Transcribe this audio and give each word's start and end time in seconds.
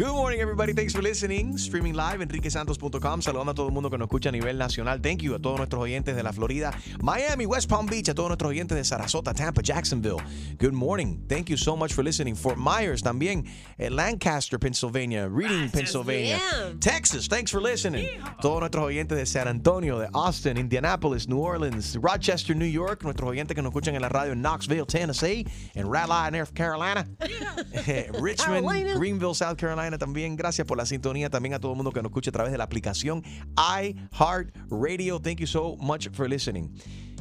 Good 0.00 0.14
morning, 0.14 0.40
everybody. 0.40 0.72
Thanks 0.72 0.94
for 0.94 1.02
listening. 1.02 1.58
Streaming 1.58 1.92
live, 1.92 2.22
enriquesantos.com. 2.22 3.20
Saludando 3.20 3.50
a 3.50 3.54
todo 3.54 3.66
el 3.66 3.74
mundo 3.74 3.90
que 3.90 3.98
nos 3.98 4.06
escucha 4.06 4.30
a 4.30 4.32
nivel 4.32 4.56
nacional. 4.56 4.98
Thank 4.98 5.20
you 5.20 5.34
a 5.34 5.38
todos 5.38 5.58
nuestros 5.58 5.82
oyentes 5.82 6.16
de 6.16 6.22
la 6.22 6.32
Florida, 6.32 6.72
Miami, 7.02 7.44
West 7.44 7.68
Palm 7.68 7.84
Beach, 7.84 8.08
a 8.08 8.14
todos 8.14 8.30
nuestros 8.30 8.48
oyentes 8.48 8.78
de 8.78 8.82
Sarasota, 8.82 9.34
Tampa, 9.34 9.60
Jacksonville. 9.60 10.16
Good 10.58 10.72
morning. 10.72 11.22
Thank 11.28 11.50
you 11.50 11.58
so 11.58 11.76
much 11.76 11.92
for 11.92 12.02
listening. 12.02 12.34
Fort 12.34 12.56
Myers 12.56 13.02
también, 13.02 13.44
eh, 13.76 13.90
Lancaster, 13.90 14.58
Pennsylvania, 14.58 15.28
Reading, 15.28 15.68
Pennsylvania, 15.68 16.38
Texas. 16.80 17.28
Thanks 17.28 17.50
for 17.50 17.60
listening. 17.60 18.08
Todos 18.40 18.60
nuestros 18.60 18.82
oyentes 18.82 19.18
de 19.18 19.26
San 19.26 19.48
Antonio, 19.48 19.98
de 19.98 20.08
Austin, 20.14 20.56
Indianapolis, 20.56 21.28
New 21.28 21.42
Orleans, 21.42 21.98
Rochester, 22.00 22.56
New 22.56 22.64
York. 22.64 23.04
Nuestros 23.04 23.28
oyentes 23.28 23.54
que 23.54 23.60
nos 23.60 23.68
escuchan 23.68 23.94
en 23.96 24.00
la 24.00 24.08
radio 24.08 24.32
en 24.32 24.40
Knoxville, 24.40 24.86
Tennessee, 24.86 25.46
en 25.74 25.92
Raleigh, 25.92 26.30
North 26.30 26.54
Carolina. 26.54 27.06
Richmond, 28.18 28.64
Carolina. 28.64 28.94
Greenville, 28.94 29.34
South 29.34 29.58
Carolina 29.58 29.89
también. 29.98 30.36
Gracias 30.36 30.66
por 30.66 30.76
la 30.76 30.86
sintonía. 30.86 31.30
También 31.30 31.54
a 31.54 31.58
todo 31.60 31.72
el 31.72 31.76
mundo 31.76 31.92
que 31.92 32.02
nos 32.02 32.10
escucha 32.10 32.30
a 32.30 32.32
través 32.32 32.52
de 32.52 32.58
la 32.58 32.64
aplicación 32.64 33.22
iHeartRadio. 33.56 35.20
Thank 35.20 35.38
you 35.40 35.46
so 35.46 35.76
much 35.78 36.08
for 36.12 36.28
listening. 36.28 36.70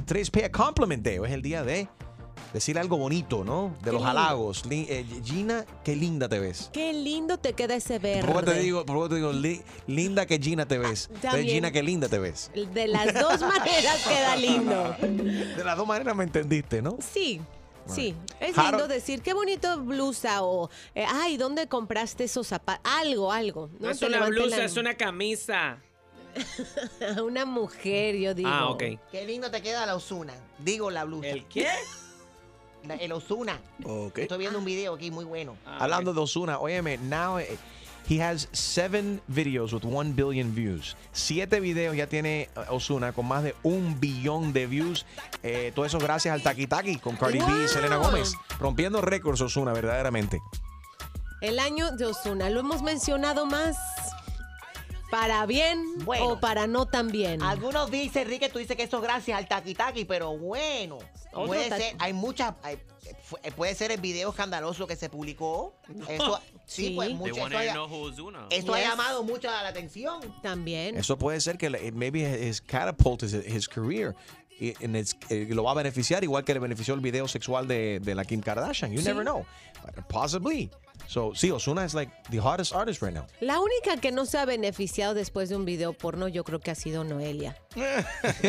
Today's 0.05 0.29
Pay 0.29 0.43
a 0.43 0.51
Compliment 0.51 1.03
Day. 1.03 1.17
Es 1.23 1.31
el 1.31 1.41
día 1.41 1.63
de 1.63 1.87
decir 2.53 2.79
algo 2.79 2.97
bonito, 2.97 3.43
¿no? 3.43 3.75
De 3.79 3.85
Qué 3.85 3.91
los 3.91 4.01
lindo. 4.01 4.07
halagos. 4.09 4.63
Eh, 4.71 5.05
Gina, 5.23 5.65
qué 5.83 5.95
linda 5.95 6.27
te 6.29 6.39
ves. 6.39 6.69
Qué 6.73 6.93
lindo 6.93 7.37
te 7.37 7.53
queda 7.53 7.75
ese 7.75 7.99
verde. 7.99 8.21
Por 8.21 8.31
poco 8.41 8.45
te 8.51 8.59
digo, 8.59 8.85
por 8.85 9.07
te 9.09 9.15
digo 9.15 9.31
li- 9.33 9.61
linda 9.87 10.25
que 10.25 10.39
Gina 10.39 10.65
te 10.67 10.77
ves. 10.79 11.09
También. 11.21 11.47
Gina, 11.47 11.71
qué 11.71 11.83
linda 11.83 12.07
te 12.09 12.17
ves. 12.17 12.49
De 12.73 12.87
las 12.87 13.13
dos 13.13 13.41
maneras 13.41 14.03
queda 14.07 14.35
lindo. 14.35 14.95
De 15.57 15.63
las 15.63 15.77
dos 15.77 15.85
maneras 15.87 16.15
me 16.15 16.23
entendiste, 16.23 16.81
¿no? 16.81 16.97
Sí. 17.13 17.39
Sí, 17.93 18.15
es 18.39 18.55
Harold- 18.57 18.69
lindo 18.71 18.87
decir 18.87 19.21
qué 19.21 19.33
bonito 19.33 19.79
blusa 19.81 20.43
o 20.43 20.69
eh, 20.95 21.05
ay, 21.07 21.37
¿dónde 21.37 21.67
compraste 21.67 22.23
esos 22.25 22.47
zapatos? 22.47 22.81
Algo, 22.91 23.31
algo. 23.31 23.69
No 23.79 23.89
es 23.89 23.99
Te 23.99 24.05
una 24.07 24.25
blusa, 24.27 24.57
la- 24.57 24.65
es 24.65 24.77
una 24.77 24.95
camisa. 24.95 25.77
una 27.23 27.45
mujer, 27.45 28.15
yo 28.15 28.33
digo. 28.33 28.49
Ah, 28.51 28.69
ok. 28.69 28.83
Qué 29.11 29.25
lindo 29.25 29.49
te 29.51 29.61
queda 29.61 29.85
la 29.85 29.95
Osuna. 29.95 30.33
Digo 30.59 30.89
la 30.91 31.03
blusa. 31.05 31.27
¿El 31.29 31.45
qué? 31.45 31.67
La- 32.87 32.95
el 32.95 33.11
Osuna. 33.11 33.59
Ok. 33.83 34.19
Estoy 34.19 34.37
viendo 34.37 34.59
un 34.59 34.65
video 34.65 34.93
aquí 34.93 35.11
muy 35.11 35.25
bueno. 35.25 35.57
Ah, 35.65 35.79
Hablando 35.81 36.13
de 36.13 36.19
Osuna, 36.21 36.59
óyeme, 36.59 36.97
now 36.97 37.39
eh, 37.39 37.57
he 38.07 38.21
has 38.21 38.47
seven 38.51 39.21
videos 39.27 39.73
with 39.73 39.85
one 39.85 40.13
billion 40.13 40.53
views. 40.53 40.95
Siete 41.11 41.59
videos 41.59 41.95
ya 41.95 42.07
tiene 42.07 42.43
eh, 42.43 42.49
Osuna 42.69 43.11
con 43.13 43.27
más 43.27 43.43
de 43.43 43.55
un 43.63 43.99
billón 43.99 44.53
de 44.53 44.67
views. 44.67 45.05
Eh, 45.43 45.71
todo 45.73 45.85
eso 45.85 45.99
gracias 45.99 46.33
al 46.33 46.41
Taki 46.41 46.67
Taki 46.67 46.97
con 46.97 47.15
Cardi 47.15 47.39
B 47.39 47.65
y. 47.65 47.67
Selena 47.67 47.97
Gómez. 47.97 48.33
Rompiendo 48.59 49.01
récords 49.01 49.41
Osuna, 49.41 49.73
verdaderamente. 49.73 50.39
El 51.41 51.59
año 51.59 51.91
de 51.91 52.05
Osuna, 52.05 52.49
lo 52.49 52.59
hemos 52.59 52.81
mencionado 52.81 53.45
más 53.45 53.77
para 55.11 55.45
bien 55.45 55.83
Bueno. 56.05 56.27
o 56.29 56.39
para 56.39 56.67
no 56.67 56.85
tan 56.85 57.07
bien. 57.09 57.41
Algunos 57.41 57.89
dicen, 57.91 58.23
Enrique, 58.23 58.49
tú 58.49 58.59
dices 58.59 58.75
que 58.77 58.83
eso 58.83 58.97
es 58.97 59.03
gracias 59.03 59.37
al 59.37 59.47
Taki, 59.47 60.05
pero 60.05 60.37
bueno. 60.37 60.97
Otro 61.31 61.45
Puede 61.47 61.69
ser, 61.69 61.95
hay 61.99 62.13
muchas, 62.13 62.53
hay- 62.63 62.77
fu- 63.23 63.37
puede 63.55 63.75
ser 63.75 63.91
el 63.91 64.01
video 64.01 64.29
escandaloso 64.29 64.87
que 64.87 64.95
se 64.95 65.09
publicó. 65.09 65.73
Eso, 66.07 66.39
sí, 66.65 66.87
Sí. 66.87 66.93
pues 66.95 67.11
mucho, 67.11 67.35
eso, 67.47 68.73
ha, 68.73 68.81
llamado 68.81 69.23
mucho 69.23 69.47
la 69.49 69.67
atención. 69.67 70.21
También. 70.41 70.97
Eso 70.97 71.17
puede 71.17 71.39
ser 71.41 71.57
que 71.57 71.69
maybe 71.93 72.47
his 72.47 72.61
catapult 72.61 73.23
his, 73.23 73.33
his 73.33 73.67
career. 73.67 74.15
Y 74.59 74.71
it's- 74.71 75.15
eh, 75.29 75.47
lo 75.51 75.63
va 75.63 75.71
a 75.71 75.75
beneficiar 75.75 76.23
igual 76.23 76.43
que 76.43 76.53
le 76.53 76.59
benefició 76.59 76.93
el 76.93 76.99
video 76.99 77.27
sexual 77.27 77.67
de, 77.67 77.99
de 78.01 78.13
la 78.15 78.25
Kim 78.25 78.41
Kardashian. 78.41 78.91
You 78.91 78.99
Sí. 78.99 79.05
never 79.07 79.23
know. 79.23 79.45
Possibly. 80.09 80.69
So, 81.09 81.33
sí, 81.33 81.49
Osuna 81.49 81.85
is 81.85 81.95
like 81.95 82.11
the 82.29 82.37
hottest 82.39 82.71
artist 82.71 83.01
right 83.01 83.11
now. 83.15 83.25
La 83.41 83.59
única 83.59 83.97
que 83.99 84.11
no 84.11 84.27
se 84.27 84.37
ha 84.37 84.45
beneficiado 84.45 85.15
después 85.15 85.49
de 85.49 85.55
un 85.55 85.65
video 85.65 85.91
porno, 85.93 86.27
yo 86.27 86.43
creo 86.43 86.59
que 86.59 86.69
ha 86.69 86.75
sido 86.75 87.03
Noelia. 87.03 87.57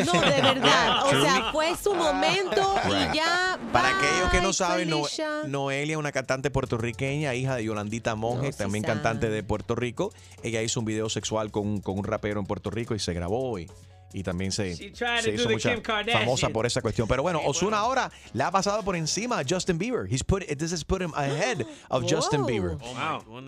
No, 0.05 0.11
de 0.21 0.41
verdad. 0.43 1.05
O 1.07 1.21
sea, 1.23 1.49
fue 1.51 1.75
su 1.75 1.95
momento 1.95 2.75
y 2.87 3.15
ya. 3.17 3.57
Para 3.73 3.89
bye, 3.89 3.97
aquellos 4.07 4.29
que 4.29 4.41
no 4.41 4.53
saben, 4.53 4.91
No-. 4.91 5.01
Noelia 5.47 5.93
es 5.93 5.97
una 5.97 6.11
cantante 6.11 6.51
puertorriqueña, 6.51 7.33
hija 7.33 7.55
de 7.55 7.63
Yolandita 7.63 8.13
Monge, 8.13 8.51
No, 8.51 8.55
también 8.57 8.83
cantante 8.83 9.29
de 9.29 9.41
Puerto 9.41 9.73
Rico. 9.73 10.13
Ella 10.43 10.61
hizo 10.61 10.79
un 10.81 10.85
video 10.85 11.09
sexual 11.09 11.49
con, 11.49 11.65
un- 11.67 11.81
con 11.81 11.97
un 11.97 12.03
rapero 12.03 12.39
en 12.39 12.45
Puerto 12.45 12.69
Rico 12.69 12.93
y 12.93 12.99
se 12.99 13.13
grabó 13.15 13.57
y, 13.57 13.71
y 14.13 14.23
también 14.23 14.51
se, 14.51 14.75
se 14.75 14.85
hizo 15.33 15.49
mucha 15.49 15.69
famosa 16.11 16.49
por 16.49 16.65
esa 16.65 16.81
cuestión. 16.81 17.07
Pero 17.07 17.23
bueno, 17.23 17.39
Osuna 17.45 17.79
ahora 17.79 18.11
le 18.33 18.43
ha 18.43 18.51
pasado 18.51 18.83
por 18.83 18.95
encima 18.95 19.39
a 19.39 19.43
Justin 19.47 19.77
Bieber. 19.77 20.07
He's 20.11 20.23
put, 20.23 20.43
this 20.57 20.73
has 20.73 20.83
put 20.83 21.01
him 21.01 21.11
ahead 21.15 21.65
of 21.89 22.03
Justin. 22.09 22.45
Bieber. 22.45 22.77
Oh 22.81 23.21
Wow. 23.25 23.41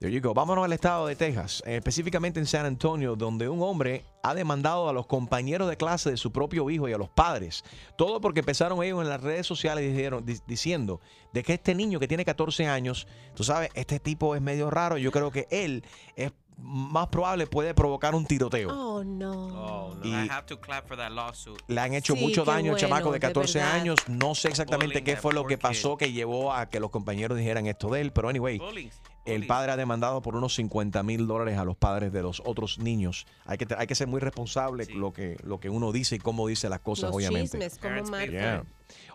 There 0.00 0.10
you 0.12 0.20
go. 0.20 0.34
Vámonos 0.34 0.64
al 0.64 0.72
estado 0.72 1.06
de 1.06 1.16
Texas, 1.16 1.62
eh, 1.66 1.76
específicamente 1.76 2.38
en 2.40 2.46
San 2.46 2.66
Antonio, 2.66 3.16
donde 3.16 3.48
un 3.48 3.62
hombre 3.62 4.04
ha 4.22 4.34
demandado 4.34 4.88
a 4.88 4.92
los 4.92 5.06
compañeros 5.06 5.68
de 5.68 5.76
clase 5.76 6.10
de 6.10 6.16
su 6.16 6.30
propio 6.32 6.68
hijo 6.70 6.88
y 6.88 6.92
a 6.92 6.98
los 6.98 7.08
padres. 7.08 7.64
Todo 7.96 8.20
porque 8.20 8.40
empezaron 8.40 8.82
ellos 8.82 9.00
en 9.02 9.08
las 9.08 9.20
redes 9.22 9.46
sociales 9.46 9.84
dijeron, 9.94 10.24
di- 10.24 10.38
diciendo 10.46 11.00
de 11.32 11.42
que 11.42 11.54
este 11.54 11.74
niño 11.74 11.98
que 12.00 12.08
tiene 12.08 12.24
14 12.24 12.66
años, 12.66 13.06
tú 13.34 13.44
sabes, 13.44 13.70
este 13.74 13.98
tipo 13.98 14.34
es 14.36 14.42
medio 14.42 14.70
raro. 14.70 14.96
Yo 14.98 15.10
creo 15.10 15.30
que 15.30 15.46
él 15.50 15.84
es 16.16 16.32
más 16.56 17.08
probable 17.08 17.46
puede 17.46 17.74
provocar 17.74 18.14
un 18.14 18.24
tiroteo. 18.26 18.70
Oh, 18.72 19.04
no. 19.04 19.32
Oh 19.32 19.94
no. 19.94 20.04
Y- 20.04 20.10
I 20.12 20.28
have 20.30 20.46
to 20.46 20.60
clap 20.60 20.86
for 20.86 20.96
that 20.96 21.10
lawsuit. 21.10 21.60
Le 21.68 21.80
han 21.80 21.94
hecho 21.94 22.14
Sí, 22.14 22.20
mucho 22.20 22.44
daño 22.44 22.72
al 22.72 22.72
bueno, 22.72 22.78
chamaco 22.78 23.08
de 23.10 23.14
de 23.14 23.20
14 23.20 23.58
verdad. 23.58 23.74
años. 23.74 23.98
No 24.08 24.34
sé 24.34 24.48
exactamente 24.48 25.00
Bullying 25.00 25.04
qué 25.04 25.16
fue 25.20 25.32
lo 25.34 25.46
que 25.46 25.58
pasó 25.58 25.96
kid. 25.96 26.06
que 26.06 26.12
llevó 26.12 26.52
a 26.52 26.66
que 26.70 26.80
los 26.80 26.90
compañeros 26.90 27.36
dijeran 27.38 27.66
esto 27.66 27.88
de 27.90 28.00
él. 28.00 28.12
Pero 28.12 28.28
anyway, 28.28 28.58
Bullying. 28.58 28.88
El 29.24 29.46
padre 29.46 29.72
ha 29.72 29.76
demandado 29.76 30.20
por 30.22 30.36
unos 30.36 30.54
50 30.54 31.02
mil 31.02 31.26
dólares 31.26 31.58
a 31.58 31.64
los 31.64 31.76
padres 31.76 32.12
de 32.12 32.22
los 32.22 32.42
otros 32.44 32.78
niños. 32.78 33.26
Hay 33.46 33.56
que, 33.58 33.66
hay 33.76 33.86
que 33.86 33.94
ser 33.94 34.06
muy 34.06 34.20
responsable 34.20 34.84
Sí. 34.84 34.92
lo, 34.92 35.12
que, 35.12 35.36
lo 35.44 35.58
que 35.60 35.70
uno 35.70 35.92
dice 35.92 36.16
y 36.16 36.18
cómo 36.18 36.46
dice 36.46 36.68
las 36.68 36.80
cosas, 36.80 37.08
Los 37.10 37.16
obviamente. 37.16 37.58
chismes, 37.58 38.10
marcan. 38.10 38.30
Yeah. 38.30 38.64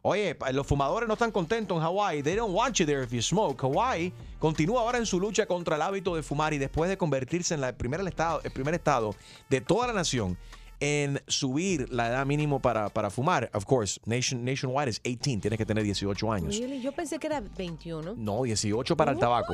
Oye, 0.02 0.36
los 0.53 0.66
fumadores 0.66 1.08
no 1.08 1.14
están 1.14 1.31
contentos 1.31 1.78
en 1.78 1.84
Hawái. 1.84 2.24
They 2.24 2.36
don't 2.36 2.56
want 2.56 2.75
you 2.78 2.86
there 2.86 3.03
if 3.03 3.12
you 3.12 3.22
smoke. 3.22 3.62
Hawái 3.62 4.14
continúa 4.40 4.81
ahora 4.81 4.97
en 4.97 5.06
su 5.06 5.20
lucha 5.20 5.46
contra 5.46 5.75
el 5.75 5.81
hábito 5.81 6.16
de 6.16 6.24
fumar 6.24 6.53
y 6.53 6.58
después 6.58 6.90
de 6.90 6.97
convertirse 6.97 7.53
en 7.53 7.62
la 7.62 7.74
primera 7.74 8.08
estado, 8.08 8.41
el 8.44 8.52
primer 8.52 8.74
estado 8.74 9.14
de 9.50 9.62
toda 9.62 9.88
la 9.88 9.94
nación 9.94 10.38
en 10.79 11.22
subir 11.28 11.91
la 11.91 12.07
edad 12.07 12.25
mínimo 12.25 12.59
para, 12.59 12.90
para 12.90 13.09
fumar. 13.09 13.50
Of 13.53 13.66
course, 13.66 14.00
nation, 14.06 14.44
nationwide 14.44 14.90
es 14.90 15.01
18, 15.03 15.41
tienes 15.41 15.57
que 15.57 15.66
tener 15.66 15.84
18 15.84 16.31
años. 16.31 16.57
Really? 16.57 16.81
Yo 16.81 16.91
pensé 16.91 17.19
que 17.19 17.28
era 17.28 17.41
21. 17.41 18.16
No, 18.16 18.44
18 18.44 18.95
para 18.95 19.12
el 19.12 19.19
tabaco. 19.19 19.53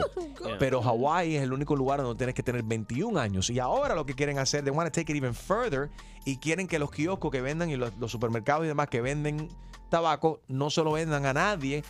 Pero 0.59 0.81
Hawái 0.81 1.35
es 1.35 1.43
el 1.43 1.53
único 1.53 1.75
lugar 1.75 2.01
donde 2.01 2.17
tienes 2.17 2.35
que 2.35 2.43
tener 2.43 2.63
21 2.63 3.19
años. 3.19 3.49
Y 3.49 3.59
ahora 3.59 3.95
lo 3.95 4.05
que 4.05 4.13
quieren 4.13 4.37
hacer, 4.37 4.63
they 4.63 4.71
want 4.71 4.87
to 4.87 4.91
take 4.91 5.11
it 5.11 5.17
even 5.17 5.33
further 5.33 5.89
y 6.25 6.37
quieren 6.37 6.67
que 6.67 6.79
los 6.79 6.91
kioscos 6.91 7.31
que 7.31 7.41
vendan 7.41 7.69
y 7.69 7.75
los, 7.75 7.95
los 7.97 8.11
supermercados 8.11 8.65
y 8.65 8.67
demás 8.67 8.87
que 8.89 9.01
venden 9.01 9.49
tabaco 9.89 10.41
no 10.47 10.69
se 10.69 10.83
lo 10.83 10.93
vendan 10.93 11.25
a 11.25 11.33
nadie 11.33 11.83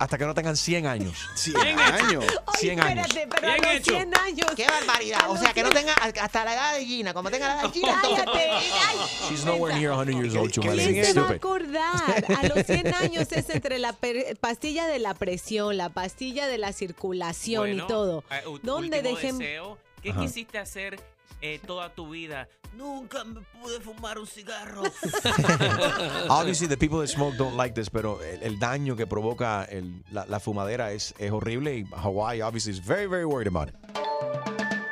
hasta 0.00 0.16
que 0.18 0.24
no 0.24 0.34
tengan 0.34 0.56
100 0.56 0.86
años. 0.86 1.28
100 1.34 1.56
años. 1.78 2.24
Ay, 2.46 2.54
100 2.58 2.80
años. 2.80 3.06
espérate, 3.06 3.28
pero 3.34 3.46
a 3.48 3.54
Bien 3.54 3.62
los 3.66 3.74
hecho. 3.76 3.90
100 3.92 4.16
años. 4.18 4.46
¡Qué 4.56 4.66
barbaridad! 4.66 5.30
O 5.30 5.36
sea, 5.36 5.52
que 5.52 5.62
no 5.62 5.68
tenga 5.70 5.92
hasta 5.92 6.44
la 6.44 6.54
edad 6.54 6.74
de 6.74 6.84
Gina. 6.86 7.12
Como 7.14 7.30
tenga 7.30 7.48
la 7.48 7.54
edad 7.60 7.62
de 7.64 7.70
Gina, 7.72 7.98
Cállate. 8.02 8.50
Ay, 8.50 8.96
She's 9.28 9.44
nowhere 9.44 9.78
near 9.78 9.94
100 9.94 10.18
years 10.22 10.34
old. 10.34 10.50
¿Quién 10.52 10.74
se 10.74 10.92
va 10.94 11.02
a 11.02 11.04
Stupid. 11.26 11.34
acordar? 11.36 12.24
A 12.42 12.46
los 12.48 12.66
100 12.66 12.94
años 12.94 13.28
es 13.30 13.50
entre 13.50 13.78
la 13.78 13.92
per- 13.92 14.36
pastilla 14.38 14.86
de 14.86 14.98
la 14.98 15.12
presión, 15.14 15.76
la 15.76 15.90
pastilla 15.90 16.46
de 16.46 16.56
la 16.58 16.72
circulación 16.72 17.60
Bueno, 17.68 17.84
y 17.84 17.86
todo. 17.86 18.24
eh, 18.30 18.46
u- 18.48 18.58
¿Dónde 18.62 18.98
último 19.00 19.16
dejen? 19.16 19.38
deseo, 19.38 19.78
¿Qué 20.02 20.10
Ajá. 20.12 20.20
quisiste 20.22 20.58
hacer 20.58 20.98
eh, 21.42 21.60
toda 21.66 21.88
tu 21.94 22.08
vida? 22.08 22.48
Nunca 22.76 23.24
me 23.24 23.40
pude 23.60 23.80
fumar 23.80 24.18
un 24.18 24.26
cigarro. 24.26 24.82
Obviously, 26.28 26.68
the 26.68 26.76
people 26.76 26.98
that 27.00 27.08
smoke 27.08 27.36
don't 27.36 27.56
like 27.56 27.74
this, 27.74 27.90
pero 27.90 28.20
el, 28.22 28.42
el 28.42 28.58
daño 28.58 28.96
que 28.96 29.06
provoca 29.06 29.64
el- 29.64 30.02
la, 30.12 30.24
la 30.26 30.38
fumadera 30.40 30.92
es, 30.92 31.14
es 31.18 31.30
horrible 31.32 31.78
y 31.78 31.84
Hawaii, 31.92 32.40
obviously, 32.42 32.72
is 32.72 32.78
very, 32.84 33.06
very 33.06 33.24
worried 33.24 33.48
about 33.48 33.68
it. 33.68 33.74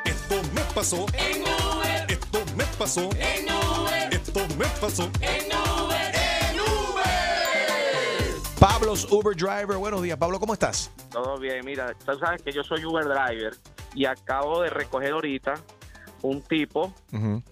Esto 0.05 0.41
me 0.53 0.61
pasó. 0.75 1.05
En 1.13 1.41
Uber. 1.41 2.05
Esto 2.11 2.39
me 2.57 2.65
pasó. 2.77 3.09
En 3.17 3.45
Uber. 3.45 4.13
Esto 4.13 4.41
me 4.57 4.65
pasó. 4.81 5.09
En 5.21 5.45
Uber. 5.47 6.15
En 6.15 6.59
Uber. 6.59 8.35
Pablo's 8.59 9.07
Uber 9.11 9.35
Driver, 9.35 9.77
buenos 9.77 10.01
días. 10.01 10.17
Pablo, 10.17 10.39
¿cómo 10.39 10.53
estás? 10.53 10.91
Todo 11.11 11.39
bien, 11.39 11.63
mira, 11.65 11.93
tú 12.05 12.17
sabes 12.19 12.41
que 12.43 12.51
yo 12.51 12.61
soy 12.63 12.83
Uber 12.85 13.05
driver 13.05 13.55
y 13.95 14.05
acabo 14.05 14.61
de 14.61 14.69
recoger 14.69 15.11
ahorita 15.13 15.55
un 16.21 16.41
tipo 16.41 16.93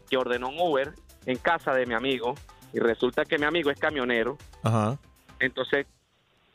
que 0.09 0.17
ordenó 0.17 0.49
un 0.49 0.59
Uber 0.59 0.93
en 1.25 1.37
casa 1.37 1.73
de 1.73 1.85
mi 1.85 1.93
amigo 1.93 2.35
y 2.73 2.79
resulta 2.79 3.25
que 3.25 3.37
mi 3.37 3.45
amigo 3.45 3.69
es 3.71 3.79
camionero. 3.79 4.37
Ajá. 4.63 4.97
Entonces 5.39 5.85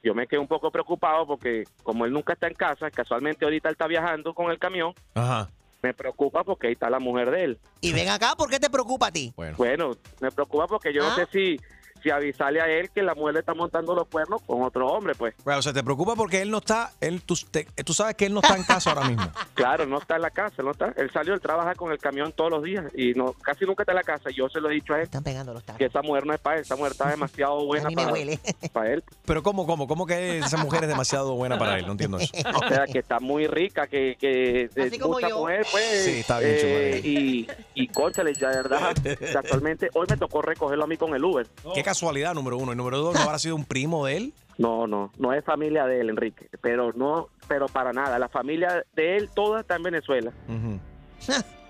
yo 0.02 0.14
me 0.14 0.26
quedé 0.26 0.40
un 0.40 0.48
poco 0.48 0.70
preocupado 0.70 1.26
porque 1.26 1.64
como 1.82 2.04
él 2.04 2.12
nunca 2.12 2.32
está 2.32 2.48
en 2.48 2.54
casa, 2.54 2.90
casualmente 2.90 3.44
ahorita 3.44 3.68
él 3.68 3.74
está 3.74 3.86
viajando 3.86 4.34
con 4.34 4.50
el 4.50 4.58
camión, 4.58 4.92
Ajá. 5.14 5.48
me 5.82 5.94
preocupa 5.94 6.42
porque 6.42 6.66
ahí 6.68 6.72
está 6.72 6.90
la 6.90 6.98
mujer 6.98 7.30
de 7.30 7.44
él. 7.44 7.58
Y 7.80 7.92
ven 7.92 8.08
acá, 8.08 8.34
¿por 8.36 8.50
qué 8.50 8.58
te 8.58 8.68
preocupa 8.68 9.08
a 9.08 9.12
ti? 9.12 9.32
Bueno. 9.36 9.56
Bueno, 9.56 9.90
me 10.20 10.30
preocupa 10.30 10.66
porque 10.66 10.92
yo 10.92 11.02
¿Ah? 11.04 11.08
no 11.10 11.14
sé 11.14 11.26
si, 11.32 11.56
si 12.02 12.10
avisarle 12.10 12.60
a 12.60 12.66
él 12.68 12.90
que 12.90 13.02
la 13.02 13.14
mujer 13.14 13.34
le 13.34 13.40
está 13.40 13.54
montando 13.54 13.94
los 13.94 14.06
cuernos 14.08 14.42
con 14.42 14.62
otro 14.62 14.86
hombre, 14.88 15.14
pues. 15.14 15.34
Bueno, 15.44 15.60
o 15.60 15.62
sea, 15.62 15.72
te 15.72 15.82
preocupa 15.82 16.14
porque 16.14 16.42
él 16.42 16.50
no 16.50 16.58
está, 16.58 16.92
él, 17.00 17.22
tú, 17.22 17.34
te- 17.50 17.64
tú 17.84 17.94
sabes 17.94 18.14
que 18.16 18.26
él 18.26 18.34
no 18.34 18.40
está 18.40 18.56
en 18.56 18.64
casa 18.64 18.90
ahora 18.90 19.08
mismo. 19.08 19.22
Claro, 19.54 19.86
no 19.86 19.98
está 19.98 20.16
en 20.16 20.22
la 20.22 20.30
casa, 20.30 20.62
no 20.62 20.72
está. 20.72 20.92
Él 20.96 21.10
salió, 21.12 21.34
él 21.34 21.40
trabaja 21.40 21.74
con 21.74 21.92
el 21.92 21.98
camión 21.98 22.32
todos 22.32 22.50
los 22.50 22.62
días 22.64 22.84
y 22.96 23.12
no 23.12 23.32
casi 23.34 23.64
nunca 23.64 23.82
está 23.84 23.92
en 23.92 23.96
la 23.96 24.02
casa. 24.02 24.30
Yo 24.30 24.48
se 24.48 24.60
lo 24.60 24.70
he 24.70 24.74
dicho 24.74 24.92
a 24.94 24.96
él 24.96 25.02
Están 25.04 25.22
pegando 25.22 25.52
los 25.52 25.62
tacos. 25.62 25.78
que 25.78 25.84
esa 25.84 26.02
mujer 26.02 26.26
no 26.26 26.32
es 26.34 26.40
para 26.40 26.56
él, 26.56 26.62
esa 26.62 26.74
mujer 26.74 26.92
está 26.92 27.08
demasiado 27.10 27.58
A 27.60 27.64
buena 27.64 27.88
mí 27.88 27.94
me 27.94 28.02
para, 28.02 28.12
huele. 28.14 28.40
para 28.72 28.92
él. 28.92 29.04
Pero 29.24 29.42
¿cómo, 29.42 29.66
cómo? 29.66 29.86
¿Cómo 29.86 30.06
que 30.06 30.38
esa 30.38 30.56
mujer 30.56 30.82
es 30.84 30.88
demasiado 30.88 31.34
buena 31.36 31.58
para 31.58 31.78
él? 31.78 31.86
No 31.86 31.92
entiendo 31.92 32.16
eso. 32.18 32.32
O 32.54 32.68
sea, 32.68 32.86
que 32.86 32.98
está 32.98 33.20
muy 33.20 33.46
rica, 33.46 33.86
que, 33.86 34.16
que 34.18 34.68
Así 34.82 34.98
como 34.98 35.14
mucha 35.14 35.28
yo. 35.28 35.38
mujer, 35.40 35.64
pues. 35.70 36.04
Sí, 36.04 36.10
está 36.20 36.38
bien 36.40 36.52
eh, 36.56 37.00
chulo, 37.00 37.08
y, 37.08 37.48
y 37.74 37.88
cónchale, 37.88 38.34
ya 38.34 38.48
de 38.48 38.56
verdad, 38.56 38.96
casualmente 39.32 39.90
hoy 39.94 40.06
me 40.10 40.16
tocó 40.16 40.42
recogerlo 40.42 40.84
a 40.84 40.86
mí 40.86 40.96
con 40.96 41.14
el 41.14 41.24
Uber. 41.24 41.46
Qué 41.74 41.82
casualidad, 41.92 42.34
número 42.34 42.56
uno. 42.56 42.72
Y 42.72 42.76
número 42.76 42.98
dos, 42.98 43.14
¿no 43.14 43.20
habrá 43.20 43.38
sido 43.38 43.54
un 43.54 43.64
primo 43.64 44.06
de 44.06 44.16
él? 44.16 44.34
No, 44.58 44.86
no, 44.86 45.10
no 45.18 45.32
es 45.32 45.44
familia 45.44 45.86
de 45.86 46.00
él, 46.00 46.10
Enrique, 46.10 46.48
pero 46.60 46.92
no, 46.92 47.28
pero 47.48 47.66
para 47.66 47.92
nada. 47.92 48.18
La 48.18 48.28
familia 48.28 48.84
de 48.94 49.16
él 49.16 49.30
toda 49.34 49.60
está 49.60 49.76
en 49.76 49.82
Venezuela. 49.82 50.32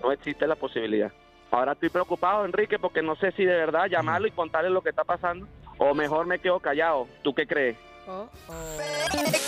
No 0.01 0.11
existe 0.11 0.47
la 0.47 0.55
posibilidad. 0.55 1.11
Ahora 1.51 1.73
estoy 1.73 1.89
preocupado, 1.89 2.45
Enrique, 2.45 2.79
porque 2.79 3.01
no 3.01 3.15
sé 3.15 3.31
si 3.33 3.45
de 3.45 3.55
verdad 3.55 3.85
llamarlo 3.87 4.27
y 4.27 4.31
contarle 4.31 4.69
lo 4.69 4.81
que 4.81 4.89
está 4.89 5.03
pasando 5.03 5.47
o 5.77 5.93
mejor 5.93 6.25
me 6.25 6.39
quedo 6.39 6.59
callado. 6.59 7.07
¿Tú 7.21 7.33
qué 7.33 7.45
crees? 7.45 7.77
Oh, 8.07 8.27
oh. 8.47 8.53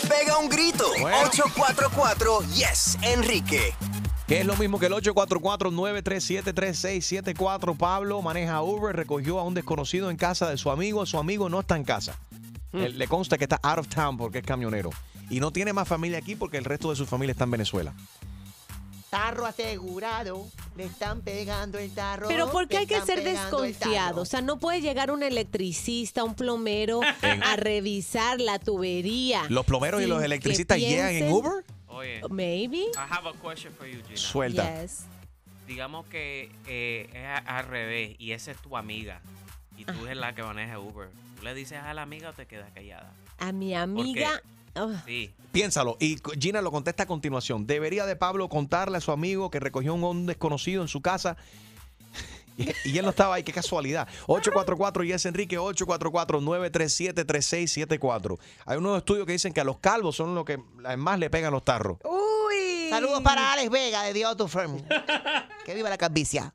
Pega 0.08 0.38
un 0.38 0.48
grito. 0.48 0.84
Bueno. 1.00 1.16
844 1.26 2.40
Yes, 2.54 2.98
Enrique. 3.02 3.74
Que 4.26 4.40
es 4.40 4.46
lo 4.46 4.56
mismo 4.56 4.78
que 4.80 4.86
el 4.86 4.92
844-937-3674. 4.94 7.76
Pablo 7.76 8.20
maneja 8.22 8.60
Uber, 8.62 8.94
recogió 8.96 9.38
a 9.38 9.44
un 9.44 9.54
desconocido 9.54 10.10
en 10.10 10.16
casa 10.16 10.50
de 10.50 10.56
su 10.56 10.70
amigo. 10.70 11.06
Su 11.06 11.18
amigo 11.18 11.48
no 11.48 11.60
está 11.60 11.76
en 11.76 11.84
casa. 11.84 12.18
Él- 12.72 12.98
le 12.98 13.06
consta 13.08 13.38
que 13.38 13.44
está 13.44 13.58
out 13.62 13.78
of 13.78 13.86
town 13.88 14.16
porque 14.16 14.38
es 14.38 14.44
camionero. 14.44 14.90
Y 15.30 15.38
no 15.40 15.50
tiene 15.52 15.72
más 15.72 15.86
familia 15.88 16.18
aquí 16.18 16.36
porque 16.36 16.56
el 16.58 16.64
resto 16.64 16.90
de 16.90 16.96
su 16.96 17.06
familia 17.06 17.32
está 17.32 17.44
en 17.44 17.50
Venezuela. 17.52 17.94
Tarro 19.10 19.46
asegurado, 19.46 20.46
le 20.76 20.84
están 20.84 21.20
pegando 21.20 21.78
el 21.78 21.90
tarro. 21.92 22.26
Pero 22.28 22.50
¿por 22.50 22.66
qué 22.66 22.78
hay 22.78 22.86
que 22.86 23.00
ser 23.02 23.22
desconfiado? 23.22 24.22
O 24.22 24.24
sea, 24.24 24.40
no 24.42 24.58
puede 24.58 24.80
llegar 24.80 25.10
un 25.12 25.22
electricista, 25.22 26.24
un 26.24 26.34
plomero 26.34 27.00
a 27.22 27.56
revisar 27.56 28.40
la 28.40 28.58
tubería. 28.58 29.44
¿Los 29.48 29.64
plomeros 29.64 30.02
y 30.02 30.06
los 30.06 30.22
electricistas 30.22 30.78
llegan 30.78 31.14
en 31.14 31.32
Uber? 31.32 31.64
Oye, 31.96 32.20
Maybe. 32.30 32.84
I 32.96 33.06
have 33.08 33.26
a 33.26 33.32
question 33.42 33.72
for 33.72 33.86
you, 33.86 34.02
Gina. 34.02 34.16
Suelta. 34.16 34.82
Yes. 34.82 35.06
Digamos 35.66 36.06
que 36.06 36.50
eh, 36.66 37.08
es 37.12 37.48
al 37.48 37.66
revés 37.66 38.14
y 38.18 38.32
esa 38.32 38.50
es 38.52 38.58
tu 38.58 38.76
amiga 38.76 39.20
y 39.76 39.84
tú 39.84 40.04
eres 40.04 40.16
la 40.16 40.34
que 40.34 40.42
maneja 40.42 40.78
Uber. 40.78 41.08
¿Tú 41.36 41.42
le 41.42 41.54
dices 41.54 41.78
a 41.78 41.92
la 41.94 42.02
amiga 42.02 42.30
o 42.30 42.32
te 42.32 42.46
quedas 42.46 42.70
callada? 42.72 43.12
A 43.38 43.52
mi 43.52 43.74
amiga. 43.74 44.42
oh, 44.76 44.92
Sí. 45.06 45.32
Piénsalo. 45.52 45.96
Y 45.98 46.18
Gina 46.38 46.60
lo 46.60 46.70
contesta 46.70 47.04
a 47.04 47.06
continuación. 47.06 47.66
¿Debería 47.66 48.04
de 48.06 48.14
Pablo 48.14 48.48
contarle 48.48 48.98
a 48.98 49.00
su 49.00 49.10
amigo 49.10 49.50
que 49.50 49.58
recogió 49.58 49.94
un, 49.94 50.04
un 50.04 50.26
desconocido 50.26 50.82
en 50.82 50.88
su 50.88 51.00
casa? 51.00 51.36
Y, 52.56 52.72
y 52.84 52.98
él 52.98 53.04
no 53.04 53.10
estaba 53.10 53.34
ahí, 53.36 53.42
qué 53.42 53.52
casualidad. 53.52 54.06
844 54.26 55.04
y 55.04 55.12
es 55.12 55.24
Enrique 55.26 55.58
844-937-3674. 55.58 58.38
Hay 58.64 58.78
unos 58.78 58.98
estudios 58.98 59.26
que 59.26 59.32
dicen 59.32 59.52
que 59.52 59.60
a 59.60 59.64
los 59.64 59.78
calvos 59.78 60.16
son 60.16 60.34
los 60.34 60.44
que 60.44 60.58
más 60.96 61.18
le 61.18 61.30
pegan 61.30 61.52
los 61.52 61.64
tarros. 61.64 61.98
Uy. 62.04 62.88
Saludos 62.90 63.20
para 63.22 63.52
Alex 63.52 63.70
Vega 63.70 64.02
de 64.04 64.12
The 64.12 64.24
Auto 64.24 64.48
Firm. 64.48 64.82
que 65.64 65.74
viva 65.74 65.90
la 65.90 65.98
calvicia. 65.98 66.54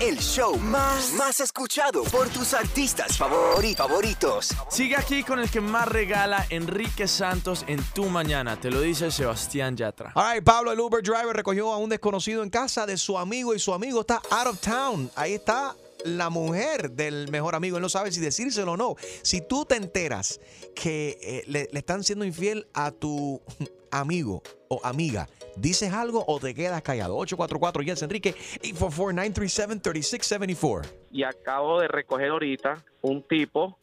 El 0.00 0.18
show 0.18 0.56
más, 0.58 1.12
más 1.12 1.40
escuchado 1.40 2.02
por 2.04 2.28
tus 2.28 2.52
artistas 2.52 3.18
favori- 3.18 3.74
favoritos. 3.76 4.48
Sigue 4.68 4.96
aquí 4.96 5.22
con 5.22 5.38
el 5.38 5.50
que 5.50 5.60
más 5.60 5.88
regala 5.88 6.44
Enrique 6.50 7.06
Santos 7.08 7.64
en 7.68 7.82
tu 7.94 8.04
mañana. 8.06 8.58
Te 8.60 8.70
lo 8.70 8.80
dice 8.80 9.10
Sebastián 9.10 9.76
Yatra. 9.76 10.12
All 10.14 10.34
right, 10.34 10.44
Pablo, 10.44 10.72
el 10.72 10.80
Uber 10.80 11.02
driver, 11.02 11.34
recogió 11.34 11.72
a 11.72 11.78
un 11.78 11.88
desconocido 11.88 12.42
en 12.42 12.50
casa 12.50 12.86
de 12.86 12.96
su 12.96 13.16
amigo 13.18 13.54
y 13.54 13.58
su 13.58 13.72
amigo 13.72 14.00
está 14.00 14.20
out 14.30 14.48
of 14.48 14.60
town. 14.60 15.10
Ahí 15.16 15.34
está 15.34 15.74
la 16.04 16.28
mujer 16.28 16.90
del 16.90 17.30
mejor 17.30 17.54
amigo. 17.54 17.76
Él 17.78 17.82
no 17.82 17.88
sabe 17.88 18.12
si 18.12 18.20
decírselo 18.20 18.72
o 18.72 18.76
no. 18.76 18.96
Si 19.22 19.40
tú 19.40 19.64
te 19.64 19.76
enteras 19.76 20.40
que 20.74 21.18
eh, 21.22 21.44
le, 21.46 21.68
le 21.72 21.78
están 21.78 22.04
siendo 22.04 22.24
infiel 22.24 22.66
a 22.74 22.90
tu 22.90 23.40
amigo 23.90 24.42
o 24.68 24.80
amiga, 24.84 25.28
¿dices 25.56 25.92
algo 25.92 26.24
o 26.26 26.38
te 26.40 26.54
quedas 26.54 26.82
callado? 26.82 27.16
844 27.16 27.82
Yes 27.82 28.02
Enrique 28.02 28.34
844-937-3674. 28.62 30.86
Y 31.12 31.22
acabo 31.24 31.80
de 31.80 31.88
recoger 31.88 32.30
ahorita 32.30 32.82
un 33.02 33.22
tipo 33.22 33.78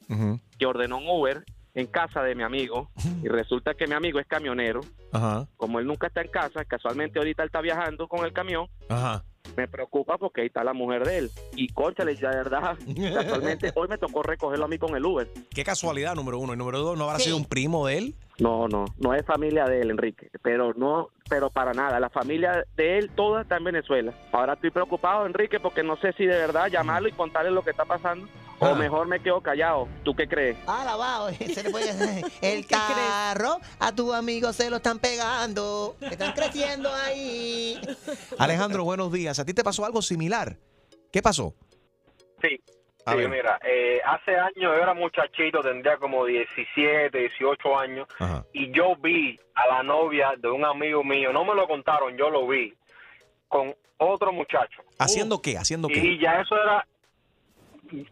que 0.58 0.66
ordenó 0.66 0.98
un 0.98 1.08
Uber 1.10 1.44
en 1.74 1.88
casa 1.88 2.22
de 2.22 2.36
mi 2.36 2.44
amigo 2.44 2.90
y 3.24 3.28
resulta 3.30 3.74
que 3.74 3.88
mi 3.88 3.94
amigo 3.94 4.20
es 4.20 4.28
camionero. 4.28 4.82
Ajá, 5.14 5.48
Como 5.58 5.80
él 5.80 5.88
nunca 5.88 6.08
está 6.08 6.22
en 6.22 6.30
casa, 6.30 6.66
casualmente 6.66 7.20
ahorita 7.20 7.44
él 7.44 7.48
está 7.48 7.62
viajando 7.62 8.08
con 8.08 8.26
el 8.26 8.34
camión, 8.34 8.68
ajá. 8.90 9.24
me 9.58 9.68
preocupa 9.68 10.18
porque 10.18 10.42
ahí 10.42 10.48
está 10.48 10.64
la 10.64 10.74
mujer 10.74 11.06
de 11.06 11.18
él. 11.20 11.32
Y 11.56 11.68
conchale, 11.70 12.16
ya 12.16 12.30
de 12.32 12.38
verdad, 12.38 12.78
casualmente 13.14 13.72
hoy 13.76 13.88
me 13.90 13.98
tocó 13.98 14.24
recogerlo 14.24 14.66
a 14.66 14.68
mí 14.68 14.78
con 14.78 14.96
el 14.96 15.06
Uber. 15.06 15.30
Qué 15.54 15.64
casualidad, 15.64 16.16
número 16.16 16.40
uno. 16.40 16.54
Y 16.54 16.58
número 16.58 16.80
dos, 16.80 16.98
¿no 16.98 17.06
habrá 17.06 17.20
Sí. 17.20 17.26
sido 17.26 17.38
un 17.38 17.46
primo 17.46 17.88
de 17.88 17.98
él? 17.98 18.16
No, 18.40 18.68
no, 18.68 18.86
no 18.98 19.14
es 19.14 19.26
familia 19.26 19.66
de 19.66 19.82
él, 19.82 19.92
Enrique, 19.92 20.30
pero 20.42 20.74
no, 20.74 21.10
pero 21.32 21.50
para 21.50 21.72
nada. 21.74 21.98
La 22.02 22.10
familia 22.10 22.66
de 22.76 22.98
él 22.98 23.10
toda 23.16 23.44
está 23.44 23.56
en 23.56 23.64
Venezuela. 23.64 24.14
Ahora 24.34 24.54
estoy 24.56 24.70
preocupado, 24.70 25.26
Enrique, 25.26 25.62
porque 25.62 25.82
no 25.82 25.96
sé 25.96 26.12
si 26.18 26.26
de 26.26 26.36
verdad 26.36 26.68
llamarlo 26.68 27.08
y 27.08 27.14
contarle 27.14 27.52
lo 27.52 27.64
que 27.64 27.70
está 27.72 27.86
pasando 27.86 28.28
Ah. 28.60 28.74
o 28.74 28.76
mejor 28.76 29.08
me 29.08 29.22
quedo 29.22 29.40
callado. 29.42 29.88
¿Tú 30.04 30.14
qué 30.14 30.28
crees? 30.28 30.58
Ah, 30.68 30.84
lavado. 30.86 31.30
Se 31.32 31.64
le 31.64 31.70
puede 31.72 32.22
El 32.42 32.68
carro 32.68 33.60
a 33.80 33.92
tu 33.96 34.14
amigo 34.14 34.52
se 34.52 34.70
lo 34.70 34.76
están 34.76 35.00
pegando. 35.00 35.96
que 36.00 36.08
Están 36.08 36.34
creciendo 36.34 36.94
ahí. 36.94 37.80
Alejandro, 38.38 38.84
buenos 38.84 39.10
días. 39.14 39.40
¿A 39.40 39.46
ti 39.46 39.54
te 39.54 39.64
pasó 39.64 39.86
algo 39.86 40.02
similar? 40.02 40.58
¿Qué 41.14 41.22
pasó? 41.22 41.56
Sí, 42.42 42.60
sí, 43.08 43.28
mira, 43.28 43.60
eh, 43.66 44.00
hace 44.06 44.36
años 44.38 44.56
yo 44.58 44.74
era 44.74 44.94
muchachito, 44.94 45.62
tendría 45.62 45.98
como 45.98 46.26
17, 46.26 47.18
18 47.18 47.80
años, 47.80 48.08
Ajá. 48.20 48.46
y 48.54 48.72
yo 48.72 48.96
vi 48.98 49.40
a 49.56 49.68
la 49.68 49.84
novia 49.84 50.34
de 50.38 50.50
un 50.50 50.64
amigo 50.66 51.04
mío, 51.04 51.32
no 51.34 51.44
me 51.46 51.56
lo 51.56 51.68
contaron, 51.68 52.16
yo 52.18 52.30
lo 52.30 52.48
vi, 52.48 52.74
con 53.48 53.76
otro 53.98 54.32
muchacho. 54.34 54.82
¿Haciendo 55.00 55.42
qué? 55.42 55.58
¿Haciendo 55.58 55.90
Y, 55.90 55.94
qué? 55.94 56.00
y 56.00 56.20
ya 56.20 56.42
eso 56.42 56.56
era 56.62 56.86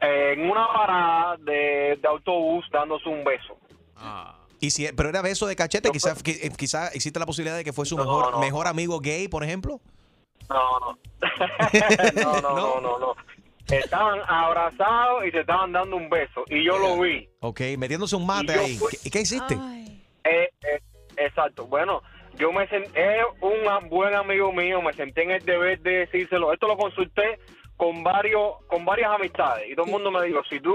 eh, 0.02 0.34
en 0.38 0.50
una 0.50 0.68
parada 0.74 1.38
de, 1.38 1.98
de 2.02 2.08
autobús 2.08 2.66
dándose 2.72 3.08
un 3.10 3.24
beso. 3.24 3.58
Ah. 3.96 4.36
Y 4.62 4.72
si, 4.72 4.88
pero 4.92 5.08
era 5.10 5.22
beso 5.22 5.48
de 5.48 5.56
cachete, 5.56 5.88
No, 5.88 5.94
quizá, 5.94 6.14
qui- 6.16 6.38
eh, 6.42 6.52
quizá 6.58 6.90
existe 6.90 7.18
la 7.18 7.26
posibilidad 7.26 7.56
de 7.56 7.64
que 7.64 7.72
fue 7.72 7.86
su 7.86 7.96
No, 7.96 8.04
mejor, 8.04 8.32
no. 8.32 8.40
mejor 8.40 8.68
amigo 8.68 9.00
gay, 9.00 9.28
por 9.30 9.44
ejemplo. 9.44 9.80
No, 10.50 10.80
no. 10.82 11.00
no, 12.42 12.42
no, 12.42 12.56
no, 12.56 12.82
no, 12.82 13.00
no. 13.00 13.16
Estaban 13.72 14.20
abrazados 14.28 15.26
y 15.28 15.32
se 15.32 15.40
estaban 15.42 15.72
dando 15.72 15.96
un 15.98 16.10
beso, 16.10 16.44
y 16.50 16.64
yo 16.66 16.78
lo 16.80 17.00
vi. 17.00 17.28
Ok, 17.42 17.62
metiéndose 17.78 18.16
un 18.16 18.26
mate 18.26 18.54
ahí. 18.54 18.78
fui- 18.78 18.90
¿Qué, 18.92 18.98
y 19.08 19.10
qué 19.12 19.22
hiciste? 19.22 19.56
Eh, 20.24 20.50
eh, 20.62 20.80
exacto. 21.18 21.66
Bueno, 21.68 22.02
yo 22.38 22.52
me 22.52 22.68
senté, 22.68 23.18
un 23.42 23.90
buen 23.90 24.14
amigo 24.16 24.52
mío, 24.52 24.82
me 24.82 24.94
senté 24.94 25.24
en 25.24 25.32
el 25.32 25.46
deber 25.46 25.80
de 25.82 25.92
decírselo. 26.06 26.52
Esto 26.54 26.68
lo 26.68 26.78
consulté 26.78 27.40
con 27.78 28.04
varios, 28.04 28.56
con 28.68 28.84
varias 28.86 29.12
amistades 29.12 29.70
y 29.70 29.76
todo 29.76 29.86
el 29.86 29.92
mundo 29.92 30.12
me 30.12 30.26
dijo, 30.26 30.42
si 30.50 30.60
tú 30.60 30.74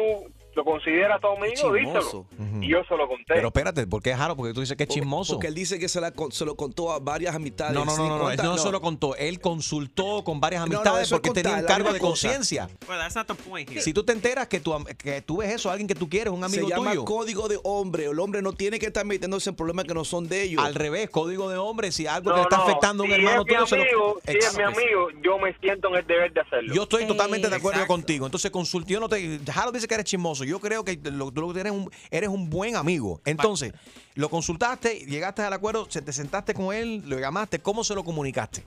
lo 0.55 0.65
consideras 0.65 1.21
tu 1.21 1.27
amigo, 1.29 1.73
díselo. 1.73 2.27
Y 2.61 2.69
yo 2.69 2.85
se 2.85 2.97
lo 2.97 3.09
conté. 3.09 3.35
Pero 3.35 3.49
espérate, 3.49 3.87
¿por 3.87 4.03
qué 4.03 4.11
es 4.13 4.19
raro? 4.19 4.37
Porque 4.37 4.53
tú 4.55 4.61
dices 4.61 4.77
que 4.77 4.85
es 4.85 4.89
Porque- 4.89 5.01
chismoso. 5.01 5.35
Porque 5.35 5.49
él 5.49 5.55
dice 5.55 5.79
que 5.79 5.89
se, 5.89 6.01
la 6.01 6.11
con- 6.13 6.33
se 6.33 6.45
lo 6.45 6.55
contó 6.57 6.93
a 6.93 6.99
varias 6.99 7.35
amistades. 7.35 7.75
No, 7.75 7.85
no, 7.85 7.97
no, 7.97 8.09
no, 8.09 8.19
no, 8.19 8.31
él 8.31 8.37
contar- 8.37 8.47
no 8.47 8.59
se 8.59 8.71
lo 8.71 8.81
contó. 8.81 9.17
Él 9.17 9.41
consultó 9.41 10.23
con 10.25 10.41
varias 10.41 10.61
No, 10.63 10.67
no, 10.67 10.79
amistades 10.79 11.11
porque 11.11 11.31
tenía 11.31 11.51
un 11.53 11.59
contar, 11.61 11.77
cargo 11.77 11.93
de 11.93 11.99
conciencia. 12.01 12.69
Well, 12.89 12.99
that's 12.99 13.15
not 13.17 13.27
the 13.27 13.35
point 13.35 13.69
here. 13.71 13.81
Si 13.81 13.93
tú 13.93 14.05
te 14.05 14.13
enteras 14.13 14.47
que, 14.49 14.61
tu 14.61 14.73
am- 14.73 14.85
que 14.85 15.23
tú 15.23 15.39
ves 15.39 15.51
eso, 15.53 15.71
alguien 15.71 15.89
que 15.89 15.95
tú 15.95 16.09
quieres, 16.09 16.33
un 16.33 16.45
amigo 16.45 16.69
se 16.69 16.75
llama 16.75 16.91
tuyo. 16.91 17.05
código 17.05 17.49
de 17.49 17.59
hombre. 17.65 18.07
El 18.07 18.19
hombre 18.21 18.43
no 18.43 18.53
tiene 18.53 18.79
que 18.79 18.87
estar 18.87 19.05
metiéndose 19.05 19.51
en 19.51 19.57
problemas 19.57 19.85
que 19.87 19.95
no 19.95 20.05
son 20.05 20.29
de 20.29 20.43
ellos. 20.43 20.63
Al 20.65 20.75
revés, 20.75 21.11
código 21.11 21.49
de 21.49 21.57
hombre, 21.59 21.93
si 21.93 22.07
algo 22.07 22.31
No, 22.31 22.37
que 22.37 22.41
le 22.41 22.43
está 22.45 22.57
no, 22.59 22.63
afectando 22.65 23.03
a 23.03 23.07
un 23.07 23.13
si 23.13 23.19
hermano 23.19 23.41
es 23.43 23.47
tuyo, 23.47 23.67
se 23.67 23.77
lo- 23.77 23.83
amigo, 23.83 24.21
si 24.27 24.37
es 24.39 24.57
mi 24.57 24.63
amigo, 24.63 25.09
yo 25.23 25.39
me 25.39 25.53
siento 25.59 25.89
en 25.89 25.97
el 25.97 26.07
deber 26.07 26.33
de 26.33 26.41
hacerlo. 26.41 26.75
Yo 26.75 26.83
estoy 26.85 27.07
totalmente 27.07 27.49
de 27.49 27.57
acuerdo 27.57 27.81
Exacto. 27.81 27.95
contigo. 27.95 28.27
Entonces, 28.27 28.51
consulté, 28.51 28.93
yo 28.95 29.01
no 29.01 29.09
te. 29.09 29.41
Jaro 29.51 29.73
dice 29.73 29.87
que 29.89 29.95
eres 29.95 30.05
chismoso. 30.07 30.44
Eso. 30.45 30.51
Yo 30.51 30.61
creo 30.61 30.85
que 30.85 30.99
lo, 31.11 31.31
tú 31.33 31.41
lo 31.41 31.53
que 31.53 31.61
eres 31.61 31.73
un, 31.73 31.91
eres 32.11 32.29
un 32.29 32.49
buen 32.51 32.77
amigo. 32.77 33.21
Entonces, 33.25 33.73
lo 34.15 34.29
consultaste, 34.29 35.01
llegaste 35.07 35.43
al 35.43 35.53
acuerdo, 35.53 35.87
se 35.91 36.03
te 36.03 36.13
sentaste 36.13 36.55
con 36.55 36.75
él, 36.75 37.03
lo 37.09 37.19
llamaste, 37.19 37.59
¿cómo 37.61 37.83
se 37.85 37.95
lo 37.95 38.05
comunicaste? 38.05 38.65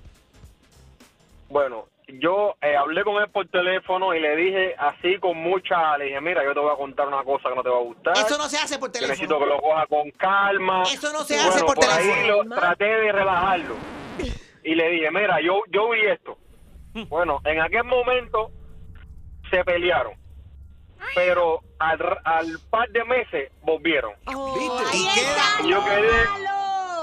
Bueno, 1.50 1.86
yo 2.19 2.55
eh, 2.62 2.75
hablé 2.75 3.03
con 3.03 3.22
él 3.22 3.29
por 3.29 3.48
teléfono 3.48 4.13
y 4.13 4.19
le 4.19 4.36
dije 4.36 4.75
así 4.77 5.17
con 5.19 5.38
mucha, 5.38 5.98
le 5.98 6.05
dije, 6.05 6.19
mira, 6.22 6.43
yo 6.43 6.53
te 6.53 6.60
voy 6.60 6.74
a 6.74 6.77
contar 6.77 7.07
una 7.07 7.24
cosa 7.24 7.50
que 7.50 7.55
no 7.55 7.63
te 7.63 7.69
va 7.69 7.77
a 7.77 7.84
gustar. 7.84 8.17
Eso 8.17 8.38
no 8.38 8.50
se 8.50 8.57
hace 8.57 8.77
por 8.77 8.89
Yo 8.89 8.93
teléfono. 8.93 9.13
necesito 9.13 9.39
que 9.39 9.46
lo 9.46 9.60
coja 9.62 9.86
con 9.88 10.12
calma. 10.12 10.84
Eso 10.84 11.12
no 11.13 11.19
se 11.24 11.36
Y 11.36 11.39
hace 11.39 11.63
bueno, 11.63 11.65
por 11.67 11.86
ahí 11.86 12.07
teléfono. 12.07 12.43
lo- 12.43 12.55
traté 12.55 12.86
de 12.86 13.12
relajarlo. 13.12 13.75
Y 14.63 14.75
le 14.75 14.89
dije, 14.89 15.10
mira, 15.12 15.39
yo, 15.41 15.62
yo 15.72 15.89
vi 15.89 16.05
esto. 16.05 16.38
Bueno, 17.10 17.39
en 17.46 17.62
aquel 17.62 17.84
momento 17.84 18.51
se 19.51 19.63
pelearon. 19.63 20.13
Pero 21.16 21.62
al, 21.80 22.00
al 22.24 22.60
par 22.70 22.90
de 22.90 23.04
meses 23.06 23.52
volvieron. 23.62 24.14
¿Y 24.94 25.08
qué? 25.14 25.68
Yo 25.70 25.84
quedé... 25.84 26.12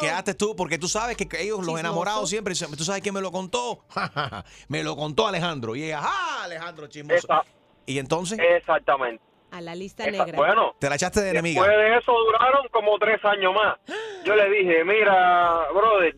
Quedaste 0.00 0.34
tú, 0.34 0.54
porque 0.56 0.76
tú 0.76 0.88
sabes 0.88 1.16
que 1.16 1.26
ellos, 1.40 1.64
los 1.64 1.78
enamorados, 1.78 2.28
siempre 2.28 2.54
tú 2.76 2.84
sabes 2.84 3.00
quién 3.00 3.14
me 3.14 3.20
lo 3.20 3.30
contó. 3.30 3.84
me 4.68 4.82
lo 4.82 4.96
contó 4.96 5.26
Alejandro. 5.26 5.76
Y 5.76 5.84
ella, 5.84 6.00
¡ah, 6.02 6.42
Alejandro 6.44 6.86
chismoso! 6.88 7.16
Esa- 7.16 7.42
Y 7.86 7.98
entonces, 7.98 8.38
Exactamente. 8.40 9.22
A 9.52 9.60
la 9.60 9.74
lista 9.76 10.04
Esa- 10.04 10.24
negra. 10.24 10.36
bueno, 10.36 10.74
te 10.80 10.88
la 10.88 10.96
echaste 10.96 11.20
de 11.20 11.30
enemiga. 11.30 11.62
Después 11.62 11.78
de 11.78 11.96
eso 11.98 12.12
duraron 12.12 12.66
como 12.72 12.98
tres 12.98 13.24
años 13.24 13.54
más. 13.54 13.76
Yo 14.24 14.34
le 14.34 14.50
dije, 14.50 14.84
mira, 14.84 15.68
brother, 15.72 16.16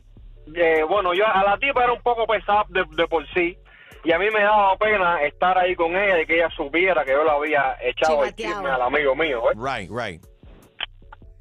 eh, 0.55 0.83
bueno, 0.89 1.13
yo 1.13 1.27
a 1.27 1.43
la 1.45 1.59
tipa 1.59 1.85
era 1.85 1.93
un 1.93 2.01
poco 2.03 2.27
pesada 2.27 2.65
de, 2.71 2.83
de 2.97 3.07
por 3.07 3.27
sí. 3.35 3.59
Y 4.05 4.13
a 4.13 4.19
mí 4.19 4.27
me 4.31 4.41
daba 4.41 4.77
pena 4.77 5.23
estar 5.23 5.59
ahí 5.59 5.75
con 5.75 5.97
ella 5.97 6.21
y 6.21 6.27
que 6.27 6.37
ella 6.37 6.51
supiera 6.51 7.05
que 7.05 7.13
yo 7.13 7.25
le 7.25 7.31
había 7.31 7.77
echado 7.81 8.25
el 8.25 8.35
chisme 8.35 8.69
al 8.69 8.83
amigo 8.83 9.15
mío. 9.15 9.43
¿eh? 9.51 9.55
Right, 9.57 9.91
right. 9.91 10.25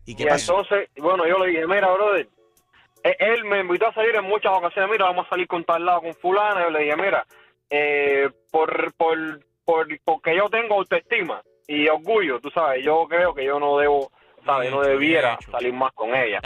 ¿Y 0.06 0.12
Y, 0.12 0.16
qué 0.16 0.26
pasó? 0.26 0.60
entonces, 0.60 0.90
bueno, 0.98 1.28
yo 1.28 1.38
le 1.40 1.52
dije, 1.52 1.68
mira, 1.68 1.92
brother, 1.92 2.28
eh, 3.04 3.16
él 3.20 3.46
me 3.46 3.60
invitó 3.62 3.88
a 3.88 3.94
salir 3.94 4.16
en 4.16 4.26
muchas 4.26 4.52
ocasiones, 4.52 4.92
mira, 4.92 5.06
vamos 5.06 5.28
a 5.28 5.30
salir 5.30 5.48
con 5.48 5.64
tal 5.64 5.86
lado, 5.86 6.02
con 6.02 6.14
fulana. 6.16 6.64
Yo 6.64 6.70
le 6.72 6.80
dije, 6.80 6.96
mira, 6.96 7.26
eh, 7.70 8.30
por, 8.52 8.94
por, 8.96 9.40
por, 9.64 9.88
porque 10.04 10.36
yo 10.36 10.50
tengo 10.50 10.76
autoestima 10.76 11.42
y 11.68 11.88
orgullo, 11.88 12.40
tú 12.40 12.50
sabes, 12.52 12.84
yo 12.84 13.08
creo 13.08 13.34
que 13.34 13.44
yo 13.44 13.60
no 13.60 13.78
debo, 13.78 14.12
sabes, 14.46 14.72
no 14.72 14.82
debiera 14.82 15.38
salir 15.52 15.74
más 15.74 15.92
con 15.94 16.16
ella. 16.16 16.40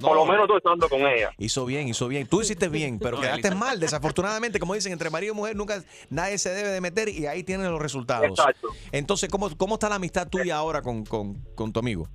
Por 0.00 0.14
lo 0.16 0.24
menos 0.26 0.46
tú 0.46 0.56
estando 0.56 0.88
con 0.88 1.00
ella. 1.00 1.30
Hizo 1.38 1.64
bien, 1.66 1.88
hizo 1.88 2.06
bien. 2.08 2.26
Tú 2.26 2.40
hiciste 2.42 2.68
bien, 2.68 2.98
pero 2.98 3.20
quedaste 3.20 3.54
mal. 3.54 3.80
Desafortunadamente, 3.80 4.58
como 4.60 4.74
dicen, 4.74 4.92
entre 4.92 5.10
marido 5.10 5.32
y 5.32 5.36
mujer 5.36 5.56
nunca 5.56 5.82
nadie 6.10 6.38
se 6.38 6.50
debe 6.50 6.68
de 6.70 6.80
meter 6.80 7.08
y 7.08 7.26
ahí 7.26 7.42
tienen 7.44 7.70
los 7.70 7.80
resultados. 7.82 8.28
Exacto. 8.28 8.68
Entonces, 8.92 9.28
¿cómo, 9.28 9.50
cómo 9.56 9.74
está 9.74 9.88
la 9.88 9.96
amistad 9.96 10.28
tuya 10.28 10.56
ahora 10.56 10.82
con, 10.82 11.04
con, 11.04 11.34
con 11.54 11.72
tu 11.72 11.80
amigo? 11.80 12.08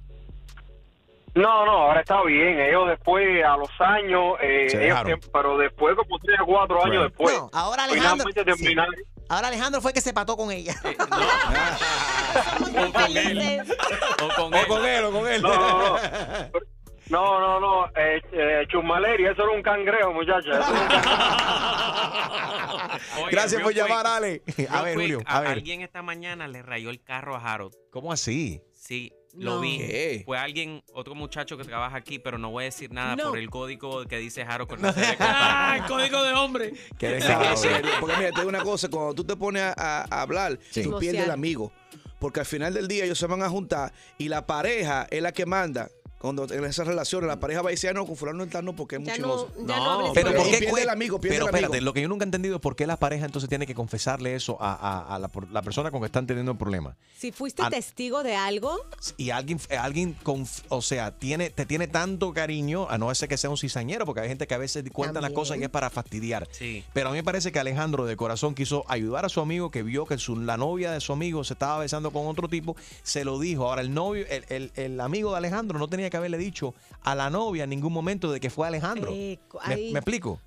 No, 1.35 1.65
no, 1.65 1.71
ahora 1.71 2.01
está 2.01 2.23
bien. 2.23 2.59
Ellos 2.59 2.87
después, 2.89 3.43
a 3.43 3.57
los 3.57 3.69
años, 3.79 4.35
eh, 4.41 4.67
Se 4.69 4.77
ellos 4.85 4.97
dejaron. 4.97 5.19
pero 5.33 5.57
después, 5.57 5.95
como 5.95 6.19
tres 6.19 6.37
o 6.41 6.45
cuatro 6.45 6.83
años 6.85 7.03
Right. 7.05 7.11
después, 7.11 7.35
No, 7.37 7.49
ahora 7.53 7.85
Alejandro. 7.85 8.27
finalmente 8.31 8.45
terminaron. 8.63 8.95
Ahora 9.29 9.47
Alejandro 9.47 9.81
fue 9.81 9.91
el 9.91 9.95
que 9.95 10.01
se 10.01 10.13
pató 10.13 10.37
con 10.37 10.51
ella. 10.51 10.75
O 12.53 12.91
con 12.93 13.17
él. 13.17 13.61
O 14.21 14.35
con 14.35 14.53
él. 14.53 14.67
con 14.67 14.85
él, 14.85 15.03
o 15.05 15.11
con 15.11 15.27
él. 15.27 15.41
No, 15.41 15.55
no, 15.55 15.89
no. 15.89 15.95
No, 17.10 17.39
no, 17.39 17.60
no. 17.60 17.86
Eh, 17.95 18.22
eh, 18.31 18.65
eso 18.72 19.43
era 19.43 19.51
un 19.51 19.62
cangrejo, 19.62 20.13
muchacha. 20.13 20.51
Oye, 23.22 23.31
Gracias 23.31 23.62
por 23.62 23.74
quick, 23.74 23.83
llamar, 23.83 24.07
Ale. 24.07 24.41
A 24.69 24.81
ver, 24.81 24.93
quick, 24.95 25.01
Julio, 25.01 25.22
a 25.25 25.41
ver. 25.41 25.51
Alguien 25.51 25.81
esta 25.81 26.01
mañana 26.01 26.48
le 26.48 26.62
rayó 26.62 26.89
el 26.89 27.01
carro 27.03 27.36
a 27.36 27.39
Harold. 27.53 27.74
¿Cómo 27.91 28.12
así? 28.12 28.62
Sí, 28.72 29.12
No. 29.33 29.55
lo 29.55 29.60
vi. 29.62 29.77
¿Qué? 29.79 30.22
Fue 30.25 30.38
alguien, 30.38 30.83
otro 30.93 31.15
muchacho 31.15 31.57
que 31.57 31.63
trabaja 31.63 31.98
aquí, 31.98 32.19
pero 32.19 32.38
no 32.38 32.51
voy 32.51 32.63
a 32.63 32.65
decir 32.65 32.91
nada 32.91 33.15
No. 33.15 33.29
por 33.29 33.38
el 33.39 33.50
código 33.50 34.05
que 34.05 34.17
dice 34.17 34.43
Harold 34.43 34.69
con 34.69 34.79
Ah, 35.19 35.77
el 35.79 35.86
código 35.86 36.24
de 36.24 36.33
hombre. 36.33 36.74
Qué 36.98 37.22
Sí, 37.22 37.27
sí, 37.55 37.67
porque 38.00 38.17
mira, 38.17 38.29
te 38.31 38.39
digo 38.41 38.50
una 38.50 38.63
cosa, 38.63 38.89
cuando 38.89 39.13
tú 39.13 39.24
te 39.24 39.36
pones 39.36 39.63
a, 39.77 40.03
hablar, 40.22 40.57
tú 40.57 40.63
Chismosear. 40.72 41.00
pierdes 41.00 41.24
el 41.25 41.31
amigo. 41.31 41.72
Porque 42.19 42.39
al 42.39 42.45
final 42.45 42.74
del 42.74 42.88
día 42.88 43.03
ellos 43.05 43.17
se 43.19 43.27
van 43.27 43.41
a 43.43 43.50
juntar 43.50 43.91
y 44.17 44.29
la 44.29 44.45
pareja 44.45 45.07
es 45.10 45.22
la 45.22 45.31
que 45.33 45.45
manda. 45.45 45.89
Cuando 46.24 46.46
en 46.53 46.63
esas 46.63 46.88
relaciones 46.88 47.27
la 47.27 47.38
pareja 47.38 47.62
va 47.62 47.68
a 47.68 47.72
decir, 47.72 47.89
"Ah, 47.89 47.94
no, 47.94 48.06
con 48.06 48.15
fulano 48.15 48.38
no 48.38 48.44
está 48.46 48.62
no 48.62 48.72
porque 48.74 48.96
es 48.96 49.03
Ya 49.03 49.15
chismoso. 49.15 49.51
no- 49.60 49.68
ya 49.68 49.75
no 49.75 49.92
hables 49.92 50.12
Pero 50.13 50.34
¿por 50.34 50.50
qué 50.50 50.58
pierde 50.60 50.84
el 50.84 50.89
amigo, 50.89 51.20
pierde 51.20 51.36
Pero 51.36 51.46
el 51.50 51.50
amigo. 51.50 51.65
espérate, 51.65 51.82
lo 51.82 51.92
que 51.94 52.01
yo 52.01 52.08
nunca 52.08 52.24
he 52.24 52.27
entendido 52.27 52.56
es 52.56 52.62
por 52.62 52.77
qué 52.77 52.88
la 52.88 52.96
pareja 52.96 53.25
entonces 53.25 53.50
tiene 53.50 53.68
que 53.68 53.75
confesarle 53.75 54.34
eso 54.34 54.56
a, 54.62 54.72
a- 54.74 55.15
a 55.15 55.20
la, 55.20 55.30
la 55.51 55.62
persona 55.62 55.92
con 55.92 56.00
que 56.00 56.06
están 56.06 56.25
teniendo 56.25 56.53
el 56.53 56.58
problema. 56.58 56.96
Si 57.18 57.34
fuiste 57.34 57.62
testigo 57.70 58.24
de 58.24 58.38
algo, 58.38 58.80
Y 59.18 59.32
alguien, 59.32 59.60
alguien 59.77 60.15
conf- 60.24 60.63
o 60.70 60.82
sea, 60.82 61.12
tiene, 61.12 61.50
te 61.50 61.65
tiene 61.65 61.89
tanto 61.89 62.32
cariño, 62.34 62.88
a 62.89 62.98
no 62.98 63.13
ser 63.13 63.27
que 63.27 63.36
sea 63.38 63.50
un 63.50 63.58
cizañero, 63.58 64.06
porque 64.06 64.22
hay 64.22 64.30
gente 64.30 64.48
que 64.48 64.53
a 64.53 64.58
veces 64.58 64.82
cuenta 64.94 65.20
las 65.20 65.32
cosas 65.32 65.58
y 65.58 65.63
es 65.63 65.70
para 65.70 65.89
fastidiar. 65.89 66.48
Sí. 66.51 66.86
Pero 66.94 67.10
a 67.10 67.12
mí 67.12 67.18
me 67.18 67.24
parece 67.25 67.51
que 67.51 67.60
Alejandro 67.60 68.06
de 68.06 68.15
corazón 68.15 68.56
quiso 68.56 68.86
ayudar 68.88 69.25
a 69.25 69.30
su 69.30 69.42
amigo, 69.42 69.72
que 69.72 69.84
vio 69.84 70.06
que 70.06 70.18
su- 70.18 70.38
la 70.38 70.56
novia 70.56 70.92
de 70.94 71.01
su 71.01 71.12
amigo 71.12 71.44
se 71.44 71.51
estaba 71.53 71.80
besando 71.80 72.12
con 72.12 72.27
otro 72.27 72.48
tipo, 72.48 72.77
se 73.03 73.25
lo 73.25 73.39
dijo. 73.39 73.68
Ahora 73.68 73.82
el 73.82 73.94
novio, 73.94 74.25
el, 74.30 74.46
el- 74.48 74.72
el 74.75 75.01
amigo 75.01 75.32
de 75.32 75.38
Alejandro 75.39 75.77
no 75.80 75.89
tenía 75.89 76.10
que 76.13 76.17
haberle 76.17 76.38
dicho 76.38 76.74
a 77.03 77.15
la 77.15 77.29
novia 77.29 77.65
en 77.65 77.70
ningún 77.72 77.91
momento 77.91 78.32
de 78.32 78.39
que 78.39 78.50
fue 78.50 78.67
Alejandro. 78.67 79.12
Eh, 79.12 79.38
¿Me, 79.67 79.74
ahí- 79.74 79.91
me 79.93 80.00
explico? 80.00 80.39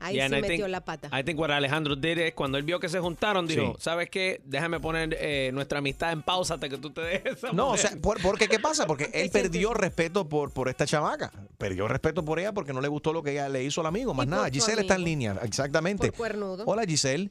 ahí 0.00 0.14
Yeah, 0.16 0.26
I 0.26 0.30
metió 0.30 0.66
think- 0.66 0.68
la 0.70 0.80
pata. 0.84 1.08
I 1.16 1.22
think 1.22 1.38
what 1.38 1.52
Alejandro 1.52 1.94
did 1.94 2.18
es 2.18 2.34
cuando 2.34 2.58
él 2.58 2.64
vio 2.64 2.80
que 2.80 2.88
se 2.88 2.98
juntaron, 2.98 3.46
dijo, 3.46 3.74
Sí. 3.76 3.82
¿sabes 3.82 4.10
qué? 4.10 4.40
Déjame 4.44 4.80
poner 4.80 5.16
eh, 5.20 5.50
nuestra 5.54 5.78
amistad 5.78 6.10
en 6.10 6.22
pausa 6.22 6.54
hasta 6.54 6.68
que 6.68 6.76
tú 6.76 6.90
te 6.90 7.00
dejes 7.02 7.40
No, 7.52 7.68
o 7.68 7.70
mujer". 7.70 7.80
sea, 7.88 8.00
por- 8.00 8.20
porque 8.20 8.48
¿qué 8.48 8.58
pasa? 8.58 8.84
Porque 8.86 9.10
él 9.14 9.30
perdió 9.30 9.72
respeto 9.74 10.28
por, 10.28 10.52
por 10.52 10.68
esta 10.68 10.86
chamaca. 10.86 11.30
Perdió 11.56 11.86
respeto 11.86 12.24
por 12.24 12.40
ella 12.40 12.52
porque 12.52 12.72
no 12.72 12.80
le 12.80 12.88
gustó 12.88 13.12
lo 13.12 13.22
que 13.22 13.30
ella 13.30 13.48
le 13.48 13.62
hizo 13.62 13.80
al 13.80 13.86
amigo. 13.86 14.12
Más 14.12 14.26
nada. 14.26 14.50
Giselle 14.50 14.80
está 14.80 14.96
en 14.96 15.04
línea, 15.04 15.36
exactamente. 15.44 16.08
Por 16.08 16.16
cuernudo. 16.16 16.64
Hola 16.66 16.82
Giselle. 16.84 17.30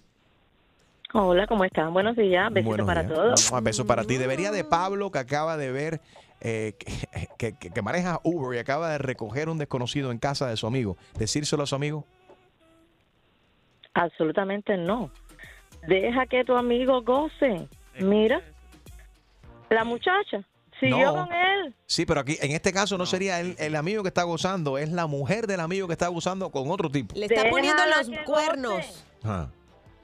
Hola, 1.13 1.46
¿cómo 1.46 1.65
están? 1.65 1.91
Buenos 1.93 2.15
días, 2.15 2.46
besitos 2.53 2.67
Buenos 2.70 2.88
para 2.88 3.03
días. 3.03 3.13
todos. 3.15 3.51
Un 3.51 3.63
beso 3.65 3.86
para 3.86 4.05
ti. 4.05 4.15
Debería 4.15 4.50
de 4.53 4.63
Pablo 4.63 5.12
que 5.12 5.20
acaba 5.20 5.58
de 5.58 5.70
ver 5.70 6.00
eh, 6.41 6.74
que, 7.38 7.53
que- 7.57 7.69
que 7.71 7.81
maneja 7.81 8.19
Uber 8.24 8.55
y 8.55 8.60
acaba 8.60 8.89
de 8.91 8.98
recoger 8.98 9.48
un 9.50 9.57
desconocido 9.57 10.12
en 10.12 10.17
casa 10.19 10.48
de 10.48 10.57
su 10.57 10.67
amigo. 10.67 10.98
Decírselo 11.17 11.63
a 11.63 11.67
su 11.67 11.75
amigo. 11.75 12.05
Absolutamente 13.93 14.77
no. 14.77 15.12
Deja 15.88 16.25
que 16.27 16.43
tu 16.45 16.55
amigo 16.55 17.01
goce. 17.01 17.67
Mira, 18.00 18.41
la 19.69 19.83
muchacha 19.83 20.43
siguió 20.79 21.13
No. 21.13 21.25
con 21.25 21.33
él. 21.33 21.75
Sí, 21.88 22.05
pero 22.05 22.21
aquí 22.21 22.38
en 22.41 22.51
este 22.51 22.71
caso 22.71 22.98
no 22.98 23.05
sería 23.05 23.39
el, 23.41 23.55
el 23.60 23.75
amigo 23.75 24.01
que 24.03 24.07
está 24.10 24.24
gozando, 24.24 24.77
es 24.77 24.89
la 24.91 25.07
mujer 25.07 25.45
del 25.48 25.60
amigo 25.60 25.88
que 25.88 25.93
está 25.93 26.07
gozando 26.07 26.50
con 26.51 26.69
otro 26.71 26.89
tipo. 26.89 27.13
Le 27.15 27.25
está 27.25 27.43
Déjala 27.43 27.51
poniendo 27.51 27.83
los 27.86 28.19
cuernos. 28.25 29.05
Ah. 29.24 29.48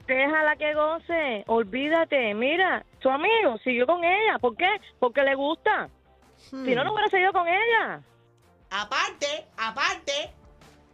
Déjala 0.07 0.55
que 0.55 0.73
goce. 0.73 1.43
Olvídate. 1.47 2.33
Mira, 2.33 2.85
tu 2.99 3.09
amigo 3.09 3.57
siguió 3.63 3.85
con 3.85 4.03
ella. 4.03 4.37
¿Por 4.39 4.55
qué? 4.55 4.67
Porque 4.99 5.21
le 5.23 5.35
gusta. 5.35 5.89
Si 6.49 6.55
Hmm. 6.55 6.73
no, 6.75 6.83
no 6.83 6.93
hubiera 6.93 7.09
seguido 7.09 7.33
con 7.33 7.47
ella. 7.47 8.01
Aparte, 8.69 9.47
aparte, 9.57 10.33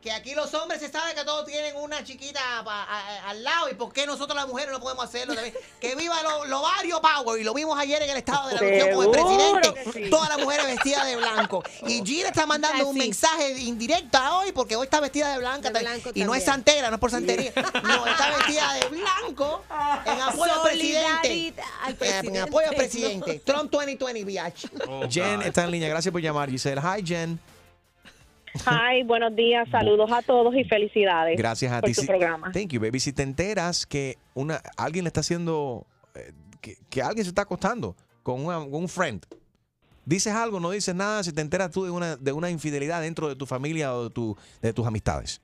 que 0.04 0.12
aquí 0.12 0.36
los 0.36 0.54
hombres 0.54 0.82
se 0.82 0.90
sabe 0.92 1.16
que 1.16 1.24
todos 1.24 1.46
tienen 1.48 1.78
una 1.78 2.04
chiquita 2.04 2.42
pa- 2.66 2.84
a- 2.84 3.00
a- 3.00 3.30
al 3.30 3.42
lado. 3.44 3.70
¿Y 3.70 3.74
por 3.76 3.94
qué 3.94 4.06
nosotros 4.06 4.36
las 4.36 4.48
mujeres 4.48 4.72
no 4.74 4.82
podemos 4.82 5.06
hacerlo 5.06 5.34
también? 5.34 5.56
Que 5.80 5.96
viva 5.96 6.22
lo, 6.24 6.46
lo 6.46 6.62
Vario 6.62 7.02
Power. 7.02 7.40
Y 7.40 7.44
lo 7.46 7.54
vimos 7.54 7.78
ayer 7.80 8.02
en 8.02 8.10
el 8.10 8.18
estado 8.18 8.50
de 8.50 8.56
la 8.56 8.62
Nación 8.62 8.96
con 8.96 9.06
el 9.06 9.12
presidente. 9.12 9.92
sí. 9.94 10.10
Todas 10.10 10.30
las 10.30 10.40
mujeres 10.40 10.66
vestidas 10.68 11.06
de 11.06 11.16
blanco. 11.16 11.64
Y 11.88 12.02
Gina 12.06 12.28
está 12.30 12.46
mandando 12.46 12.88
un 12.88 12.98
mensaje 12.98 13.52
indirecta 13.60 14.38
hoy 14.38 14.52
porque 14.52 14.76
hoy 14.76 14.84
está 14.84 15.00
vestida 15.00 15.32
de 15.32 15.38
blanca. 15.40 15.70
De 15.72 15.80
blanco 15.80 16.12
y 16.14 16.24
no 16.26 16.36
es 16.36 16.44
santera, 16.44 16.90
no 16.90 16.96
es 16.96 17.00
por 17.00 17.10
santería. 17.12 17.54
No, 17.84 18.06
está 18.06 18.30
vestida 18.38 18.74
de 18.74 18.88
blanco 18.90 19.64
en 20.06 20.22
apoyo 20.22 20.54
al 20.54 20.62
presidente. 20.64 21.54
Al 21.82 21.92
Eh, 21.92 21.94
En 21.94 21.96
presidente, 21.96 22.40
apoyo 22.42 22.68
al 22.70 22.76
presidente. 22.76 23.40
Trump 23.40 23.72
2020, 23.72 24.24
biatch. 24.26 24.66
Jen 25.10 25.42
está 25.44 25.64
en 25.64 25.72
línea. 25.72 25.88
Gracias 25.90 26.12
por 26.12 26.22
llamar, 26.22 26.50
Giselle. 26.50 26.82
Hi, 26.82 27.02
Jen. 27.06 27.40
Ay, 28.66 29.04
buenos 29.04 29.36
días. 29.36 29.68
Saludos 29.70 30.12
a 30.12 30.22
todos 30.22 30.54
y 30.56 30.64
felicidades. 30.66 31.38
Gracias 31.38 31.72
a 31.72 31.80
por 31.82 31.90
ti. 31.90 31.96
tu 31.96 32.02
Si- 32.02 32.08
programa. 32.08 32.52
Thank 32.52 32.70
you, 32.70 32.80
baby. 32.80 33.00
Si 33.00 33.12
te 33.14 33.24
enteras 33.24 33.86
que 33.86 34.18
una 34.34 34.62
alguien 34.78 35.04
le 35.06 35.08
está 35.10 35.22
haciendo 35.22 35.86
eh, 36.16 36.32
que, 36.62 36.76
que 36.90 37.02
alguien 37.02 37.26
se 37.26 37.30
está 37.30 37.44
acostando 37.44 37.96
con, 38.22 38.46
una- 38.46 38.60
con 38.60 38.76
un 38.76 38.90
friend, 38.90 39.26
dices 40.06 40.34
algo, 40.34 40.60
no 40.60 40.72
dices 40.72 40.94
nada. 40.96 41.24
Si 41.24 41.34
te 41.34 41.42
enteras 41.42 41.72
tú 41.72 41.84
de 41.86 41.92
una 41.92 42.16
de 42.16 42.32
una 42.32 42.50
infidelidad 42.50 43.02
dentro 43.02 43.28
de 43.28 43.36
tu 43.36 43.46
familia 43.46 43.94
o 43.96 44.04
de 44.06 44.10
tu 44.12 44.38
de 44.62 44.72
tus 44.74 44.86
amistades. 44.86 45.42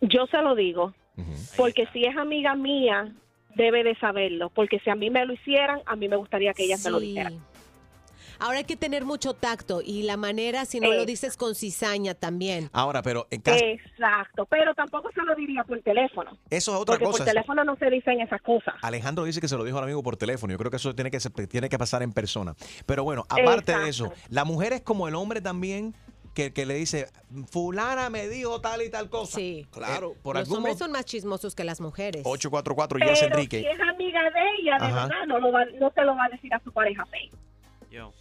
Yo 0.00 0.26
se 0.26 0.42
lo 0.42 0.54
digo, 0.54 0.92
porque 1.56 1.86
si 1.92 2.04
es 2.04 2.16
amiga 2.16 2.54
mía, 2.54 3.12
debe 3.54 3.82
de 3.84 3.94
saberlo, 3.96 4.50
porque 4.50 4.78
si 4.80 4.90
a 4.90 4.94
mí 4.94 5.08
me 5.08 5.24
lo 5.24 5.32
hicieran, 5.32 5.80
a 5.86 5.96
mí 5.96 6.08
me 6.08 6.16
gustaría 6.16 6.52
que 6.52 6.64
ellas 6.64 6.84
me 6.84 6.90
lo 6.90 7.00
Sí. 7.00 7.06
dijeran. 7.06 7.38
Ahora 8.38 8.58
hay 8.58 8.64
que 8.64 8.76
tener 8.76 9.04
mucho 9.04 9.34
tacto 9.34 9.80
y 9.84 10.02
la 10.02 10.16
manera, 10.16 10.64
si 10.64 10.80
no 10.80 10.88
lo 10.92 11.02
Eh. 11.02 11.06
dices 11.06 11.36
con 11.36 11.54
cizaña 11.54 12.14
también. 12.14 12.68
Ahora, 12.72 13.02
pero 13.02 13.26
en 13.30 13.40
caso, 13.40 13.64
Exacto, 13.64 14.46
pero 14.46 14.74
tampoco 14.74 15.10
se 15.12 15.22
lo 15.22 15.34
diría 15.34 15.64
por 15.64 15.80
teléfono. 15.82 16.36
eso 16.50 16.74
es 16.74 16.80
otra 16.80 16.94
porque 16.94 17.04
cosa. 17.04 17.18
por 17.18 17.26
teléfono 17.26 17.64
no 17.64 17.76
se 17.76 17.90
dicen 17.90 18.20
esas 18.20 18.40
cosas. 18.42 18.74
Alejandro 18.82 19.24
dice 19.24 19.40
que 19.40 19.48
se 19.48 19.56
lo 19.56 19.64
dijo 19.64 19.78
al 19.78 19.84
amigo 19.84 20.02
por 20.02 20.16
teléfono. 20.16 20.52
Yo 20.52 20.58
creo 20.58 20.70
que 20.70 20.76
eso 20.76 20.94
tiene 20.94 21.10
que, 21.10 21.20
ser- 21.20 21.32
tiene 21.48 21.68
que 21.68 21.78
pasar 21.78 22.02
en 22.02 22.12
persona. 22.12 22.54
Pero 22.86 23.04
bueno, 23.04 23.24
aparte 23.28 23.76
de 23.78 23.88
eso, 23.88 24.12
la 24.28 24.44
mujer 24.44 24.72
es 24.72 24.80
como 24.82 25.08
el 25.08 25.14
hombre 25.14 25.40
también 25.40 25.94
que, 26.34 26.52
que 26.52 26.66
le 26.66 26.74
dice, 26.74 27.08
fulana 27.50 28.10
me 28.10 28.28
dijo 28.28 28.60
tal 28.60 28.82
y 28.82 28.90
tal 28.90 29.08
cosa. 29.08 29.36
Sí. 29.36 29.66
Claro. 29.70 30.14
por 30.22 30.36
Los 30.36 30.42
algún 30.44 30.58
hombres 30.58 30.76
son 30.78 30.92
más 30.92 31.06
chismosos 31.06 31.54
que 31.54 31.64
las 31.64 31.80
mujeres. 31.80 32.22
844 32.26 32.98
Pero 32.98 33.10
Yes 33.10 33.18
si 33.20 33.24
Enrique. 33.24 33.60
es 33.70 33.80
amiga 33.80 34.20
de 34.22 34.40
ella, 34.60 34.76
de 34.78 34.84
Ajá. 34.84 35.06
verdad, 35.06 35.26
no, 35.26 35.38
lo 35.40 35.50
va- 35.50 35.64
no 35.80 35.90
se 35.94 36.02
lo 36.02 36.14
va 36.14 36.26
a 36.26 36.28
decir 36.28 36.52
a 36.52 36.60
su 36.60 36.70
pareja. 36.72 37.04
Yo. 37.90 38.12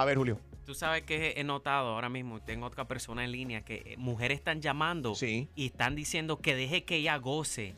A 0.00 0.04
ver, 0.06 0.16
Julio. 0.16 0.40
Tú 0.64 0.74
sabes 0.74 1.02
que 1.02 1.34
he 1.36 1.44
notado 1.44 1.88
ahora 1.88 2.08
mismo, 2.08 2.40
tengo 2.40 2.64
otra 2.64 2.86
persona 2.88 3.22
en 3.22 3.32
línea 3.32 3.60
que 3.62 3.82
eh, 3.84 3.94
mujeres 3.98 4.38
están 4.38 4.62
llamando 4.62 5.14
y 5.20 5.66
están 5.66 5.94
diciendo 5.94 6.38
que 6.38 6.54
deje 6.54 6.84
que 6.84 6.96
ella 6.96 7.16
goce. 7.18 7.74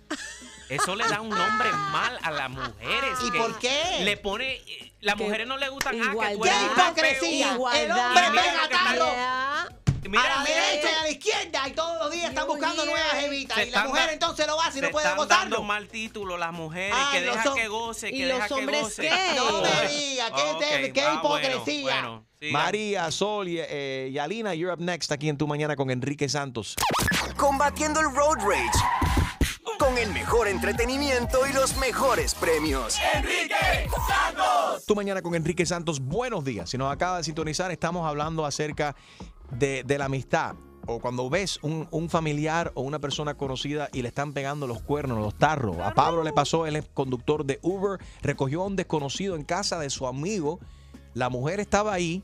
Eso 0.68 0.94
le 0.94 1.04
da 1.08 1.20
un 1.20 1.30
nombre 1.30 1.68
mal 1.90 2.16
a 2.22 2.30
las 2.30 2.48
mujeres. 2.48 3.18
¿Y 3.26 3.30
que 3.32 3.38
por 3.38 3.58
qué? 3.58 4.02
Le 4.04 4.16
pone. 4.18 4.54
eh, 4.54 4.92
Las 5.00 5.16
mujeres 5.16 5.48
no 5.48 5.56
le 5.56 5.68
gustan 5.68 5.96
ah, 6.00 6.12
que 6.12 6.34
tú 6.36 6.42
¡Qué 6.42 6.48
eres 6.50 6.62
hipocresía! 6.76 7.48
feo. 7.54 7.72
El 7.72 7.90
hombre 7.90 8.22
pega 8.30 8.68
tarro 8.70 9.91
Mira, 10.12 10.24
a 10.24 10.36
la 10.36 10.42
mira, 10.44 10.54
derecha 10.66 10.90
y 10.90 10.94
a 10.94 11.02
la 11.02 11.08
izquierda 11.10 11.68
y 11.68 11.72
todos 11.72 11.98
los 11.98 12.10
días 12.10 12.28
están 12.28 12.46
buscando 12.46 12.84
nuevas 12.84 13.14
evitas 13.24 13.56
Se 13.56 13.66
y 13.66 13.70
la 13.70 13.84
mujer 13.84 14.06
da- 14.08 14.12
entonces 14.12 14.46
lo 14.46 14.60
hace 14.60 14.78
y 14.78 14.82
no 14.82 14.90
puede 14.90 15.06
están 15.06 15.16
gozarlo. 15.18 15.50
dando 15.56 15.62
mal 15.62 15.88
título 15.88 16.36
las 16.36 16.52
mujeres, 16.52 16.94
Ay, 16.94 17.20
que 17.20 17.26
los 17.26 17.36
deja 17.36 17.54
que 17.54 17.68
goce, 17.68 18.08
¿Y 18.10 18.18
que 18.18 18.26
los 18.26 18.34
deja 18.36 18.48
que 18.48 18.54
hombres 18.54 18.82
goce. 18.82 19.02
qué? 19.02 19.10
No 19.36 19.60
me 19.62 19.88
diga, 19.88 20.26
qué 20.92 21.00
ah, 21.02 21.20
bueno, 21.22 21.48
hipocresía. 21.48 22.22
María, 22.50 23.10
Sol 23.10 23.48
y, 23.48 23.56
eh, 23.60 24.10
y 24.12 24.18
Alina, 24.18 24.52
you're 24.54 24.72
up 24.74 24.80
next 24.80 25.10
aquí 25.12 25.28
en 25.30 25.38
Tu 25.38 25.46
Mañana 25.46 25.76
con 25.76 25.90
Enrique 25.90 26.28
Santos. 26.28 26.76
Combatiendo 27.36 28.00
el 28.00 28.14
road 28.14 28.36
rage. 28.40 28.78
Con 29.78 29.96
el 29.98 30.10
mejor 30.12 30.46
entretenimiento 30.48 31.46
y 31.46 31.52
los 31.52 31.76
mejores 31.76 32.34
premios. 32.34 32.98
Enrique 33.14 33.88
Santos. 34.06 34.84
Tu 34.86 34.94
Mañana 34.94 35.22
con 35.22 35.34
Enrique 35.34 35.64
Santos, 35.66 36.00
buenos 36.00 36.44
días. 36.44 36.68
Si 36.70 36.76
nos 36.78 36.92
acaba 36.92 37.18
de 37.18 37.24
sintonizar, 37.24 37.70
estamos 37.70 38.06
hablando 38.06 38.44
acerca 38.44 38.94
de, 39.58 39.84
de 39.84 39.98
la 39.98 40.06
amistad. 40.06 40.54
O 40.86 40.98
cuando 40.98 41.30
ves 41.30 41.60
un, 41.62 41.86
un 41.92 42.10
familiar 42.10 42.72
o 42.74 42.82
una 42.82 42.98
persona 42.98 43.34
conocida 43.34 43.88
y 43.92 44.02
le 44.02 44.08
están 44.08 44.32
pegando 44.32 44.66
los 44.66 44.82
cuernos, 44.82 45.18
los 45.18 45.36
tarros. 45.36 45.78
A 45.78 45.94
Pablo 45.94 46.24
le 46.24 46.32
pasó, 46.32 46.66
él 46.66 46.74
es 46.74 46.84
conductor 46.92 47.44
de 47.44 47.60
Uber, 47.62 48.00
recogió 48.20 48.62
a 48.62 48.66
un 48.66 48.74
desconocido 48.74 49.36
en 49.36 49.44
casa 49.44 49.78
de 49.78 49.90
su 49.90 50.08
amigo. 50.08 50.58
La 51.14 51.30
mujer 51.30 51.60
estaba 51.60 51.92
ahí 51.92 52.22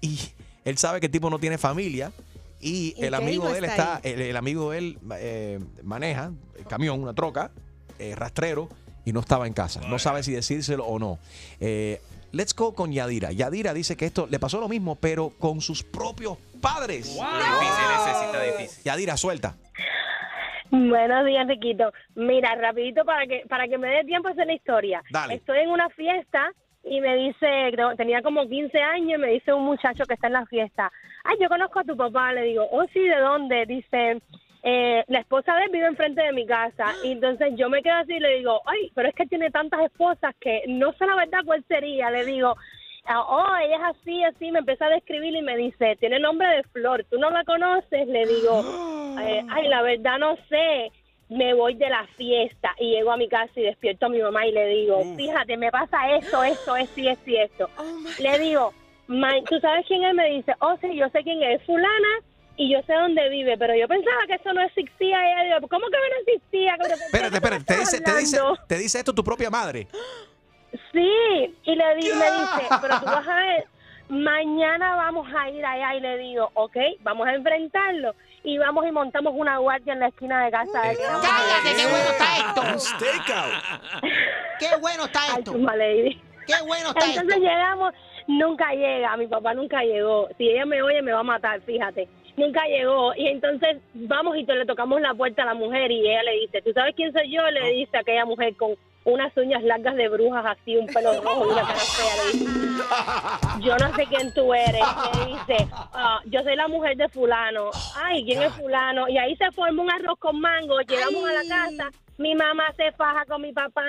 y 0.00 0.18
él 0.64 0.78
sabe 0.78 1.00
que 1.00 1.06
el 1.06 1.12
tipo 1.12 1.28
no 1.28 1.40
tiene 1.40 1.58
familia. 1.58 2.12
Y 2.60 2.94
¿Y 2.96 3.04
el 3.04 3.14
amigo 3.14 3.44
hijo 3.44 3.52
de 3.52 3.58
él 3.58 3.64
está 3.64 3.96
está, 3.96 4.08
el, 4.08 4.20
el 4.22 4.36
amigo 4.36 4.70
de 4.70 4.78
él 4.78 4.98
eh, 5.16 5.58
maneja 5.82 6.32
el 6.56 6.64
camión, 6.66 7.02
una 7.02 7.14
troca, 7.14 7.50
eh, 7.98 8.14
rastrero, 8.14 8.68
y 9.04 9.12
no 9.12 9.20
estaba 9.20 9.46
en 9.46 9.52
casa. 9.52 9.80
No 9.88 9.98
sabe 9.98 10.22
si 10.22 10.32
decírselo 10.32 10.86
o 10.86 10.98
no. 10.98 11.18
Eh, 11.60 12.00
let's 12.34 12.54
go 12.54 12.74
con 12.74 12.92
Yadira. 12.92 13.32
Yadira 13.32 13.72
dice 13.72 13.96
que 13.96 14.06
esto 14.06 14.26
le 14.28 14.38
pasó 14.38 14.60
lo 14.60 14.68
mismo, 14.68 14.96
pero 14.96 15.30
con 15.38 15.60
sus 15.60 15.82
propios 15.82 16.36
padres. 16.60 17.14
Difícil 17.14 17.86
ese, 17.96 18.14
sí 18.14 18.24
está 18.26 18.42
difícil. 18.42 18.84
Yadira, 18.84 19.16
suelta. 19.16 19.54
Buenos 20.70 21.24
días, 21.24 21.46
Riquito. 21.46 21.92
Mira, 22.16 22.54
rapidito 22.56 23.04
para 23.04 23.26
que 23.26 23.44
para 23.48 23.68
que 23.68 23.78
me 23.78 23.88
dé 23.88 24.04
tiempo 24.04 24.28
a 24.28 24.32
hacer 24.32 24.46
la 24.46 24.54
historia. 24.54 25.02
Dale. 25.10 25.34
Estoy 25.34 25.58
en 25.58 25.70
una 25.70 25.88
fiesta 25.90 26.50
y 26.82 27.00
me 27.00 27.16
dice, 27.16 27.72
tenía 27.96 28.22
como 28.22 28.46
15 28.48 28.78
años, 28.78 29.18
y 29.18 29.20
me 29.20 29.28
dice 29.28 29.52
un 29.52 29.64
muchacho 29.64 30.04
que 30.04 30.14
está 30.14 30.26
en 30.26 30.34
la 30.34 30.46
fiesta, 30.46 30.92
ay, 31.24 31.36
yo 31.40 31.48
conozco 31.48 31.78
a 31.78 31.84
tu 31.84 31.96
papá. 31.96 32.32
Le 32.32 32.42
digo, 32.42 32.66
oh, 32.70 32.84
sí, 32.92 33.00
¿de 33.00 33.18
dónde? 33.20 33.66
Dice, 33.66 34.20
eh, 34.66 35.04
la 35.08 35.18
esposa 35.20 35.54
de 35.56 35.64
él 35.64 35.70
vive 35.72 35.86
enfrente 35.86 36.22
de 36.22 36.32
mi 36.32 36.46
casa. 36.46 36.96
Y 37.02 37.12
entonces 37.12 37.52
yo 37.54 37.68
me 37.68 37.82
quedo 37.82 37.96
así 37.96 38.14
y 38.14 38.20
le 38.20 38.38
digo, 38.38 38.62
ay, 38.64 38.90
pero 38.94 39.08
es 39.08 39.14
que 39.14 39.26
tiene 39.26 39.50
tantas 39.50 39.80
esposas 39.82 40.34
que 40.40 40.62
no 40.66 40.92
sé 40.94 41.04
la 41.06 41.16
verdad 41.16 41.40
cuál 41.44 41.62
sería. 41.68 42.10
Le 42.10 42.24
digo, 42.24 42.56
"Ah, 43.04 43.20
oh, 43.28 43.56
ella 43.56 43.76
es 43.76 43.82
así, 43.96 44.24
así. 44.24 44.50
Me 44.50 44.60
empieza 44.60 44.86
a 44.86 44.90
describir 44.90 45.36
y 45.36 45.42
me 45.42 45.56
dice, 45.58 45.96
tiene 46.00 46.18
nombre 46.18 46.48
de 46.48 46.62
Flor, 46.64 47.04
¿tú 47.10 47.18
no 47.18 47.28
la 47.30 47.44
conoces? 47.44 48.08
Le 48.08 48.26
digo, 48.26 48.64
eh, 49.22 49.42
ay, 49.48 49.68
la 49.68 49.82
verdad 49.82 50.18
no 50.18 50.36
sé. 50.48 50.90
Me 51.28 51.52
voy 51.52 51.74
de 51.74 51.90
la 51.90 52.06
fiesta 52.16 52.74
y 52.78 52.92
llego 52.92 53.12
a 53.12 53.16
mi 53.18 53.28
casa 53.28 53.52
y 53.56 53.62
despierto 53.64 54.06
a 54.06 54.08
mi 54.10 54.20
mamá 54.22 54.46
y 54.46 54.52
le 54.52 54.66
digo, 54.68 55.04
fíjate, 55.16 55.56
me 55.58 55.70
pasa 55.70 56.16
esto, 56.16 56.42
esto, 56.42 56.74
esto 56.76 57.00
y 57.00 57.08
esto 57.08 57.30
y 57.30 57.36
esto. 57.36 57.70
le 58.16 58.38
digo, 58.38 58.72
"Ma, 59.08 59.32
¿tú 59.48 59.58
sabes 59.60 59.84
quién 59.86 60.04
es? 60.04 60.14
Me 60.14 60.28
dice, 60.30 60.54
oh, 60.60 60.76
sí, 60.80 60.94
yo 60.96 61.08
sé 61.10 61.22
quién 61.22 61.42
es, 61.42 61.62
fulana 61.64 62.08
y 62.56 62.72
yo 62.72 62.80
sé 62.86 62.92
dónde 62.94 63.28
vive, 63.30 63.56
pero 63.58 63.74
yo 63.74 63.88
pensaba 63.88 64.18
que 64.26 64.34
eso 64.34 64.52
no 64.52 64.60
existía. 64.62 65.18
Y 65.28 65.32
ella 65.32 65.56
digo, 65.56 65.68
¿cómo 65.68 65.86
que 65.88 65.96
no 65.96 66.32
existía? 66.32 66.74
Espérate, 66.74 67.36
espérate. 67.36 67.64
Te 67.64 67.76
dice, 67.80 68.00
te, 68.00 68.16
dice, 68.16 68.40
te 68.68 68.78
dice 68.78 68.98
esto 68.98 69.14
tu 69.14 69.24
propia 69.24 69.50
madre. 69.50 69.86
Sí, 70.92 71.54
y 71.64 71.74
le, 71.74 71.94
di- 71.96 72.12
me 72.12 72.30
dice, 72.32 72.68
pero 72.80 72.98
tú 73.00 73.06
vas 73.06 73.26
a 73.28 73.34
ver, 73.36 73.64
mañana 74.08 74.96
vamos 74.96 75.26
a 75.34 75.48
ir 75.50 75.64
allá 75.64 75.94
y 75.94 76.00
le 76.00 76.18
digo, 76.18 76.50
ok, 76.54 76.76
vamos 77.00 77.26
a 77.26 77.34
enfrentarlo 77.34 78.14
y 78.42 78.58
vamos 78.58 78.84
y 78.86 78.90
montamos 78.92 79.34
una 79.36 79.58
guardia 79.58 79.92
en 79.92 80.00
la 80.00 80.08
esquina 80.08 80.44
de 80.44 80.50
casa 80.50 80.82
de. 80.82 80.96
Cállate, 80.96 81.76
qué 81.76 81.86
bueno 81.86 82.10
está 82.10 82.36
esto. 82.48 82.60
Un 82.60 82.80
stakeout. 82.80 84.04
Qué 84.58 84.76
bueno 84.80 85.04
está 85.06 85.38
esto. 85.38 85.56
lady. 85.56 86.20
Qué 86.46 86.54
bueno 86.66 86.88
está 86.90 87.06
Entonces 87.06 87.36
esto. 87.36 87.40
llegamos, 87.48 87.94
nunca 88.26 88.70
llega, 88.72 89.16
mi 89.16 89.26
papá 89.28 89.54
nunca 89.54 89.82
llegó. 89.82 90.28
Si 90.36 90.48
ella 90.48 90.66
me 90.66 90.82
oye 90.82 91.00
me 91.02 91.12
va 91.12 91.20
a 91.20 91.24
matar, 91.24 91.60
fíjate. 91.62 92.08
Nunca 92.36 92.66
llegó 92.66 93.14
y 93.14 93.28
entonces 93.28 93.76
vamos 93.94 94.36
y 94.36 94.44
te 94.44 94.54
le 94.54 94.66
tocamos 94.66 95.00
la 95.00 95.14
puerta 95.14 95.42
a 95.42 95.46
la 95.46 95.54
mujer 95.54 95.90
y 95.90 96.00
ella 96.00 96.22
le 96.24 96.40
dice, 96.40 96.62
¿tú 96.62 96.72
sabes 96.72 96.94
quién 96.96 97.12
soy 97.12 97.30
yo? 97.30 97.48
Le 97.50 97.70
dice 97.70 97.96
aquella 97.96 98.24
mujer 98.24 98.56
con 98.56 98.74
unas 99.04 99.36
uñas 99.36 99.62
largas 99.62 99.94
de 99.96 100.08
brujas 100.08 100.44
así, 100.46 100.76
un 100.76 100.86
pelo 100.86 101.12
rojo 101.22 101.46
y 101.46 101.52
una 101.52 101.62
cara 101.62 101.74
fea. 101.78 102.24
Le 102.24 102.32
dice, 102.38 103.66
yo 103.68 103.76
no 103.76 103.94
sé 103.94 104.06
quién 104.06 104.34
tú 104.34 104.52
eres. 104.52 104.82
Le 105.18 105.26
dice, 105.26 105.68
"Ah, 105.92 106.20
yo 106.24 106.42
soy 106.42 106.56
la 106.56 106.66
mujer 106.68 106.96
de 106.96 107.08
fulano. 107.08 107.70
Ay, 108.02 108.24
¿quién 108.24 108.42
es 108.42 108.52
fulano? 108.54 109.08
Y 109.08 109.16
ahí 109.18 109.36
se 109.36 109.50
forma 109.52 109.82
un 109.82 109.90
arroz 109.90 110.18
con 110.18 110.40
mango. 110.40 110.80
Llegamos 110.80 111.22
a 111.28 111.32
la 111.34 111.42
casa, 111.48 111.90
mi 112.18 112.34
mamá 112.34 112.64
se 112.76 112.90
faja 112.92 113.24
con 113.26 113.42
mi 113.42 113.52
papá. 113.52 113.82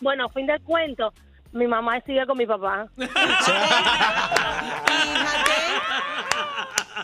Bueno, 0.00 0.28
fin 0.30 0.46
del 0.46 0.62
cuento. 0.62 1.12
Mi 1.52 1.66
mamá 1.66 2.00
sigue 2.06 2.26
con 2.26 2.36
mi 2.38 2.46
papá. 2.46 2.88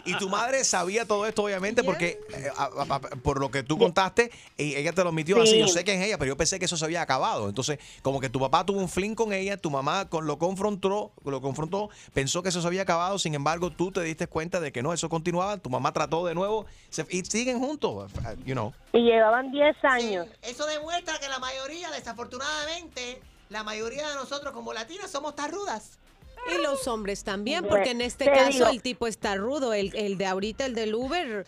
Y 0.04 0.14
tu 0.14 0.28
madre 0.30 0.64
sabía 0.64 1.06
todo 1.06 1.26
esto, 1.26 1.42
obviamente, 1.42 1.82
porque 1.84 2.18
eh, 2.32 2.48
a- 2.56 2.64
a- 2.64 2.94
a- 2.94 3.00
por 3.00 3.40
lo 3.40 3.50
que 3.50 3.62
tú 3.62 3.76
contaste, 3.76 4.30
y 4.56 4.74
ella 4.74 4.92
te 4.92 5.02
lo 5.02 5.10
admitió 5.10 5.36
Sí. 5.36 5.42
así. 5.42 5.58
Yo 5.58 5.68
sé 5.68 5.84
que 5.84 5.92
es 5.94 6.00
ella, 6.00 6.16
pero 6.16 6.30
yo 6.30 6.36
pensé 6.36 6.58
que 6.58 6.64
eso 6.64 6.78
se 6.78 6.84
había 6.84 7.02
acabado. 7.02 7.48
Entonces, 7.48 7.78
como 8.00 8.18
que 8.20 8.30
tu 8.30 8.40
papá 8.40 8.64
tuvo 8.64 8.78
un 8.78 8.88
fling 8.88 9.14
con 9.14 9.32
ella, 9.34 9.58
tu 9.58 9.70
mamá 9.70 10.08
con- 10.08 10.26
lo 10.26 10.38
confrontó, 10.38 11.12
lo 11.24 11.40
confrontó, 11.42 11.90
pensó 12.14 12.42
que 12.42 12.48
eso 12.48 12.62
se 12.62 12.66
había 12.66 12.82
acabado. 12.82 13.18
Sin 13.18 13.34
embargo, 13.34 13.70
tú 13.70 13.90
te 13.90 14.00
diste 14.02 14.28
cuenta 14.28 14.60
de 14.60 14.72
que 14.72 14.82
no, 14.82 14.94
eso 14.94 15.10
continuaba. 15.10 15.58
Tu 15.58 15.68
mamá 15.68 15.92
trató 15.92 16.24
de 16.24 16.34
nuevo 16.34 16.64
se- 16.88 17.06
y 17.10 17.22
siguen 17.24 17.58
juntos, 17.58 18.10
you 18.46 18.54
know. 18.54 18.72
Y 18.92 19.00
llevaban 19.02 19.50
10 19.50 19.76
años. 19.84 20.26
Eso 20.42 20.64
demuestra 20.66 21.18
que 21.18 21.28
la 21.28 21.38
mayoría, 21.38 21.90
desafortunadamente, 21.90 23.20
la 23.48 23.62
mayoría 23.64 24.08
de 24.08 24.14
nosotros 24.14 24.52
como 24.52 24.72
latinas 24.72 25.10
somos 25.10 25.34
tarrudas. 25.34 25.98
Y 26.56 26.62
los 26.62 26.86
hombres 26.86 27.24
también, 27.24 27.66
porque 27.68 27.90
en 27.90 28.00
este 28.00 28.24
te 28.26 28.30
caso 28.32 28.50
digo- 28.50 28.68
el 28.70 28.80
tipo 28.80 29.06
está 29.08 29.34
rudo. 29.34 29.74
El, 29.74 29.94
el 29.96 30.16
de 30.16 30.24
ahorita, 30.24 30.64
el 30.66 30.74
del 30.74 30.94
Uber, 30.94 31.44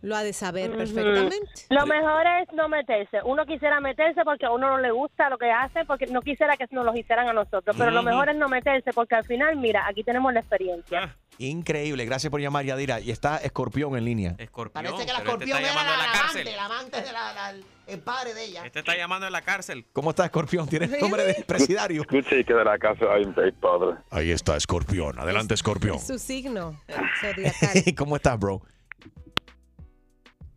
lo 0.00 0.16
ha 0.16 0.22
de 0.22 0.32
saber 0.32 0.70
perfectamente. 0.74 1.36
Lo 1.68 1.84
mejor 1.86 2.22
es 2.40 2.48
no 2.54 2.68
meterse. 2.68 3.18
Uno 3.24 3.44
quisiera 3.44 3.80
meterse 3.80 4.22
porque 4.24 4.46
a 4.46 4.52
uno 4.52 4.68
no 4.70 4.78
le 4.78 4.92
gusta 4.92 5.28
lo 5.28 5.36
que 5.38 5.50
hacen, 5.50 5.86
porque 5.86 6.06
no 6.06 6.22
quisiera 6.22 6.56
que 6.56 6.66
nos 6.70 6.84
lo 6.86 6.96
hicieran 6.96 7.28
a 7.28 7.32
nosotros. 7.32 7.74
Pero 7.76 7.90
lo 7.90 8.02
mejor 8.02 8.30
es 8.30 8.36
no 8.36 8.48
meterse 8.48 8.92
porque 8.92 9.16
al 9.16 9.24
final, 9.24 9.56
mira, 9.56 9.86
aquí 9.86 10.04
tenemos 10.04 10.32
la 10.32 10.40
experiencia. 10.40 11.14
Increíble. 11.38 12.04
Gracias 12.06 12.30
por 12.30 12.40
llamar, 12.40 12.64
Yadira. 12.64 13.00
Y 13.00 13.10
está 13.10 13.38
Escorpión 13.38 13.96
en 13.98 14.04
línea. 14.04 14.34
Escorpión. 14.38 14.84
Parece 14.84 15.04
que 15.04 15.12
la 15.12 15.18
este 15.18 15.24
escorpión 15.24 15.58
era 15.58 15.74
la, 15.74 15.80
a 15.80 15.84
la 15.84 16.06
la 16.06 16.12
cárcel. 16.12 16.48
amante, 16.48 16.56
la 16.56 16.64
amante 16.64 17.02
de 17.02 17.12
la, 17.12 17.32
la- 17.34 17.54
el 17.88 18.00
padre 18.00 18.34
de 18.34 18.44
ella. 18.44 18.66
Este 18.66 18.80
está 18.80 18.96
llamando 18.96 19.26
en 19.26 19.32
la 19.32 19.42
cárcel. 19.42 19.86
¿Cómo 19.92 20.10
está 20.10 20.24
Escorpión? 20.24 20.68
¿Tienes 20.68 20.90
nombre 21.00 21.24
de 21.24 21.42
presidario? 21.44 22.02
Escuche 22.02 22.44
que 22.44 22.54
de 22.54 22.64
la 22.64 22.78
casa 22.78 23.06
hay 23.12 23.24
un 23.24 23.34
padre. 23.34 23.96
Ahí 24.10 24.30
está 24.30 24.56
Escorpión. 24.56 25.18
Adelante, 25.18 25.54
Escorpión. 25.54 25.98
Su 25.98 26.18
signo 26.18 26.80
zodiacal. 27.20 27.82
¿Cómo 27.96 28.16
estás, 28.16 28.38
bro? 28.38 28.62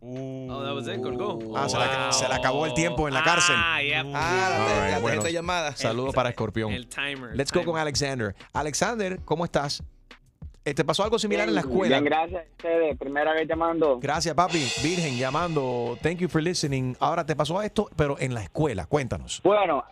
Oh, 0.04 0.62
that 0.64 0.74
was 0.74 0.88
it, 0.88 1.00
colgó. 1.00 1.56
Ah, 1.56 1.68
se, 1.68 1.78
le, 1.78 2.12
se 2.12 2.28
le 2.28 2.34
acabó 2.34 2.66
el 2.66 2.74
tiempo 2.74 3.06
en 3.06 3.14
la 3.14 3.22
cárcel. 3.22 3.54
Ah. 3.56 3.76
Ah, 3.76 3.80
la, 3.80 3.96
All 3.96 4.66
la 4.66 4.74
right, 4.98 5.22
tarjeta 5.22 5.42
bueno. 5.42 5.76
Saludos 5.76 6.14
para 6.14 6.28
Escorpión. 6.30 6.72
El 6.72 6.88
timer. 6.88 7.36
Let's 7.36 7.52
go 7.52 7.60
timer. 7.60 7.66
con 7.66 7.78
Alexander. 7.78 8.34
Alexander, 8.52 9.20
¿cómo 9.24 9.44
estás? 9.44 9.82
¿Te 10.64 10.84
pasó 10.84 11.02
algo 11.02 11.18
similar 11.18 11.48
en 11.48 11.54
la 11.54 11.62
escuela? 11.62 11.98
bien, 12.00 12.04
gracias 12.04 12.44
a 12.44 12.50
ustedes. 12.50 12.96
Primera 12.98 13.32
vez 13.32 13.48
llamando. 13.48 13.98
Gracias, 14.00 14.34
papi. 14.34 14.58
Virgen, 14.82 15.16
llamando. 15.18 15.98
Thank 16.02 16.18
you 16.18 16.28
for 16.28 16.40
listening. 16.42 16.94
Ahora 17.00 17.26
te 17.26 17.34
pasó 17.34 17.60
esto, 17.62 17.88
pero 17.96 18.16
en 18.20 18.32
la 18.34 18.42
escuela. 18.44 18.86
Cuéntanos. 18.86 19.40
Bueno, 19.42 19.84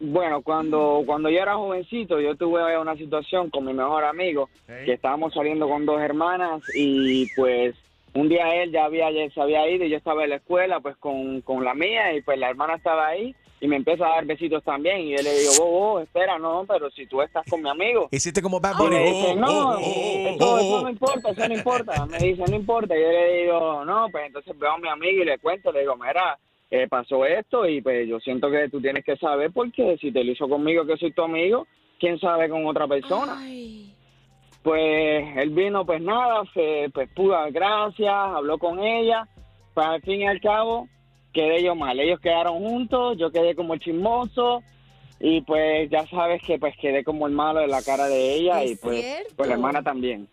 Bueno, 0.00 0.42
cuando, 0.42 1.02
cuando 1.04 1.28
yo 1.28 1.40
era 1.42 1.56
jovencito, 1.56 2.20
yo 2.20 2.36
tuve 2.36 2.78
una 2.78 2.94
situación 2.96 3.50
con 3.50 3.64
mi 3.66 3.72
mejor 3.74 4.04
amigo, 4.04 4.48
que 4.66 4.92
estábamos 4.92 5.34
saliendo 5.34 5.68
con 5.68 5.84
dos 5.84 6.00
hermanas 6.00 6.62
y 6.74 7.26
pues 7.34 7.74
un 8.14 8.28
día 8.28 8.62
él 8.62 8.70
ya 8.70 8.84
había, 8.84 9.10
ya 9.10 9.28
se 9.34 9.40
había 9.40 9.68
ido 9.68 9.84
y 9.84 9.90
yo 9.90 9.96
estaba 9.96 10.22
en 10.24 10.30
la 10.30 10.36
escuela 10.36 10.78
pues 10.80 10.96
con, 10.98 11.40
con 11.42 11.64
la 11.64 11.74
mía 11.74 12.14
y 12.14 12.22
pues 12.22 12.38
la 12.38 12.48
hermana 12.48 12.76
estaba 12.76 13.08
ahí 13.08 13.34
y 13.60 13.66
me 13.66 13.76
empieza 13.76 14.06
a 14.06 14.10
dar 14.16 14.26
besitos 14.26 14.62
también 14.62 15.00
y 15.00 15.16
yo 15.16 15.22
le 15.22 15.38
digo, 15.38 15.52
vos, 15.58 15.70
vos, 15.70 16.02
espera, 16.02 16.38
no, 16.38 16.64
pero 16.68 16.90
si 16.90 17.06
tú 17.06 17.20
estás 17.22 17.44
con 17.48 17.62
mi 17.62 17.68
amigo. 17.68 18.08
Hiciste 18.10 18.40
como 18.40 18.60
Bad 18.60 18.74
Y 18.78 18.82
Bunny. 18.82 18.96
me 18.96 19.04
dice, 19.04 19.32
Oh, 19.32 19.36
no, 19.36 19.70
oh, 19.70 19.74
oh, 19.74 20.28
eso, 20.28 20.54
oh, 20.54 20.58
eso 20.58 20.76
oh. 20.76 20.82
no 20.82 20.88
importa, 20.90 21.30
eso 21.30 21.48
no 21.48 21.54
importa. 21.54 22.06
Me 22.06 22.18
dice, 22.18 22.42
no 22.48 22.56
importa. 22.56 22.96
Y 22.96 23.00
yo 23.00 23.08
le 23.08 23.42
digo, 23.42 23.84
no, 23.84 24.08
pues 24.10 24.26
entonces 24.26 24.58
veo 24.58 24.72
a 24.72 24.78
mi 24.78 24.88
amigo 24.88 25.22
y 25.22 25.26
le 25.26 25.38
cuento, 25.38 25.72
le 25.72 25.80
digo, 25.80 25.96
mira, 25.96 26.38
eh, 26.70 26.86
pasó 26.88 27.24
esto 27.24 27.66
y 27.66 27.80
pues 27.80 28.06
yo 28.08 28.20
siento 28.20 28.50
que 28.50 28.68
tú 28.68 28.80
tienes 28.80 29.04
que 29.04 29.16
saber 29.16 29.50
porque 29.52 29.96
si 30.00 30.12
te 30.12 30.22
lo 30.22 30.32
hizo 30.32 30.48
conmigo 30.48 30.86
que 30.86 30.96
soy 30.96 31.12
tu 31.12 31.22
amigo, 31.22 31.66
quién 31.98 32.18
sabe 32.20 32.48
con 32.48 32.64
otra 32.66 32.86
persona. 32.86 33.38
Pues 34.62 35.36
él 35.36 35.50
vino, 35.50 35.86
pues 35.86 36.00
nada, 36.02 36.42
se, 36.52 36.90
pues 36.92 37.08
pudo 37.14 37.32
dar 37.32 37.50
gracias, 37.52 38.12
habló 38.12 38.58
con 38.58 38.80
ella, 38.80 39.26
pues 39.72 39.86
al 39.86 40.02
fin 40.02 40.20
y 40.20 40.26
al 40.26 40.40
cabo 40.40 40.88
quedé 41.32 41.62
yo 41.62 41.74
mal. 41.74 41.98
Ellos 42.00 42.20
quedaron 42.20 42.58
juntos, 42.58 43.16
yo 43.18 43.30
quedé 43.30 43.54
como 43.54 43.74
el 43.74 43.80
chismoso 43.80 44.62
y 45.20 45.40
pues 45.42 45.90
ya 45.90 46.06
sabes 46.08 46.40
que 46.42 46.58
pues 46.58 46.74
quedé 46.80 47.04
como 47.04 47.26
el 47.26 47.32
malo 47.32 47.60
de 47.60 47.68
la 47.68 47.82
cara 47.82 48.06
de 48.06 48.34
ella 48.34 48.64
y 48.64 48.76
pues, 48.76 49.04
pues 49.36 49.48
la 49.48 49.54
hermana 49.54 49.82
también. 49.82 50.28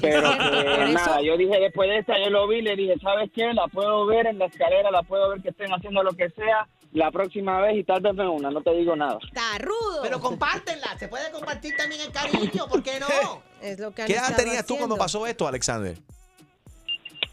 Pero 0.00 0.30
que 0.30 0.92
nada, 0.92 1.22
yo 1.22 1.36
dije 1.38 1.58
después 1.58 1.88
de 1.88 1.98
esta, 1.98 2.18
yo 2.22 2.28
lo 2.28 2.46
vi, 2.46 2.60
le 2.60 2.76
dije, 2.76 2.94
¿sabes 3.00 3.30
qué? 3.34 3.52
La 3.54 3.66
puedo 3.68 4.04
ver 4.04 4.26
en 4.26 4.38
la 4.38 4.46
escalera, 4.46 4.90
la 4.90 5.02
puedo 5.02 5.30
ver 5.30 5.40
que 5.40 5.48
estén 5.50 5.72
haciendo 5.72 6.02
lo 6.02 6.12
que 6.12 6.28
sea 6.30 6.68
la 6.92 7.10
próxima 7.10 7.60
vez 7.60 7.76
y 7.78 7.84
tal 7.84 8.00
vez 8.00 8.14
me 8.14 8.28
una, 8.28 8.50
no 8.50 8.62
te 8.62 8.72
digo 8.74 8.94
nada. 8.94 9.18
Está 9.22 9.58
rudo. 9.58 10.02
Pero 10.02 10.20
compártenla, 10.20 10.98
se 10.98 11.08
puede 11.08 11.30
compartir 11.30 11.74
también 11.76 12.00
el 12.02 12.12
cariño, 12.12 12.66
¿por 12.68 12.82
qué 12.82 13.00
no? 13.00 13.06
Es 13.62 13.78
lo 13.78 13.92
que 13.92 14.04
¿Qué 14.04 14.12
edad 14.12 14.36
tenías 14.36 14.66
tú 14.66 14.76
cuando 14.76 14.94
haciendo. 14.94 14.96
pasó 14.98 15.26
esto, 15.26 15.48
Alexander? 15.48 15.96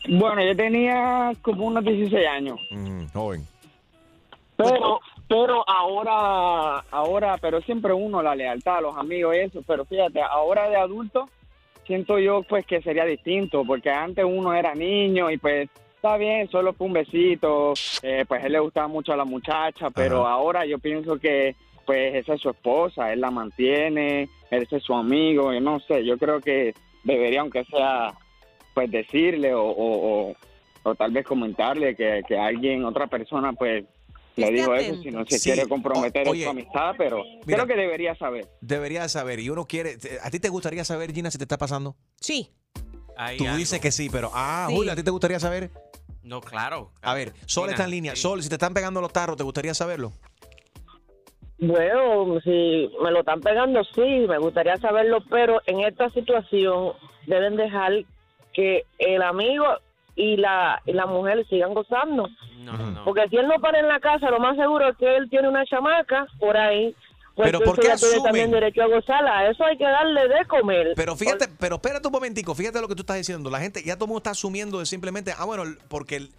Bueno, 0.07 0.43
yo 0.43 0.55
tenía 0.55 1.31
como 1.41 1.65
unos 1.67 1.83
16 1.83 2.27
años. 2.27 2.59
Mm, 2.71 3.05
joven. 3.13 3.47
Pero, 4.55 4.99
pero 5.27 5.67
ahora, 5.67 6.79
ahora, 6.91 7.37
pero 7.41 7.61
siempre 7.61 7.93
uno 7.93 8.21
la 8.21 8.35
lealtad 8.35 8.77
a 8.77 8.81
los 8.81 8.97
amigos 8.97 9.35
y 9.35 9.39
eso, 9.39 9.63
pero 9.65 9.85
fíjate, 9.85 10.21
ahora 10.21 10.69
de 10.69 10.75
adulto 10.75 11.29
siento 11.85 12.19
yo 12.19 12.43
pues 12.43 12.65
que 12.65 12.81
sería 12.81 13.05
distinto, 13.05 13.63
porque 13.65 13.89
antes 13.89 14.25
uno 14.25 14.53
era 14.53 14.75
niño 14.75 15.29
y 15.31 15.37
pues 15.37 15.69
está 15.95 16.17
bien, 16.17 16.49
solo 16.49 16.73
fue 16.73 16.87
un 16.87 16.93
besito, 16.93 17.73
eh, 18.01 18.25
pues 18.27 18.43
él 18.43 18.53
le 18.53 18.59
gustaba 18.59 18.87
mucho 18.87 19.13
a 19.13 19.17
la 19.17 19.25
muchacha, 19.25 19.89
pero 19.89 20.27
ahora 20.27 20.65
yo 20.65 20.79
pienso 20.79 21.17
que 21.17 21.55
pues 21.85 22.15
esa 22.15 22.35
es 22.35 22.41
su 22.41 22.49
esposa, 22.49 23.11
él 23.11 23.21
la 23.21 23.31
mantiene, 23.31 24.29
ese 24.49 24.77
es 24.77 24.83
su 24.83 24.93
amigo, 24.93 25.53
yo 25.53 25.59
no 25.59 25.79
sé, 25.81 26.05
yo 26.05 26.17
creo 26.17 26.39
que 26.39 26.73
debería 27.03 27.41
aunque 27.41 27.65
sea 27.65 28.13
pues 28.73 28.89
decirle 28.91 29.53
o, 29.53 29.63
o, 29.63 30.29
o- 30.31 30.35
o 30.85 30.95
tal 30.95 31.11
vez 31.11 31.25
comentarle 31.25 31.95
que, 31.95 32.21
que 32.27 32.37
alguien, 32.37 32.83
otra 32.83 33.07
persona 33.07 33.53
pues 33.53 33.85
le 34.35 34.51
dijo 34.51 34.73
eso 34.75 34.95
si 35.01 35.11
no 35.11 35.23
se 35.25 35.37
Sí. 35.39 35.51
quiere 35.51 35.69
comprometer 35.69 36.21
O- 36.21 36.21
en 36.21 36.25
su 36.25 36.31
oye, 36.31 36.47
amistad, 36.49 36.95
pero 36.97 37.23
mira. 37.45 37.63
creo 37.63 37.67
que 37.67 37.75
debería 37.81 38.15
saber. 38.15 38.47
Debería 38.61 39.07
saber. 39.07 39.39
Y 39.39 39.49
uno 39.49 39.65
quiere. 39.65 39.97
¿A 40.23 40.29
ti 40.31 40.39
te 40.39 40.49
gustaría 40.49 40.83
saber, 40.83 41.13
Gina, 41.13 41.29
si 41.31 41.37
te 41.37 41.43
está 41.45 41.57
pasando? 41.57 41.95
Sí. 42.19 42.49
Hay 43.15 43.37
Tú 43.37 43.45
algo. 43.45 43.57
dices 43.57 43.79
que 43.79 43.91
sí, 43.91 44.09
pero. 44.11 44.31
Ah, 44.33 44.65
Sí. 44.69 44.75
Julio, 44.75 44.91
¿a 44.91 44.95
ti 44.95 45.03
te 45.03 45.11
gustaría 45.11 45.39
saber? 45.39 45.69
No, 46.23 46.41
claro. 46.41 46.91
A 47.01 47.13
ver, 47.13 47.33
Sol 47.45 47.65
Gina, 47.65 47.73
está 47.73 47.83
en 47.85 47.91
línea. 47.91 48.15
Sol, 48.15 48.41
si 48.41 48.49
te 48.49 48.55
están 48.55 48.73
pegando 48.73 48.99
los 49.01 49.13
tarros, 49.13 49.37
¿te 49.37 49.43
gustaría 49.43 49.73
saberlo? 49.73 50.11
Bueno, 51.59 52.41
si 52.43 52.89
me 53.01 53.11
lo 53.11 53.19
están 53.19 53.39
pegando, 53.39 53.83
sí, 53.95 54.01
me 54.27 54.37
gustaría 54.39 54.75
saberlo, 54.77 55.23
pero 55.29 55.61
en 55.65 55.81
esta 55.81 56.09
situación 56.09 56.93
deben 57.27 57.55
dejar 57.55 57.93
que 58.53 58.83
el 58.99 59.21
amigo 59.21 59.65
y 60.15 60.37
la, 60.37 60.81
y 60.85 60.93
la 60.93 61.05
mujer 61.07 61.45
sigan 61.49 61.73
gozando. 61.73 62.27
No, 62.59 62.77
no, 62.77 62.91
no. 62.91 63.03
Porque 63.03 63.27
si 63.29 63.37
él 63.37 63.47
no 63.47 63.59
para 63.59 63.79
en 63.79 63.87
la 63.87 63.99
casa, 63.99 64.29
lo 64.29 64.39
más 64.39 64.55
seguro 64.57 64.87
es 64.89 64.97
que 64.97 65.15
él 65.17 65.29
tiene 65.29 65.49
una 65.49 65.65
chamaca 65.65 66.27
por 66.39 66.55
ahí. 66.55 66.95
Pues 67.35 67.47
Pero 67.47 67.61
¿por 67.61 67.79
qué 67.79 67.91
asumen? 67.91 68.21
también 68.23 68.51
derecho 68.51 68.83
a 68.83 68.87
gozarla. 68.87 69.39
A 69.39 69.49
eso 69.49 69.65
hay 69.65 69.75
que 69.75 69.83
darle 69.85 70.27
de 70.27 70.45
comer. 70.45 70.93
Pero 70.95 71.15
fíjate, 71.15 71.47
pero 71.59 71.75
espérate 71.77 72.07
un 72.07 72.11
momentico, 72.13 72.53
fíjate 72.53 72.79
lo 72.79 72.87
que 72.87 72.93
tú 72.93 73.01
estás 73.01 73.17
diciendo. 73.17 73.49
La 73.49 73.59
gente, 73.59 73.81
ya 73.83 73.95
todo 73.95 74.05
el 74.05 74.09
mundo 74.09 74.19
está 74.19 74.29
asumiendo 74.31 74.77
de 74.79 74.85
simplemente, 74.85 75.33
ah, 75.35 75.45
bueno, 75.45 75.63
porque, 75.89 76.17
el- 76.17 76.29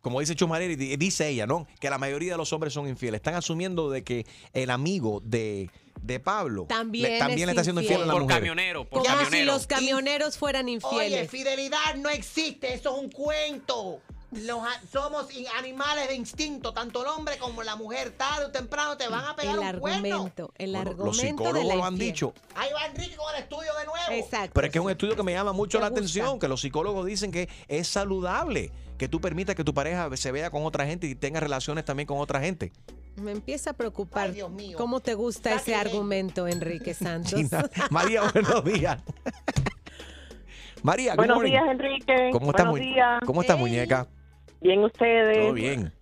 como 0.00 0.20
dice 0.20 0.34
Chumarelli, 0.34 0.76
di- 0.76 0.96
dice 0.96 1.28
ella, 1.28 1.46
¿no? 1.46 1.66
Que 1.80 1.90
la 1.90 1.98
mayoría 1.98 2.32
de 2.32 2.38
los 2.38 2.50
hombres 2.54 2.72
son 2.72 2.88
infieles. 2.88 3.18
Están 3.18 3.34
asumiendo 3.34 3.90
de 3.90 4.04
que 4.04 4.24
el 4.54 4.70
amigo 4.70 5.20
de, 5.22 5.68
de 6.02 6.20
Pablo 6.20 6.66
También, 6.68 7.12
le, 7.12 7.18
también 7.18 7.40
es 7.40 7.46
le 7.46 7.52
está 7.52 7.60
haciendo 7.62 7.80
infiel 7.80 8.02
a 8.02 8.06
la 8.06 8.12
Por 8.12 8.22
mujer. 8.22 8.36
camionero, 8.38 8.84
por 8.88 9.02
Como 9.04 9.24
si 9.30 9.42
los 9.44 9.66
camioneros 9.66 10.36
fueran 10.38 10.66
Oye, 10.66 10.72
infieles. 10.74 11.30
fidelidad 11.30 11.94
no 11.96 12.08
existe, 12.08 12.74
eso 12.74 12.96
es 12.96 13.02
un 13.02 13.10
cuento. 13.10 14.00
Los 14.30 14.60
a- 14.62 14.80
somos 14.92 15.34
in- 15.34 15.46
animales 15.58 16.06
de 16.08 16.14
instinto, 16.14 16.74
tanto 16.74 17.00
el 17.00 17.08
hombre 17.08 17.38
como 17.38 17.62
la 17.62 17.76
mujer, 17.76 18.10
tarde 18.10 18.44
o 18.44 18.50
temprano 18.50 18.96
te 18.98 19.08
van 19.08 19.24
a 19.24 19.34
pegar 19.34 19.54
el 19.54 19.60
un 19.74 19.80
cuerno. 19.80 19.98
argumento, 20.06 20.52
el 20.58 20.72
Bueno, 20.72 20.90
argumento 20.90 21.04
los 21.06 21.16
de 21.16 21.28
psicólogos 21.28 21.64
la 21.66 21.74
lo 21.76 21.84
han 21.86 21.96
dicho. 21.96 22.34
Ahí 22.54 22.68
va 22.74 22.84
Enrique 22.86 23.16
con 23.16 23.34
el 23.34 23.42
estudio 23.42 23.74
de 23.78 23.86
nuevo. 23.86 24.10
Exacto. 24.24 24.50
Pero 24.52 24.66
es 24.66 24.72
que 24.72 24.78
es 24.78 24.84
un 24.84 24.90
estudio 24.90 25.16
que 25.16 25.22
me 25.22 25.32
llama 25.32 25.52
mucho 25.52 25.78
Me 25.78 25.82
la 25.84 25.88
gusta. 25.88 26.00
atención, 26.00 26.38
que 26.38 26.46
los 26.46 26.60
psicólogos 26.60 27.06
dicen 27.06 27.32
que 27.32 27.48
es 27.68 27.88
saludable 27.88 28.70
que 28.98 29.08
tú 29.08 29.18
permitas 29.20 29.54
que 29.56 29.64
tu 29.64 29.72
pareja 29.72 30.14
se 30.16 30.30
vea 30.30 30.50
con 30.50 30.64
otra 30.66 30.84
gente 30.84 31.06
y 31.06 31.14
tenga 31.14 31.40
relaciones 31.40 31.84
también 31.86 32.06
con 32.06 32.18
otra 32.18 32.38
gente. 32.40 32.70
Me 33.16 33.32
empieza 33.32 33.70
a 33.70 33.72
preocupar. 33.72 34.26
Ay, 34.26 34.32
Dios 34.34 34.50
mío. 34.50 34.76
¿Cómo 34.76 35.00
te 35.00 35.14
gusta 35.14 35.54
ese 35.54 35.74
argumento, 35.74 36.46
Enrique 36.46 36.92
Santos? 36.94 37.40
María, 37.90 38.22
buenos 38.30 38.62
días. 38.64 39.00
María, 40.82 41.16
Buenos 41.16 41.42
días, 41.42 41.64
Enrique. 41.68 42.28
¿Cómo 42.32 42.50
estás, 42.50 42.66
Buenos 42.68 42.86
mu- 42.86 42.94
días. 42.94 43.20
¿Cómo 43.26 43.40
estás, 43.40 43.58
muñeca? 43.58 44.06
Bien 44.60 44.82
ustedes. 44.84 45.38
Todo 45.38 45.52
bien. 45.52 45.92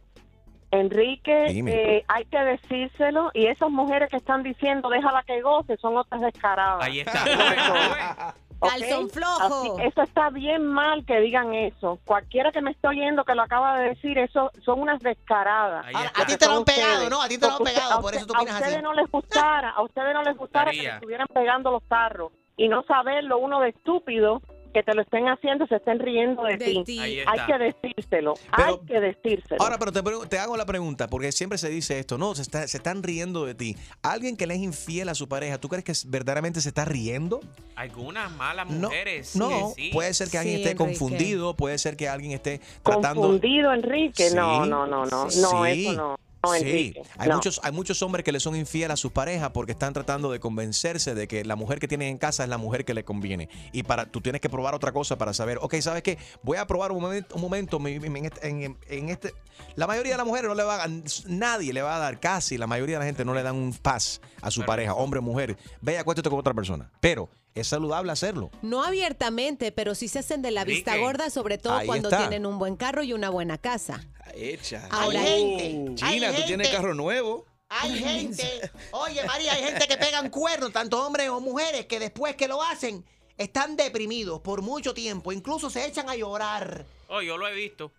Enrique, 0.72 1.46
eh, 1.48 2.04
hay 2.08 2.24
que 2.26 2.38
decírselo 2.38 3.30
y 3.32 3.46
esas 3.46 3.70
mujeres 3.70 4.10
que 4.10 4.16
están 4.16 4.42
diciendo 4.42 4.88
déjala 4.88 5.22
que 5.22 5.40
goce 5.40 5.76
son 5.78 5.96
otras 5.96 6.20
descaradas. 6.20 6.82
Ahí 6.84 7.00
está. 7.00 7.24
¿ok? 8.58 8.70
Calzón 8.70 9.08
flojo. 9.10 9.78
Así- 9.78 9.86
eso 9.86 10.02
está 10.02 10.30
bien 10.30 10.66
mal 10.66 11.04
que 11.06 11.20
digan 11.20 11.54
eso. 11.54 11.98
Cualquiera 12.04 12.50
que 12.52 12.60
me 12.62 12.72
esté 12.72 12.88
oyendo 12.88 13.24
que 13.24 13.34
lo 13.34 13.42
acaba 13.42 13.78
de 13.78 13.90
decir, 13.90 14.18
eso 14.18 14.50
son 14.64 14.80
unas 14.80 14.98
descaradas. 15.00 15.86
Ahora, 15.94 16.12
a 16.14 16.26
ti 16.26 16.36
te 16.36 16.46
lo 16.46 16.56
han 16.56 16.64
pegado, 16.64 16.92
ustedes. 16.94 17.10
¿no? 17.10 17.22
A 17.22 17.28
ti 17.28 17.38
te 17.38 17.46
lo 17.46 17.52
han 17.56 17.62
pegado, 17.64 17.92
a 17.94 18.00
por 18.00 18.14
eso 18.14 18.26
tú 18.26 18.34
A 18.34 18.38
opinas 18.40 18.54
ustedes 18.56 18.74
así. 18.76 18.82
no 18.82 18.92
les 18.94 19.10
gustara, 19.10 19.70
a 19.70 19.82
ustedes 19.82 20.14
no 20.14 20.22
les 20.22 20.36
gustara 20.36 20.70
que 20.72 20.82
le 20.82 20.88
estuvieran 20.88 21.26
pegando 21.32 21.70
los 21.70 21.82
tarros 21.84 22.32
y 22.56 22.68
no 22.68 22.82
saberlo 22.84 23.38
uno 23.38 23.60
de 23.60 23.68
estúpido 23.68 24.42
que 24.76 24.82
te 24.82 24.92
lo 24.94 25.00
estén 25.00 25.26
haciendo, 25.26 25.66
se 25.66 25.76
estén 25.76 25.98
riendo 25.98 26.42
de, 26.42 26.58
De 26.58 26.82
ti. 26.84 26.98
Hay 27.26 27.40
que 27.46 27.58
decírselo, 27.58 28.34
Pero- 28.54 28.80
hay 28.82 28.86
que 28.86 29.00
decírselo. 29.00 29.56
Ahora, 29.62 29.78
pero 29.78 29.90
te, 30.28 30.38
hago 30.38 30.54
la 30.58 30.66
pregunta, 30.66 31.06
porque 31.08 31.32
siempre 31.32 31.56
se 31.56 31.70
dice 31.70 31.98
esto, 31.98 32.18
no, 32.18 32.34
se, 32.34 32.42
está- 32.42 32.68
se 32.68 32.76
están 32.76 33.02
riendo 33.02 33.46
de 33.46 33.54
ti. 33.54 33.74
Alguien 34.02 34.36
que 34.36 34.46
le 34.46 34.52
es 34.54 34.60
infiel 34.60 35.08
a 35.08 35.14
su 35.14 35.30
pareja, 35.30 35.56
¿tú 35.58 35.70
crees 35.70 35.82
que 35.82 35.92
verdaderamente 36.10 36.60
se 36.60 36.68
está 36.68 36.84
riendo? 36.84 37.40
Algunas 37.74 38.30
malas 38.32 38.68
mujeres. 38.68 39.34
no, 39.34 39.72
sí. 39.74 39.88
puede 39.94 40.12
ser 40.12 40.28
que 40.28 40.36
alguien 40.36 40.56
Sí, 40.56 40.62
esté 40.64 40.72
Enrique. 40.72 40.98
confundido, 40.98 41.56
puede 41.56 41.78
ser 41.78 41.96
que 41.96 42.08
alguien 42.10 42.32
esté 42.32 42.60
tratando... 42.82 43.22
Confundido, 43.22 43.72
Enrique. 43.72 44.28
No, 44.34 44.64
Sí, 44.64 44.68
no, 44.70 44.86
no, 44.86 45.06
no. 45.06 45.24
No, 45.24 45.30
sí, 45.30 45.40
eso 45.40 45.92
no. 45.94 46.16
Sí. 46.54 46.94
Hay, 47.18 47.28
no. 47.28 47.34
muchos, 47.36 47.60
hay 47.62 47.72
muchos 47.72 48.02
hombres 48.02 48.24
que 48.24 48.32
le 48.32 48.40
son 48.40 48.56
infiel 48.56 48.90
a 48.90 48.96
sus 48.96 49.12
parejas 49.12 49.50
porque 49.50 49.72
están 49.72 49.92
tratando 49.92 50.30
de 50.30 50.40
convencerse 50.40 51.14
de 51.14 51.28
que 51.28 51.44
la 51.44 51.56
mujer 51.56 51.78
que 51.78 51.88
tienen 51.88 52.08
en 52.08 52.18
casa 52.18 52.42
es 52.44 52.48
la 52.48 52.58
mujer 52.58 52.84
que 52.84 52.94
le 52.94 53.04
conviene. 53.04 53.48
Y 53.72 53.82
para 53.82 54.06
tú 54.06 54.20
tienes 54.20 54.40
que 54.40 54.48
probar 54.48 54.74
otra 54.74 54.92
cosa 54.92 55.16
para 55.18 55.32
saber, 55.34 55.58
ok, 55.60 55.74
¿sabes 55.80 56.02
qué? 56.02 56.18
Voy 56.42 56.58
a 56.58 56.66
probar 56.66 56.92
un 56.92 57.00
momento, 57.02 57.34
un 57.34 57.40
momento 57.40 57.78
en, 57.86 58.16
este, 58.26 58.48
en- 58.48 58.76
en 58.88 59.08
este... 59.08 59.32
La 59.74 59.86
mayoría 59.86 60.12
de 60.12 60.18
las 60.18 60.26
mujeres 60.26 60.48
no 60.48 60.54
le 60.54 60.62
va 60.62 60.82
a... 60.84 60.88
Nadie 61.26 61.72
le 61.72 61.82
va 61.82 61.96
a 61.96 61.98
dar, 61.98 62.20
casi 62.20 62.58
la 62.58 62.66
mayoría 62.66 62.96
de 62.96 63.00
la 63.00 63.06
gente 63.06 63.24
no 63.24 63.34
le 63.34 63.42
dan 63.42 63.56
un 63.56 63.72
paz 63.72 64.20
a 64.42 64.50
su 64.50 64.64
pareja, 64.64 64.94
hombre 64.94 65.18
o 65.20 65.22
mujer. 65.22 65.56
Ve 65.80 65.94
y 65.94 65.96
acuéstate 65.96 66.28
con 66.28 66.38
otra 66.38 66.52
persona. 66.54 66.90
Pero 67.00 67.30
es 67.54 67.66
saludable 67.68 68.12
hacerlo. 68.12 68.50
No 68.60 68.84
abiertamente, 68.84 69.72
pero 69.72 69.94
sí 69.94 70.08
se 70.08 70.18
hacen 70.18 70.42
de 70.42 70.50
la 70.50 70.64
vista 70.64 70.96
gorda, 70.98 71.30
sobre 71.30 71.56
todo 71.56 71.74
Ahí 71.74 71.86
cuando 71.86 72.08
está. 72.10 72.18
tienen 72.28 72.44
un 72.44 72.58
buen 72.58 72.76
carro 72.76 73.02
y 73.02 73.12
una 73.14 73.30
buena 73.30 73.56
casa. 73.56 74.04
Hecha. 74.34 74.86
Ahora, 74.90 75.20
Hay 75.20 75.58
gente, 75.58 76.06
Gina, 76.06 76.34
tú 76.34 76.42
tienes 76.46 76.68
carro 76.68 76.94
nuevo. 76.94 77.46
Hay 77.68 77.98
gente, 77.98 78.70
oye 78.92 79.24
María, 79.24 79.52
hay 79.52 79.64
gente 79.64 79.88
que 79.88 79.96
pegan 79.96 80.30
cuernos, 80.30 80.72
tanto 80.72 81.04
hombres 81.04 81.28
o 81.28 81.40
mujeres, 81.40 81.86
que 81.86 81.98
después 81.98 82.36
que 82.36 82.46
lo 82.46 82.62
hacen 82.62 83.04
están 83.36 83.76
deprimidos 83.76 84.40
por 84.40 84.62
mucho 84.62 84.94
tiempo, 84.94 85.32
incluso 85.32 85.68
se 85.68 85.84
echan 85.86 86.08
a 86.08 86.14
llorar. 86.14 86.86
Oh, 87.08 87.20
yo 87.20 87.36
lo 87.36 87.46
he 87.48 87.54
visto. 87.54 87.92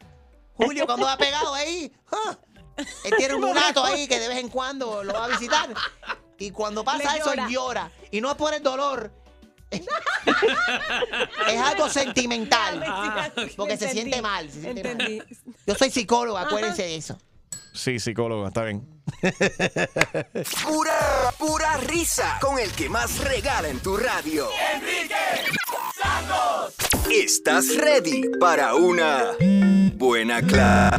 Julio 0.54 0.86
cuando 0.86 1.08
ha 1.08 1.18
pegado 1.18 1.54
ahí, 1.54 1.92
¡ah! 2.12 2.38
él 3.04 3.14
tiene 3.18 3.36
un 3.36 3.42
mulato 3.48 3.84
ahí 3.84 4.08
que 4.08 4.20
de 4.20 4.28
vez 4.28 4.38
en 4.38 4.50
cuando 4.50 5.04
lo 5.04 5.14
va 5.14 5.26
a 5.26 5.28
visitar. 5.28 5.74
Y 6.40 6.52
cuando 6.52 6.84
pasa 6.84 7.18
eso, 7.18 7.34
él 7.34 7.48
llora. 7.50 7.92
Y 8.12 8.22
no 8.22 8.30
es 8.30 8.38
por 8.38 8.54
el 8.54 8.62
dolor. 8.62 9.12
es 11.48 11.60
algo 11.62 11.90
sentimental. 11.90 12.84
Ah, 12.86 13.30
Porque 13.56 13.78
se 13.78 13.90
siente 13.92 14.22
mal. 14.22 14.50
se 14.50 14.62
siente 14.62 14.96
mal. 14.96 15.26
Yo 15.66 15.76
soy 15.76 15.90
psicólogo, 15.92 16.38
acuérdense 16.38 16.84
de 16.84 16.96
eso. 16.96 17.18
Sí, 17.74 18.00
psicólogo, 18.00 18.48
está 18.48 18.64
bien. 18.64 18.88
Pura, 20.66 21.32
pura 21.38 21.78
risa 21.78 22.38
con 22.42 22.58
el 22.60 22.72
que 22.72 22.90
más 22.90 23.20
regala 23.20 23.68
en 23.70 23.80
tu 23.80 23.96
radio. 23.98 24.48
Enrique 24.74 25.16
Santos. 26.02 26.74
¿Estás 27.12 27.76
ready 27.78 28.24
para 28.40 28.74
una 28.76 29.34
buena 29.94 30.42
cla- 30.42 30.90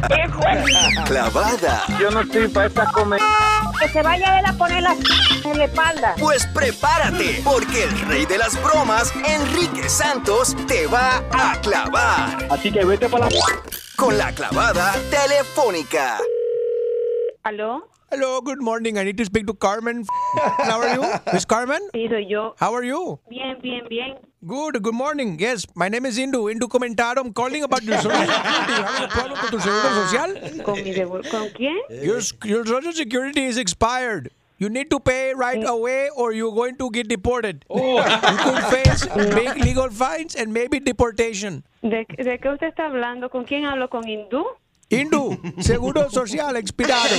clavada? 1.05 1.83
Yo 1.99 2.09
no 2.11 2.21
estoy 2.21 2.47
para 2.47 2.67
esta 2.67 2.85
comer. 2.91 3.19
Que 3.79 3.87
se 3.87 4.01
vaya 4.01 4.39
él 4.39 4.45
a 4.45 4.53
poner 4.53 4.83
la 4.83 4.95
en 5.45 5.57
la 5.57 5.65
espalda. 5.65 6.15
Pues 6.19 6.45
prepárate, 6.47 7.41
porque 7.43 7.83
el 7.83 7.99
rey 8.01 8.25
de 8.25 8.37
las 8.37 8.61
bromas, 8.61 9.13
Enrique 9.25 9.87
Santos, 9.89 10.55
te 10.67 10.87
va 10.87 11.23
a 11.31 11.59
clavar. 11.61 12.47
Así 12.49 12.71
que 12.71 12.83
vete 12.83 13.07
para 13.07 13.29
la... 13.29 13.39
Con 13.95 14.17
la 14.17 14.33
clavada 14.33 14.93
telefónica. 15.09 16.19
¿Aló? 17.43 17.89
Hello, 18.11 18.41
good 18.41 18.59
morning. 18.59 18.97
I 18.97 19.03
need 19.03 19.17
to 19.17 19.25
speak 19.25 19.45
to 19.45 19.53
Carmen. 19.53 20.03
How 20.67 20.79
are 20.81 20.93
you? 20.95 21.03
Miss 21.31 21.45
Carmen? 21.45 21.79
Sí, 21.93 22.07
soy 22.09 22.25
yo. 22.27 22.55
How 22.57 22.73
are 22.73 22.83
you? 22.83 23.19
Bien, 23.29 23.55
bien, 23.61 23.87
bien. 23.87 24.15
Good, 24.47 24.81
good 24.81 24.95
morning. 24.95 25.37
Yes, 25.39 25.67
my 25.75 25.89
name 25.89 26.07
is 26.07 26.17
Indu. 26.17 26.41
Indu 26.51 26.67
Comentado. 26.67 27.19
I'm 27.19 27.31
calling 27.33 27.61
about 27.61 27.83
your 27.83 27.97
social 27.97 28.25
security. 28.25 28.73
You 28.73 28.83
having 28.83 29.03
a 29.03 29.07
problem 29.09 29.37
con 29.37 29.51
tu 29.51 29.59
seguro 29.59 29.89
social? 29.99 30.63
¿Con 30.63 30.83
mi 30.83 30.93
seguro? 30.93 31.21
¿Con 31.29 31.49
quién? 31.49 31.77
Your, 32.01 32.19
your 32.45 32.65
social 32.65 32.93
security 32.93 33.43
is 33.45 33.57
expired. 33.57 34.31
You 34.57 34.69
need 34.69 34.89
to 34.89 34.99
pay 34.99 35.33
right 35.35 35.63
away 35.63 36.09
or 36.15 36.33
you're 36.33 36.53
going 36.53 36.77
to 36.77 36.89
get 36.89 37.07
deported. 37.07 37.63
Oh. 37.69 37.97
You 37.97 38.37
could 38.43 38.63
face 38.73 39.05
big 39.35 39.63
legal 39.63 39.89
fines 39.89 40.35
and 40.35 40.51
maybe 40.51 40.79
deportation. 40.79 41.63
¿De, 41.83 42.05
¿De 42.17 42.39
qué 42.39 42.49
usted 42.49 42.67
está 42.73 42.87
hablando? 42.87 43.29
¿Con 43.29 43.45
quién 43.45 43.65
hablo? 43.65 43.87
¿Con 43.89 44.03
Hindú? 44.07 44.43
Indu, 44.89 45.37
seguro 45.61 46.09
social 46.09 46.55
expirado. 46.57 47.15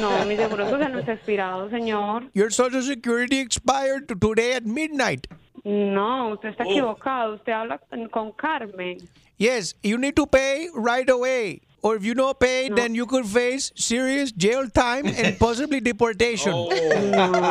No, 0.00 0.24
mi 0.24 0.36
seguro 0.36 0.68
social 0.68 0.92
no 0.92 0.98
está 1.00 1.12
expirado, 1.12 1.68
señor. 1.70 2.30
Your 2.34 2.50
social 2.50 2.82
security 2.82 3.38
expired 3.38 4.06
to- 4.08 4.14
today 4.16 4.54
at 4.54 4.64
midnight. 4.64 5.26
No, 5.64 6.30
usted 6.32 6.50
está 6.50 6.64
equivocado. 6.64 7.34
Usted 7.34 7.52
habla 7.52 7.78
con 8.10 8.32
Carmen. 8.32 8.96
Yes, 9.36 9.74
you 9.82 9.98
need 9.98 10.14
to 10.16 10.26
pay 10.26 10.68
right 10.74 11.08
away. 11.10 11.60
Or 11.84 11.96
if 11.96 12.04
you 12.04 12.14
don't 12.14 12.38
pay, 12.38 12.68
then 12.68 12.94
you 12.94 13.06
could 13.06 13.26
face 13.26 13.72
serious 13.74 14.32
jail 14.32 14.70
time 14.70 15.04
and 15.06 15.36
possibly 15.40 15.80
deportation. 15.80 16.52
No, 16.52 16.66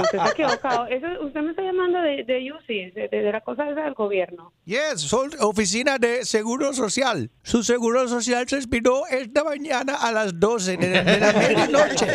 usted 0.02 0.17
está 0.20 0.30
equivocado. 0.32 0.88
Eso, 0.88 1.08
usted 1.26 1.41
me 1.41 1.50
está 1.52 1.62
llamando 1.63 2.00
de, 2.02 2.24
de 2.24 2.50
UCI, 2.52 2.91
de, 2.91 3.10
de 3.10 3.32
la 3.32 3.41
cosa 3.41 3.70
esa 3.70 3.82
del 3.84 3.94
gobierno. 3.94 4.54
Yes, 4.63 5.02
sol- 5.02 5.36
oficina 5.41 5.98
de 5.98 6.24
Seguro 6.24 6.72
Social. 6.74 7.30
Su 7.44 7.62
Seguro 7.63 8.08
Social 8.08 8.48
se 8.48 8.56
expiró 8.56 9.06
esta 9.08 9.44
mañana 9.44 9.96
a 9.96 10.13
las 10.13 10.39
12 10.39 10.78
de, 10.78 10.88
de 11.04 11.20
la 11.20 11.34
medianoche. 11.34 12.08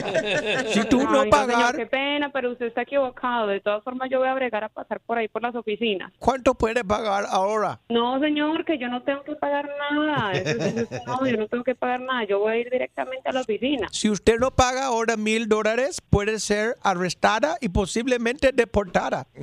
Si 0.72 0.84
tú 0.88 1.02
no 1.04 1.20
Ay, 1.20 1.30
pagar, 1.30 1.56
señor, 1.56 1.76
qué 1.76 1.86
pena, 1.86 2.30
pero 2.32 2.52
usted 2.52 2.66
está 2.66 2.82
equivocado. 2.82 3.46
De 3.48 3.60
todas 3.60 3.82
formas, 3.84 4.08
yo 4.10 4.18
voy 4.20 4.28
a 4.28 4.34
bregar 4.34 4.64
a 4.64 4.68
pasar 4.70 5.00
por 5.00 5.18
ahí 5.18 5.28
por 5.28 5.42
las 5.42 5.54
oficinas. 5.54 6.12
¿cuánto 6.18 6.54
puede 6.54 6.82
pagar 6.82 7.24
ahora? 7.28 7.80
No, 7.90 8.18
señor, 8.20 8.64
que 8.64 8.78
yo 8.78 8.88
no 8.88 9.02
tengo 9.02 9.22
que 9.22 9.34
pagar 9.36 9.68
nada. 9.90 10.32
Eso- 10.32 10.50
eso- 10.64 10.80
eso- 10.80 11.04
no, 11.06 11.26
yo 11.26 11.36
no 11.36 11.46
tengo 11.48 11.62
que 11.64 11.74
pagar 11.74 12.00
nada. 12.00 12.05
Yo 12.28 12.38
voy 12.38 12.52
a 12.52 12.56
ir 12.56 12.70
directamente 12.70 13.28
a 13.28 13.32
la 13.32 13.40
oficina. 13.40 13.88
Si 13.90 14.10
usted 14.10 14.38
no 14.38 14.50
paga 14.50 14.86
ahora 14.86 15.16
mil 15.16 15.48
dólares, 15.48 16.00
puede 16.00 16.40
ser 16.40 16.76
arrestada 16.82 17.56
y 17.60 17.68
posiblemente 17.68 18.52
deportada. 18.52 19.26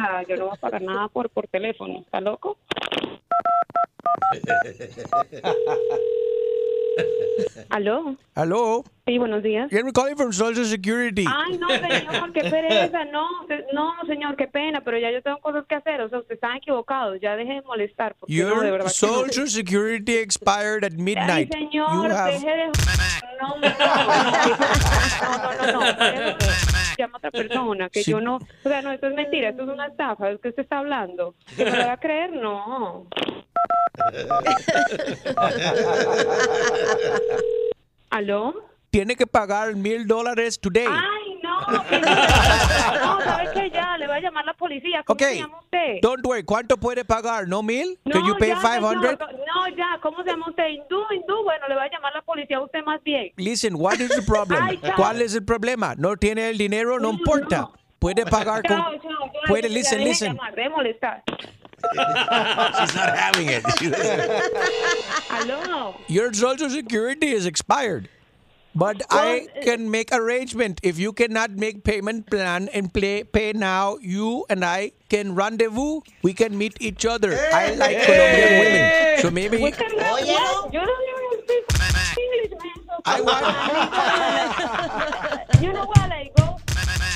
No, 0.00 0.22
yo 0.28 0.36
no 0.36 0.46
voy 0.46 0.54
a 0.56 0.60
pagar 0.60 0.82
nada 0.82 1.08
por, 1.08 1.28
por 1.30 1.46
teléfono. 1.48 2.00
¿Está 2.00 2.20
loco? 2.20 2.56
¿Aló? 7.70 8.16
Hello? 8.36 8.84
Sí, 9.06 9.18
buenos 9.18 9.42
días. 9.42 9.68
We're 9.72 9.92
calling 9.92 10.16
from 10.16 10.32
Social 10.32 10.64
Security. 10.64 11.24
Ay, 11.26 11.58
no, 11.58 11.68
señor, 11.68 12.32
qué 12.32 12.42
pereza. 12.50 13.04
No, 13.06 13.26
no, 13.72 13.94
señor, 14.06 14.36
qué 14.36 14.46
pena, 14.46 14.80
pero 14.82 14.98
ya 14.98 15.10
yo 15.10 15.22
tengo 15.22 15.38
cosas 15.38 15.64
que 15.68 15.74
hacer. 15.74 16.00
O 16.00 16.08
sea, 16.08 16.18
usted 16.18 16.34
está 16.34 16.56
equivocado. 16.56 17.16
Ya 17.16 17.36
deje 17.36 17.54
de 17.54 17.62
molestar. 17.62 18.14
Porque 18.18 18.32
no, 18.34 18.48
de 18.48 18.54
Your 18.54 18.62
verdad 18.62 18.78
que 18.78 19.06
no. 19.06 19.12
Social 19.24 19.48
Security 19.48 20.16
expired 20.18 20.84
at 20.84 20.92
Ay, 20.92 20.98
midnight. 21.02 21.52
señor, 21.52 21.92
You 21.92 22.04
have- 22.04 22.32
deje 22.32 22.46
de... 22.50 22.66
No, 23.40 23.56
no, 23.56 23.68
no, 23.68 23.72
no, 25.42 25.72
no, 25.72 25.72
no, 25.72 25.80
no. 25.80 25.86
Llama 27.00 27.14
a 27.14 27.18
otra 27.18 27.30
persona, 27.30 27.88
que 27.88 28.02
Sí. 28.02 28.10
yo 28.12 28.20
no... 28.20 28.36
O 28.36 28.68
sea, 28.68 28.82
no, 28.82 28.92
esto 28.92 29.06
es 29.08 29.14
mentira, 29.14 29.48
esto 29.50 29.62
es 29.64 29.68
una 29.68 29.86
estafa, 29.86 30.30
es 30.30 30.40
que 30.40 30.48
usted 30.50 30.62
está 30.62 30.78
hablando. 30.78 31.34
¿Que 31.56 31.64
me 31.64 31.70
lo 31.78 31.86
va 31.86 31.92
a 31.92 32.00
creer? 32.00 32.32
No. 32.32 33.06
¿Aló? 38.10 38.54
Tiene 38.90 39.16
que 39.16 39.26
pagar 39.26 39.74
mil 39.76 40.06
dólares 40.06 40.60
today. 40.60 40.86
Ay, 40.88 41.19
no, 41.70 41.86
que 41.86 42.00
no, 42.00 42.08
no, 42.08 43.20
¿sabes 43.22 43.50
qué? 43.54 43.70
Ya, 43.70 43.96
le 43.98 44.06
voy 44.06 44.16
a 44.16 44.20
llamar 44.20 44.44
la 44.44 44.54
policía. 44.54 45.02
¿Cómo 45.04 45.14
Ok. 45.14 45.22
se 45.22 45.36
llama 45.38 45.58
usted? 45.60 45.98
Don't 46.02 46.26
worry. 46.26 46.42
¿Cuánto 46.44 46.76
puede 46.76 47.04
pagar? 47.04 47.48
¿No 47.48 47.62
mil? 47.62 47.98
No, 48.04 48.12
Can 48.12 48.26
you 48.26 48.36
pay 48.38 48.48
ya, 48.50 48.60
señor, 48.60 49.00
500? 49.00 49.18
No, 49.46 49.68
ya, 49.76 49.98
¿cómo 50.02 50.22
se 50.22 50.30
llama 50.30 50.46
usted? 50.48 50.68
Hindú, 50.68 51.02
hindú. 51.12 51.42
Bueno, 51.44 51.68
le 51.68 51.74
voy 51.74 51.84
a 51.84 51.90
llamar 51.90 52.12
la 52.14 52.22
policía 52.22 52.56
a 52.58 52.62
usted 52.62 52.82
más 52.84 53.02
bien. 53.02 53.32
Listen, 53.36 53.74
what 53.76 53.94
is 54.00 54.08
the 54.10 54.22
problem? 54.22 54.62
Ay. 54.62 54.80
¿Cuál 54.96 55.22
es 55.22 55.34
el 55.34 55.44
problema? 55.44 55.94
¿No 55.96 56.16
tiene 56.16 56.50
el 56.50 56.58
dinero? 56.58 56.98
No 56.98 57.10
importa. 57.10 57.68
Puede 57.98 58.24
pagar 58.24 58.62
con... 58.66 58.76
Chao, 58.78 58.92
chao, 58.98 59.00
chao. 59.02 59.30
Puede, 59.46 59.68
listen, 59.68 59.98
de 59.98 60.04
listen. 60.06 60.32
llamar, 60.34 60.54
de 60.54 60.68
molestar. 60.70 61.22
She's 61.92 62.94
not 62.94 63.16
having 63.16 63.48
it. 63.48 63.64
¿Aló? 65.30 65.94
Your 66.08 66.32
social 66.34 66.68
security 66.70 67.28
is 67.32 67.46
expired. 67.46 68.08
But 68.74 69.02
I 69.10 69.48
can 69.62 69.90
make 69.90 70.12
arrangement. 70.12 70.80
If 70.82 70.98
you 70.98 71.12
cannot 71.12 71.50
make 71.50 71.82
payment 71.82 72.30
plan 72.30 72.68
and 72.72 72.92
play, 72.94 73.24
pay 73.24 73.52
now, 73.52 73.98
you 74.00 74.46
and 74.48 74.64
I 74.64 74.92
can 75.08 75.34
rendezvous. 75.34 76.02
We 76.22 76.34
can 76.34 76.56
meet 76.56 76.76
each 76.80 77.04
other. 77.04 77.34
I 77.52 77.74
like 77.74 78.02
Colombian 78.02 78.60
women. 78.60 79.18
So 79.20 79.30
maybe... 79.30 79.58
We 79.58 79.72
can, 79.72 79.90
oh, 79.98 80.18
yeah. 80.22 80.70
You 80.70 80.86
don't 80.86 81.02
even 81.02 81.42
speak 81.44 81.64
English, 82.20 82.50
man. 82.62 82.78
So 82.86 82.94
I 83.04 83.20
want. 83.20 83.42
you 85.62 85.72
know 85.72 85.86
what? 85.86 86.08
Like, 86.08 86.34
go 86.36 86.49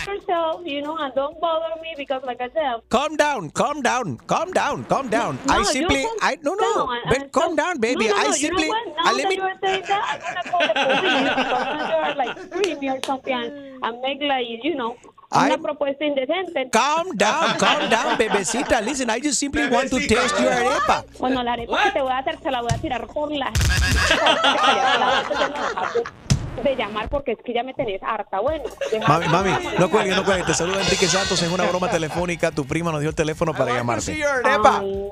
yourself, 0.07 0.61
you 0.64 0.81
know, 0.83 0.97
and 0.97 1.12
don't 1.14 1.38
bother 1.40 1.75
me 1.83 1.95
because, 1.97 2.23
like 2.25 2.40
I 2.40 2.49
said, 2.51 2.81
Calm 2.88 3.17
down, 3.17 3.51
calm 3.51 3.83
down, 3.83 4.17
calm 4.27 4.53
down, 4.53 4.85
calm 4.85 5.09
down. 5.09 5.38
No, 5.47 5.55
I 5.55 5.62
simply, 5.64 6.05
I 6.21 6.37
no 6.43 6.55
no, 6.55 6.87
down, 6.87 6.99
but 7.09 7.33
calm 7.33 7.57
down, 7.57 7.79
baby. 7.81 8.07
No, 8.09 8.14
no, 8.17 8.23
I 8.23 8.31
simply, 8.33 8.67
you 8.67 8.73
know 8.73 8.75
what? 8.75 8.87
Now 8.97 9.05
I 9.05 9.12
let 9.12 9.23
that 9.23 9.29
me. 9.29 9.35
you 9.37 9.43
are 9.43 9.59
saying 9.62 9.83
that, 9.88 10.03
I'm 10.12 10.21
gonna 10.21 10.43
call 10.51 10.67
the 10.69 10.75
police 10.75 11.35
because 11.37 11.64
now 11.64 11.88
you 11.88 11.97
are 12.05 12.14
like 12.14 12.38
screaming 12.47 12.90
or 12.90 13.01
something 13.05 13.35
and, 13.35 13.53
and 13.85 14.01
make 14.03 14.21
like 14.23 14.47
you 14.62 14.75
know 14.75 14.97
I'm- 15.33 15.62
propuesta 15.62 16.05
indecente. 16.05 16.71
Calm 16.71 17.17
down, 17.17 17.57
calm 17.59 17.88
down, 17.90 18.17
bebecita. 18.17 18.81
Listen, 18.85 19.11
I 19.11 19.19
just 19.21 19.38
simply 19.40 19.67
want 19.69 19.88
to 19.90 19.99
taste 19.99 20.38
your 20.38 20.53
arepa. 20.53 21.05
Bueno, 21.19 21.43
la 21.43 21.53
arepa 21.55 21.83
que 21.85 21.90
te 21.93 22.01
voy 22.03 22.12
a 22.12 22.19
hacer 22.19 22.38
se 22.43 22.51
la 22.51 22.61
voy 22.61 22.71
a 22.73 22.79
tirar 22.79 23.07
por 23.09 23.31
la. 23.33 23.51
de 26.62 26.77
llamar 26.77 27.09
porque 27.09 27.33
es 27.33 27.38
que 27.45 27.53
ya 27.53 27.62
me 27.62 27.75
tenés 27.75 28.03
harta. 28.03 28.40
Bueno, 28.40 28.64
Mami, 29.07 29.29
mami, 29.29 29.51
no 29.79 29.90
cuelgues, 29.90 30.17
no 30.17 30.25
cuelgues. 30.25 30.47
Te 30.47 30.55
saluda 30.55 30.81
Enrique 30.81 31.07
Santos 31.07 31.43
en 31.43 31.53
una 31.53 31.64
broma 31.64 31.90
telefónica. 31.90 32.51
Tu 32.51 32.64
prima 32.64 32.90
nos 32.93 33.01
dio 33.01 33.11
el 33.11 33.14
teléfono 33.17 33.53
para 33.53 33.75
llamarte. 33.75 34.17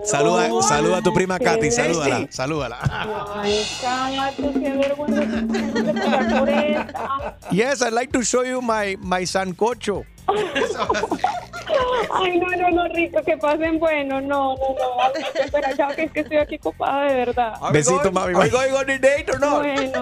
Saluda, 0.04 0.48
saluda 0.62 0.98
a 0.98 1.02
tu 1.02 1.12
prima 1.12 1.38
Katy, 1.38 1.70
salúdala, 1.70 2.26
salúdala. 2.30 2.78
Ay, 3.34 3.64
qué 4.36 4.72
vergüenza. 4.72 5.22
Yes, 7.50 7.82
I'd 7.82 7.92
like 7.92 8.12
to 8.12 8.22
show 8.22 8.44
you 8.44 8.62
my 8.62 8.96
my 9.00 9.26
sancocho. 9.26 10.04
Ay, 12.14 12.38
no, 12.38 12.48
no, 12.48 12.70
no, 12.70 12.88
rico, 12.94 13.20
que 13.24 13.36
pasen 13.36 13.78
bueno. 13.78 14.20
No, 14.20 14.54
no, 14.54 14.56
no. 14.56 15.42
Espera, 15.42 15.76
chao, 15.76 15.90
que 15.94 16.04
es 16.04 16.12
que 16.12 16.20
estoy 16.20 16.36
aquí 16.38 16.56
ocupada 16.56 17.04
de 17.04 17.14
verdad. 17.14 17.54
Besito, 17.72 18.10
mami. 18.12 18.34
Are 18.34 18.44
we 18.44 18.50
going 18.50 18.72
on 18.72 18.90
a 18.90 18.98
date 18.98 19.30
or 19.30 19.40
not? 19.40 19.58
Bueno. 19.62 20.01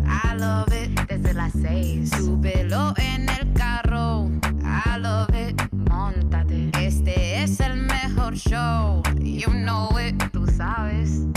love 0.41 0.73
it. 0.73 0.89
Desde 1.07 1.33
las 1.33 1.53
seis, 1.53 2.09
súbelo 2.09 2.93
en 2.97 3.29
el 3.29 3.53
carro, 3.53 4.29
I 4.63 4.99
love 4.99 5.29
it. 5.29 5.61
Montate, 5.71 6.71
este 6.73 7.43
es 7.43 7.59
el 7.59 7.77
mejor 7.77 8.35
show, 8.35 9.03
you 9.19 9.51
know 9.51 9.89
it, 9.99 10.15
tú 10.31 10.47
sabes. 10.47 11.27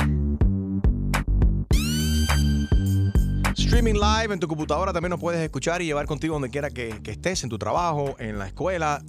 Streaming 3.56 3.94
live 3.94 4.32
en 4.32 4.40
tu 4.40 4.48
computadora 4.48 4.92
también 4.92 5.10
nos 5.10 5.20
puedes 5.20 5.40
escuchar 5.40 5.82
y 5.82 5.86
llevar 5.86 6.06
contigo 6.06 6.34
donde 6.34 6.50
quiera 6.50 6.70
que, 6.70 7.00
que 7.02 7.10
estés, 7.10 7.44
en 7.44 7.50
tu 7.50 7.58
trabajo, 7.58 8.16
en 8.18 8.38
la 8.38 8.46
escuela. 8.46 9.02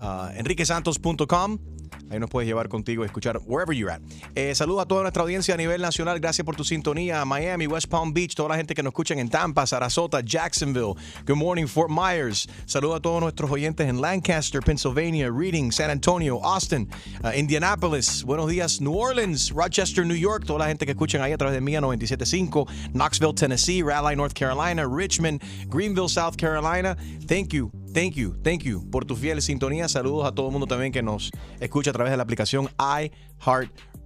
Uh, 0.00 0.28
enriquesantos.com. 0.38 1.58
Ahí 2.10 2.18
nos 2.18 2.30
puedes 2.30 2.46
llevar 2.46 2.68
contigo 2.68 3.02
y 3.02 3.06
escuchar 3.06 3.40
wherever 3.46 3.74
you're 3.74 3.92
at. 3.92 4.00
Eh, 4.34 4.54
saludos 4.54 4.82
a 4.82 4.86
toda 4.86 5.02
nuestra 5.02 5.22
audiencia 5.22 5.54
a 5.54 5.56
nivel 5.56 5.80
nacional. 5.80 6.20
Gracias 6.20 6.44
por 6.44 6.56
tu 6.56 6.64
sintonía. 6.64 7.24
Miami, 7.24 7.66
West 7.66 7.88
Palm 7.88 8.12
Beach, 8.12 8.34
toda 8.34 8.50
la 8.50 8.56
gente 8.56 8.74
que 8.74 8.82
nos 8.82 8.90
escucha 8.92 9.14
en 9.14 9.28
Tampa, 9.28 9.66
Sarasota, 9.66 10.20
Jacksonville. 10.20 10.94
Good 11.26 11.36
morning, 11.36 11.66
Fort 11.66 11.90
Myers. 11.90 12.48
Saludos 12.66 12.98
a 12.98 13.00
todos 13.00 13.20
nuestros 13.20 13.50
oyentes 13.50 13.88
en 13.88 14.00
Lancaster, 14.00 14.60
Pennsylvania, 14.60 15.30
Reading, 15.30 15.70
San 15.70 15.90
Antonio, 15.90 16.40
Austin, 16.44 16.88
uh, 17.22 17.36
Indianapolis. 17.36 18.24
Buenos 18.24 18.48
días, 18.48 18.80
New 18.80 18.94
Orleans, 18.96 19.50
Rochester, 19.50 20.06
New 20.06 20.16
York. 20.16 20.44
Toda 20.46 20.60
la 20.60 20.66
gente 20.66 20.84
que 20.86 20.92
escuchan 20.92 21.22
ahí 21.22 21.32
a 21.32 21.38
través 21.38 21.54
de 21.54 21.60
Mía 21.60 21.80
97.5. 21.80 22.66
Knoxville, 22.92 23.34
Tennessee, 23.34 23.82
Raleigh, 23.82 24.16
North 24.16 24.34
Carolina, 24.34 24.86
Richmond, 24.86 25.42
Greenville, 25.68 26.08
South 26.08 26.36
Carolina. 26.36 26.96
Thank 27.26 27.52
you. 27.52 27.83
Thank 27.94 28.14
you, 28.14 28.34
thank 28.42 28.64
you 28.64 28.82
por 28.90 29.04
tu 29.04 29.14
fiel 29.14 29.40
sintonía. 29.40 29.88
Saludos 29.88 30.26
a 30.26 30.32
todo 30.32 30.46
el 30.48 30.52
mundo 30.52 30.66
también 30.66 30.90
que 30.90 31.00
nos 31.00 31.30
escucha 31.60 31.90
a 31.90 31.92
través 31.92 32.10
de 32.10 32.16
la 32.16 32.24
aplicación 32.24 32.68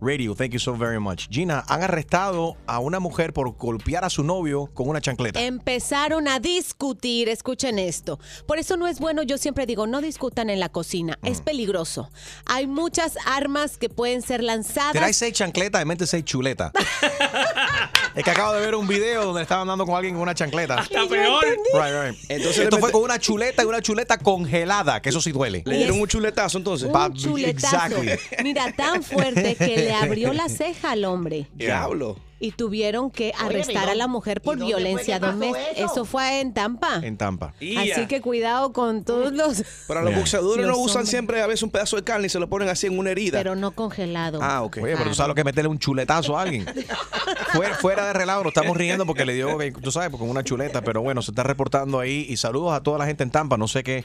iHeartRadio. 0.00 0.34
Thank 0.36 0.52
you 0.52 0.58
so 0.58 0.74
very 0.74 0.98
much. 1.00 1.28
Gina, 1.30 1.64
han 1.68 1.82
arrestado 1.82 2.56
a 2.66 2.78
una 2.78 3.00
mujer 3.00 3.32
por 3.32 3.50
golpear 3.56 4.04
a 4.04 4.10
su 4.10 4.22
novio 4.22 4.66
con 4.74 4.88
una 4.88 5.00
chancleta. 5.00 5.40
Empezaron 5.40 6.28
a 6.28 6.38
discutir, 6.40 7.28
escuchen 7.28 7.78
esto. 7.78 8.18
Por 8.46 8.58
eso 8.58 8.76
no 8.76 8.86
es 8.86 9.00
bueno, 9.00 9.22
yo 9.22 9.38
siempre 9.38 9.66
digo, 9.66 9.86
no 9.86 10.00
discutan 10.00 10.50
en 10.50 10.60
la 10.60 10.68
cocina, 10.68 11.18
Mm. 11.22 11.26
es 11.26 11.40
peligroso. 11.40 12.10
Hay 12.46 12.66
muchas 12.66 13.14
armas 13.26 13.76
que 13.78 13.88
pueden 13.88 14.22
ser 14.22 14.42
lanzadas. 14.42 14.92
Did 14.94 15.08
I 15.08 15.12
say 15.12 15.32
chancleta? 15.32 15.80
En 15.80 15.88
mente 15.88 16.06
say 16.06 16.22
chuleta. 16.22 16.72
es 18.14 18.24
que 18.24 18.30
acabo 18.30 18.52
de 18.54 18.60
ver 18.60 18.74
un 18.74 18.86
video 18.86 19.24
donde 19.26 19.42
estaban 19.42 19.62
andando 19.62 19.86
con 19.86 19.94
alguien 19.96 20.14
con 20.14 20.22
una 20.22 20.34
chancleta. 20.34 20.80
Está 20.80 21.06
peor. 21.08 21.44
Right, 21.74 22.12
right. 22.12 22.30
Entonces 22.30 22.64
Esto 22.64 22.78
fue 22.78 22.90
con 22.92 23.02
una 23.02 23.18
chuleta 23.18 23.62
y 23.62 23.66
una 23.66 23.80
chuleta 23.82 24.18
congelada, 24.18 25.00
que 25.00 25.08
eso 25.10 25.20
sí 25.20 25.32
duele. 25.32 25.62
Le 25.66 25.76
dieron 25.78 26.00
un 26.00 26.06
chuletazo 26.06 26.58
entonces. 26.58 26.88
un 26.92 27.14
chuletazo. 27.14 27.96
Mira, 28.42 28.72
tan 28.72 29.02
fuerte 29.02 29.54
que 29.56 29.87
le 29.88 29.94
abrió 30.06 30.32
la 30.32 30.48
ceja 30.48 30.92
al 30.92 31.04
hombre. 31.04 31.48
Diablo. 31.54 32.16
Y 32.40 32.52
tuvieron 32.52 33.10
que 33.10 33.32
arrestar 33.36 33.88
¿y 33.88 33.90
a 33.90 33.94
la 33.96 34.06
mujer 34.06 34.40
por 34.40 34.56
violencia 34.60 35.18
doméstica. 35.18 35.70
eso? 35.74 35.86
Eso 35.92 36.04
fue 36.04 36.38
en 36.40 36.54
Tampa. 36.54 37.00
En 37.02 37.16
Tampa. 37.16 37.52
Así 37.58 38.06
que 38.06 38.20
cuidado 38.20 38.72
con 38.72 39.02
todos 39.02 39.32
los. 39.32 39.64
Para 39.88 40.02
los 40.02 40.10
Yeah. 40.10 40.18
boxeadores 40.20 40.64
Los 40.66 40.76
no 40.76 40.82
usan 40.84 40.98
hombres. 40.98 41.10
siempre 41.10 41.42
a 41.42 41.48
veces 41.48 41.64
un 41.64 41.70
pedazo 41.70 41.96
de 41.96 42.04
carne 42.04 42.26
y 42.26 42.30
se 42.30 42.38
lo 42.38 42.48
ponen 42.48 42.68
así 42.68 42.86
en 42.86 42.96
una 42.96 43.10
herida. 43.10 43.38
Pero 43.38 43.56
no 43.56 43.72
congelado. 43.72 44.38
Ah, 44.40 44.62
ok. 44.62 44.78
Oye, 44.84 44.96
pero 44.96 45.10
tú 45.10 45.16
sabes 45.16 45.28
lo 45.30 45.34
que 45.34 45.40
es 45.40 45.44
meterle 45.46 45.68
un 45.68 45.80
chuletazo 45.80 46.38
a 46.38 46.42
alguien. 46.42 46.64
fuera, 47.54 47.74
fuera 47.74 48.06
de 48.06 48.12
relajo, 48.12 48.44
nos 48.44 48.50
estamos 48.52 48.76
riendo 48.76 49.04
porque 49.04 49.24
le 49.24 49.34
dio, 49.34 49.58
que- 49.58 49.72
tú 49.72 49.90
sabes, 49.90 50.10
con 50.10 50.30
una 50.30 50.44
chuleta, 50.44 50.82
pero 50.82 51.02
bueno, 51.02 51.22
se 51.22 51.32
está 51.32 51.42
reportando 51.42 51.98
ahí. 51.98 52.24
Y 52.28 52.36
saludos 52.36 52.72
a 52.72 52.84
toda 52.84 52.98
la 52.98 53.06
gente 53.06 53.24
en 53.24 53.32
Tampa. 53.32 53.56
No 53.56 53.66
sé 53.66 53.82
qué. 53.82 54.04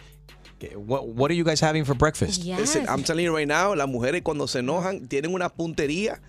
What, 0.75 1.07
what 1.07 1.29
are 1.31 1.35
you 1.35 1.43
guys 1.43 1.61
having 1.61 1.85
for 1.85 1.95
breakfast? 1.95 2.43
Listen, 2.43 2.85
I'm 2.87 3.03
telling 3.03 3.25
you 3.25 3.35
right 3.35 3.47
now, 3.47 3.75
las 3.75 3.87
mujeres 3.87 4.21
cuando 4.23 4.47
se 4.47 4.59
enojan 4.59 5.07
tienen 5.07 5.33
una 5.33 5.49
puntería. 5.49 6.21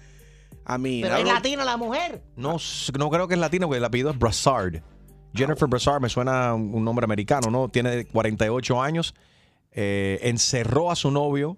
A 0.66 0.78
mí, 0.78 1.00
Pero 1.02 1.16
es 1.16 1.24
latina 1.26 1.64
la 1.64 1.76
mujer. 1.76 2.22
No, 2.36 2.56
no 2.98 3.10
creo 3.10 3.28
que 3.28 3.34
es 3.34 3.40
latino, 3.40 3.66
porque 3.66 3.78
el 3.78 3.84
apellido 3.84 4.10
es 4.10 4.18
Brassard. 4.18 4.82
Jennifer 5.34 5.68
Brassard 5.68 6.00
me 6.00 6.08
suena 6.08 6.54
un 6.54 6.74
un 6.74 6.84
nombre 6.84 7.04
americano, 7.04 7.50
¿no? 7.50 7.68
Tiene 7.68 8.06
48 8.06 8.80
años. 8.80 9.14
eh, 9.72 10.20
encerró 10.22 10.90
a 10.90 10.96
su 10.96 11.10
novio. 11.10 11.56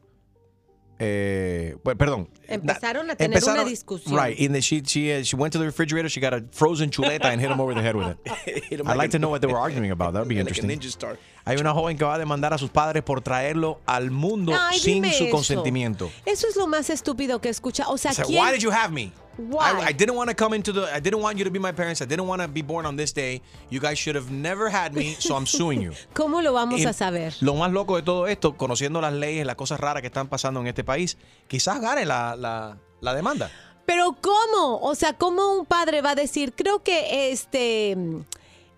Eh, 0.99 1.77
pues, 1.83 1.97
perdón. 1.97 2.29
Empezaron 2.49 3.11
a 3.11 3.17
tener 3.17 3.43
una 3.45 3.65
discusión. 3.65 4.17
Right. 4.17 4.39
And 4.41 4.63
she, 4.63 4.83
she, 4.85 5.13
uh, 5.13 5.23
she 5.25 5.37
went 5.37 5.53
to 5.53 5.59
the 5.59 5.67
refrigerator, 5.67 6.09
she 6.09 6.21
got 6.21 6.33
a 6.35 6.43
frozen 6.53 6.91
chuleta 6.91 7.27
and 7.27 7.41
hit 7.41 7.51
him 7.51 7.61
over 7.61 7.75
the 7.75 7.83
head 7.83 7.95
with 7.97 8.17
it. 8.35 8.81
I'd 8.87 8.97
like 8.97 9.11
to 9.11 9.19
know 9.19 9.29
what 9.29 9.41
they 9.43 9.47
were 9.47 9.59
arguing 9.67 9.91
about. 9.91 10.13
That 10.15 10.21
would 10.21 10.29
be 10.29 10.37
Like 10.37 10.47
a 10.47 10.49
interesting. 10.49 10.71
ninja 10.71 10.89
star. 10.91 11.19
Hay 11.45 11.57
una 11.59 11.73
joven 11.73 11.97
que 11.97 12.05
va 12.05 12.15
a 12.15 12.19
demandar 12.19 12.53
a 12.55 12.59
sus 12.59 12.71
padres 12.71 13.03
por 13.05 13.21
traerlo 13.21 13.79
al 13.87 14.11
mundo 14.11 14.53
Ay, 14.59 14.79
sin 14.79 15.05
su 15.13 15.25
eso. 15.25 15.31
consentimiento. 15.31 16.11
Eso 16.25 16.49
es 16.49 16.57
lo 16.57 16.67
más 16.67 16.91
estúpido 16.91 17.41
que 17.41 17.49
escucha. 17.51 17.89
O 17.89 17.99
sea, 17.99 18.13
said, 18.13 18.27
¿quién- 18.27 18.43
why 18.43 18.51
did 18.53 18.61
you 18.61 18.71
have 18.73 18.91
me? 18.93 19.13
Why? 19.37 19.73
I, 19.73 19.87
I 19.89 19.93
didn't 19.93 20.15
want 20.15 20.31
to 20.31 20.35
come 20.35 20.55
into 20.55 20.73
the. 20.73 20.93
I 20.93 21.01
didn't 21.01 21.21
want 21.21 21.39
you 21.39 21.45
to 21.45 21.51
be 21.51 21.59
my 21.59 21.73
parents. 21.73 22.01
I 22.01 22.07
didn't 22.07 22.27
want 22.27 22.43
to 22.43 22.49
be 22.49 22.63
born 22.63 22.87
on 22.87 22.97
this 22.97 23.13
day. 23.13 23.43
You 23.71 23.81
guys 23.81 23.99
should 23.99 24.17
have 24.17 24.31
never 24.31 24.71
had 24.71 24.95
me, 24.95 25.15
so 25.19 25.37
I'm 25.37 25.47
suing 25.47 25.83
you. 25.83 25.93
¿Cómo 26.15 26.43
lo 26.43 26.53
vamos 26.53 26.81
Y 26.81 26.85
a 26.87 26.93
saber? 26.93 27.35
Lo 27.41 27.55
más 27.55 27.71
loco 27.73 27.97
de 27.97 28.03
todo 28.03 28.27
esto, 28.27 28.57
conociendo 28.57 29.01
las 29.01 29.13
leyes, 29.13 29.47
las 29.47 29.57
cosas 29.57 29.79
raras 29.79 30.01
que 30.01 30.09
están 30.09 30.29
pasando 30.29 30.61
en 30.61 30.69
este 30.69 30.85
país, 30.85 31.19
quizás 31.49 31.81
gane 31.81 32.07
la, 32.07 32.35
la, 32.37 32.79
la 33.01 33.15
demanda. 33.15 33.51
Pero 33.85 34.17
¿cómo? 34.21 34.81
O 34.81 34.95
sea, 34.95 35.13
¿cómo 35.13 35.55
un 35.55 35.67
padre 35.67 36.03
va 36.03 36.11
a 36.11 36.15
decir, 36.15 36.53
creo 36.55 36.83
que 36.83 37.31
este 37.31 37.97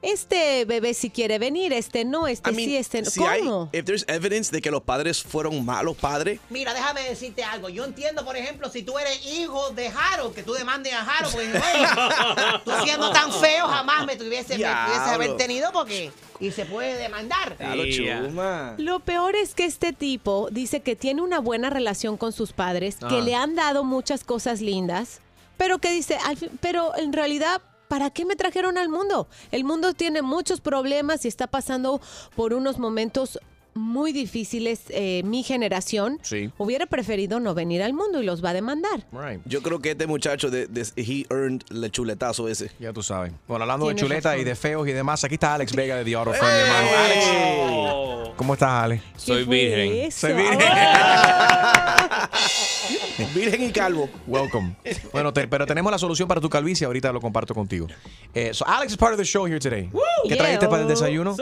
este 0.01 0.65
bebé 0.65 0.95
si 0.95 1.11
quiere 1.11 1.39
venir, 1.39 1.73
este 1.73 2.05
no, 2.05 2.29
este 2.29 2.51
I 2.51 2.55
mean, 2.55 2.69
sí, 2.69 2.77
este 2.77 3.03
no? 3.03 3.11
si 3.11 3.23
hay, 3.25 3.41
¿Cómo? 3.41 3.69
if 3.73 3.85
there's 3.85 4.05
evidence 4.09 4.51
de 4.53 4.61
que 4.63 4.71
los 4.71 4.83
padres 4.83 5.23
fueron 5.23 5.65
malos 5.65 5.97
padres, 5.97 6.39
Mira, 6.51 6.73
déjame 6.73 7.03
decirte 7.03 7.43
algo. 7.43 7.69
Yo 7.69 7.85
entiendo, 7.85 8.25
por 8.25 8.37
ejemplo, 8.37 8.69
si 8.71 8.83
tú 8.83 8.99
eres 8.99 9.25
hijo 9.27 9.71
de 9.71 9.89
Harold, 9.89 10.35
que 10.35 10.43
tú 10.45 10.53
demandes 10.53 10.93
a 10.93 11.03
Harold, 11.03 11.35
oye, 11.37 12.61
tú 12.65 12.71
siendo 12.85 13.11
tan 13.11 13.33
feo 13.33 13.67
jamás 13.67 14.07
me 14.07 14.17
tuviese, 14.17 14.57
me 14.57 14.65
tuviese 14.65 15.11
haber 15.11 15.37
tenido 15.37 15.73
porque 15.73 16.13
y 16.41 16.53
se 16.53 16.65
puede 16.65 16.97
demandar. 16.97 17.57
lo 17.75 17.85
chuma. 17.91 18.75
Lo 18.79 19.01
peor 19.01 19.35
es 19.35 19.55
que 19.55 19.65
este 19.65 19.93
tipo 19.93 20.49
dice 20.53 20.81
que 20.81 20.95
tiene 20.95 21.23
una 21.23 21.41
buena 21.41 21.71
relación 21.71 22.17
con 22.17 22.33
sus 22.33 22.53
padres, 22.53 22.97
que 22.97 23.17
Ah. 23.17 23.21
le 23.21 23.35
han 23.35 23.57
dado 23.57 23.83
muchas 23.83 24.23
cosas 24.23 24.61
lindas, 24.61 25.21
pero 25.57 25.79
que 25.79 25.91
dice, 25.91 26.17
al 26.25 26.37
fin- 26.37 26.51
pero 26.61 26.97
en 26.97 27.13
realidad, 27.13 27.61
¿para 27.89 28.11
qué 28.11 28.25
me 28.25 28.37
trajeron 28.37 28.79
al 28.79 28.89
mundo? 28.89 29.29
El 29.51 29.65
mundo 29.65 29.93
tiene 29.95 30.23
muchos 30.23 30.61
problemas 30.61 31.25
y 31.25 31.29
está 31.29 31.47
pasando 31.47 32.01
por 32.37 32.53
unos 32.55 32.79
momentos 32.79 33.39
muy 33.75 34.13
difíciles. 34.13 34.81
eh, 34.89 35.23
mi 35.25 35.45
generación 35.45 36.19
Sí. 36.23 36.51
hubiera 36.59 36.87
preferido 36.87 37.39
no 37.39 37.55
venir 37.55 37.81
al 37.83 37.93
mundo 37.93 38.21
y 38.21 38.25
los 38.25 38.43
va 38.45 38.51
a 38.51 38.55
demandar. 38.55 39.05
Yo 39.45 39.63
creo 39.63 39.79
que 39.79 39.93
este 39.93 40.07
muchacho, 40.09 40.51
de, 40.51 40.67
de- 40.67 40.87
he 40.97 41.27
earned 41.31 41.63
el 41.71 41.89
chuletazo 41.93 42.49
ese. 42.49 42.73
Ya 42.81 42.93
tú 42.93 43.05
sabes. 43.05 43.33
Bueno, 43.47 43.63
hablando 43.63 43.87
de 43.89 43.95
chuleta 43.95 44.31
razón. 44.31 44.41
y 44.41 44.45
de 44.45 44.55
feos 44.57 44.89
y 44.89 44.93
demás, 44.93 45.23
aquí 45.23 45.35
está 45.35 45.55
Alex 45.55 45.73
Vega 45.77 45.95
de 45.97 46.05
The 46.05 46.15
Auto 46.17 46.33
Firm, 46.33 46.47
mi 46.47 46.59
hermano. 46.61 46.89
Alex, 47.05 48.31
¿cómo 48.37 48.55
estás, 48.55 48.71
Alex? 48.85 49.03
Soy 49.17 49.45
virgen. 49.45 50.11
Soy 50.11 50.33
virgen. 50.35 50.59
Virgen 53.35 53.63
y 53.63 53.73
calvo. 53.73 54.09
Welcome. 54.27 54.77
Bueno, 55.13 55.33
te- 55.33 55.49
pero 55.49 55.67
tenemos 55.67 55.91
la 55.93 55.99
solución 55.99 56.29
para 56.29 56.41
tu 56.41 56.49
calvicie. 56.49 56.87
Ahorita 56.87 57.13
lo 57.13 57.21
comparto 57.21 57.55
contigo. 57.55 57.87
Eh, 58.35 58.51
so 58.53 58.67
Alex 58.67 58.93
is 58.93 58.97
part 58.99 59.13
of 59.13 59.19
the 59.19 59.25
show 59.25 59.47
here 59.47 59.59
today. 59.59 59.91
¿Qué 60.29 60.37
trajiste 60.37 60.69
para 60.69 60.83
el 60.83 60.89
desayuno? 60.89 61.37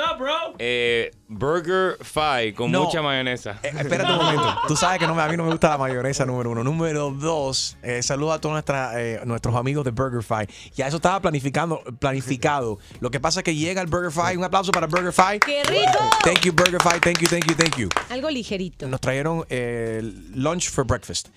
Eh, 0.59 1.11
burger 1.29 1.97
Fi 2.03 2.53
con 2.55 2.71
No. 2.71 2.85
mucha 2.85 3.03
mayonesa. 3.03 3.59
Eh, 3.63 3.73
espérate 3.79 4.13
un 4.13 4.19
momento. 4.19 4.57
Tú 4.69 4.77
sabes 4.77 4.99
que 4.99 5.07
no 5.07 5.15
me- 5.15 5.23
a 5.23 5.29
mí 5.29 5.37
no 5.37 5.45
me 5.45 5.51
gusta 5.51 5.69
la 5.71 5.79
mayonesa, 5.79 6.25
número 6.25 6.51
uno. 6.51 6.63
Número 6.65 7.11
dos, 7.11 7.77
eh, 7.83 8.03
saludo 8.03 8.33
a 8.33 8.41
todos 8.41 8.53
nuestra, 8.55 8.93
eh, 9.03 9.21
nuestros 9.25 9.55
amigos 9.57 9.85
de 9.85 9.91
BurgerFi. 9.91 10.47
Ya 10.75 10.87
eso 10.87 10.97
estaba 10.97 11.21
planificando, 11.21 11.83
planificado. 11.99 12.79
Lo 13.01 13.11
que 13.11 13.21
pasa 13.21 13.41
es 13.41 13.45
que 13.45 13.55
llega 13.55 13.81
el 13.83 13.89
BurgerFi. 13.89 14.37
Un 14.37 14.45
aplauso 14.45 14.73
para 14.73 14.87
BurgerFi. 14.87 15.41
¡Qué 15.45 15.63
rico! 15.65 15.99
Thank 16.23 16.41
you, 16.43 16.53
BurgerFi. 16.53 17.01
Thank 17.01 17.19
you, 17.21 17.29
thank 17.29 17.45
you, 17.47 17.55
thank 17.55 17.77
you. 17.77 17.89
Algo 18.11 18.31
ligerito. 18.31 18.87
Nos 18.89 19.01
trajeron 19.01 19.45
eh, 19.51 20.01
lunch 20.35 20.71
for 20.71 20.85
breakfast. 20.85 21.29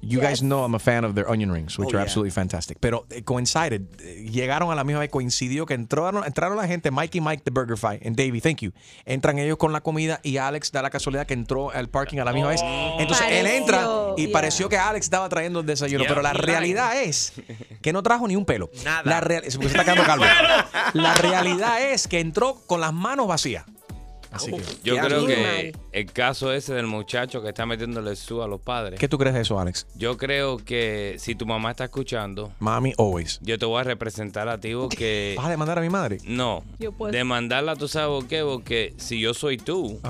You 0.00 0.20
guys 0.20 0.40
know 0.40 0.64
I'm 0.64 0.74
a 0.74 0.78
fan 0.78 1.04
of 1.04 1.14
their 1.14 1.28
onion 1.28 1.50
rings, 1.50 1.76
which 1.78 1.88
Oh, 1.88 1.96
are 1.96 1.98
yeah. 1.98 2.02
absolutely 2.04 2.30
fantastic. 2.30 2.78
Pero 2.80 3.04
eh, 3.10 3.22
coincided, 3.24 3.82
eh, 4.00 4.28
llegaron 4.30 4.70
a 4.70 4.76
la 4.76 4.84
misma 4.84 5.00
vez, 5.00 5.10
coincidió 5.10 5.66
que 5.66 5.74
entraron, 5.74 6.24
entraron 6.24 6.56
la 6.56 6.68
gente, 6.68 6.90
Mikey 6.92 7.20
Mike 7.20 7.42
de 7.44 7.50
BurgerFi, 7.50 8.06
and 8.06 8.14
Davey, 8.16 8.40
thank 8.40 8.58
you. 8.60 8.70
Entran 9.04 9.38
ellos 9.40 9.56
con 9.58 9.72
la 9.72 9.80
comida 9.80 10.20
y 10.22 10.36
Alex 10.36 10.70
da 10.70 10.82
la 10.82 10.90
casualidad 10.90 11.26
que 11.26 11.34
entró 11.34 11.70
al 11.72 11.88
parking 11.88 12.18
a 12.20 12.24
la 12.24 12.32
misma 12.32 12.50
vez. 12.50 12.60
Entonces 12.98 13.26
él 13.28 13.46
entra 13.48 13.88
y 14.16 14.24
yeah. 14.26 14.32
pareció 14.32 14.68
que 14.68 14.76
Alex 14.78 15.06
estaba 15.06 15.28
trayendo 15.28 15.60
el 15.60 15.66
desayuno, 15.66 16.04
Yeah. 16.04 16.08
pero 16.08 16.22
la 16.22 16.32
realidad 16.32 17.02
es 17.02 17.32
que 17.82 17.92
no 17.92 18.02
trajo 18.02 18.28
ni 18.28 18.36
un 18.36 18.44
pelo. 18.44 18.70
Nada. 18.84 19.02
La 19.04 19.20
real- 19.20 19.42
se 19.50 19.58
está 19.64 19.82
quedando 19.84 20.04
calvo. 20.04 20.24
La 20.94 21.14
realidad 21.14 21.82
es 21.90 22.06
que 22.08 22.20
entró 22.20 22.54
con 22.66 22.80
las 22.80 22.92
manos 22.92 23.26
vacías. 23.26 23.64
Así 24.30 24.52
que, 24.52 24.62
Yo 24.84 24.96
creo 24.98 25.26
que 25.26 25.72
el 25.92 26.06
caso 26.12 26.52
ese 26.52 26.74
del 26.74 26.86
muchacho 26.86 27.42
que 27.42 27.48
está 27.48 27.66
metiéndole 27.66 28.14
su 28.16 28.42
a 28.42 28.48
los 28.48 28.60
padres. 28.60 28.98
¿Qué 29.00 29.08
tú 29.08 29.18
crees 29.18 29.34
de 29.34 29.42
eso, 29.42 29.58
Alex? 29.58 29.86
Yo 29.94 30.16
creo 30.16 30.58
que 30.58 31.16
si 31.18 31.34
tu 31.34 31.46
mamá 31.46 31.70
está 31.70 31.84
escuchando, 31.84 32.52
Mami, 32.58 32.92
always. 32.98 33.38
yo 33.42 33.58
te 33.58 33.66
voy 33.66 33.80
a 33.80 33.84
representar 33.84 34.48
a 34.48 34.58
ti 34.58 34.74
porque... 34.74 35.34
¿Vas 35.38 35.46
a 35.46 35.50
demandar 35.50 35.78
a 35.78 35.80
mi 35.80 35.88
madre? 35.88 36.18
No. 36.24 36.64
Yo 36.78 36.92
puedo. 36.92 37.12
Demandarla, 37.12 37.76
tú 37.76 37.88
sabes 37.88 38.08
por 38.08 38.26
qué, 38.28 38.42
porque 38.42 38.94
si 38.96 39.20
yo 39.20 39.34
soy 39.34 39.56
tú, 39.56 40.00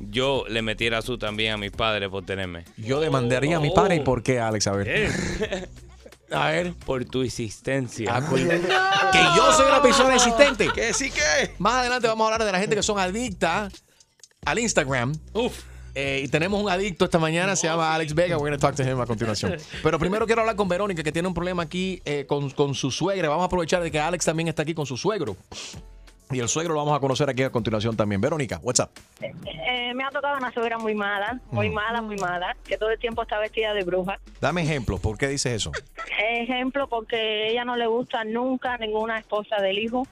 yo 0.00 0.44
le 0.48 0.62
metiera 0.62 1.02
su 1.02 1.18
también 1.18 1.54
a 1.54 1.56
mis 1.56 1.72
padres 1.72 2.08
por 2.08 2.24
tenerme. 2.24 2.64
Yo 2.76 3.00
demandaría 3.00 3.56
a 3.56 3.60
mi 3.60 3.70
padre. 3.70 3.96
¿Y 3.96 4.00
por 4.00 4.22
qué, 4.22 4.40
Alex? 4.40 4.66
A 4.66 4.72
ver. 4.72 5.10
A 6.30 6.48
ver. 6.50 6.74
Por 6.74 7.04
tu 7.04 7.22
existencia. 7.22 8.10
Ah, 8.14 8.20
Que 9.12 9.18
yo 9.36 9.52
soy 9.52 9.66
una 9.66 9.80
persona 9.82 10.14
existente. 10.14 10.68
Que 10.74 10.92
sí 10.92 11.10
que. 11.10 11.54
Más 11.58 11.74
adelante 11.74 12.08
vamos 12.08 12.24
a 12.24 12.34
hablar 12.34 12.46
de 12.46 12.52
la 12.52 12.58
gente 12.58 12.76
que 12.76 12.82
son 12.82 12.98
adictas 12.98 13.72
al 14.44 14.58
Instagram. 14.58 15.14
Uf. 15.32 15.62
Eh, 15.94 16.22
y 16.24 16.28
tenemos 16.28 16.62
un 16.62 16.68
adicto 16.68 17.06
esta 17.06 17.18
mañana, 17.18 17.56
se 17.56 17.68
llama 17.68 17.94
Alex 17.94 18.14
Vega. 18.14 18.36
We're 18.36 18.50
going 18.50 18.58
to 18.58 18.58
talk 18.58 18.74
to 18.76 18.82
him 18.82 19.00
a 19.00 19.06
continuación. 19.06 19.56
Pero 19.82 19.98
primero 19.98 20.26
quiero 20.26 20.42
hablar 20.42 20.54
con 20.54 20.68
Verónica, 20.68 21.02
que 21.02 21.10
tiene 21.10 21.26
un 21.26 21.32
problema 21.32 21.62
aquí 21.62 22.02
eh, 22.04 22.26
con, 22.28 22.50
con 22.50 22.74
su 22.74 22.90
suegra. 22.90 23.30
Vamos 23.30 23.44
a 23.44 23.46
aprovechar 23.46 23.82
de 23.82 23.90
que 23.90 23.98
Alex 23.98 24.26
también 24.26 24.48
está 24.48 24.60
aquí 24.62 24.74
con 24.74 24.84
su 24.84 24.98
suegro. 24.98 25.36
Y 26.30 26.40
el 26.40 26.48
suegro 26.48 26.74
lo 26.74 26.80
vamos 26.80 26.96
a 26.96 27.00
conocer 27.00 27.30
aquí 27.30 27.42
a 27.42 27.50
continuación 27.50 27.96
también. 27.96 28.20
Verónica, 28.20 28.58
what's 28.62 28.80
up? 28.80 28.90
Eh, 29.20 29.94
me 29.94 30.04
ha 30.04 30.10
tocado 30.10 30.36
una 30.36 30.52
suegra 30.52 30.76
muy 30.78 30.94
mala, 30.94 31.40
muy 31.50 31.70
mala, 31.70 32.02
muy 32.02 32.16
mala, 32.16 32.56
que 32.64 32.76
todo 32.76 32.90
el 32.90 32.98
tiempo 32.98 33.22
está 33.22 33.38
vestida 33.38 33.72
de 33.74 33.84
bruja. 33.84 34.18
Dame 34.40 34.62
ejemplo, 34.62 34.98
¿por 34.98 35.16
qué 35.16 35.28
dices 35.28 35.52
eso? 35.52 35.72
Ejemplo, 36.18 36.88
porque 36.88 37.50
ella 37.50 37.64
no 37.64 37.76
le 37.76 37.86
gusta 37.86 38.24
nunca 38.24 38.76
ninguna 38.78 39.18
esposa 39.18 39.56
del 39.62 39.78
hijo, 39.78 40.06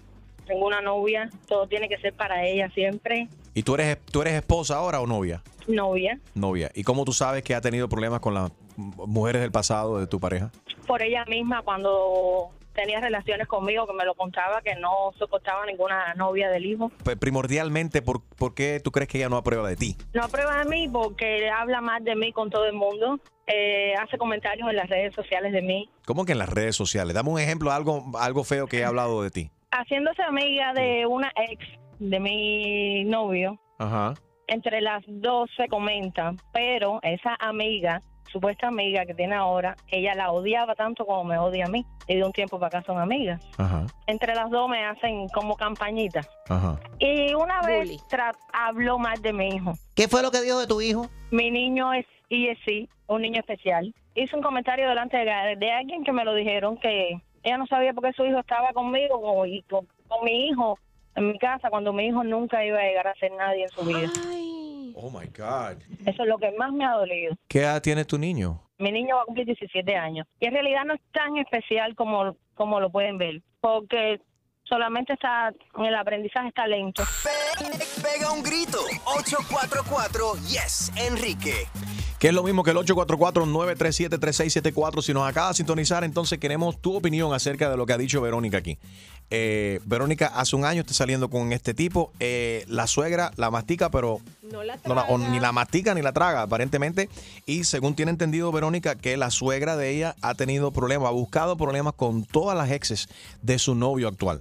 ninguna 0.48 0.80
novia, 0.80 1.30
todo 1.48 1.66
tiene 1.66 1.88
que 1.88 1.98
ser 1.98 2.14
para 2.14 2.46
ella 2.46 2.70
siempre. 2.70 3.28
¿Y 3.54 3.62
tú 3.62 3.74
eres, 3.74 3.98
tú 4.06 4.22
eres 4.22 4.34
esposa 4.34 4.76
ahora 4.76 5.00
o 5.00 5.06
novia? 5.06 5.42
Novia, 5.66 6.18
Novia. 6.34 6.70
¿Y 6.74 6.84
cómo 6.84 7.04
tú 7.04 7.12
sabes 7.12 7.42
que 7.42 7.54
ha 7.54 7.60
tenido 7.60 7.88
problemas 7.88 8.20
con 8.20 8.34
las 8.34 8.52
mujeres 8.76 9.40
del 9.40 9.50
pasado 9.50 9.98
de 9.98 10.06
tu 10.06 10.20
pareja? 10.20 10.50
por 10.86 11.02
ella 11.02 11.24
misma 11.24 11.62
cuando 11.62 12.50
tenía 12.74 13.00
relaciones 13.00 13.46
conmigo, 13.46 13.86
que 13.86 13.92
me 13.94 14.04
lo 14.04 14.14
contaba, 14.14 14.60
que 14.62 14.74
no 14.76 15.12
soportaba 15.18 15.64
ninguna 15.66 16.14
novia 16.14 16.50
del 16.50 16.66
hijo. 16.66 16.90
Pues, 17.02 17.16
primordialmente, 17.16 18.02
¿por, 18.02 18.22
por 18.36 18.54
qué 18.54 18.80
tú 18.82 18.90
crees 18.90 19.08
que 19.08 19.18
ella 19.18 19.28
no 19.28 19.36
aprueba 19.36 19.68
de 19.68 19.76
ti? 19.76 19.96
No 20.12 20.24
aprueba 20.24 20.58
de 20.58 20.64
mí 20.68 20.88
porque 20.88 21.48
habla 21.50 21.80
más 21.80 22.02
de 22.04 22.14
mí 22.16 22.32
con 22.32 22.50
todo 22.50 22.66
el 22.66 22.74
mundo, 22.74 23.18
eh, 23.46 23.94
hace 23.94 24.18
comentarios 24.18 24.68
en 24.68 24.76
las 24.76 24.88
redes 24.88 25.14
sociales 25.14 25.52
de 25.52 25.62
mí, 25.62 25.88
¿Cómo 26.06 26.24
que 26.24 26.32
en 26.32 26.38
las 26.38 26.48
redes 26.48 26.76
sociales? 26.76 27.14
Dame 27.14 27.30
un 27.30 27.40
ejemplo, 27.40 27.70
algo, 27.72 28.04
algo 28.18 28.44
feo 28.44 28.66
que 28.66 28.80
he 28.80 28.84
hablado 28.84 29.22
de 29.22 29.30
ti. 29.30 29.50
haciéndose 29.70 30.22
amiga 30.22 30.72
de 30.72 31.06
una 31.06 31.30
ex 31.36 31.64
de 31.98 32.20
mi 32.20 33.04
novio. 33.04 33.58
Ajá. 33.78 34.14
Entre 34.46 34.80
las 34.80 35.02
dos 35.06 35.48
se 35.56 35.68
comentan, 35.68 36.36
pero 36.52 37.00
esa 37.02 37.34
amiga, 37.40 38.02
supuesta 38.35 38.66
amiga 38.68 39.07
que 39.07 39.14
tiene 39.14 39.35
ahora, 39.35 39.74
ella 39.89 40.14
la 40.14 40.30
odiaba 40.32 40.74
tanto 40.74 41.07
como 41.07 41.24
me 41.24 41.39
odia 41.39 41.64
a 41.64 41.68
mí. 41.68 41.87
Y 42.07 42.16
de 42.16 42.24
un 42.24 42.32
tiempo 42.32 42.59
para 42.59 42.66
acá 42.78 42.82
son 42.87 42.99
amigas. 43.01 43.41
Ajá. 43.57 43.87
Entre 44.07 44.35
las 44.35 44.51
dos 44.51 44.68
me 44.68 44.85
hacen 44.85 45.26
como 45.28 45.57
campañita. 45.57 46.20
Ajá. 46.51 46.78
Y 46.99 47.32
una 47.32 47.62
vez 47.62 47.97
habló 48.53 48.99
mal 48.99 49.20
de 49.22 49.32
mi 49.32 49.49
hijo. 49.49 49.72
¿Qué 49.95 50.09
fue 50.09 50.20
lo 50.22 50.30
que 50.30 50.43
dijo 50.43 50.59
de 50.59 50.66
tu 50.66 50.80
hijo? 50.82 51.07
Mi 51.30 51.51
niño 51.51 51.93
es 51.95 52.05
ESC, 52.28 52.89
un 53.07 53.22
niño 53.22 53.41
especial. 53.41 53.95
Hizo 54.14 54.37
un 54.37 54.43
comentario 54.43 54.89
delante 54.89 55.16
de, 55.16 55.57
de 55.57 55.72
alguien 55.72 56.05
que 56.05 56.12
me 56.12 56.24
lo 56.24 56.35
dijeron 56.35 56.76
que 56.76 57.20
ella 57.43 57.57
no 57.59 57.66
sabía 57.66 57.93
por 57.95 58.05
qué 58.05 58.12
su 58.12 58.24
hijo 58.26 58.39
estaba 58.41 58.72
conmigo 58.72 59.16
o- 59.18 59.47
y 59.47 59.62
con, 59.62 59.87
con 60.09 60.24
mi 60.24 60.49
hijo 60.49 60.78
en 61.16 61.28
mi 61.28 61.39
casa 61.39 61.70
cuando 61.70 61.93
mi 61.93 62.07
hijo 62.07 62.24
nunca 62.24 62.64
iba 62.64 62.78
a 62.78 62.82
llegar 62.82 63.07
a 63.07 63.14
ser 63.14 63.30
nadie 63.32 63.62
en 63.64 63.70
su 63.70 63.82
vida. 63.85 64.09
Oh 64.95 65.11
my 65.11 65.26
God. 65.26 65.82
Eso 66.07 66.22
es 66.22 66.28
lo 66.28 66.38
que 66.38 66.53
más 66.57 66.72
me 66.72 66.84
ha 66.84 66.92
dolido. 66.92 67.34
¿Qué 67.49 67.59
edad 67.61 67.82
tiene 67.82 68.05
tu 68.05 68.16
niño? 68.16 68.61
Mi 68.78 68.92
niño 68.92 69.16
va 69.16 69.22
a 69.22 69.24
cumplir 69.24 69.47
17 69.47 69.97
años 69.97 70.26
y 70.40 70.47
en 70.47 70.53
realidad 70.53 70.84
no 70.84 70.95
es 70.95 71.01
tan 71.12 71.36
especial 71.36 71.95
como, 71.97 72.36
como 72.55 72.78
lo 72.80 72.90
pueden 72.90 73.18
ver, 73.18 73.40
porque 73.61 74.20
solamente 74.64 75.12
está 75.12 75.53
en 75.76 75.84
el 75.84 75.95
aprendizaje 75.95 76.49
está 76.49 76.66
lento. 76.66 77.05
Pega 78.03 78.32
un 78.32 78.42
grito. 78.42 78.78
844 79.05 80.34
Yes, 80.49 80.90
Enrique. 80.97 81.66
Que 82.18 82.28
es 82.28 82.34
lo 82.34 82.42
mismo 82.42 82.62
que 82.62 82.70
el 82.70 82.78
844-937-3674. 82.78 85.03
Si 85.03 85.12
nos 85.12 85.28
acaba 85.28 85.49
de 85.49 85.55
sintonizar, 85.55 86.05
entonces 86.05 86.38
queremos 86.38 86.80
tu 86.80 86.97
opinión 86.97 87.34
acerca 87.34 87.68
de 87.68 87.76
lo 87.76 87.84
que 87.84 87.92
ha 87.92 87.99
dicho 87.99 88.22
Verónica 88.22 88.57
aquí. 88.59 88.78
Eh, 89.30 89.80
Verónica, 89.84 90.26
hace 90.34 90.54
un 90.54 90.64
año 90.64 90.82
está 90.82 90.94
saliendo 90.94 91.28
con 91.30 91.52
este 91.52 91.74
tipo. 91.74 92.12
Eh, 92.20 92.64
la 92.68 92.86
suegra 92.86 93.32
la 93.36 93.50
mastica, 93.50 93.90
pero 93.90 94.20
No 94.42 94.62
la 94.62 94.78
no 94.86 94.94
la- 94.94 95.02
o 95.04 95.18
ni 95.18 95.40
la 95.40 95.50
mastica 95.52 95.94
ni 95.94 96.02
la 96.02 96.12
traga, 96.12 96.42
aparentemente. 96.42 97.08
Y 97.46 97.64
según 97.64 97.94
tiene 97.96 98.10
entendido 98.10 98.52
Verónica, 98.52 98.94
que 98.94 99.16
la 99.16 99.30
suegra 99.30 99.76
de 99.76 99.90
ella 99.90 100.14
ha 100.22 100.34
tenido 100.34 100.70
problemas, 100.72 101.08
ha 101.08 101.12
buscado 101.12 101.56
problemas 101.56 101.94
con 101.94 102.24
todas 102.24 102.56
las 102.56 102.70
exes 102.70 103.08
de 103.42 103.58
su 103.58 103.74
novio 103.74 104.08
actual. 104.08 104.40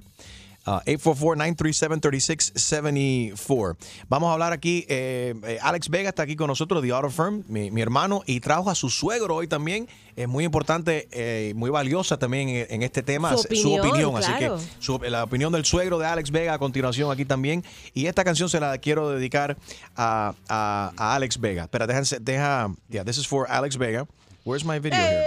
Uh, 0.66 0.80
844-937-3674. 0.86 3.76
Vamos 4.08 4.30
a 4.30 4.34
hablar 4.34 4.54
aquí. 4.54 4.86
eh, 4.88 5.34
eh, 5.44 5.60
Alex 5.62 5.90
Vega 5.90 6.10
está 6.10 6.24
aquí 6.24 6.36
con 6.38 6.48
nosotros, 6.48 6.82
The 6.82 6.92
Auto 6.92 7.10
Firm, 7.10 7.44
mi, 7.48 7.70
mi 7.70 7.82
hermano, 7.82 8.22
y 8.26 8.40
trajo 8.40 8.70
a 8.70 8.76
su 8.76 8.90
suegro 8.90 9.36
hoy 9.36 9.48
también. 9.48 9.88
Es 10.16 10.28
muy 10.28 10.46
importante, 10.46 11.08
eh, 11.12 11.54
muy 11.56 11.70
valiosa 11.70 12.18
también 12.18 12.48
en, 12.50 12.68
en 12.70 12.84
este 12.84 13.04
tema, 13.04 13.36
Su 13.36 13.74
opinión, 13.74 14.16
Así 14.16 14.32
claro. 14.34 14.58
que 14.58 14.64
su- 14.80 15.00
la 15.00 15.24
opinión 15.24 15.52
del 15.52 15.66
suegro 15.66 15.98
de 16.00 16.06
Alex 16.06 16.32
Vega 16.32 16.54
a 16.54 16.60
continuación 16.60 17.12
aquí 17.12 17.26
también. 17.26 17.64
Y 17.94 18.06
esta 18.06 18.24
canción 18.24 18.48
se 18.48 18.60
la 18.60 18.78
quiero 18.78 19.10
dedicar 19.10 19.58
a, 19.96 20.34
a- 20.48 20.94
a 20.96 21.16
Alex 21.16 21.40
Vega. 21.42 21.64
Espera, 21.64 21.88
déjense, 21.88 22.20
deja. 22.22 22.70
Yeah, 22.90 23.04
this 23.04 23.18
is 23.18 23.28
for 23.28 23.48
Alex 23.50 23.78
Vega. 23.78 24.08
Where's 24.46 24.64
my 24.64 24.80
video 24.80 25.00
here? 25.00 25.24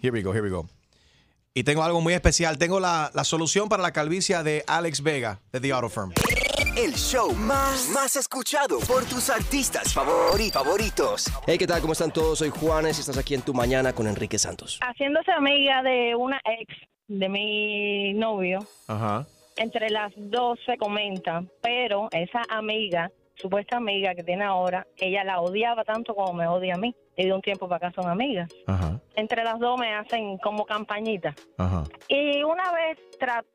Here 0.00 0.12
we 0.12 0.22
go, 0.22 0.32
here 0.32 0.42
we 0.42 0.50
go. 0.50 0.66
Y 1.54 1.64
tengo 1.64 1.82
algo 1.82 2.00
muy 2.00 2.14
especial. 2.14 2.56
Tengo 2.56 2.80
la, 2.80 3.10
la 3.12 3.24
solución 3.24 3.68
para 3.68 3.82
la 3.82 3.92
calvicie 3.92 4.42
de 4.42 4.64
Alex 4.66 5.02
Vega, 5.02 5.40
de 5.52 5.60
The 5.60 5.72
Auto 5.72 5.90
Firm. 5.90 6.12
El 6.78 6.94
show 6.94 7.30
más, 7.34 7.90
más 7.90 8.16
escuchado 8.16 8.78
por 8.80 9.04
tus 9.04 9.28
artistas 9.28 9.94
favori- 9.94 10.50
favoritos. 10.50 11.26
Hey, 11.46 11.58
¿qué 11.58 11.66
tal? 11.66 11.82
¿Cómo 11.82 11.92
están 11.92 12.10
todos? 12.10 12.38
Soy 12.38 12.48
Juanes 12.48 12.96
y 12.96 13.00
estás 13.00 13.18
aquí 13.18 13.34
en 13.34 13.42
Tu 13.42 13.52
Mañana 13.52 13.92
con 13.92 14.06
Enrique 14.06 14.38
Santos. 14.38 14.80
Haciéndose 14.80 15.30
amiga 15.32 15.82
de 15.82 16.14
una 16.16 16.40
ex 16.58 16.74
de 17.08 17.28
mi 17.28 18.14
novio, 18.14 18.60
Ajá. 18.86 19.26
entre 19.56 19.90
las 19.90 20.10
dos 20.16 20.58
se 20.64 20.78
comentan, 20.78 21.50
pero 21.60 22.08
esa 22.12 22.40
amiga, 22.48 23.10
supuesta 23.34 23.76
amiga 23.76 24.14
que 24.14 24.22
tiene 24.24 24.44
ahora, 24.44 24.86
ella 24.96 25.22
la 25.24 25.42
odiaba 25.42 25.84
tanto 25.84 26.14
como 26.14 26.32
me 26.32 26.46
odia 26.48 26.76
a 26.76 26.78
mí. 26.78 26.96
Y 27.16 27.26
de 27.26 27.32
un 27.34 27.42
tiempo 27.42 27.68
para 27.68 27.88
acá 27.88 28.02
son 28.02 28.10
amigas. 28.10 28.50
Ajá. 28.66 28.98
Entre 29.16 29.44
las 29.44 29.58
dos 29.58 29.78
me 29.78 29.94
hacen 29.94 30.38
como 30.38 30.64
campañita. 30.64 31.34
Ajá. 31.58 31.84
Y 32.08 32.42
una 32.42 32.72
vez 32.72 32.98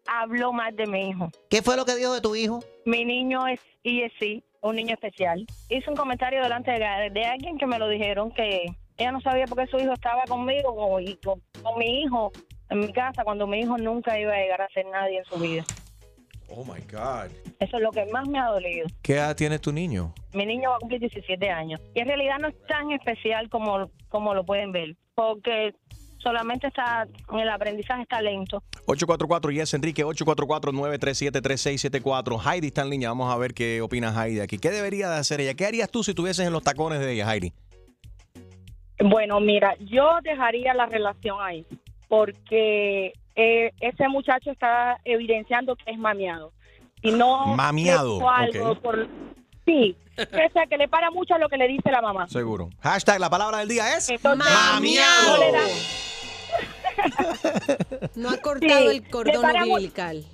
habló 0.08 0.54
mal 0.54 0.76
de 0.76 0.86
mi 0.88 1.10
hijo. 1.10 1.30
¿Qué 1.50 1.62
fue 1.62 1.76
lo 1.76 1.86
que 1.86 1.96
dijo 1.96 2.14
de 2.14 2.22
tu 2.22 2.36
hijo? 2.36 2.60
Mi 2.86 3.04
niño 3.04 3.48
es 3.48 3.60
ESC, 3.84 4.44
un 4.62 4.76
niño 4.76 4.94
especial. 4.94 5.46
Hizo 5.70 5.90
un 5.92 5.98
comentario 5.98 6.42
delante 6.44 6.72
de, 6.72 7.10
de 7.12 7.26
alguien 7.26 7.58
que 7.58 7.66
me 7.66 7.80
lo 7.80 7.88
dijeron 7.90 8.32
que 8.32 8.66
ella 8.98 9.12
no 9.12 9.22
sabía 9.22 9.46
por 9.46 9.58
qué 9.58 9.68
su 9.68 9.78
hijo 9.78 9.94
estaba 9.94 10.24
conmigo 10.28 10.70
o- 10.74 11.00
y 11.00 11.16
con, 11.18 11.42
con 11.64 11.78
mi 11.80 12.02
hijo 12.02 12.32
en 12.70 12.80
mi 12.80 12.92
casa 12.94 13.24
cuando 13.24 13.48
mi 13.48 13.60
hijo 13.62 13.78
nunca 13.78 14.20
iba 14.20 14.34
a 14.34 14.38
llegar 14.38 14.62
a 14.62 14.70
ser 14.70 14.86
nadie 14.88 15.20
en 15.20 15.26
su 15.26 15.38
vida. 15.38 15.64
Oh 16.50 16.64
my 16.64 16.80
God. 16.92 17.30
Eso 17.60 17.78
es 17.78 17.84
lo 17.84 17.92
que 17.92 18.06
más 18.08 18.28
me 18.28 18.40
ha 18.40 18.46
dolido. 18.46 18.88
¿Qué 19.02 19.14
edad 19.14 19.36
tiene 19.36 19.60
tu 19.60 19.72
niño? 19.72 20.14
Mi 20.34 20.44
niño 20.46 20.70
va 20.70 20.76
a 20.78 20.80
cumplir 20.80 21.02
17 21.02 21.50
años 21.50 21.82
y 21.94 22.00
en 22.00 22.08
realidad 22.08 22.40
no 22.40 22.48
es 22.48 22.56
tan 22.68 22.92
especial 22.92 23.50
como, 23.50 23.92
como 24.10 24.34
lo 24.34 24.46
pueden 24.46 24.72
ver, 24.72 24.96
porque 25.16 25.76
solamente 26.20 26.68
está 26.68 27.06
en 27.32 27.40
el 27.40 27.50
aprendizaje 27.50 28.04
está 28.04 28.22
lento. 28.22 28.64
844 28.86 29.52
Yes 29.52 29.74
Enrique, 29.74 30.06
844-937-3674. 30.06 32.40
Heidi 32.40 32.68
está 32.68 32.84
en 32.84 32.92
línea. 32.92 33.10
Vamos 33.10 33.34
a 33.34 33.38
ver 33.38 33.54
qué 33.54 33.82
opina 33.82 34.14
Heidi 34.14 34.40
aquí. 34.40 34.58
¿Qué 34.58 34.72
debería 34.72 35.10
de 35.10 35.18
hacer 35.18 35.42
ella? 35.42 35.54
¿Qué 35.54 35.66
harías 35.66 35.92
tú 35.92 36.02
si 36.04 36.12
estuvieses 36.12 36.48
en 36.48 36.54
los 36.54 36.64
tacones 36.64 37.00
de 37.00 37.12
ella, 37.14 37.34
Heidi? 37.34 37.52
Bueno, 39.00 39.40
mira, 39.40 39.76
yo 39.80 40.10
dejaría 40.24 40.74
la 40.74 40.88
relación 40.88 41.38
ahí 41.42 41.66
porque 42.08 43.14
eh, 43.38 43.72
ese 43.80 44.08
muchacho 44.10 44.52
está 44.52 45.00
evidenciando 45.06 45.76
que 45.78 45.92
es 45.92 45.98
mamiado. 45.98 46.52
Si 47.02 47.12
no 47.12 47.56
Mamiado, 47.56 48.28
algo 48.30 48.76
por- 48.82 49.08
sí, 49.66 49.96
o 50.18 50.52
sea, 50.52 50.66
que 50.68 50.78
le 50.78 50.88
para 50.88 51.12
mucho 51.12 51.36
a 51.36 51.38
lo 51.38 51.48
que 51.48 51.58
le 51.58 51.68
dice 51.68 51.92
la 51.92 52.02
mamá. 52.02 52.28
Seguro. 52.28 52.70
Hashtag, 52.82 53.20
la 53.20 53.30
palabra 53.30 53.60
del 53.60 53.70
día 53.70 53.96
es 53.96 54.10
Entonces, 54.10 54.52
mamiado. 54.52 55.38
no 55.38 55.38
le 55.40 55.52
da- 55.52 55.68
No 58.16 58.30
ha 58.32 58.38
cortado 58.38 58.90
Sí, 58.92 58.98
el 58.98 59.10
cordón 59.10 59.46
umbilical. 59.46 60.26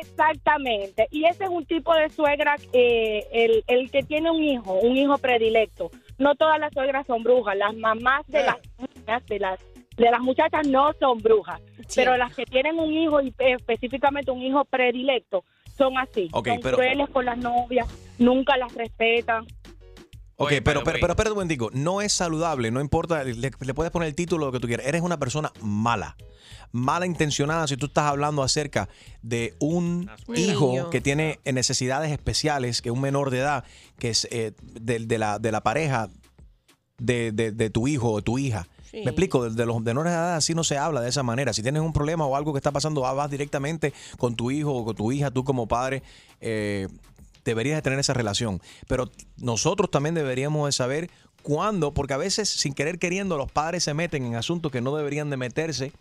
Exactamente. 0.00 1.06
Y 1.10 1.24
ese 1.26 1.44
es 1.44 1.50
un 1.50 1.64
tipo 1.66 1.94
de 1.94 2.08
suegra, 2.10 2.56
eh, 2.72 3.26
el, 3.32 3.64
el 3.66 3.90
que 3.90 4.02
tiene 4.02 4.30
un 4.30 4.42
hijo, 4.42 4.72
un 4.74 4.96
hijo 4.96 5.18
predilecto. 5.18 5.90
No 6.18 6.34
todas 6.34 6.58
las 6.58 6.72
suegras 6.72 7.06
son 7.06 7.22
brujas. 7.22 7.56
Las 7.56 7.74
mamás 7.74 8.26
de 8.28 8.42
las 8.44 8.56
niñas, 8.78 9.26
de 9.26 9.38
las 9.38 9.60
de 9.96 10.10
las 10.10 10.20
muchachas 10.20 10.66
no 10.66 10.92
son 11.00 11.18
brujas, 11.18 11.60
pero 11.94 12.16
las 12.16 12.34
que 12.34 12.44
tienen 12.44 12.78
un 12.78 12.92
hijo 12.92 13.20
y 13.20 13.34
específicamente 13.38 14.30
un 14.30 14.42
hijo 14.42 14.64
predilecto 14.64 15.44
son 15.76 15.96
así. 15.98 16.28
Ok, 16.32 16.48
son 16.48 16.60
pero- 16.60 16.76
crueles 16.76 17.08
con 17.10 17.24
las 17.24 17.38
novias, 17.38 17.86
nunca 18.18 18.56
las 18.56 18.72
respetan. 18.74 19.44
Ok, 20.38 20.50
pero, 20.62 20.84
pero, 20.84 20.98
pero 21.00 21.12
espérate 21.12 21.30
un 21.30 21.36
momentico. 21.36 21.70
No 21.72 22.02
es 22.02 22.12
saludable, 22.12 22.70
no 22.70 22.82
importa. 22.82 23.24
Le, 23.24 23.50
le 23.58 23.74
puedes 23.74 23.90
poner 23.90 24.08
el 24.10 24.14
título 24.14 24.44
lo 24.46 24.52
que 24.52 24.60
tú 24.60 24.66
quieras. 24.66 24.86
Eres 24.86 25.00
una 25.00 25.18
persona 25.18 25.50
mala. 25.62 26.14
Mala 26.72 27.06
intencionada 27.06 27.66
si 27.66 27.78
tú 27.78 27.86
estás 27.86 28.04
hablando 28.04 28.42
acerca 28.42 28.86
de 29.22 29.54
un 29.60 30.10
Un 30.26 30.36
hijo 30.36 30.90
que 30.90 31.00
tiene 31.00 31.38
necesidades 31.46 32.12
especiales, 32.12 32.82
que 32.82 32.90
es 32.90 32.94
un 32.94 33.00
menor 33.00 33.30
de 33.30 33.38
edad, 33.38 33.64
que 33.98 34.10
es 34.10 34.28
eh, 34.30 34.52
de, 34.60 34.98
de 34.98 35.16
la, 35.18 35.38
de 35.38 35.52
la 35.52 35.62
pareja 35.62 36.08
de, 36.98 37.32
de- 37.32 37.52
de 37.52 37.70
tu 37.70 37.88
hijo 37.88 38.10
o 38.12 38.20
tu 38.20 38.36
hija. 38.36 38.66
Me 38.92 39.10
explico, 39.10 39.48
de, 39.50 39.66
los 39.66 39.80
menores 39.82 40.12
de 40.12 40.18
edad 40.18 40.36
así 40.36 40.54
no 40.54 40.64
se 40.64 40.78
habla 40.78 41.00
de 41.00 41.08
esa 41.08 41.22
manera. 41.22 41.52
Si 41.52 41.62
tienes 41.62 41.82
un 41.82 41.92
problema 41.92 42.24
o 42.26 42.36
algo 42.36 42.52
que 42.52 42.58
está 42.58 42.72
pasando, 42.72 43.00
vas- 43.00 43.30
directamente 43.30 43.92
con 44.18 44.34
tu 44.36 44.50
hijo 44.50 44.72
o 44.72 44.84
con 44.84 44.94
tu 44.96 45.12
hija, 45.12 45.30
tú 45.30 45.44
como 45.44 45.66
padre. 45.66 46.02
eh, 46.40 46.88
deberías 47.44 47.76
de 47.76 47.82
tener 47.82 47.98
esa 48.00 48.12
relación. 48.12 48.60
Pero 48.88 49.08
nosotros 49.36 49.88
también 49.90 50.16
deberíamos 50.16 50.66
de 50.66 50.72
saber 50.72 51.10
cuándo, 51.42 51.94
porque 51.94 52.12
a 52.14 52.16
veces 52.16 52.48
sin 52.48 52.74
querer 52.74 52.98
queriendo 52.98 53.36
los 53.38 53.52
padres 53.52 53.84
se 53.84 53.94
meten 53.94 54.24
en 54.24 54.34
asuntos 54.34 54.72
que 54.72 54.80
no 54.80 54.96
deberían 54.96 55.30
de 55.30 55.36
meterse 55.36 55.92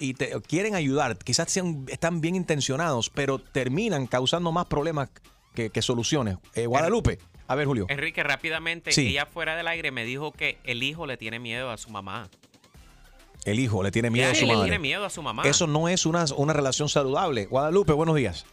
y 0.00 0.14
te 0.14 0.32
quieren 0.40 0.74
ayudar. 0.74 1.16
Quizás 1.18 1.52
sean- 1.52 1.84
están 1.88 2.20
bien 2.20 2.34
intencionados, 2.34 3.10
pero 3.10 3.38
terminan 3.38 4.08
causando 4.08 4.50
más 4.50 4.66
problemas 4.66 5.08
que, 5.54 5.70
que 5.70 5.82
soluciones. 5.82 6.38
Eh, 6.56 6.66
Guadalupe, 6.66 7.20
a 7.48 7.54
ver 7.54 7.66
Julio. 7.66 7.86
Enrique, 7.88 8.22
rápidamente, 8.22 8.92
Sí. 8.92 9.08
ella 9.08 9.26
fuera 9.26 9.56
del 9.56 9.68
aire 9.68 9.90
me 9.90 10.04
dijo 10.04 10.32
que 10.32 10.58
el 10.64 10.82
hijo 10.82 11.06
le 11.06 11.16
tiene 11.16 11.38
miedo 11.38 11.70
a 11.70 11.76
su 11.76 11.90
mamá. 11.90 12.28
El 13.44 13.58
hijo 13.58 13.82
le 13.82 13.90
tiene 13.90 14.08
miedo 14.10 14.30
a 14.30 14.34
Sí, 14.34 14.40
su 14.40 14.46
le 14.46 14.54
madre. 14.54 14.64
tiene 14.70 14.78
miedo 14.78 15.04
a 15.04 15.10
su 15.10 15.20
mamá. 15.22 15.42
Eso 15.44 15.66
no 15.66 15.88
es 15.88 16.06
una, 16.06 16.24
una 16.36 16.52
relación 16.52 16.88
saludable. 16.88 17.46
Guadalupe, 17.46 17.92
buenos 17.92 18.14
días. 18.16 18.46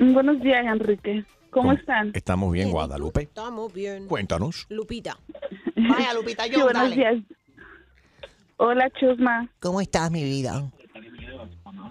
Buenos 0.00 0.40
días, 0.42 0.64
Enrique. 0.66 1.24
¿Cómo 1.50 1.72
están? 1.72 2.10
Estamos 2.12 2.52
bien, 2.52 2.70
Guadalupe. 2.70 3.22
Estamos 3.22 3.72
bien. 3.72 4.08
Cuéntanos. 4.08 4.66
Lupita. 4.68 5.16
Vaya, 5.76 6.12
Lupita, 6.14 6.44
Sí, 6.44 6.50
yo, 6.52 6.64
buenos 6.64 6.82
dale. 6.82 6.96
días. 6.96 7.14
Hola, 8.58 8.90
Chusma. 8.98 9.48
¿Cómo 9.60 9.80
estás, 9.80 10.10
mi 10.10 10.24
vida? 10.24 10.70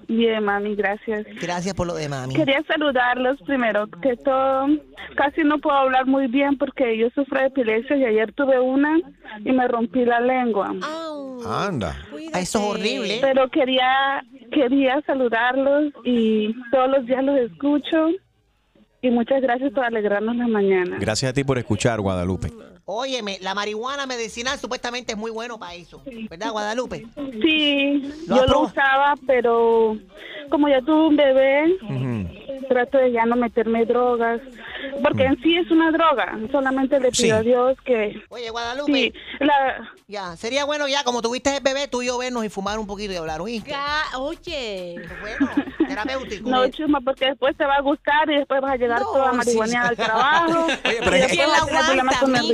Bien, 0.07 0.43
mami, 0.43 0.75
gracias. 0.75 1.25
Gracias 1.41 1.73
por 1.73 1.88
lo 1.88 1.95
de 1.95 2.07
mami. 2.09 2.33
Quería 2.33 2.61
saludarlos 2.67 3.41
primero 3.45 3.88
que 4.01 4.15
todo. 4.17 4.67
Casi 5.15 5.43
no 5.43 5.59
puedo 5.59 5.75
hablar 5.77 6.05
muy 6.05 6.27
bien 6.27 6.57
porque 6.57 6.97
yo 6.97 7.09
sufro 7.15 7.39
de 7.39 7.47
epilepsia 7.47 7.95
y 7.97 8.05
ayer 8.05 8.31
tuve 8.33 8.59
una 8.59 8.97
y 9.43 9.51
me 9.51 9.67
rompí 9.67 10.05
la 10.05 10.19
lengua. 10.19 10.73
Anda. 11.45 11.95
Ah, 12.33 12.39
Eso 12.39 12.59
es 12.59 12.65
horrible. 12.79 13.17
Pero 13.21 13.49
quería 13.49 14.23
quería 14.51 15.01
saludarlos 15.05 15.91
y 16.03 16.53
todos 16.71 16.89
los 16.89 17.05
días 17.05 17.23
los 17.23 17.38
escucho 17.39 18.09
y 19.01 19.09
muchas 19.09 19.41
gracias 19.41 19.71
por 19.73 19.83
alegrarnos 19.83 20.36
la 20.36 20.47
mañana. 20.47 20.97
Gracias 20.99 21.31
a 21.31 21.33
ti 21.33 21.43
por 21.43 21.57
escuchar, 21.57 21.99
Guadalupe. 21.99 22.49
Óyeme, 22.88 23.39
la 23.41 23.55
marihuana 23.55 24.05
medicinal 24.05 24.59
supuestamente 24.59 25.13
es 25.13 25.17
muy 25.17 25.31
bueno 25.31 25.57
para 25.57 25.73
eso. 25.73 26.01
¿Verdad, 26.29 26.51
Guadalupe? 26.51 27.05
Sí, 27.41 28.13
¿Lo 28.27 28.36
yo 28.38 28.45
lo 28.45 28.59
usaba, 28.61 29.15
pero 29.25 29.97
como 30.51 30.69
ya 30.69 30.79
tuve 30.81 31.07
un 31.07 31.15
bebé, 31.15 31.77
trato 32.69 32.99
de 32.99 33.11
ya 33.11 33.25
no 33.25 33.36
meterme 33.36 33.86
drogas, 33.86 34.39
porque 35.01 35.23
en 35.23 35.41
sí 35.41 35.57
es 35.57 35.69
una 35.71 35.91
droga, 35.91 36.38
solamente 36.51 36.99
le 36.99 37.09
pido 37.11 37.15
Sí. 37.25 37.31
a 37.31 37.41
Dios 37.41 37.77
que... 37.83 38.21
Oye, 38.29 38.49
Guadalupe. 38.51 38.91
Sí, 38.93 39.13
la... 39.39 39.91
Ya, 40.07 40.36
sería 40.36 40.65
bueno 40.65 40.88
ya, 40.88 41.03
como 41.03 41.23
tuviste 41.23 41.57
el 41.57 41.63
bebé, 41.63 41.88
tú 41.88 42.03
y 42.03 42.07
yo 42.07 42.19
vernos 42.19 42.45
y 42.45 42.49
fumar 42.49 42.77
un 42.77 42.86
poquito 42.86 43.11
y 43.13 43.15
hablar, 43.15 43.41
¿oíste? 43.41 43.73
Oye. 44.19 44.95
Bueno, 45.21 45.49
terapéutico. 45.88 46.49
No, 46.49 46.67
chuma, 46.69 47.01
porque 47.01 47.25
después 47.25 47.57
te 47.57 47.65
va 47.65 47.75
a 47.77 47.81
gustar 47.81 48.29
y 48.29 48.36
después 48.38 48.61
vas 48.61 48.73
a 48.73 48.77
llegar 48.77 49.01
toda 49.01 49.33
marihuana 49.33 49.71
sí. 49.71 49.77
al 49.77 49.95
trabajo. 49.95 50.65
Oye, 50.86 50.97
pero 51.03 51.15
y 51.15 51.19
después 51.19 51.47
vas 51.47 51.61
a 51.61 51.65
tener 51.65 51.86
problemas 51.86 52.17
con 52.17 52.36
el 52.36 52.47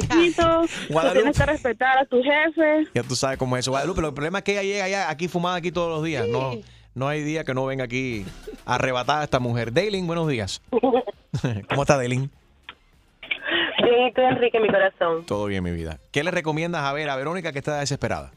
Guadalupe. 0.89 1.19
Tienes 1.19 1.37
que 1.37 1.45
respetar 1.45 1.97
a 1.97 2.05
tu 2.05 2.21
jefe. 2.21 2.87
Ya 2.93 3.03
tú 3.03 3.15
sabes 3.15 3.37
cómo 3.37 3.55
es 3.57 3.61
eso. 3.61 3.71
Guadalupe, 3.71 4.01
el 4.05 4.13
problema 4.13 4.39
es 4.39 4.43
que 4.43 4.53
ella 4.53 4.63
llega 4.63 4.89
ya 4.89 5.09
aquí 5.09 5.27
fumada 5.27 5.57
aquí 5.57 5.71
todos 5.71 5.89
los 5.89 6.03
días. 6.03 6.27
No, 6.27 6.53
no 6.93 7.07
hay 7.07 7.23
día 7.23 7.43
que 7.43 7.53
no 7.53 7.65
venga 7.65 7.85
aquí 7.85 8.25
arrebatada 8.65 9.23
esta 9.23 9.39
mujer. 9.39 9.73
Daylin, 9.73 10.07
buenos 10.07 10.27
días. 10.27 10.61
¿Cómo 11.69 11.81
está 11.83 11.97
Daylin? 11.97 12.29
Bien, 13.83 14.07
y 14.07 14.13
tú, 14.13 14.21
Enrique, 14.21 14.59
mi 14.59 14.67
corazón. 14.67 15.25
Todo 15.25 15.45
bien, 15.45 15.63
mi 15.63 15.71
vida. 15.71 15.99
¿Qué 16.11 16.23
le 16.23 16.31
recomiendas 16.31 16.83
a 16.83 16.93
ver 16.93 17.09
a 17.09 17.15
Verónica 17.15 17.51
que 17.51 17.59
está 17.59 17.79
desesperada? 17.79 18.31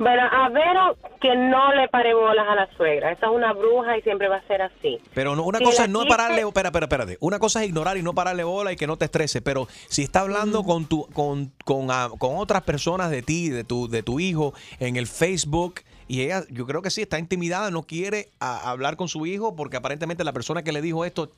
Bueno, 0.00 0.22
a 0.32 0.48
Vero 0.48 0.96
que 1.20 1.36
no 1.36 1.74
le 1.74 1.86
pare 1.88 2.14
bolas 2.14 2.46
a 2.48 2.54
la 2.54 2.68
suegra. 2.74 3.12
Esa 3.12 3.26
es 3.26 3.32
una 3.32 3.52
bruja 3.52 3.98
y 3.98 4.02
siempre 4.02 4.28
va 4.28 4.36
a 4.36 4.46
ser 4.46 4.62
así. 4.62 4.98
Pero 5.12 5.36
no, 5.36 5.42
una 5.42 5.58
Si 5.58 5.64
cosa 5.64 5.84
es 5.84 5.90
no 5.90 6.00
quise- 6.00 6.08
pararle, 6.08 6.40
espera, 6.40 6.68
espera, 6.70 6.86
espérate. 6.86 7.18
Una 7.20 7.38
cosa 7.38 7.62
es 7.62 7.68
ignorar 7.68 7.98
y 7.98 8.02
no 8.02 8.14
pararle 8.14 8.42
bola 8.42 8.72
y 8.72 8.76
que 8.76 8.86
no 8.86 8.96
te 8.96 9.04
estrese, 9.04 9.42
pero 9.42 9.68
si 9.88 10.02
está 10.02 10.20
hablando 10.20 10.64
con 10.64 10.86
tu, 10.86 11.06
con, 11.12 11.52
con, 11.66 11.90
ah, 11.90 12.08
con 12.18 12.36
otras 12.38 12.62
personas 12.62 13.10
de 13.10 13.20
ti, 13.20 13.50
de 13.50 13.62
tu, 13.62 13.88
de 13.88 14.02
tu 14.02 14.20
hijo, 14.20 14.54
en 14.78 14.96
el 14.96 15.06
Facebook, 15.06 15.80
y 16.08 16.22
ella, 16.22 16.44
yo 16.48 16.66
creo 16.66 16.80
que 16.80 16.90
sí, 16.90 17.02
está 17.02 17.18
intimidada, 17.18 17.70
no 17.70 17.82
quiere 17.82 18.30
ah, 18.40 18.70
hablar 18.70 18.96
con 18.96 19.06
su 19.08 19.26
hijo, 19.26 19.54
porque 19.54 19.76
aparentemente 19.76 20.24
la 20.24 20.32
persona 20.32 20.62
que 20.62 20.72
le 20.72 20.80
dijo 20.80 21.04
esto 21.04 21.28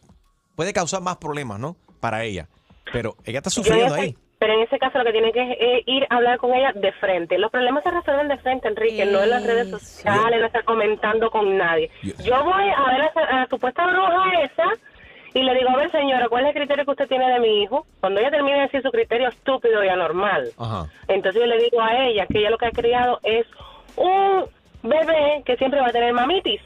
puede 0.55 0.73
causar 0.73 1.03
más 1.03 1.17
problemas, 1.17 1.59
¿no? 1.59 1.75
Para 1.99 2.23
ella. 2.23 2.47
Pero 2.93 3.17
ella 3.25 3.39
está 3.41 3.51
sufriendo 3.51 3.93
ahí. 3.95 4.17
Pero 4.43 4.55
en 4.55 4.63
ese 4.63 4.77
caso 4.77 4.99
lo 4.99 5.05
que 5.05 5.13
tiene 5.13 5.31
que 5.31 5.41
es 5.41 5.57
eh, 5.61 5.83
ir 5.87 6.05
a 6.11 6.17
hablar 6.17 6.37
con 6.39 6.53
ella 6.53 6.73
de 6.75 6.91
frente. 6.95 7.39
Los 7.39 7.53
problemas 7.53 7.85
se 7.85 7.93
resuelven 7.93 8.27
de 8.27 8.39
frente, 8.39 8.67
Enrique, 8.67 9.07
no 9.07 9.23
en 9.23 9.31
las 9.31 9.47
redes 9.47 9.71
sociales, 9.71 10.41
no 10.41 10.47
estar 10.47 10.65
comentando 10.65 11.31
con 11.31 11.57
nadie. 11.57 11.89
Yo 12.03 12.43
voy 12.43 12.65
a 12.77 12.91
ver 12.91 13.03
a, 13.03 13.21
a 13.37 13.41
la 13.43 13.47
supuesta 13.49 13.87
bruja 13.87 14.43
esa 14.43 14.65
y 15.33 15.45
le 15.45 15.55
digo, 15.55 15.71
a 15.71 15.77
ver 15.77 15.93
señora, 15.93 16.29
¿cuál 16.29 16.43
es 16.43 16.49
el 16.49 16.55
criterio 16.57 16.85
que 16.85 16.91
usted 16.91 17.07
tiene 17.07 17.31
de 17.33 17.39
mi 17.39 17.63
hijo? 17.63 17.87
Cuando 18.01 18.19
ella 18.19 18.33
termine 18.33 18.57
de 18.57 18.63
decir 18.63 18.83
su 18.83 18.91
criterio 18.91 19.29
estúpido 19.29 19.85
y 19.85 19.89
anormal, 19.89 20.51
Ajá. 20.59 20.91
entonces 21.07 21.41
yo 21.41 21.47
le 21.47 21.59
digo 21.63 21.81
a 21.81 22.05
ella 22.09 22.27
que 22.27 22.41
ella 22.41 22.51
lo 22.51 22.59
que 22.59 22.67
ha 22.67 22.73
criado 22.73 23.21
es 23.23 23.47
un 23.95 24.45
bebé 24.83 25.45
que 25.47 25.57
siempre 25.57 25.81
va 25.81 25.87
a 25.87 25.93
tener 25.93 26.13
mamitis. 26.13 26.61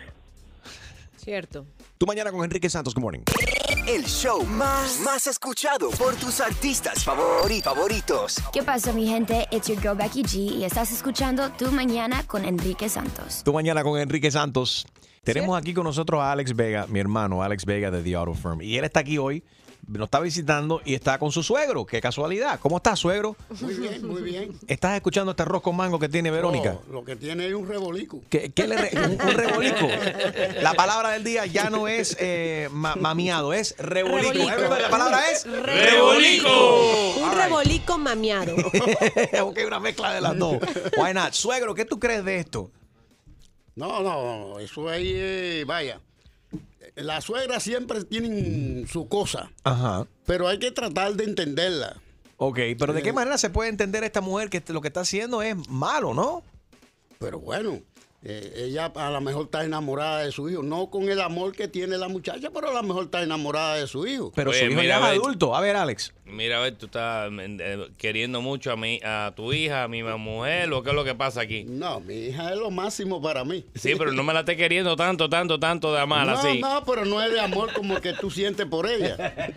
Cierto. 1.17 1.67
Tú 1.99 2.07
mañana 2.07 2.31
con 2.33 2.43
Enrique 2.43 2.71
Santos, 2.71 2.95
good 2.95 3.03
morning. 3.03 3.21
El 3.87 4.05
show 4.05 4.45
más, 4.45 5.01
más 5.05 5.27
escuchado 5.29 5.91
por 5.91 6.15
tus 6.17 6.41
artistas 6.41 7.07
favori- 7.07 7.63
favoritos. 7.63 8.37
¿Qué 8.53 8.63
pasa, 8.65 8.93
mi 8.93 9.07
gente? 9.07 9.47
It's 9.53 9.69
your 9.69 9.81
girl 9.81 9.95
Becky 9.97 10.23
G 10.25 10.57
y 10.59 10.65
estás 10.65 10.91
escuchando 10.91 11.51
Tu 11.53 11.71
Mañana 11.71 12.25
con 12.27 12.45
Enrique 12.45 12.89
Santos. 12.89 13.43
Tú 13.45 13.53
mañana 13.53 13.85
con 13.85 13.99
Enrique 14.01 14.31
Santos. 14.31 14.87
Tenemos 15.23 15.57
aquí 15.57 15.73
con 15.73 15.85
nosotros 15.85 16.21
a 16.21 16.33
Alex 16.33 16.55
Vega, 16.57 16.87
mi 16.89 16.99
hermano 16.99 17.43
Alex 17.43 17.65
Vega 17.65 17.91
de 17.93 18.03
The 18.03 18.15
Auto 18.17 18.35
Firm. 18.35 18.61
Y 18.61 18.77
él 18.77 18.85
está 18.85 19.01
aquí 19.01 19.19
hoy, 19.19 19.45
nos 19.89 20.07
está 20.07 20.21
visitando 20.21 20.81
y 20.85 20.95
está 20.95 21.19
con 21.19 21.31
su 21.31 21.43
suegro. 21.43 21.87
Qué 21.87 22.01
casualidad. 22.01 22.59
¿Cómo 22.61 22.79
estás, 22.79 22.99
suegro? 22.99 23.37
Muy 23.61 23.75
bien, 23.75 24.07
muy 24.07 24.23
bien. 24.23 24.59
¿Estás 24.67 24.97
escuchando 24.97 25.31
este 25.31 25.43
arroz 25.45 25.63
con 25.63 25.77
mango 25.77 25.99
que 25.99 26.09
tiene 26.09 26.31
Verónica? 26.31 26.77
Oh, 26.89 26.93
lo 26.93 27.05
que 27.05 27.15
tiene 27.17 27.47
es 27.47 27.55
un 27.55 27.69
rebolico. 27.69 28.21
¿Qué, 28.29 28.51
qué 28.53 28.67
le 28.67 28.77
re- 28.77 28.91
un, 28.95 29.13
un 29.13 29.19
rebolico. 29.35 29.87
La 30.61 30.75
palabra 30.75 31.11
del 31.11 31.23
día 31.25 31.47
ya 31.47 31.71
no 31.71 31.87
es 31.89 32.17
eh, 32.19 32.69
ma- 32.73 32.97
mamiado, 32.97 33.53
es 33.53 33.77
rebolico. 33.79 34.33
Rebolico. 34.33 34.77
La 34.81 34.91
palabra 34.91 35.31
es 35.31 35.47
Rebolico. 35.47 37.15
Un 37.19 37.31
right. 37.31 37.39
rebolico 37.45 37.99
mamiado. 37.99 38.55
ok, 39.43 39.59
una 39.67 39.81
mezcla 39.81 40.13
de 40.15 40.21
las 40.21 40.37
dos. 40.39 40.59
Why 40.97 41.15
not? 41.15 41.33
Suegro, 41.33 41.75
¿qué 41.75 41.85
tú 41.85 41.99
crees 42.01 42.25
de 42.25 42.39
esto? 42.39 42.71
No, 43.75 44.03
no, 44.03 44.59
eso 44.59 44.89
ahí, 44.89 45.13
eh, 45.15 45.65
vaya. 45.67 46.01
Las 46.95 47.25
suegras 47.25 47.63
siempre 47.63 48.05
tienen 48.05 48.87
su 48.91 49.09
cosa, 49.09 49.51
Ajá. 49.65 50.07
pero 50.25 50.49
hay 50.49 50.59
que 50.59 50.71
tratar 50.71 51.15
de 51.15 51.25
entenderla. 51.25 52.01
Ok, 52.39 52.59
pero 52.79 52.93
¿de 52.93 53.03
qué 53.03 53.11
Eh. 53.11 53.13
manera 53.15 53.39
se 53.39 53.51
puede 53.51 53.69
entender 53.71 54.05
esta 54.05 54.21
mujer 54.21 54.49
que 54.51 54.63
lo 54.69 54.81
que 54.81 54.89
está 54.89 55.01
haciendo 55.01 55.43
es 55.43 55.57
malo, 55.69 56.15
no? 56.15 56.43
Pero 57.19 57.39
bueno, 57.41 57.81
eh, 58.29 58.65
ella 58.67 58.87
a 58.95 59.11
lo 59.11 59.21
mejor 59.21 59.45
está 59.45 59.65
enamorada 59.65 60.25
de 60.25 60.33
su 60.33 60.49
hijo, 60.51 60.63
no 60.63 60.91
con 60.91 61.09
el 61.09 61.21
amor 61.21 61.55
que 61.55 61.69
tiene 61.69 61.97
la 61.97 62.09
muchacha, 62.09 62.51
pero 62.53 62.71
a 62.71 62.73
lo 62.75 62.83
mejor 62.83 63.05
está 63.05 63.23
enamorada 63.23 63.77
de 63.77 63.87
su 63.87 64.05
hijo. 64.07 64.33
Pero 64.35 64.51
Oye, 64.51 64.59
su 64.59 64.65
hijo 64.67 64.81
mira, 64.81 64.95
ya 64.95 64.97
es 64.99 65.03
a 65.05 65.11
ver. 65.11 65.21
adulto. 65.21 65.55
A 65.55 65.61
ver, 65.61 65.77
Alex. 65.77 66.13
Mira, 66.25 66.59
a 66.59 66.61
ver, 66.63 66.75
tú 66.77 66.87
estás 66.87 67.31
eh, 67.33 67.89
queriendo 67.99 68.41
mucho 68.43 68.73
a 68.73 68.77
mi, 68.77 68.99
a 69.05 69.33
tu 69.37 69.53
hija, 69.53 69.85
a 69.85 69.89
mi 69.89 70.03
mujer, 70.03 70.73
o 70.73 70.83
qué 70.83 70.91
es 70.91 70.97
lo 70.97 71.05
que 71.05 71.15
pasa 71.15 71.41
aquí. 71.43 71.63
No, 71.69 72.01
mi 72.01 72.15
hija 72.15 72.51
es 72.53 72.59
lo 72.59 72.73
máximo 72.73 73.23
para 73.23 73.45
mí. 73.45 73.65
Sí, 73.77 73.93
pero 73.97 74.11
no 74.11 74.25
me 74.25 74.33
la 74.35 74.41
estés 74.41 74.57
queriendo 74.57 74.97
tanto, 74.97 75.29
tanto, 75.29 75.61
tanto 75.61 75.93
de 75.93 76.01
amar 76.01 76.27
no, 76.27 76.33
así. 76.33 76.59
no, 76.61 76.83
pero 76.85 77.05
no 77.05 77.23
es 77.23 77.31
de 77.31 77.39
amor 77.39 77.73
como 77.75 78.01
que 78.01 78.13
tú 78.15 78.29
sientes 78.33 78.67
por 78.67 78.91
ella. 78.91 79.17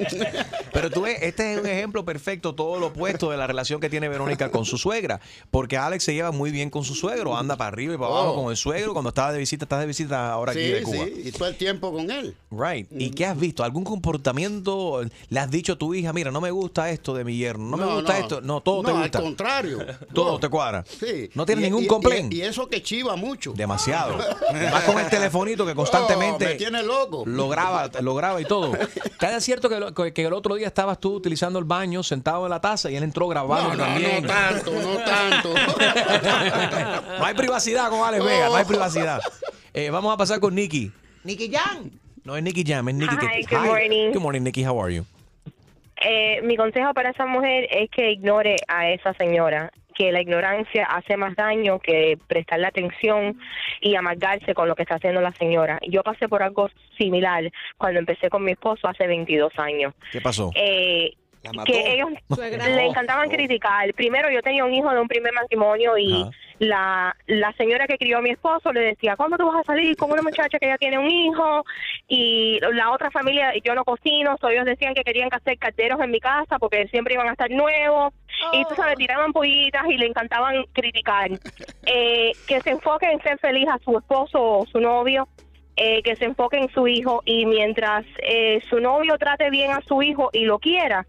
Pero 0.72 0.92
tú 0.92 1.02
ves, 1.02 1.18
este 1.24 1.54
es 1.54 1.60
un 1.60 1.66
ejemplo 1.66 2.06
perfecto, 2.06 2.54
todo 2.54 2.80
lo 2.80 2.88
opuesto 2.88 3.32
de 3.32 3.38
la 3.38 3.48
relación 3.48 3.80
que 3.82 3.90
tiene 3.90 4.08
Verónica 4.08 4.52
con 4.52 4.66
su 4.66 4.78
suegra. 4.78 5.20
Porque 5.50 5.78
Alex 5.78 6.04
se 6.04 6.14
lleva 6.14 6.32
muy 6.32 6.52
bien 6.52 6.70
con 6.70 6.84
su 6.84 6.94
suegro, 6.94 7.36
anda 7.36 7.56
para 7.58 7.70
arriba 7.70 7.96
y 7.96 7.98
para 7.98 8.12
abajo 8.12 8.30
Oh. 8.30 8.44
con 8.44 8.52
el 8.52 8.58
suegro. 8.60 8.93
Cuando 8.93 9.10
estaba 9.10 9.32
de 9.32 9.39
visita, 9.39 9.66
estás 9.66 9.80
de 9.80 9.86
visita 9.88 10.32
ahora 10.32 10.51
aquí 10.51 10.62
sí, 10.62 10.68
de 10.70 10.84
Cuba. 10.84 11.05
sí, 11.05 11.22
y 11.26 11.32
todo 11.32 11.47
el 11.47 11.55
tiempo 11.55 11.91
con 11.91 12.12
él. 12.12 12.36
Right. 12.51 12.88
¿Y 12.91 13.12
qué 13.12 13.26
has 13.26 13.39
visto? 13.39 13.64
¿Algún 13.64 13.84
comportamiento? 13.84 15.01
¿Le 15.30 15.39
has 15.39 15.49
dicho 15.49 15.74
a 15.74 15.76
tu 15.78 15.93
hija, 15.93 16.14
mira, 16.14 16.32
no 16.32 16.41
me 16.41 16.51
gusta 16.51 16.89
esto 16.89 17.14
de 17.14 17.24
mi 17.24 17.38
yerno, 17.38 17.76
no, 17.76 17.78
me 17.78 17.93
gusta 17.95 18.14
no. 18.14 18.20
esto? 18.20 18.41
No, 18.41 18.62
todo 18.62 18.82
te 18.84 18.91
No, 18.91 18.97
al 18.97 19.03
gusta. 19.03 19.22
contrario. 19.22 19.80
Todo 20.14 20.39
te 20.39 20.49
cuadra. 20.49 20.84
Sí. 20.99 21.30
No 21.34 21.45
tiene 21.45 21.62
Y- 21.62 21.66
ningún 21.66 21.86
complaint. 21.86 22.34
Y, 22.34 22.38
y 22.38 22.41
eso 22.41 22.68
que 22.68 22.82
chiva 22.84 23.16
mucho. 23.16 23.53
Demasiado. 23.53 24.18
Más 24.72 24.84
con 24.84 24.99
el 24.99 25.07
telefonito 25.10 25.66
que 25.66 25.74
constantemente 25.76 26.45
Oh, 26.45 26.49
me 26.49 26.55
tiene 26.55 26.84
loco. 26.84 27.24
lo 27.26 27.47
graba, 27.49 27.89
lo 28.01 28.16
graba 28.16 28.41
y 28.41 28.45
todo. 28.45 28.72
¿Te 29.20 29.36
es 29.36 29.43
cierto 29.43 29.70
que, 29.70 29.80
lo- 29.80 29.93
que 29.93 30.14
el 30.26 30.34
otro 30.34 30.55
día 30.55 30.68
estabas 30.68 30.99
tú 30.99 31.14
utilizando 31.14 31.60
el 31.60 31.66
baño 31.66 32.03
sentado 32.03 32.45
en 32.45 32.49
la 32.49 32.60
taza 32.60 32.89
y 32.91 32.95
él 32.95 33.03
entró 33.03 33.28
grabando 33.28 33.78
también? 33.78 34.24
no 34.24 34.28
tanto, 34.28 34.72
no 34.74 34.97
tanto. 35.03 35.53
No 37.20 37.26
hay 37.26 37.34
privacidad 37.34 37.89
con 37.89 37.99
Alex 38.07 38.24
Vega, 38.24 38.49
no 38.52 38.56
hay 38.56 38.66
privacidad. 38.66 39.20
Eh, 39.74 39.89
vamos 39.89 40.14
a 40.14 40.18
pasar 40.18 40.39
con 40.39 40.56
Nicky. 40.56 40.91
Nicky 41.24 41.52
Jan. 41.54 41.91
No 42.24 42.36
es 42.36 42.43
Nicky 42.43 42.64
Jam, 42.66 42.88
es 42.89 42.95
Nicky. 42.95 43.18
que- 43.18 43.26
Hi, 43.26 43.43
good 43.50 43.66
morning. 43.66 44.12
Good 44.12 44.22
morning, 44.22 44.41
Nicky. 44.41 44.64
How 44.66 44.82
are 44.84 44.93
you? 44.93 45.06
Eh, 46.02 46.41
mi 46.43 46.56
consejo 46.56 46.93
para 46.93 47.10
esa 47.10 47.26
mujer 47.26 47.68
es 47.72 47.89
que 47.89 48.12
ignore 48.12 48.56
a 48.68 48.89
esa 48.89 49.14
señora, 49.16 49.72
que 49.95 50.12
la 50.14 50.22
ignorancia 50.22 50.86
hace 50.86 51.18
más 51.18 51.36
daño 51.36 51.80
que 51.80 52.18
prestarle 52.28 52.68
atención 52.68 53.38
y 53.82 53.95
amargarse 53.95 54.54
con 54.54 54.70
lo 54.70 54.76
que 54.76 54.84
está 54.84 54.95
haciendo 54.95 55.20
la 55.20 55.34
señora. 55.34 55.78
Yo 55.89 56.02
pasé 56.04 56.30
por 56.30 56.41
algo 56.41 56.70
similar 56.97 57.52
cuando 57.78 58.00
empecé 58.00 58.30
con 58.30 58.43
mi 58.45 58.52
esposo 58.52 58.88
hace 58.88 59.08
22 59.08 59.52
años. 59.58 59.93
¿Qué 60.12 60.22
pasó? 60.22 60.52
Eh, 60.56 61.14
que 61.66 61.93
ellos 61.93 62.10
le 62.38 62.86
encantaban 62.86 63.30
criticar. 63.30 63.93
Primero 63.93 64.30
yo 64.32 64.41
tenía 64.41 64.64
un 64.64 64.74
hijo 64.74 64.89
de 64.91 65.02
un 65.02 65.08
primer 65.08 65.34
matrimonio 65.34 65.97
y 65.97 66.22
Ajá. 66.22 66.32
La, 66.60 67.16
la 67.28 67.53
señora 67.53 67.88
que 67.88 67.97
crió 67.97 68.20
a 68.20 68.22
mi 68.22 68.30
esposo 68.32 68.72
le 68.72 68.82
decía, 68.82 69.16
¿cuándo 69.16 69.38
tú 69.38 69.47
vas 69.47 69.62
a 69.62 69.64
salir 69.64 69.95
con 69.97 70.12
una 70.12 70.22
muchacha 70.22 70.60
que 70.60 70.68
ya 70.68 70.78
tiene 70.78 70.97
un 70.97 71.10
hijo? 71.10 71.66
Y 72.07 72.60
la 72.74 72.91
otra 72.91 73.10
familia, 73.12 73.53
yo 73.64 73.74
no 73.76 73.84
cocino, 73.84 74.36
so 74.39 74.49
ellos 74.49 74.66
decían 74.66 74.93
que 74.93 75.03
querían 75.03 75.30
hacer 75.32 75.57
carteros 75.57 75.99
en 76.01 76.12
mi 76.12 76.20
casa 76.20 76.60
porque 76.60 76.88
siempre 76.89 77.16
iban 77.16 77.28
a 77.30 77.32
estar 77.32 77.49
nuevos. 77.49 78.14
Y 78.53 78.64
tú 78.66 78.76
sabes, 78.76 78.97
tiraban 78.97 79.34
pollitas 79.34 79.84
y 79.88 79.97
le 79.97 80.05
encantaban 80.05 80.64
criticar. 80.74 81.32
Eh, 81.86 82.32
que 82.47 82.62
se 82.62 82.70
enfoque 82.72 83.10
en 83.10 83.22
ser 83.22 83.39
feliz 83.39 83.68
a 83.70 83.80
su 83.80 83.97
esposo 83.97 84.41
o 84.41 84.66
su 84.66 84.80
novio. 84.80 85.28
eh, 85.82 86.03
que 86.03 86.18
se 86.18 86.26
enfoque 86.26 86.57
en 86.57 86.70
su 86.72 86.88
hijo 86.89 87.22
y 87.24 87.45
mientras 87.45 88.05
eh, 88.22 88.60
su 88.70 88.82
novio 88.82 89.18
trate 89.18 89.49
bien 89.49 89.72
a 89.72 89.80
su 89.82 90.01
hijo 90.01 90.30
y 90.34 90.43
lo 90.43 90.60
quiera, 90.60 91.05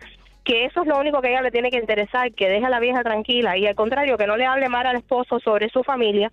que 0.51 0.65
eso 0.65 0.83
es 0.83 0.89
lo 0.89 0.99
único 0.99 1.21
que 1.21 1.29
a 1.29 1.31
ella 1.31 1.43
le 1.43 1.53
tiene 1.53 1.71
que 1.71 1.79
interesar, 1.79 2.33
que 2.33 2.49
deje 2.49 2.67
a 2.67 2.71
la 2.71 2.81
vieja 2.81 3.05
tranquila 3.05 3.57
y 3.57 3.69
al 3.69 3.77
contrario, 3.77 4.19
que 4.19 4.27
no 4.27 4.37
le 4.37 4.47
hable 4.47 4.69
mal 4.69 4.85
al 4.85 4.97
esposo 4.97 5.39
sobre 5.39 5.69
su 5.69 5.85
familia, 5.85 6.33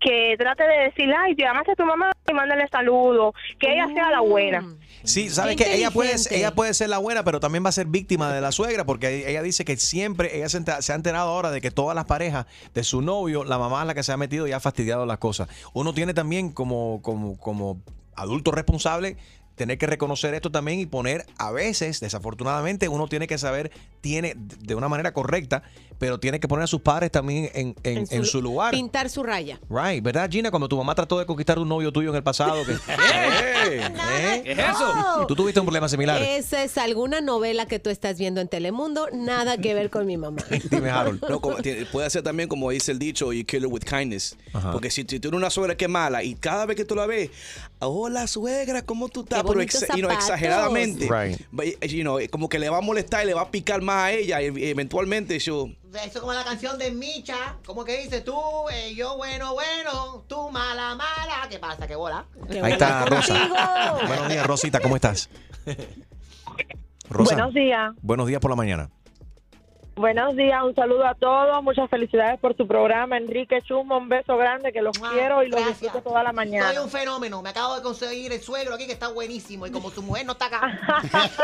que 0.00 0.34
trate 0.36 0.64
de 0.64 0.78
decirle, 0.86 1.14
ay, 1.16 1.36
llamaste 1.36 1.70
a 1.70 1.76
tu 1.76 1.84
mamá 1.84 2.10
y 2.28 2.32
mándale 2.32 2.66
saludos, 2.66 3.36
que 3.60 3.72
ella 3.72 3.86
sea 3.94 4.10
la 4.10 4.18
buena. 4.20 4.66
Sí, 5.04 5.28
sabes 5.30 5.54
Qué 5.54 5.62
que 5.64 5.74
ella 5.76 5.92
puede, 5.92 6.14
ella 6.32 6.52
puede 6.56 6.74
ser 6.74 6.88
la 6.88 6.98
buena, 6.98 7.22
pero 7.22 7.38
también 7.38 7.64
va 7.64 7.68
a 7.68 7.72
ser 7.72 7.86
víctima 7.86 8.32
de 8.32 8.40
la 8.40 8.50
suegra, 8.50 8.84
porque 8.84 9.30
ella 9.30 9.42
dice 9.42 9.64
que 9.64 9.76
siempre, 9.76 10.36
ella 10.36 10.48
se, 10.48 10.58
enter- 10.58 10.82
se 10.82 10.92
ha 10.92 10.96
enterado 10.96 11.28
ahora 11.30 11.52
de 11.52 11.60
que 11.60 11.70
todas 11.70 11.94
las 11.94 12.06
parejas 12.06 12.46
de 12.74 12.82
su 12.82 13.00
novio, 13.00 13.44
la 13.44 13.58
mamá 13.58 13.82
es 13.82 13.86
la 13.86 13.94
que 13.94 14.02
se 14.02 14.10
ha 14.10 14.16
metido 14.16 14.48
y 14.48 14.52
ha 14.52 14.58
fastidiado 14.58 15.06
las 15.06 15.18
cosas. 15.18 15.48
Uno 15.72 15.94
tiene 15.94 16.14
también 16.14 16.50
como, 16.50 17.00
como, 17.00 17.38
como 17.38 17.80
adulto 18.16 18.50
responsable 18.50 19.16
tener 19.54 19.78
que 19.78 19.86
reconocer 19.86 20.34
esto 20.34 20.50
también 20.50 20.80
y 20.80 20.86
poner 20.86 21.26
a 21.38 21.50
veces, 21.52 22.00
desafortunadamente, 22.00 22.88
uno 22.88 23.06
tiene 23.08 23.26
que 23.26 23.38
saber, 23.38 23.70
tiene 24.00 24.34
de 24.36 24.74
una 24.74 24.88
manera 24.88 25.12
correcta, 25.12 25.62
pero 25.98 26.18
tiene 26.18 26.40
que 26.40 26.48
poner 26.48 26.64
a 26.64 26.66
sus 26.66 26.80
padres 26.80 27.10
también 27.10 27.50
en, 27.54 27.74
en- 27.84 28.06
en 28.10 28.24
su 28.24 28.42
lugar. 28.42 28.72
Pintar 28.72 29.08
su 29.10 29.22
raya. 29.22 29.60
Right, 29.70 30.02
¿verdad, 30.02 30.28
Gina? 30.30 30.50
Cuando 30.50 30.68
tu 30.68 30.76
mamá 30.76 30.94
trató 30.94 31.18
de 31.18 31.26
conquistar 31.26 31.58
un 31.58 31.68
novio 31.68 31.92
tuyo 31.92 32.10
en 32.10 32.16
el 32.16 32.22
pasado. 32.22 32.64
Que, 32.66 32.72
¡Eh! 32.88 33.80
¿Eh? 33.84 34.40
¿Qué 34.44 34.52
es 34.52 34.58
eso? 34.58 35.24
Tú 35.28 35.36
tuviste 35.36 35.60
un 35.60 35.66
problema 35.66 35.88
similar. 35.88 36.20
Esa 36.20 36.64
es 36.64 36.76
alguna 36.78 37.20
novela 37.20 37.66
que 37.66 37.78
tú 37.78 37.90
estás 37.90 38.18
viendo 38.18 38.40
en 38.40 38.48
Telemundo, 38.48 39.08
nada 39.12 39.58
que 39.58 39.74
ver 39.74 39.90
con 39.90 40.06
mi 40.06 40.16
mamá. 40.16 40.42
Dime, 40.70 40.90
Harold. 40.90 41.22
No, 41.28 41.40
como- 41.40 41.58
puede 41.92 42.10
ser 42.10 42.22
también 42.22 42.48
como 42.48 42.70
dice 42.70 42.90
el 42.92 42.98
dicho, 42.98 43.32
you 43.32 43.44
kill 43.44 43.62
her 43.64 43.68
with 43.68 43.82
kindness. 43.84 44.36
Porque 44.72 44.90
si, 44.90 45.02
si 45.02 45.20
tú 45.20 45.28
tienes 45.30 45.38
una 45.38 45.50
suegra 45.50 45.76
que 45.76 45.84
es 45.84 45.90
mala 45.90 46.24
y 46.24 46.34
cada 46.34 46.66
vez 46.66 46.76
que 46.76 46.84
tú 46.84 46.96
la 46.96 47.06
ves, 47.06 47.30
hola 47.78 48.26
suegra, 48.26 48.82
¿cómo 48.82 49.08
tú 49.08 49.20
estás? 49.20 49.41
Pero 49.42 49.54
bonitos 49.54 49.82
exa- 49.82 49.94
you 49.94 50.00
know, 50.00 50.10
zapatos. 50.10 50.24
exageradamente. 50.24 51.08
Right. 51.08 51.82
You 51.90 52.02
know, 52.02 52.18
como 52.30 52.48
que 52.48 52.58
le 52.58 52.68
va 52.70 52.78
a 52.78 52.80
molestar 52.80 53.24
y 53.24 53.26
le 53.26 53.34
va 53.34 53.42
a 53.42 53.50
picar 53.50 53.80
más 53.82 54.04
a 54.04 54.12
ella 54.12 54.40
eventualmente 54.40 55.38
yo... 55.38 55.68
Eso 56.04 56.20
como 56.20 56.32
la 56.32 56.42
canción 56.44 56.78
de 56.78 56.90
Micha. 56.90 57.56
¿Cómo 57.66 57.84
que 57.84 58.00
dice 58.02 58.22
tú? 58.22 58.34
eh, 58.72 58.94
yo 58.94 59.16
bueno, 59.18 59.52
bueno. 59.52 60.24
Tú 60.26 60.48
mala, 60.50 60.94
mala. 60.94 61.46
¿Qué 61.50 61.58
pasa? 61.58 61.86
¿Qué 61.86 61.94
bola? 61.96 62.24
Ahí 62.62 62.72
está 62.72 63.04
Rosa. 63.04 64.00
Buenos 64.06 64.28
días, 64.28 64.46
Rosita, 64.46 64.80
¿cómo 64.80 64.96
estás? 64.96 65.28
Rosa. 67.10 67.34
Buenos 67.34 67.54
días. 67.54 67.94
Buenos 68.00 68.26
días 68.26 68.40
por 68.40 68.50
la 68.50 68.56
mañana. 68.56 68.88
Buenos 69.94 70.34
días, 70.36 70.62
un 70.64 70.74
saludo 70.74 71.06
a 71.06 71.14
todos, 71.14 71.62
muchas 71.62 71.88
felicidades 71.90 72.40
por 72.40 72.56
su 72.56 72.66
programa, 72.66 73.18
Enrique 73.18 73.60
Chumbo, 73.60 73.98
un 73.98 74.08
beso 74.08 74.38
grande, 74.38 74.72
que 74.72 74.80
los 74.80 74.98
quiero 74.98 75.42
y 75.42 75.50
los 75.50 75.66
disfruto 75.66 76.00
toda 76.00 76.22
la 76.22 76.32
mañana. 76.32 76.72
Soy 76.72 76.82
un 76.82 76.90
fenómeno. 76.90 77.42
Me 77.42 77.50
acabo 77.50 77.76
de 77.76 77.82
conseguir 77.82 78.32
el 78.32 78.40
suegro 78.40 78.74
aquí 78.74 78.86
que 78.86 78.94
está 78.94 79.08
buenísimo. 79.08 79.66
Y 79.66 79.70
como 79.70 79.90
su 79.90 80.02
mujer 80.02 80.24
no 80.24 80.32
está 80.32 80.46
acá, 80.46 80.80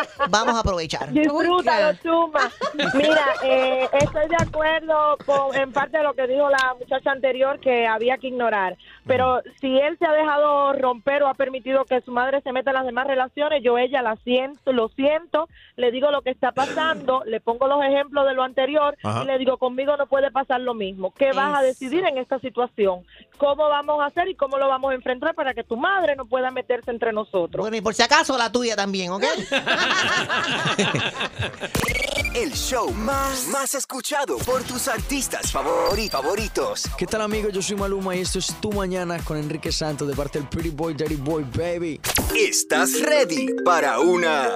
vamos 0.30 0.54
a 0.54 0.60
aprovechar. 0.60 1.12
Disfrútalo, 1.12 1.98
Chuma. 2.02 2.50
Mira, 2.94 3.26
eh, 3.44 3.86
estoy 3.92 4.28
de 4.28 4.36
acuerdo 4.40 5.18
con, 5.26 5.54
en 5.54 5.70
parte 5.70 5.98
de 5.98 6.04
lo 6.04 6.14
que 6.14 6.26
dijo 6.26 6.48
la 6.48 6.74
muchacha 6.80 7.12
anterior 7.12 7.60
que 7.60 7.86
había 7.86 8.16
que 8.16 8.28
ignorar. 8.28 8.78
Pero 9.06 9.42
si 9.60 9.78
él 9.78 9.98
se 9.98 10.06
ha 10.06 10.12
dejado 10.12 10.72
romper 10.72 11.22
o 11.22 11.28
ha 11.28 11.34
permitido 11.34 11.84
que 11.84 12.00
su 12.00 12.12
madre 12.12 12.40
se 12.40 12.52
meta 12.52 12.70
en 12.70 12.76
las 12.76 12.86
demás 12.86 13.06
relaciones, 13.06 13.62
yo 13.62 13.76
ella 13.76 14.00
la 14.00 14.16
siento, 14.24 14.72
lo 14.72 14.88
siento, 14.88 15.48
le 15.76 15.90
digo 15.90 16.10
lo 16.10 16.22
que 16.22 16.30
está 16.30 16.52
pasando, 16.52 17.22
le 17.26 17.40
pongo 17.40 17.66
los 17.68 17.84
ejemplos 17.84 18.26
de 18.26 18.37
lo 18.38 18.44
anterior 18.44 18.96
Ajá. 19.02 19.22
y 19.22 19.26
le 19.26 19.38
digo 19.38 19.58
conmigo 19.58 19.96
no 19.96 20.06
puede 20.06 20.30
pasar 20.30 20.60
lo 20.60 20.74
mismo. 20.74 21.12
¿Qué 21.12 21.32
vas 21.32 21.58
a 21.58 21.62
decidir 21.62 22.04
en 22.04 22.18
esta 22.18 22.38
situación? 22.38 23.04
¿Cómo 23.36 23.68
vamos 23.68 24.00
a 24.00 24.06
hacer 24.06 24.28
y 24.28 24.34
cómo 24.34 24.58
lo 24.58 24.68
vamos 24.68 24.92
a 24.92 24.94
enfrentar 24.94 25.34
para 25.34 25.54
que 25.54 25.64
tu 25.64 25.76
madre 25.76 26.16
no 26.16 26.26
pueda 26.26 26.50
meterse 26.50 26.90
entre 26.90 27.12
nosotros? 27.12 27.60
Bueno, 27.60 27.76
y 27.76 27.80
por 27.80 27.94
si 27.94 28.02
acaso 28.02 28.38
la 28.38 28.50
tuya 28.50 28.76
también, 28.76 29.10
¿ok? 29.10 29.24
El 32.40 32.52
show 32.54 32.92
más, 32.92 33.48
más 33.48 33.74
escuchado 33.74 34.36
por 34.38 34.62
tus 34.62 34.86
artistas 34.86 35.52
favori- 35.52 36.08
favoritos. 36.08 36.84
¿Qué 36.96 37.04
tal 37.06 37.22
amigos? 37.22 37.52
Yo 37.52 37.60
soy 37.62 37.74
Maluma 37.76 38.14
y 38.14 38.20
esto 38.20 38.38
es 38.38 38.54
Tu 38.60 38.70
Mañana 38.70 39.18
con 39.24 39.36
Enrique 39.36 39.72
Santos 39.72 40.06
de 40.06 40.14
parte 40.14 40.38
del 40.38 40.48
Pretty 40.48 40.70
Boy, 40.70 40.94
Daddy 40.94 41.16
Boy, 41.16 41.44
Baby. 41.56 42.00
¿Estás 42.36 43.00
ready 43.02 43.48
para 43.64 43.98
una 43.98 44.50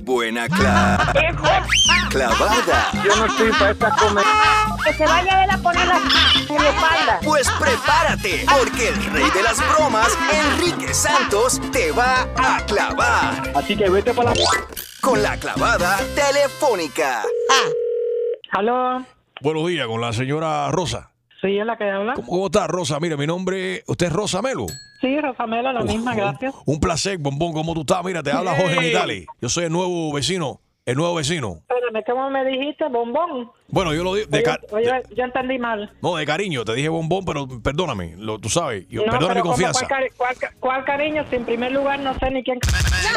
buena 0.00 0.48
cla- 0.48 1.12
clavada? 2.08 2.90
Yo 3.04 3.14
no 3.16 3.26
estoy 3.26 3.50
para 3.52 3.70
esta 3.72 3.90
comer. 3.96 4.24
Que 4.86 4.94
se 4.94 5.04
vaya 5.04 5.46
a 5.52 5.58
poner 5.58 5.86
la 5.88 5.96
en 5.96 6.04
mi 6.62 6.68
espalda. 6.68 7.20
Pues 7.22 7.46
prepárate, 7.60 8.46
porque 8.58 8.88
el 8.88 9.04
rey 9.12 9.30
de 9.32 9.42
las 9.42 9.58
bromas, 9.74 10.08
Enrique 10.32 10.94
Santos, 10.94 11.60
te 11.70 11.92
va 11.92 12.26
a 12.36 12.64
clavar. 12.64 13.52
Así 13.54 13.76
que 13.76 13.90
vete 13.90 14.14
para 14.14 14.34
la... 14.34 14.40
Con 15.02 15.22
la 15.22 15.36
clavada 15.38 15.98
telefónica. 16.14 17.22
¿Aló? 18.52 19.04
Buenos 19.40 19.66
días, 19.68 19.86
con 19.86 20.00
la 20.00 20.12
señora 20.12 20.70
Rosa. 20.70 21.10
Sí, 21.40 21.58
es 21.58 21.64
la 21.64 21.76
que 21.78 21.88
habla. 21.88 22.12
¿Cómo, 22.14 22.28
cómo 22.28 22.46
está, 22.46 22.66
Rosa? 22.66 23.00
Mira, 23.00 23.16
mi 23.16 23.26
nombre, 23.26 23.82
usted 23.86 24.06
es 24.08 24.12
Rosa 24.12 24.42
Melo. 24.42 24.66
Sí, 25.00 25.18
Rosamela, 25.20 25.72
la 25.72 25.80
misma, 25.82 26.14
gracias. 26.14 26.54
Un 26.66 26.78
placer, 26.78 27.16
bombón, 27.18 27.54
¿cómo 27.54 27.72
tú 27.72 27.80
estás? 27.80 28.04
Mira, 28.04 28.22
te 28.22 28.30
habla 28.30 28.54
Jorge 28.54 28.76
Hey. 28.78 28.86
Nitali. 28.88 29.26
Yo 29.40 29.48
soy 29.48 29.64
el 29.64 29.72
nuevo 29.72 30.12
vecino, 30.12 30.60
el 30.84 30.96
nuevo 30.96 31.14
vecino. 31.14 31.60
Espérame, 31.68 32.04
¿cómo 32.06 32.28
me 32.30 32.44
dijiste? 32.44 32.84
¿Bombón? 32.88 33.50
Bueno, 33.72 33.94
yo 33.94 34.02
lo 34.04 34.14
digo 34.14 34.26
de, 34.28 34.38
Oye, 34.40 34.90
oye, 34.90 35.02
yo 35.16 35.24
entendí 35.24 35.58
mal. 35.58 35.92
no, 36.02 36.16
de 36.16 36.26
cariño, 36.26 36.64
te 36.64 36.74
dije 36.74 36.88
bombón, 36.88 37.24
pero 37.24 37.46
perdóname, 37.62 38.14
lo, 38.18 38.38
tú 38.38 38.48
sabes, 38.48 38.86
yo, 38.88 39.04
No, 39.04 39.12
perdona 39.12 39.34
mi 39.34 39.40
confianza. 39.42 39.86
¿Cuál, 39.86 40.08
cuál 40.16 40.36
cuál 40.58 40.84
cariño? 40.84 41.24
Si 41.30 41.36
en 41.36 41.44
primer 41.44 41.72
lugar 41.72 41.98
no 42.00 42.12
sé 42.18 42.30
ni 42.30 42.42
quién... 42.42 42.58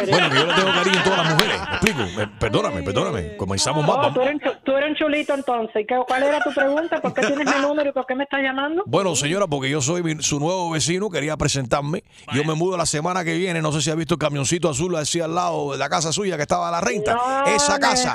Bueno, 0.09 0.29
que 0.29 0.35
yo 0.35 0.45
le 0.45 0.53
tengo 0.53 0.71
cariño 0.73 0.99
a 0.99 1.03
todas 1.03 1.19
las 1.19 1.33
mujeres, 1.33 1.59
¿me 1.59 1.75
explico? 1.75 2.21
Eh, 2.21 2.27
Perdóname, 2.39 2.83
perdóname, 2.83 3.37
comenzamos 3.37 3.85
más. 3.85 3.95
Oh, 3.95 3.97
vamos. 3.99 4.13
tú, 4.13 4.21
eres, 4.21 4.41
tú 4.63 4.71
eres 4.77 4.89
un 4.89 4.95
chulito 4.95 5.33
entonces. 5.33 5.81
¿Y 5.83 5.85
qué- 5.85 5.99
¿Cuál 6.07 6.23
era 6.23 6.39
tu 6.41 6.51
pregunta? 6.53 7.01
¿Por 7.01 7.13
qué 7.13 7.21
tienes 7.25 7.45
mi 7.55 7.61
número 7.61 7.89
y 7.89 7.93
por 7.93 8.05
qué 8.05 8.15
me 8.15 8.23
estás 8.23 8.41
llamando? 8.41 8.83
Bueno, 8.85 9.15
señora, 9.15 9.47
porque 9.47 9.69
yo 9.69 9.81
soy 9.81 10.03
mi- 10.03 10.21
su 10.23 10.39
nuevo 10.39 10.69
vecino, 10.71 11.09
quería 11.09 11.37
presentarme. 11.37 12.03
Yo 12.33 12.43
me 12.43 12.53
mudo 12.53 12.77
la 12.77 12.85
semana 12.85 13.23
que 13.23 13.33
viene, 13.35 13.61
no 13.61 13.71
sé 13.71 13.81
si 13.81 13.89
ha 13.91 13.95
visto 13.95 14.15
el 14.15 14.19
camioncito 14.19 14.69
azul 14.69 14.95
así 14.95 15.19
al 15.21 15.33
lado 15.35 15.71
de 15.73 15.77
la 15.77 15.89
casa 15.89 16.11
suya 16.11 16.35
que 16.37 16.43
estaba 16.43 16.67
a 16.69 16.71
la 16.71 16.81
renta. 16.81 17.13
No, 17.13 17.45
Esa 17.45 17.73
me- 17.73 17.79
casa. 17.79 18.13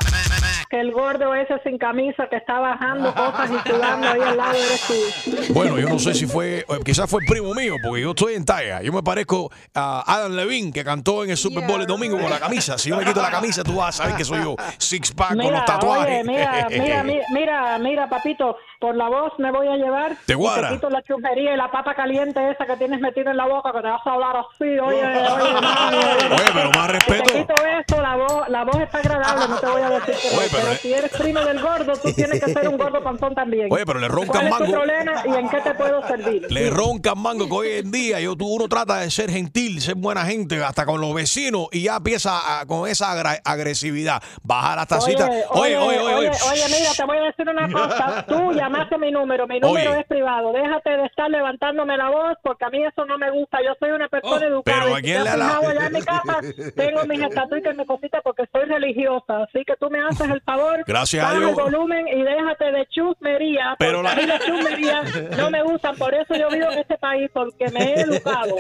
Que 0.71 0.81
el 0.81 0.93
gordo 0.93 1.35
ese 1.35 1.55
sin 1.65 1.79
camisa 1.79 2.28
que 2.29 2.37
está 2.37 2.59
bajando 2.59 3.15
cosas 3.15 3.51
y 3.51 3.69
sudando 3.69 4.09
ahí 4.09 4.21
al 4.21 4.37
lado 4.37 4.53
eres 4.55 4.87
tú. 4.87 5.53
Bueno, 5.55 5.79
yo 5.79 5.89
no 5.89 5.99
sé 5.99 6.15
si 6.15 6.27
fue, 6.27 6.59
eh, 6.61 6.65
quizás 6.85 7.09
fue 7.11 7.21
el 7.23 7.27
primo 7.27 7.55
mío, 7.55 7.75
porque 7.83 8.03
yo 8.03 8.11
estoy 8.11 8.35
en 8.35 8.45
talla. 8.45 8.83
Yo 8.83 8.93
me 8.93 9.03
parezco 9.03 9.51
a 9.75 10.03
Adam 10.07 10.33
Levine, 10.33 10.73
que 10.73 10.85
cantó 10.85 11.25
en 11.25 11.31
el 11.31 11.37
Super 11.37 11.65
Bowl 11.67 11.81
el 11.81 11.87
domingo 11.87 12.19
con 12.19 12.31
la 12.31 12.39
camisa. 12.41 12.79
Si 12.79 12.91
yo 12.91 12.97
me 12.97 13.05
quito 13.05 13.21
la 13.23 13.31
camisa, 13.31 13.63
tú 13.65 13.77
vas 13.77 13.89
a 14.01 14.03
saber 14.03 14.17
que 14.17 14.25
soy 14.25 14.43
yo. 14.43 14.57
Six 14.79 15.13
pack 15.13 15.37
con 15.37 15.53
los 15.53 15.65
tatuajes. 15.65 16.23
oye, 16.23 16.25
mira, 16.25 16.67
mira, 16.71 17.03
mira, 17.33 17.79
mira, 17.79 18.09
papito, 18.09 18.57
por 18.81 18.95
la 18.95 19.09
voz 19.09 19.33
me 19.39 19.51
voy 19.51 19.69
a 19.69 19.77
llevar. 19.77 20.17
Te 20.27 20.35
guarda. 20.35 20.69
Te 20.69 20.75
quito 20.75 20.91
la 20.91 21.03
chupería 21.03 21.55
y 21.55 21.57
la 21.57 21.71
papa 21.71 21.95
caliente 21.95 22.51
esa 22.51 22.67
que 22.67 22.77
tienes 22.77 23.01
metida 23.01 23.31
en 23.31 23.37
la 23.37 23.47
boca 23.47 23.73
que 23.73 23.81
te 23.81 23.89
vas 23.89 24.07
a 24.07 24.11
hablar 24.13 24.37
así, 24.37 24.65
oye, 24.79 24.79
oye, 24.79 25.61
mami, 25.61 25.97
oye. 25.97 26.35
Oye, 26.35 26.51
pero 26.55 26.71
más 26.73 26.91
respeto. 26.91 27.25
Te 27.25 27.39
quito 27.41 27.55
eso, 27.55 28.03
la 28.03 28.17
voz, 28.17 28.49
la 28.49 28.65
voz 28.65 28.81
está 28.81 28.99
agradable, 28.99 29.49
no 29.49 29.57
te 29.59 29.67
voy 29.67 29.83
a 29.83 29.91
decir 29.91 30.15
que 30.15 30.37
Oye, 30.37 30.49
pero- 30.51 30.63
pero 30.69 30.75
si 30.77 30.93
eres 30.93 31.11
primo 31.17 31.41
del 31.41 31.61
gordo, 31.61 31.93
tú 31.95 32.13
tienes 32.25 32.45
que 32.45 32.53
ser 32.53 32.69
un 32.69 32.77
gordo 32.79 33.03
panzón 33.03 33.35
también. 33.35 33.69
Oye, 33.71 33.85
pero 33.87 33.99
le 33.99 34.09
roncan 34.09 34.29
¿Cuál 34.33 34.47
es 34.49 34.53
tu 34.57 34.65
mango. 34.65 34.73
problema 34.73 35.13
y 35.27 35.35
en 35.41 35.49
qué 35.49 35.61
te 35.61 35.75
puedo 35.75 36.07
servir? 36.07 36.47
Le 36.51 36.71
roncan 36.71 37.19
mango 37.19 37.47
que 37.47 37.55
hoy 37.55 37.69
en 37.79 37.91
día 37.91 38.21
yo, 38.21 38.37
tú, 38.37 38.47
uno 38.49 38.69
trata 38.69 38.99
de 39.01 39.11
ser 39.11 39.31
gentil, 39.31 39.81
ser 39.81 39.95
buena 39.97 40.25
gente, 40.25 40.63
hasta 40.63 40.85
con 40.87 41.01
los 41.01 41.15
vecinos. 41.15 41.69
y 41.73 41.83
ya 41.85 41.97
empieza 41.97 42.61
a- 42.61 42.67
con 42.67 42.89
esa 42.89 43.13
agresividad. 43.45 44.23
Baja 44.43 44.77
las 44.77 44.89
tacitas. 44.89 45.29
Oye, 45.51 45.77
oye, 45.77 45.99
oye, 45.99 46.15
oye. 46.15 46.29
oye, 46.31 46.63
mira, 46.67 46.91
te 46.97 47.05
voy 47.05 47.17
a 47.19 47.23
decir 47.23 47.49
una 47.49 47.71
cosa. 47.71 48.25
Tú 48.29 48.53
llamaste 48.53 48.99
mi 48.99 49.11
número, 49.11 49.47
mi 49.47 49.61
número 49.61 49.95
es 49.95 50.07
privado. 50.07 50.53
Déjate 50.53 50.91
de 50.91 51.05
estar 51.07 51.31
levantándome 51.31 51.97
la 51.97 52.11
voz 52.11 52.37
porque 52.43 52.65
a 52.65 52.71
mí 52.71 52.83
eso 52.85 53.05
no 53.05 53.19
me 53.19 53.31
gusta. 53.31 53.59
Yo 53.65 53.73
soy 53.79 53.91
una 53.91 54.09
persona 54.09 54.47
educada. 54.47 54.79
pero 54.81 54.91
y 54.91 54.93
¿a 54.93 54.97
si 54.97 55.03
quién 55.03 55.17
te 55.19 55.23
le 55.25 55.29
has 55.31 55.35
ha 55.35 55.39
la- 55.39 55.59
allá 55.71 55.87
en 55.87 55.93
mi 55.93 56.03
casa, 56.03 56.41
tengo 56.77 57.05
mis 57.07 57.23
estatuitas 57.23 57.75
y 57.75 57.77
mis 57.79 57.87
cositas 57.87 58.21
porque 58.25 58.45
soy 58.53 58.65
religiosa. 58.65 59.43
Así 59.45 59.65
que 59.67 59.75
tú 59.79 59.91
me 59.91 59.99
haces 60.01 60.29
el 60.31 60.41
favor. 60.43 60.85
Gracias 60.87 61.25
a 61.25 61.33
Dios. 61.35 61.51
el 61.51 61.55
volumen 61.55 62.08
y 62.15 62.23
déjate 62.23 62.73
de 62.73 62.87
chusmería. 62.87 63.77
Pero 63.79 64.03
la- 64.03 64.13
a 64.13 64.15
mí 64.17 64.27
las 64.27 64.45
chusmerías 64.45 65.31
no 65.37 65.51
me 65.51 65.63
gustan. 65.63 65.97
Por 65.97 66.15
eso 66.15 66.35
yo 66.35 66.49
vivo 66.51 66.71
en 66.71 66.79
este 66.79 66.97
país 66.99 67.31
porque 67.33 67.69
me 67.71 67.81
he 67.95 68.01
educado. 68.01 68.57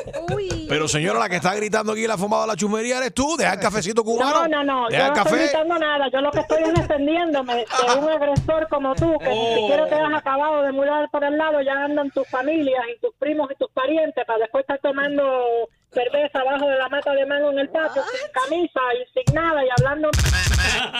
Pero 0.68 0.88
señora, 0.88 1.18
la 1.18 1.28
que 1.28 1.36
está 1.36 1.54
gritando 1.54 1.92
aquí 1.92 2.06
la 2.06 2.18
fumada 2.18 2.42
de 2.42 2.48
la 2.48 2.56
chumería 2.56 2.98
eres 2.98 3.14
tú. 3.14 3.36
Deja 3.36 3.54
el 3.54 3.60
cafecito 3.60 4.02
cubano. 4.04 4.46
No, 4.46 4.62
no, 4.62 4.64
no. 4.64 4.82
Yo 4.90 4.96
Deja 4.96 5.08
no 5.08 5.12
el 5.12 5.18
estoy 5.18 5.32
café. 5.32 5.42
gritando 5.44 5.78
nada. 5.78 6.08
Yo 6.12 6.20
lo 6.20 6.30
que 6.30 6.40
estoy 6.40 6.62
es 6.62 6.74
defendiéndome 6.74 7.54
de 7.56 7.64
un 7.98 8.08
agresor 8.10 8.68
como 8.68 8.94
tú, 8.94 9.18
que 9.18 9.28
Oh. 9.30 9.54
ni 9.54 9.60
siquiera 9.62 9.86
te 9.88 9.94
has 9.94 10.14
acabado 10.14 10.62
de 10.62 10.72
mudar 10.72 11.08
por 11.10 11.24
el 11.24 11.36
lado. 11.38 11.60
Ya 11.62 11.84
andan 11.84 12.10
tus 12.10 12.26
familias 12.28 12.82
y 12.94 13.00
tus 13.00 13.14
primos 13.18 13.50
y 13.50 13.54
tus 13.56 13.70
parientes 13.70 14.24
para 14.26 14.40
después 14.40 14.62
estar 14.62 14.78
tomando 14.80 15.68
cerveza 15.92 16.40
abajo 16.40 16.68
de 16.68 16.76
la 16.76 16.88
mata 16.88 17.12
de 17.12 17.26
mango 17.26 17.50
en 17.50 17.58
el 17.60 17.68
patio 17.70 18.02
sin 18.02 18.30
camisa 18.32 18.80
y 18.94 19.24
sin 19.24 19.34
nada 19.34 19.64
y 19.64 19.68
hablando 19.78 20.10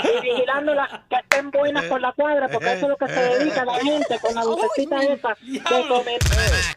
y 0.05 0.21
vigilando 0.23 0.75
las 0.75 0.89
que 1.09 1.17
estén 1.17 1.51
buenas 1.51 1.85
por 1.85 2.01
la 2.01 2.13
cuadra 2.13 2.49
porque 2.49 2.73
eso 2.73 2.87
es 2.87 2.89
lo 2.89 2.97
que 2.97 3.09
se 3.09 3.21
dedica 3.21 3.65
la 3.65 3.75
gente 3.75 4.19
con 4.21 4.35
la 4.35 4.45
lucecita 4.45 5.03
esa 5.03 5.37
de 5.47 5.89
comer 5.89 6.19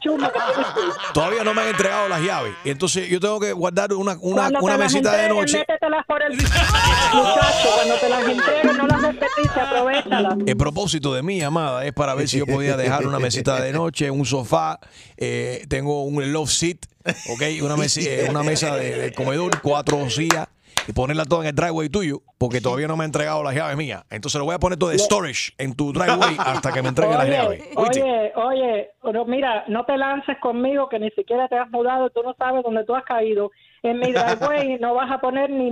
chuma 0.01 0.31
que. 0.31 0.39
Todavía 1.13 1.43
no 1.43 1.53
me 1.53 1.61
han 1.61 1.67
entregado 1.69 2.09
las 2.09 2.21
llaves. 2.21 2.53
Y 2.63 2.69
entonces 2.69 3.07
yo 3.09 3.19
tengo 3.19 3.39
que 3.39 3.53
guardar 3.53 3.93
una, 3.93 4.17
una, 4.21 4.41
Cuando 4.49 4.59
una 4.59 4.77
mesita 4.77 5.15
de 5.15 5.29
noche. 5.29 5.59
métetelas 5.59 6.05
por 6.05 6.21
el 6.21 6.33
muchacho 7.13 7.69
cuando 7.75 7.95
te 7.95 8.09
las 8.09 8.27
entreguen 8.27 8.77
no 8.77 8.87
las 8.87 9.01
desperdicies 9.01 9.57
aprovechalas 9.57 10.35
El 10.45 10.57
propósito 10.57 11.13
de 11.13 11.23
mi 11.23 11.39
llamada 11.39 11.85
es 11.85 11.93
para 11.93 12.13
ver 12.15 12.27
si 12.27 12.39
yo 12.39 12.45
podía 12.45 12.77
dejar 12.77 13.05
una 13.07 13.19
mesita 13.19 13.61
de 13.61 13.71
noche, 13.71 14.11
un 14.11 14.25
sofá, 14.25 14.79
eh, 15.17 15.65
tengo 15.69 16.03
un 16.03 16.31
love 16.31 16.49
seat, 16.49 16.77
¿ok? 17.29 17.41
Una, 17.63 17.75
mesi- 17.75 18.05
eh, 18.07 18.27
una 18.29 18.43
mesa 18.43 18.75
de, 18.75 18.97
de 18.97 19.13
comedor, 19.13 19.61
cuatro 19.61 20.09
sillas 20.09 20.47
y 20.87 20.93
ponerla 20.93 21.25
toda 21.25 21.41
en 21.43 21.49
el 21.49 21.55
driveway 21.55 21.89
tuyo, 21.89 22.21
porque 22.37 22.59
todavía 22.61 22.87
no 22.87 22.97
me 22.97 23.03
ha 23.03 23.05
entregado 23.05 23.43
las 23.43 23.53
llaves 23.53 23.77
mías. 23.77 24.03
Entonces 24.09 24.39
lo 24.39 24.45
voy 24.45 24.55
a 24.55 24.59
poner 24.59 24.79
todo 24.79 24.89
de 24.89 24.97
storage 24.97 25.51
en 25.57 25.75
tu 25.75 25.93
driveway 25.93 26.35
hasta 26.39 26.71
que 26.71 26.81
me 26.81 26.89
entreguen 26.89 27.17
las 27.17 27.27
llaves. 27.27 27.61
¿Oíste? 27.75 28.01
Oye, 28.01 28.31
oye, 28.35 28.89
pero 29.03 29.25
mira, 29.25 29.63
no 29.67 29.85
te 29.85 29.97
lances 29.97 30.37
conmigo 30.41 30.89
que 30.89 30.97
ni 30.97 31.09
siquiera 31.11 31.47
te 31.47 31.57
has 31.57 31.69
mudado, 31.69 32.09
tú 32.09 32.21
no 32.23 32.33
sabes 32.37 32.63
dónde 32.63 32.83
tú 32.85 32.95
has 32.95 33.03
caído. 33.03 33.51
En 33.83 33.99
mi 33.99 34.11
driveway 34.11 34.77
no 34.79 34.93
vas 34.95 35.11
a 35.11 35.19
poner 35.19 35.49
ni 35.49 35.69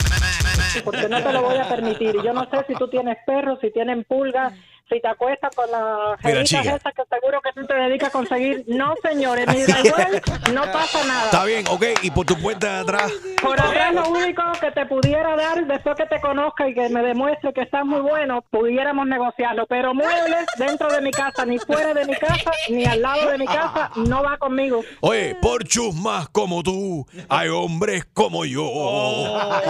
porque 0.83 1.07
no 1.09 1.21
te 1.23 1.33
lo 1.33 1.41
voy 1.41 1.57
a 1.57 1.67
permitir. 1.67 2.15
Yo 2.23 2.33
no 2.33 2.47
sé 2.49 2.57
si 2.67 2.73
tú 2.75 2.87
tienes 2.89 3.17
perros, 3.25 3.57
si 3.61 3.71
tienen 3.71 4.03
pulgas, 4.03 4.53
si 4.89 4.99
te 4.99 5.07
acuestas 5.07 5.55
con 5.55 5.69
las 5.71 6.45
chica. 6.45 6.61
esas 6.61 6.93
que 6.93 7.03
seguro 7.09 7.41
que 7.41 7.51
tú 7.53 7.65
te 7.67 7.73
dedicas 7.75 8.09
a 8.09 8.11
conseguir. 8.11 8.63
No, 8.67 8.95
señor, 9.03 9.39
en 9.39 9.49
mi 9.49 9.61
driveway 9.63 10.21
no 10.53 10.63
pasa 10.71 11.05
nada. 11.05 11.25
Está 11.25 11.45
bien, 11.45 11.65
ok. 11.69 11.83
Y 12.01 12.11
por 12.11 12.25
tu 12.25 12.35
puerta 12.35 12.73
de 12.73 12.79
atrás. 12.79 13.11
Por 13.41 13.59
atrás 13.59 13.93
lo 13.93 14.09
único 14.09 14.41
que 14.59 14.71
te 14.71 14.85
pudiera 14.85 15.35
dar 15.35 15.65
después 15.65 15.95
que 15.95 16.05
te 16.05 16.19
conozca 16.19 16.67
y 16.67 16.73
que 16.73 16.89
me 16.89 17.01
demuestre 17.03 17.53
que 17.53 17.61
estás 17.61 17.85
muy 17.85 18.01
bueno, 18.01 18.43
pudiéramos 18.49 19.07
negociarlo. 19.07 19.65
Pero 19.67 19.93
muebles 19.93 20.45
dentro 20.57 20.89
de 20.89 21.01
mi 21.01 21.11
casa, 21.11 21.45
ni 21.45 21.59
fuera 21.59 21.93
de 21.93 22.05
mi 22.05 22.15
casa, 22.15 22.51
ni 22.69 22.85
al 22.85 23.01
lado 23.01 23.29
de 23.29 23.37
mi 23.37 23.45
casa, 23.45 23.91
no 23.95 24.23
va 24.23 24.37
conmigo. 24.37 24.81
Oye, 25.01 25.35
por 25.41 25.63
chusmas 25.65 26.29
como 26.29 26.63
tú, 26.63 27.05
hay 27.29 27.49
hombres 27.49 28.05
como 28.13 28.45
yo. 28.45 28.65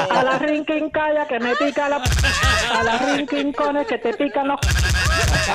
A 0.09 0.23
la 0.23 0.39
rinkin 0.39 0.89
calla 0.89 1.27
que 1.27 1.39
me 1.39 1.55
pica 1.55 1.89
la... 1.89 2.01
A 2.73 2.83
la 2.83 2.99
cones 3.55 3.87
que 3.87 3.97
te 3.97 4.13
pican 4.13 4.47
los... 4.47 4.59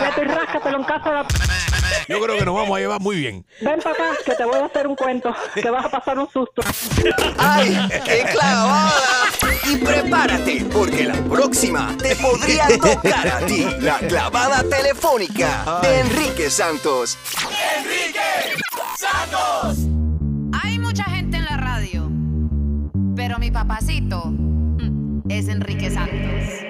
Vete 0.01 0.23
y 0.23 0.25
ráscatelo 0.25 0.79
en 0.79 0.85
casa 0.85 1.09
de 1.09 1.15
la... 1.15 1.27
Yo 2.09 2.21
creo 2.21 2.39
que 2.39 2.45
nos 2.45 2.55
vamos 2.55 2.77
a 2.77 2.81
llevar 2.81 3.01
muy 3.01 3.17
bien. 3.17 3.47
Ven 3.61 3.81
para 3.81 3.95
acá 3.95 4.05
que 4.25 4.35
te 4.35 4.45
voy 4.45 4.59
a 4.59 4.67
hacer 4.67 4.87
un 4.87 4.95
cuento, 4.95 5.35
que 5.55 5.71
vas 5.71 5.87
a 5.87 5.91
pasar 5.91 6.19
un 6.19 6.29
susto. 6.31 6.63
¡Ay, 7.39 7.79
qué 8.05 8.27
clavada! 8.31 8.93
Y 9.71 9.77
prepárate, 9.77 10.67
porque 10.73 11.05
la 11.05 11.15
próxima 11.15 11.95
te 11.97 12.15
podría 12.17 12.67
tocar 12.79 13.29
a 13.29 13.47
ti. 13.47 13.67
La 13.81 13.99
clavada 13.99 14.63
telefónica 14.65 15.81
de 15.83 16.01
Enrique 16.01 16.51
Santos. 16.51 17.19
¡Enrique 17.79 18.21
Santos! 18.97 19.79
Hay 20.63 20.79
mucha 20.79 21.05
gente 21.05 21.39
en 21.39 21.45
la 21.45 21.57
radio, 21.57 22.11
pero 23.17 23.39
mi 23.39 23.51
papacito 23.51 24.33
es 25.29 25.49
Enrique 25.49 25.91
Santos. 25.91 26.64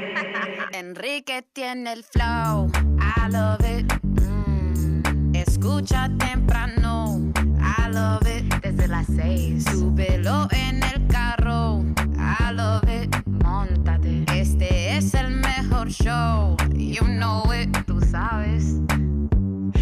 Enrique 0.86 1.42
tiene 1.54 1.94
el 1.94 2.04
flow, 2.04 2.70
I 3.00 3.30
love 3.30 3.64
it. 3.64 3.90
Mm, 4.20 5.34
Escucha 5.34 6.10
temprano, 6.18 7.32
I 7.58 7.90
love 7.90 8.26
it. 8.28 8.52
Desde 8.62 8.88
las 8.88 9.06
seis, 9.06 9.64
súbelo 9.64 10.46
en 10.50 10.82
el 10.82 11.06
carro, 11.06 11.82
I 12.18 12.52
love 12.52 12.84
it. 13.02 13.16
Móntate, 13.26 14.26
este 14.28 14.94
es 14.98 15.14
el 15.14 15.30
mejor 15.30 15.88
show, 15.88 16.54
you 16.74 17.04
know 17.06 17.42
it, 17.54 17.74
tú 17.86 17.98
sabes. 18.02 18.74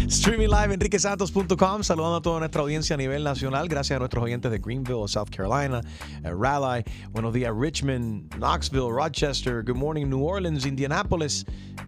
Streaming 0.07 0.49
live 0.49 0.73
enriquesantos.com. 0.73 1.83
Saludando 1.83 2.17
a 2.17 2.21
toda 2.21 2.39
nuestra 2.39 2.61
audiencia 2.61 2.95
a 2.95 2.97
nivel 2.97 3.23
nacional. 3.23 3.67
Gracias 3.67 3.95
a 3.95 3.99
nuestros 3.99 4.23
oyentes 4.23 4.51
de 4.51 4.59
Greenville, 4.59 5.07
South 5.07 5.29
Carolina, 5.29 5.81
eh, 6.23 6.31
Raleigh. 6.31 6.83
Buenos 7.11 7.33
días, 7.33 7.51
Richmond, 7.55 8.33
Knoxville, 8.35 8.91
Rochester. 8.91 9.63
Good 9.63 9.77
morning, 9.77 10.07
New 10.07 10.23
Orleans, 10.23 10.65
Indianapolis, 10.65 11.45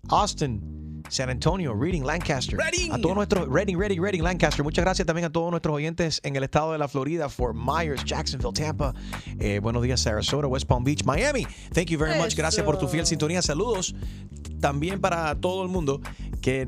Austin. 0.09 0.75
San 1.09 1.29
Antonio, 1.29 1.73
Reading, 1.73 2.03
Lancaster. 2.03 2.57
A 2.91 2.97
todos 2.97 3.15
nuestros 3.15 3.47
Reading, 3.47 3.77
Reading, 3.77 4.01
Reading, 4.01 4.23
Lancaster. 4.23 4.63
Muchas 4.63 4.83
gracias 4.83 5.05
también 5.05 5.25
a 5.25 5.29
todos 5.31 5.51
nuestros 5.51 5.75
oyentes 5.75 6.19
en 6.23 6.35
el 6.35 6.43
estado 6.43 6.71
de 6.71 6.79
la 6.79 6.87
Florida, 6.87 7.29
Fort 7.29 7.55
Myers, 7.55 8.03
Jacksonville, 8.05 8.53
Tampa. 8.53 8.93
Eh, 9.39 9.59
buenos 9.61 9.83
días, 9.83 9.99
Sarasota, 10.01 10.47
West 10.47 10.67
Palm 10.67 10.83
Beach, 10.83 11.03
Miami. 11.05 11.45
Thank 11.73 11.89
you 11.89 11.99
very 11.99 12.19
much. 12.19 12.35
Gracias 12.35 12.65
por 12.65 12.77
tu 12.77 12.87
fiel 12.87 13.05
sintonía. 13.05 13.43
Saludos 13.43 13.93
también 14.59 14.99
para 14.99 15.35
todo 15.35 15.61
el 15.63 15.69
mundo 15.69 16.01
que 16.41 16.67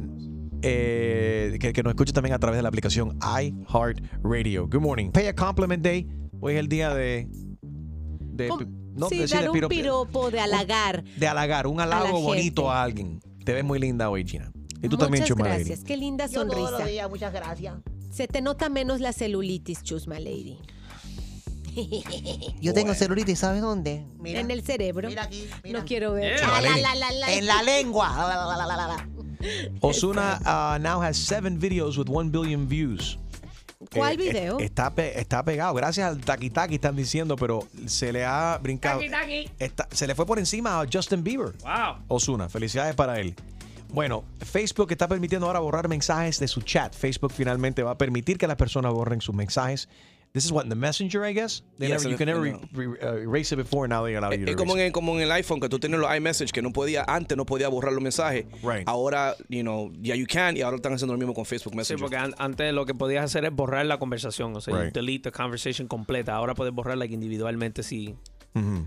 eh, 0.62 1.58
que, 1.60 1.74
que 1.74 1.84
nos 1.84 1.92
escuche 1.92 2.14
también 2.14 2.34
a 2.34 2.40
través 2.40 2.58
de 2.58 2.62
la 2.64 2.70
aplicación 2.70 3.18
iHeartRadio. 3.22 4.68
Good 4.68 4.82
morning. 4.82 5.12
Pay 5.12 5.28
a 5.28 5.36
compliment 5.36 5.84
day. 5.84 6.08
Hoy 6.40 6.54
es 6.54 6.60
el 6.60 6.68
día 6.68 6.94
de. 6.94 7.28
de 7.62 8.50
no, 8.96 9.10
sí, 9.10 9.26
dar 9.28 9.50
un 9.50 9.68
piropo 9.70 10.32
de 10.32 10.40
halagar. 10.40 11.04
de 11.04 11.28
halagar, 11.28 11.68
un 11.68 11.80
a 11.80 11.84
halago 11.84 12.22
bonito 12.22 12.72
a 12.72 12.82
alguien. 12.82 13.20
Te 13.46 13.54
ves 13.54 13.64
muy 13.64 13.80
linda 13.80 14.10
hoy, 14.10 14.26
Gina. 14.28 14.52
Y 14.82 14.90
tú 14.90 14.98
también, 14.98 15.24
Muchas 15.24 15.38
Chuma 15.38 15.50
Lady. 15.50 15.64
gracias. 15.66 15.84
Qué 15.84 15.98
linda 15.98 16.26
Yo 16.28 16.46
todos 16.46 16.60
los 16.60 16.70
sonrisa. 16.72 16.90
días, 16.92 17.10
muchas 17.10 17.34
gracias. 17.34 17.76
Se 18.12 18.28
te 18.28 18.42
nota 18.42 18.70
menos 18.70 19.00
la 19.00 19.14
celulitis, 19.14 19.84
Chusma 19.84 20.20
Lady. 20.20 20.58
Yo 22.62 22.74
tengo 22.74 22.94
celulitis, 22.96 23.40
¿sabes 23.40 23.62
dónde? 23.62 24.06
Mira. 24.20 24.40
En 24.40 24.50
el 24.52 24.64
cerebro. 24.64 25.10
Mira 25.10 25.24
aquí, 25.24 25.48
No 25.72 25.86
quiero 25.86 26.14
ver. 26.14 26.38
Yeah. 26.38 26.62
La, 26.62 26.78
la, 26.78 26.96
la, 26.96 27.12
la. 27.12 27.34
En 27.34 27.46
la 27.46 27.62
lengua. 27.64 29.14
La. 29.40 29.78
Osuna 29.82 30.40
uh, 30.46 30.80
now 30.82 31.02
has 31.02 31.18
seven 31.18 31.60
videos 31.60 31.98
with 31.98 32.08
one 32.10 32.30
billion 32.30 32.68
views. 32.68 33.18
¿Cuál 33.94 34.14
Eh, 34.14 34.18
video? 34.18 34.60
eh, 34.60 34.66
Está, 34.66 34.94
pe- 34.94 35.20
está 35.20 35.44
pegado. 35.44 35.74
Gracias 35.76 36.08
al 36.08 36.20
Taki 36.20 36.50
Taki 36.50 36.76
están 36.76 36.96
diciendo, 36.96 37.36
pero 37.36 37.68
se 37.86 38.12
le 38.12 38.26
ha 38.26 38.58
brincado. 38.62 39.00
Taki 39.00 39.12
Taki. 39.12 39.50
Está- 39.60 39.88
se 39.92 40.08
le 40.08 40.16
fue 40.16 40.26
por 40.26 40.40
encima 40.40 40.82
a 40.82 40.86
Justin 40.92 41.24
Bieber. 41.24 41.54
Wow. 41.64 41.98
Osuna, 42.08 42.50
felicidades 42.50 42.96
para 42.96 43.20
él. 43.20 43.36
Bueno, 43.94 44.26
Facebook 44.42 44.92
está 44.92 45.08
permitiendo 45.08 45.48
ahora 45.48 45.60
borrar 45.60 45.88
mensajes 45.88 46.40
de 46.40 46.48
su 46.48 46.62
chat. 46.62 46.94
Facebook 46.94 47.32
finalmente 47.32 47.84
va 47.84 47.92
a 47.92 47.98
permitir 47.98 48.38
que 48.38 48.48
las 48.48 48.58
personas 48.58 48.92
borren 48.92 49.22
sus 49.22 49.34
mensajes. 49.36 49.88
This 50.38 50.46
is 50.46 50.52
what 50.52 50.66
in 50.66 50.70
the 50.70 50.76
messenger, 50.76 51.26
I 51.26 51.34
guess. 51.34 51.64
They 51.80 51.88
Yes, 51.90 52.04
never, 52.04 52.12
you 52.12 52.18
can 52.18 52.28
never 52.28 52.46
no. 52.52 52.60
re- 52.74 52.86
re- 52.88 53.00
uh, 53.02 53.16
erase 53.28 53.52
it 53.54 53.58
before. 53.58 53.88
Now 53.88 54.04
they 54.06 54.16
allow 54.16 54.32
you 54.32 54.46
to 54.46 54.52
Es 54.52 54.56
como 54.56 54.74
erase 54.74 54.82
en, 54.82 54.86
el- 54.88 54.92
como 54.92 55.16
en 55.16 55.22
el 55.22 55.32
iPhone 55.32 55.60
que 55.60 55.68
tú 55.68 55.80
tienes 55.80 56.00
los 56.00 56.10
iMessage 56.16 56.52
que 56.52 56.62
no 56.62 56.72
podía 56.72 57.04
antes 57.08 57.36
no 57.36 57.46
podía 57.46 57.70
borrar 57.70 57.92
los 57.94 58.04
mensajes. 58.04 58.46
Ahora, 58.86 59.36
you 59.50 59.62
know, 59.64 59.92
ya 60.00 60.14
you 60.16 60.28
can 60.28 60.56
y 60.56 60.62
ahora 60.62 60.76
están 60.76 60.94
haciendo 60.94 61.14
lo 61.14 61.18
mismo 61.18 61.34
con 61.34 61.46
Facebook 61.46 61.74
Sí, 61.74 61.78
Messenger. 61.78 62.02
porque 62.02 62.18
an- 62.18 62.36
antes 62.38 62.72
lo 62.74 62.86
que 62.86 62.94
podías 62.94 63.26
hacer 63.26 63.46
es 63.46 63.52
borrar 63.56 63.86
la 63.88 63.98
conversación, 63.98 64.56
o 64.56 64.62
sea, 64.62 64.74
you 64.76 64.82
Right. 64.84 64.94
delete 64.94 65.24
the 65.24 65.32
conversation 65.32 65.88
completa. 65.88 66.36
Ahora 66.36 66.54
puedes 66.54 66.74
borrarla 66.74 67.06
individualmente 67.06 67.82
si... 67.82 68.16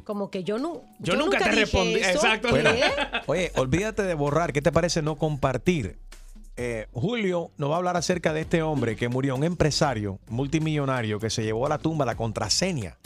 Como 0.05 0.31
que 0.33 0.43
yo 0.43 0.59
no. 0.59 0.83
Yo 0.99 1.15
nunca 1.15 1.39
te 1.39 1.45
dije 1.51 1.61
respondí, 1.61 1.95
exacto. 1.97 2.49
Bueno, 2.51 2.71
oye, 3.27 3.53
olvídate 3.55 4.03
de 4.03 4.15
borrar. 4.15 4.53
¿Qué 4.53 4.61
te 4.63 4.73
parece 4.73 5.01
no 5.01 5.15
compartir? 5.17 5.97
Eh, 6.63 6.89
Julio 6.93 7.53
nos 7.57 7.71
va 7.71 7.77
a 7.77 7.79
hablar 7.79 7.97
acerca 7.97 8.35
de 8.35 8.43
este 8.43 8.61
hombre 8.61 8.95
que 8.95 9.09
murió, 9.09 9.35
un 9.35 9.45
empresario 9.45 10.21
multimillonario 10.29 11.19
que 11.19 11.31
se 11.31 11.43
llevó 11.43 11.65
a 11.65 11.71
la 11.71 11.79
tumba 11.79 12.05
la 12.05 12.17
contraseña 12.17 12.99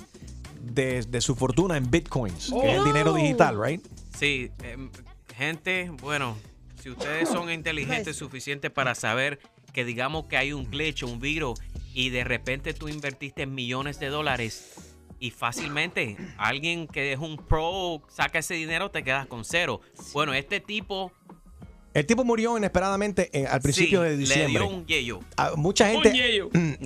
de, 0.61 1.03
de 1.03 1.21
su 1.21 1.37
fortuna 1.37 1.77
en 1.77 1.89
bitcoins, 1.89 2.51
que 2.51 2.73
es 2.73 2.79
el 2.79 2.85
dinero 2.85 3.15
digital, 3.15 3.57
¿right? 3.63 3.81
Sí, 4.19 4.51
em, 4.65 4.91
gente, 5.37 5.93
bueno, 6.03 6.37
si 6.83 6.91
ustedes 6.91 7.29
son 7.29 7.49
inteligentes 7.49 8.17
suficientes 8.17 8.73
para 8.73 8.97
saber 8.97 9.39
que 9.73 9.85
digamos 9.85 10.27
que 10.27 10.37
hay 10.37 10.53
un 10.53 10.69
glitch, 10.69 11.05
un 11.05 11.21
virus, 11.21 11.61
y 11.93 12.11
de 12.11 12.25
repente 12.25 12.75
tú 12.75 12.89
invertiste 12.89 13.47
millones 13.47 14.01
de 14.01 14.09
dólares 14.09 14.97
y 15.21 15.31
fácilmente 15.31 16.17
alguien 16.39 16.89
que 16.89 17.13
es 17.13 17.21
un 17.21 17.37
pro 17.37 18.03
saca 18.09 18.41
ese 18.41 18.55
dinero, 18.55 18.91
te 18.91 19.05
quedas 19.05 19.29
con 19.29 19.45
cero. 19.45 19.81
Bueno, 20.13 20.35
este 20.35 20.59
tipo 20.59 21.13
El 21.95 22.05
tipo 22.07 22.25
murió 22.25 22.59
inesperadamente 22.59 23.31
eh, 23.33 23.47
al 23.47 23.61
principio 23.61 24.03
sí, 24.03 24.09
de 24.09 24.17
diciembre. 24.17 24.53
le 24.53 24.59
dio 24.59 24.69
un 24.69 24.87
yeyo. 24.87 25.21
Ah, 25.37 25.53
mucha 25.57 25.89
gente. 25.89 26.09
Un 26.11 26.15
yeyo. 26.15 26.51
Eh, 26.53 26.77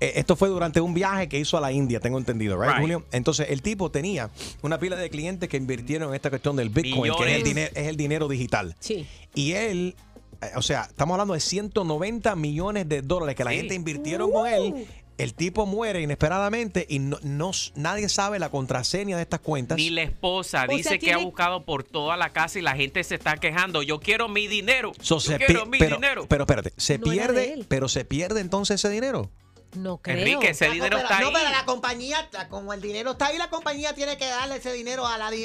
eh, 0.00 0.12
esto 0.16 0.34
fue 0.36 0.48
durante 0.48 0.80
un 0.80 0.92
viaje 0.92 1.28
que 1.28 1.38
hizo 1.38 1.56
a 1.56 1.60
la 1.60 1.70
India, 1.72 2.00
tengo 2.00 2.18
entendido, 2.18 2.56
right, 2.60 2.70
Right. 2.72 2.80
Julio? 2.80 3.04
Entonces, 3.12 3.46
el 3.50 3.62
tipo 3.62 3.90
tenía 3.92 4.30
una 4.62 4.78
pila 4.78 4.96
de 4.96 5.08
clientes 5.08 5.48
que 5.48 5.56
invirtieron 5.56 6.08
en 6.10 6.16
esta 6.16 6.30
cuestión 6.30 6.56
del 6.56 6.68
Bitcoin, 6.68 7.12
que 7.16 7.24
es 7.24 7.36
el, 7.36 7.42
Millones. 7.42 7.44
dinero, 7.44 7.70
es 7.74 7.86
el 7.86 7.96
dinero 7.96 8.28
digital. 8.28 8.74
Sí. 8.80 9.06
Y 9.36 9.52
él, 9.52 9.94
eh, 10.42 10.46
o 10.56 10.62
sea, 10.62 10.82
estamos 10.90 11.14
hablando 11.14 11.34
de 11.34 11.40
190 11.40 12.34
millones 12.34 12.88
de 12.88 13.02
dólares 13.02 13.36
que 13.36 13.44
la 13.44 13.50
Sí. 13.52 13.56
gente 13.58 13.74
invirtieron 13.76 14.32
con 14.32 14.46
él. 14.48 14.86
El 15.16 15.34
tipo 15.34 15.64
muere 15.64 16.00
inesperadamente 16.00 16.86
y 16.88 16.98
no, 16.98 17.18
no- 17.22 17.52
nadie 17.76 18.08
sabe 18.08 18.38
la 18.40 18.48
contraseña 18.50 19.16
de 19.16 19.22
estas 19.22 19.38
cuentas. 19.40 19.76
Ni 19.76 19.90
la 19.90 20.02
esposa 20.02 20.64
O 20.64 20.66
sea, 20.66 20.76
dice 20.76 20.98
que 20.98 21.12
ha 21.12 21.18
buscado 21.18 21.64
por 21.64 21.84
toda 21.84 22.16
la 22.16 22.30
casa 22.32 22.58
y 22.58 22.62
la 22.62 22.74
gente 22.74 23.04
se 23.04 23.14
está 23.14 23.36
quejando. 23.36 23.82
Yo 23.82 24.00
quiero 24.00 24.28
mi 24.28 24.48
dinero. 24.48 24.92
So, 25.00 25.16
Yo 25.16 25.20
se 25.20 25.36
quiero 25.38 25.66
mi 25.66 25.78
pero, 25.78 25.96
dinero. 25.96 26.26
pero 26.28 26.42
espérate, 26.44 26.72
se 26.76 26.98
No 26.98 27.04
pierde, 27.10 27.64
pero 27.68 27.88
se 27.88 28.04
pierde 28.04 28.40
entonces 28.40 28.80
ese 28.84 28.88
dinero. 28.92 29.30
No 29.76 29.98
creo. 29.98 30.18
Enrique, 30.18 30.50
ese 30.50 30.66
dinero 30.70 30.96
pero, 30.96 31.08
está 31.08 31.20
no, 31.20 31.28
ahí. 31.28 31.32
pero 31.36 31.50
la 31.50 31.64
compañía, 31.64 32.28
la- 32.32 32.48
como 32.48 32.72
el 32.72 32.80
dinero 32.80 33.12
está 33.12 33.26
ahí, 33.26 33.38
la 33.38 33.50
compañía 33.50 33.92
tiene 33.94 34.16
que 34.16 34.26
darle 34.26 34.56
ese 34.56 34.72
dinero 34.72 35.06
a 35.06 35.18
la, 35.18 35.26
a 35.28 35.30
la, 35.30 35.38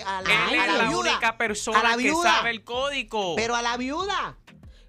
Él 0.51 0.59
a 0.59 0.65
es 0.65 0.67
la 0.72 0.78
la 0.84 0.89
viuda. 0.89 1.11
única 1.11 1.38
persona 1.38 1.80
a 1.80 1.95
la 1.95 1.97
que 1.97 2.11
sabe 2.13 2.49
el 2.51 2.63
código. 2.63 3.36
Pero 3.36 3.55
a 3.55 3.61
la 3.63 3.76
viuda. 3.78 4.38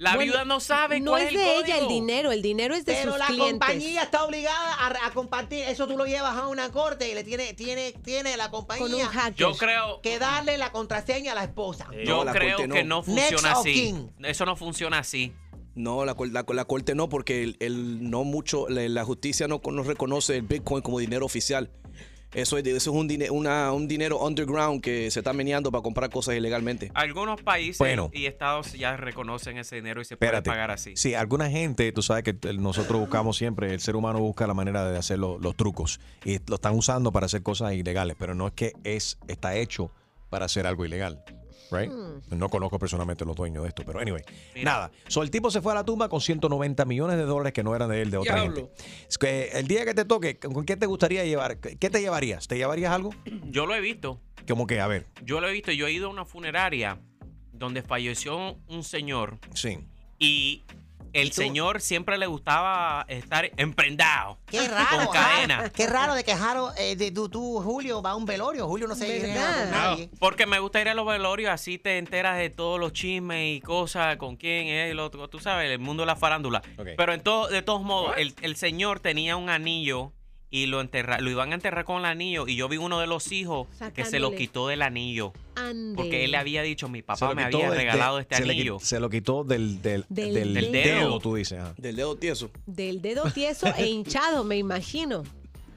La 0.00 0.14
Bueno, 0.16 0.32
viuda 0.32 0.44
no 0.46 0.60
sabe 0.60 0.98
No 0.98 1.10
cuál 1.10 1.22
es 1.24 1.28
es 1.28 1.34
el 1.34 1.38
de 1.40 1.56
ella 1.58 1.78
el 1.78 1.86
dinero, 1.88 2.32
el 2.32 2.40
dinero 2.40 2.74
es 2.74 2.86
de 2.86 2.94
Pero 2.94 3.10
sus 3.10 3.18
la 3.18 3.26
clientes. 3.26 3.50
compañía 3.50 4.02
está 4.02 4.24
obligada 4.24 4.74
a, 4.74 5.06
a 5.06 5.10
compartir. 5.12 5.62
Eso 5.64 5.86
tú 5.86 5.98
lo 5.98 6.06
llevas 6.06 6.38
a 6.38 6.46
una 6.48 6.70
corte 6.72 7.10
y 7.10 7.14
le 7.14 7.22
tiene, 7.22 7.52
tiene, 7.52 7.92
tiene 8.02 8.38
la 8.38 8.50
compañía 8.50 8.86
Con 8.86 8.94
un 8.94 9.00
hacker. 9.02 9.34
Yo 9.36 9.52
creo- 9.58 10.00
que 10.00 10.18
darle 10.18 10.56
la 10.56 10.72
contraseña 10.72 11.32
a 11.32 11.34
la 11.34 11.44
esposa. 11.44 11.86
Yo 12.02 12.24
la 12.24 12.32
creo 12.32 12.56
que 12.66 12.82
no. 12.82 13.02
funciona 13.02 13.26
Next 13.30 13.44
así. 13.58 13.94
Eso 14.24 14.46
no 14.46 14.56
funciona 14.56 14.98
así. 15.00 15.34
No, 15.74 16.06
la, 16.06 16.16
la, 16.18 16.44
la 16.48 16.64
corte 16.64 16.94
no, 16.94 17.10
porque 17.10 17.42
el, 17.42 17.56
el 17.60 18.08
no 18.10 18.24
mucho, 18.24 18.70
la, 18.70 18.88
la 18.88 19.04
justicia 19.04 19.48
no, 19.48 19.60
no 19.70 19.82
reconoce 19.82 20.36
el 20.36 20.42
Bitcoin 20.42 20.82
como 20.82 20.98
dinero 20.98 21.26
oficial. 21.26 21.70
Eso 22.32 22.58
es, 22.58 22.64
eso 22.66 22.76
es 22.76 22.96
un, 22.96 23.08
dine- 23.08 23.30
una- 23.30 23.72
un 23.72 23.88
dinero 23.88 24.24
underground 24.24 24.80
que 24.80 25.10
se 25.10 25.20
está 25.20 25.32
meneando 25.32 25.72
para 25.72 25.82
comprar 25.82 26.10
cosas 26.10 26.36
ilegalmente. 26.36 26.90
Algunos 26.94 27.42
países 27.42 27.78
Bueno. 27.78 28.10
y 28.12 28.26
estados 28.26 28.72
ya 28.74 28.96
reconocen 28.96 29.58
ese 29.58 29.76
dinero 29.76 30.00
y 30.00 30.04
se 30.04 30.16
puede 30.16 30.28
Espérate. 30.28 30.50
pagar 30.50 30.70
así. 30.70 30.96
Sí, 30.96 31.14
alguna 31.14 31.50
gente, 31.50 31.90
tú 31.92 32.02
sabes 32.02 32.22
que 32.22 32.36
nosotros 32.54 33.00
buscamos 33.00 33.36
siempre, 33.36 33.72
el 33.74 33.80
ser 33.80 33.96
humano 33.96 34.20
busca 34.20 34.46
la 34.46 34.54
manera 34.54 34.88
de 34.88 34.96
hacer 34.96 35.18
lo- 35.18 35.38
los 35.38 35.56
trucos 35.56 35.98
y 36.24 36.38
lo 36.46 36.54
están 36.54 36.76
usando 36.76 37.10
para 37.10 37.26
hacer 37.26 37.42
cosas 37.42 37.72
ilegales, 37.74 38.16
pero 38.18 38.34
no 38.34 38.46
es 38.46 38.52
que 38.52 38.72
es 38.84 39.18
está 39.26 39.56
hecho 39.56 39.90
para 40.28 40.44
hacer 40.46 40.66
algo 40.66 40.84
ilegal. 40.84 41.24
Right? 41.70 41.90
No 42.30 42.48
conozco 42.48 42.78
personalmente 42.78 43.24
los 43.24 43.36
dueños 43.36 43.62
de 43.62 43.68
esto, 43.68 43.82
pero 43.86 44.00
anyway. 44.00 44.22
Nada. 44.62 44.90
So, 45.08 45.22
el 45.22 45.30
tipo 45.30 45.50
se 45.50 45.60
fue 45.60 45.72
a 45.72 45.76
la 45.76 45.84
tumba 45.84 46.08
con 46.08 46.20
190 46.20 46.84
millones 46.84 47.16
de 47.16 47.24
dólares 47.24 47.52
que 47.52 47.62
no 47.62 47.74
eran 47.76 47.90
de 47.90 48.02
él, 48.02 48.10
de 48.10 48.16
otra 48.16 48.34
Diablo. 48.36 48.54
gente. 48.54 48.72
Es 49.08 49.18
que 49.18 49.50
el 49.52 49.68
día 49.68 49.84
que 49.84 49.94
te 49.94 50.04
toque, 50.04 50.38
¿con 50.38 50.64
qué 50.64 50.76
te 50.76 50.86
gustaría 50.86 51.24
llevar? 51.24 51.58
¿Qué 51.58 51.90
te 51.90 52.00
llevarías? 52.00 52.48
¿Te 52.48 52.56
llevarías 52.56 52.92
algo? 52.92 53.10
Yo 53.50 53.66
lo 53.66 53.74
he 53.74 53.80
visto. 53.80 54.20
Como 54.48 54.66
que, 54.66 54.80
a 54.80 54.86
ver, 54.86 55.06
Yo 55.24 55.40
lo 55.40 55.48
he 55.48 55.52
visto. 55.52 55.70
Yo 55.72 55.86
he 55.86 55.92
ido 55.92 56.08
a 56.08 56.10
una 56.10 56.24
funeraria 56.24 56.98
donde 57.52 57.82
falleció 57.82 58.56
un 58.68 58.82
señor 58.84 59.38
sí. 59.54 59.78
y 60.18 60.64
el 61.12 61.32
señor 61.32 61.80
siempre 61.80 62.18
le 62.18 62.26
gustaba 62.26 63.04
estar 63.08 63.50
emprendado. 63.56 64.38
Qué 64.46 64.66
raro. 64.68 65.04
Con 65.04 65.14
cadena. 65.14 65.70
Qué 65.70 65.86
raro 65.86 66.14
de 66.14 66.24
que 66.24 66.34
Jaro, 66.34 66.72
eh, 66.76 66.96
de, 66.96 67.10
tú, 67.10 67.28
tú, 67.28 67.60
Julio, 67.62 68.02
va 68.02 68.10
a 68.10 68.16
un 68.16 68.26
velorio. 68.26 68.66
Julio 68.66 68.86
no 68.86 68.94
se 68.94 69.20
con 69.20 69.70
nadie. 69.70 70.10
Porque 70.18 70.46
me 70.46 70.58
gusta 70.58 70.80
ir 70.80 70.88
a 70.88 70.94
los 70.94 71.06
velorios, 71.06 71.50
así 71.50 71.78
te 71.78 71.98
enteras 71.98 72.38
de 72.38 72.50
todos 72.50 72.78
los 72.78 72.92
chismes 72.92 73.56
y 73.56 73.60
cosas, 73.60 74.16
con 74.16 74.36
quién 74.36 74.66
es, 74.66 74.90
el 74.90 75.00
otro, 75.00 75.28
tú 75.28 75.38
sabes, 75.38 75.70
el 75.70 75.78
mundo 75.78 76.02
de 76.02 76.06
la 76.06 76.16
farándula. 76.16 76.62
Pero 76.96 77.12
en 77.12 77.22
todo, 77.22 77.48
de 77.48 77.62
todos 77.62 77.82
modos, 77.82 78.14
el, 78.16 78.34
el 78.42 78.56
señor 78.56 79.00
tenía 79.00 79.36
un 79.36 79.50
anillo 79.50 80.12
y 80.50 80.66
lo 80.66 80.80
enterra, 80.80 81.20
lo 81.20 81.30
iban 81.30 81.52
a 81.52 81.54
enterrar 81.54 81.84
con 81.84 81.98
el 81.98 82.04
anillo 82.06 82.48
y 82.48 82.56
yo 82.56 82.68
vi 82.68 82.76
uno 82.76 82.98
de 83.00 83.06
los 83.06 83.30
hijos 83.32 83.68
que 83.94 84.04
se 84.04 84.18
lo 84.18 84.34
quitó 84.34 84.66
del 84.68 84.82
anillo. 84.82 85.32
Ande. 85.54 85.94
Porque 85.96 86.24
él 86.24 86.30
le 86.32 86.38
había 86.38 86.62
dicho, 86.62 86.88
mi 86.88 87.02
papá 87.02 87.34
me 87.34 87.44
había 87.44 87.70
regalado 87.70 88.18
este 88.18 88.36
se 88.36 88.44
le 88.46 88.54
qui- 88.54 88.56
anillo. 88.56 88.78
se 88.80 88.98
lo 88.98 89.10
quitó 89.10 89.44
del, 89.44 89.80
del, 89.82 90.04
Del- 90.08 90.34
del 90.34 90.54
Del 90.54 90.72
dedo, 90.72 90.98
dedo. 91.00 91.18
tú 91.20 91.34
dices. 91.36 91.58
ajá. 91.60 91.74
Del 91.76 91.96
dedo 91.96 92.16
tieso. 92.16 92.50
Del 92.66 93.00
dedo 93.02 93.30
tieso 93.30 93.66
e 93.76 93.86
hinchado, 93.88 94.42
me 94.44 94.56
imagino. 94.56 95.22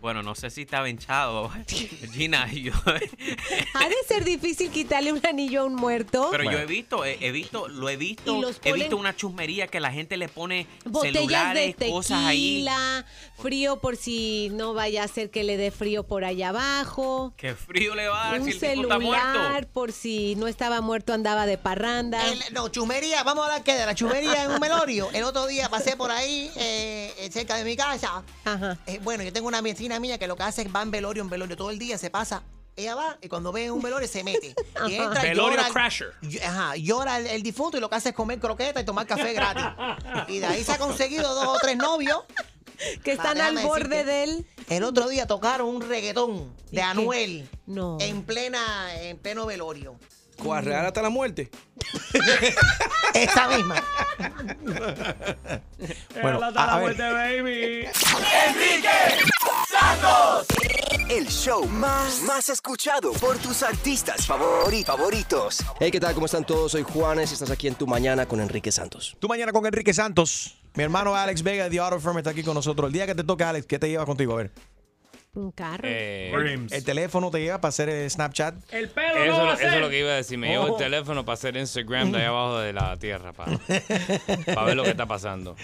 Bueno, 0.04 0.22
no 0.22 0.36
sé 0.36 0.49
si 0.49 0.64
estaba 0.64 0.89
hinchado, 0.89 1.49
Gina. 2.12 2.51
Yo, 2.51 2.74
Ha 2.86 3.88
de 3.88 3.95
ser 4.06 4.26
difícil 4.26 4.70
quitarle 4.70 5.14
un 5.14 5.26
anillo 5.26 5.62
a 5.62 5.64
un 5.64 5.76
muerto. 5.76 6.28
pero 6.30 6.43
yo 6.43 6.58
he 6.60 6.66
visto, 6.66 7.06
he, 7.06 7.26
he 7.26 7.32
visto, 7.32 7.70
lo 7.70 7.88
he 7.88 7.95
visto, 7.95 8.41
he 8.66 8.74
visto 8.74 8.97
una 8.97 9.16
chusmería 9.16 9.68
que 9.68 9.80
la 9.80 9.93
gente 9.93 10.18
le 10.18 10.28
pone 10.28 10.68
Botellas 10.84 11.14
de 11.14 11.20
celulares, 11.22 11.76
cosas 11.89 12.20
ahí. 12.26 12.66
tequila, 12.66 13.06
frío 13.41 13.80
por 13.80 13.95
si 13.95 14.49
no 14.51 14.74
vaya 14.74 15.06
a 15.06 15.08
ser 15.08 15.32
que 15.32 15.45
le 15.45 15.56
dé 15.56 15.72
frío 15.72 16.04
por 16.04 16.26
allá 16.26 16.49
abajo. 16.49 17.34
Qué 17.38 17.56
frío 17.56 17.95
le 17.95 18.10
va 18.10 18.28
a 18.28 18.32
dar 18.34 18.41
Un 18.41 18.51
si 18.51 18.51
el 18.51 18.60
tipo 18.76 18.82
está 18.84 18.99
muerto. 18.99 19.26
celular 19.32 19.68
por 19.68 19.93
si 19.93 20.36
no 20.36 20.47
estaba 20.47 20.82
muerto 20.82 21.14
andaba 21.14 21.45
de 21.45 21.58
parranda. 21.58 22.30
El- 22.30 22.54
no, 22.54 22.68
chumería, 22.68 23.24
vamos 23.24 23.43
a 23.43 23.45
hablar 23.47 23.64
que 23.64 23.74
de 23.74 23.86
la 23.86 23.95
chumería 23.95 24.43
en 24.43 24.51
un 24.51 24.60
velorio. 24.60 25.10
El 25.14 25.24
otro 25.24 25.47
día 25.47 25.70
pasé 25.70 25.95
por 25.95 26.12
ahí, 26.12 26.51
eh, 26.58 27.14
eh, 27.20 27.30
cerca 27.32 27.56
de 27.56 27.64
mi 27.64 27.78
casa. 27.78 28.22
Eh, 28.86 28.99
bueno, 29.01 29.24
yo 29.24 29.32
tengo 29.32 29.47
una 29.47 29.62
vecina 29.62 29.93
mía 30.00 30.18
que 30.18 30.28
lo 30.28 30.36
que 30.36 30.44
hace 30.44 30.62
es 30.64 30.68
va 30.76 30.82
en 30.82 30.91
velorio, 30.91 31.24
en 31.24 31.30
velorio 31.30 31.56
todo 31.58 31.70
el 31.72 31.80
día, 31.80 31.98
se 31.98 32.10
pasa. 32.10 32.44
Ella 32.76 32.96
va 32.96 33.18
y 33.22 33.28
cuando 33.28 33.52
ve 33.52 33.70
un 33.70 33.82
velorio 33.84 34.08
se 34.08 34.24
mete. 34.24 34.56
Y 34.88 34.94
entra, 34.96 35.22
Velorio 35.22 35.58
llora, 35.60 35.70
crasher. 35.72 36.12
y- 36.24 36.39
Ajá, 36.39 36.76
llora 36.76 37.20
el, 37.20 37.28
el 37.28 37.44
difunto 37.44 37.78
y 37.78 37.80
lo 37.80 37.88
que 37.89 37.96
hace 37.96 38.10
es 38.10 38.16
comer 38.16 38.39
croqueta 38.39 38.82
y 38.82 38.86
tomar 38.86 39.06
café 39.06 39.32
gratis. 39.34 39.64
Y 40.28 40.39
de 40.39 40.46
ahí 40.48 40.64
se 40.64 40.72
ha 40.72 40.78
conseguido 40.80 41.36
dos 41.36 41.48
o 41.48 41.58
tres 41.62 41.78
novios. 41.78 42.24
Que 43.04 43.12
están 43.12 43.39
al 43.39 43.54
déjame 43.56 43.64
borde 43.68 43.88
decirte, 44.04 44.06
de 44.12 44.24
él. 44.24 44.48
El 44.70 44.84
otro 44.84 45.08
día 45.08 45.28
tocaron 45.28 45.68
un 45.70 45.82
reggaetón 45.88 46.52
¿Y 46.72 46.76
de 46.78 46.82
qué? 46.82 46.82
Anuel 46.82 47.50
No. 47.68 47.98
en 48.02 48.24
plena, 48.24 49.00
en 49.02 49.18
pleno 49.20 49.46
velorio. 49.46 49.96
¿Cuál? 50.44 50.66
¿Real 50.66 50.86
hasta 50.86 51.02
la 51.02 51.10
muerte? 51.10 51.50
Esa 53.14 53.48
misma. 53.50 53.76
Bueno, 56.22 56.39
a- 56.56 56.76
a 56.76 56.80
ver. 56.80 56.96
baby. 56.96 57.86
Enrique 58.48 58.89
Santos. 59.70 60.46
El 61.10 61.28
show 61.28 61.66
más, 61.66 62.22
más 62.22 62.48
escuchado 62.50 63.12
por 63.14 63.38
tus 63.38 63.64
artistas 63.64 64.28
favori- 64.30 64.86
favoritos. 64.86 65.58
Hey, 65.80 65.91
¿qué 65.91 66.00
tal? 66.00 66.14
¿Cómo 66.14 66.28
están 66.28 66.46
todos? 66.46 66.72
Soy 66.72 66.84
Juanes 66.84 67.32
y 67.32 67.34
estás 67.34 67.52
aquí 67.52 67.68
en 67.68 67.76
Tu 67.76 67.86
Mañana 67.86 68.26
con 68.28 68.39
Enrique 68.39 68.72
Santos. 68.72 69.18
Tú 69.20 69.28
mañana 69.28 69.52
con 69.52 69.66
Enrique 69.66 69.94
Santos. 69.94 70.56
Mi 70.76 70.84
hermano 70.84 71.16
Alex 71.16 71.44
Vega 71.44 71.66
de 71.66 71.70
The 71.72 71.80
Auto 71.80 72.00
Firm 72.00 72.18
está 72.20 72.30
aquí 72.30 72.44
con 72.44 72.54
nosotros. 72.54 72.88
El 72.88 72.94
día 72.94 73.06
que 73.06 73.16
te 73.16 73.24
toca, 73.26 73.50
Alex, 73.50 73.66
¿qué 73.68 73.78
te 73.80 73.89
llevas 73.89 74.06
contigo? 74.06 74.34
A 74.34 74.38
ver. 74.38 74.52
Un 75.36 75.52
carro. 75.52 75.82
Eh, 75.88 76.32
El, 76.32 76.68
el 76.72 76.84
teléfono 76.84 77.32
te 77.32 77.40
lleva 77.42 77.60
para 77.60 77.70
hacer 77.70 77.90
el 77.90 78.10
Snapchat. 78.10 78.54
El 78.72 78.88
pelo 78.90 79.16
Eso, 79.24 79.38
no 79.38 79.46
va 79.46 79.52
a 79.54 79.56
eso 79.56 79.66
es 79.68 79.82
lo 79.82 79.90
que 79.90 80.00
iba 80.00 80.12
a 80.12 80.16
decir. 80.16 80.38
Me 80.38 80.50
llevo 80.50 80.66
el 80.68 80.72
Oh. 80.74 80.78
teléfono 80.78 81.26
para 81.26 81.34
hacer 81.34 81.58
Instagram 81.58 82.12
de 82.12 82.20
ahí 82.20 82.26
abajo 82.26 82.60
de 82.60 82.72
la 82.72 82.98
tierra, 82.98 83.34
para, 83.34 83.58
ver 84.66 84.76
lo 84.76 84.84
que 84.84 84.92
está 84.92 85.08
pasando. 85.08 85.56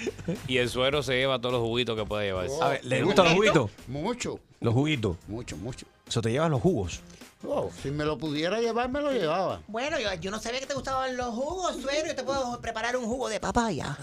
Y 0.48 0.58
el 0.58 0.70
suero 0.70 1.04
se 1.04 1.14
lleva 1.18 1.38
todos 1.40 1.54
los 1.54 1.62
juguitos 1.62 1.96
que 1.96 2.04
puede 2.06 2.26
llevarse. 2.26 2.56
A 2.60 2.68
ver, 2.70 2.86
¿le 2.86 3.04
gustan 3.04 3.26
los 3.26 3.34
juguitos? 3.36 3.70
Mucho, 3.88 4.40
Los 4.60 4.74
juguitos. 4.74 5.18
mucho, 5.28 5.56
mucho. 5.58 5.86
Eso 6.08 6.20
te 6.22 6.32
llevan 6.32 6.50
los 6.50 6.62
jugos. 6.62 7.02
Oh, 7.48 7.72
si 7.82 7.90
me 7.90 8.04
lo 8.04 8.18
pudiera 8.18 8.60
llevar, 8.60 8.90
me 8.90 9.00
lo 9.00 9.14
llevaba. 9.14 9.62
Bueno, 9.68 9.98
yo, 9.98 10.14
yo 10.16 10.30
no 10.30 10.40
sabía 10.42 10.60
que 10.60 10.66
te 10.66 10.74
gustaban 10.74 11.16
los 11.16 11.28
jugos, 11.34 11.78
suero. 11.82 12.08
Yo 12.08 12.16
te 12.16 12.24
puedo 12.24 12.60
preparar 12.60 12.98
un 12.98 13.06
jugo 13.06 13.30
de 13.30 13.40
papaya. 13.40 13.96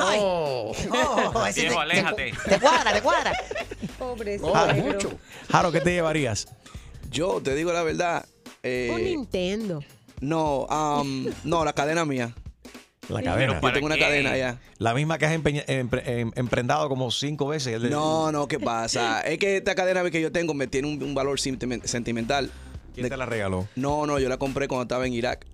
Ay. 0.00 0.18
Oh. 0.22 0.72
Oh, 1.34 1.46
ese 1.46 1.62
te- 1.68 1.76
aléjate. 1.76 2.32
Te, 2.32 2.50
te 2.50 2.60
cuadra, 2.60 2.92
te 2.92 3.02
cuadra. 3.02 3.32
Pobre 3.98 4.38
Oh, 4.42 4.52
Jaro, 4.52 4.74
mucho. 4.82 5.12
Jaro, 5.50 5.72
¿qué 5.72 5.80
te 5.80 5.90
llevarías? 5.92 6.46
Yo 7.10 7.40
te 7.42 7.54
digo 7.54 7.72
la 7.72 7.82
verdad. 7.82 8.24
eh, 8.62 8.90
Un 8.94 9.02
Nintendo. 9.04 9.82
no, 10.20 10.64
um, 10.64 11.26
no, 11.44 11.64
la 11.64 11.72
cadena 11.72 12.04
mía. 12.04 12.34
La 13.08 13.22
cadena. 13.22 13.54
Yo 13.54 13.60
¿para 13.60 13.74
tengo 13.74 13.86
una 13.86 13.96
qué? 13.96 14.00
cadena 14.00 14.30
allá. 14.32 14.58
La 14.78 14.94
misma 14.94 15.18
que 15.18 15.26
has 15.26 15.32
empeña- 15.34 15.64
empre- 15.66 16.02
em- 16.06 16.32
emprendado 16.36 16.88
como 16.88 17.10
cinco 17.10 17.46
veces. 17.48 17.80
De- 17.82 17.90
No, 17.90 18.32
no, 18.32 18.48
¿qué 18.48 18.58
pasa? 18.58 19.20
es 19.26 19.38
que 19.38 19.58
esta 19.58 19.74
cadena 19.74 20.08
que 20.10 20.20
yo 20.22 20.32
tengo 20.32 20.54
me 20.54 20.66
tiene 20.66 20.88
un, 20.88 21.02
un 21.02 21.14
valor 21.14 21.38
sentimen- 21.38 21.84
sentimental. 21.84 22.50
¿Quién 22.94 23.08
te 23.08 23.16
la 23.16 23.26
regaló? 23.26 23.68
No, 23.76 24.06
no, 24.06 24.18
yo 24.18 24.28
la 24.28 24.38
compré 24.38 24.68
cuando 24.68 24.84
estaba 24.84 25.06
en 25.06 25.12
Irak. 25.12 25.46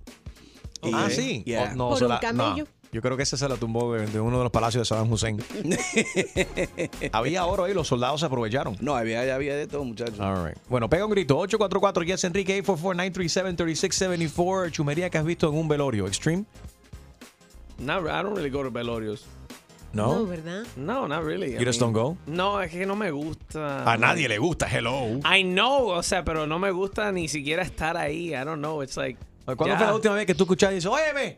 Y- 0.83 0.91
ah, 0.93 1.09
sí. 1.11 1.43
Yeah. 1.45 1.71
Oh, 1.73 1.75
no, 1.75 1.89
Por 1.89 1.97
se 1.97 2.03
un 2.05 2.09
la- 2.09 2.31
no. 2.33 2.55
Yo 2.91 3.01
creo 3.01 3.15
que 3.15 3.23
esa 3.23 3.37
se 3.37 3.47
la 3.47 3.55
tumbó 3.55 3.93
de, 3.93 4.05
de 4.05 4.19
uno 4.19 4.37
de 4.37 4.43
los 4.43 4.51
palacios 4.51 4.81
de 4.81 4.85
Saddam 4.85 5.09
Hussein. 5.11 5.41
Había 7.13 7.45
oro 7.45 7.63
ahí, 7.63 7.73
los 7.73 7.87
soldados 7.87 8.19
se 8.19 8.25
aprovecharon. 8.25 8.75
No, 8.81 8.97
había, 8.97 9.33
había 9.33 9.55
de 9.55 9.65
todo, 9.67 9.85
muchachos. 9.85 10.19
All 10.19 10.45
right. 10.45 10.57
Bueno, 10.67 10.89
pega 10.89 11.05
un 11.05 11.11
grito. 11.11 11.37
844 11.37 12.03
Yes 12.03 12.25
Enrique 12.25 12.61
844-937-3674. 12.63 14.71
Chumería 14.71 15.09
que 15.09 15.17
has 15.17 15.23
visto 15.23 15.47
en 15.47 15.55
un 15.55 15.69
velorio. 15.69 16.05
Extreme. 16.07 16.43
No, 17.79 18.01
I 18.01 18.23
don't 18.23 18.35
really 18.35 18.49
go 18.49 18.61
to 18.61 18.71
velorios. 18.71 19.25
No. 19.93 20.25
¿verdad? 20.25 20.63
No, 20.75 21.07
not 21.07 21.23
really. 21.23 21.55
I 21.55 21.59
You 21.59 21.65
just 21.65 21.79
mean, 21.81 21.93
don't 21.93 21.93
go? 21.93 22.17
No, 22.25 22.61
es 22.61 22.71
que 22.71 22.85
no 22.85 22.95
me 22.95 23.11
gusta. 23.11 23.91
A 23.91 23.97
nadie 23.97 24.29
le 24.29 24.37
gusta, 24.37 24.67
hello. 24.67 25.19
I 25.25 25.43
know, 25.43 25.89
o 25.89 26.03
sea, 26.03 26.23
pero 26.23 26.47
no 26.47 26.59
me 26.59 26.71
gusta 26.71 27.11
ni 27.11 27.27
siquiera 27.27 27.63
estar 27.63 27.97
ahí. 27.97 28.29
I 28.33 28.43
don't 28.45 28.59
know, 28.59 28.81
it's 28.83 28.95
like. 28.97 29.19
¿Cuándo 29.45 29.75
fue 29.77 29.85
la 29.85 29.95
última 29.95 30.15
vez 30.15 30.25
que 30.25 30.35
tú 30.35 30.43
escuchaste 30.43 30.75
y 30.75 30.77
dices, 30.77 30.91
óyeme? 30.91 31.37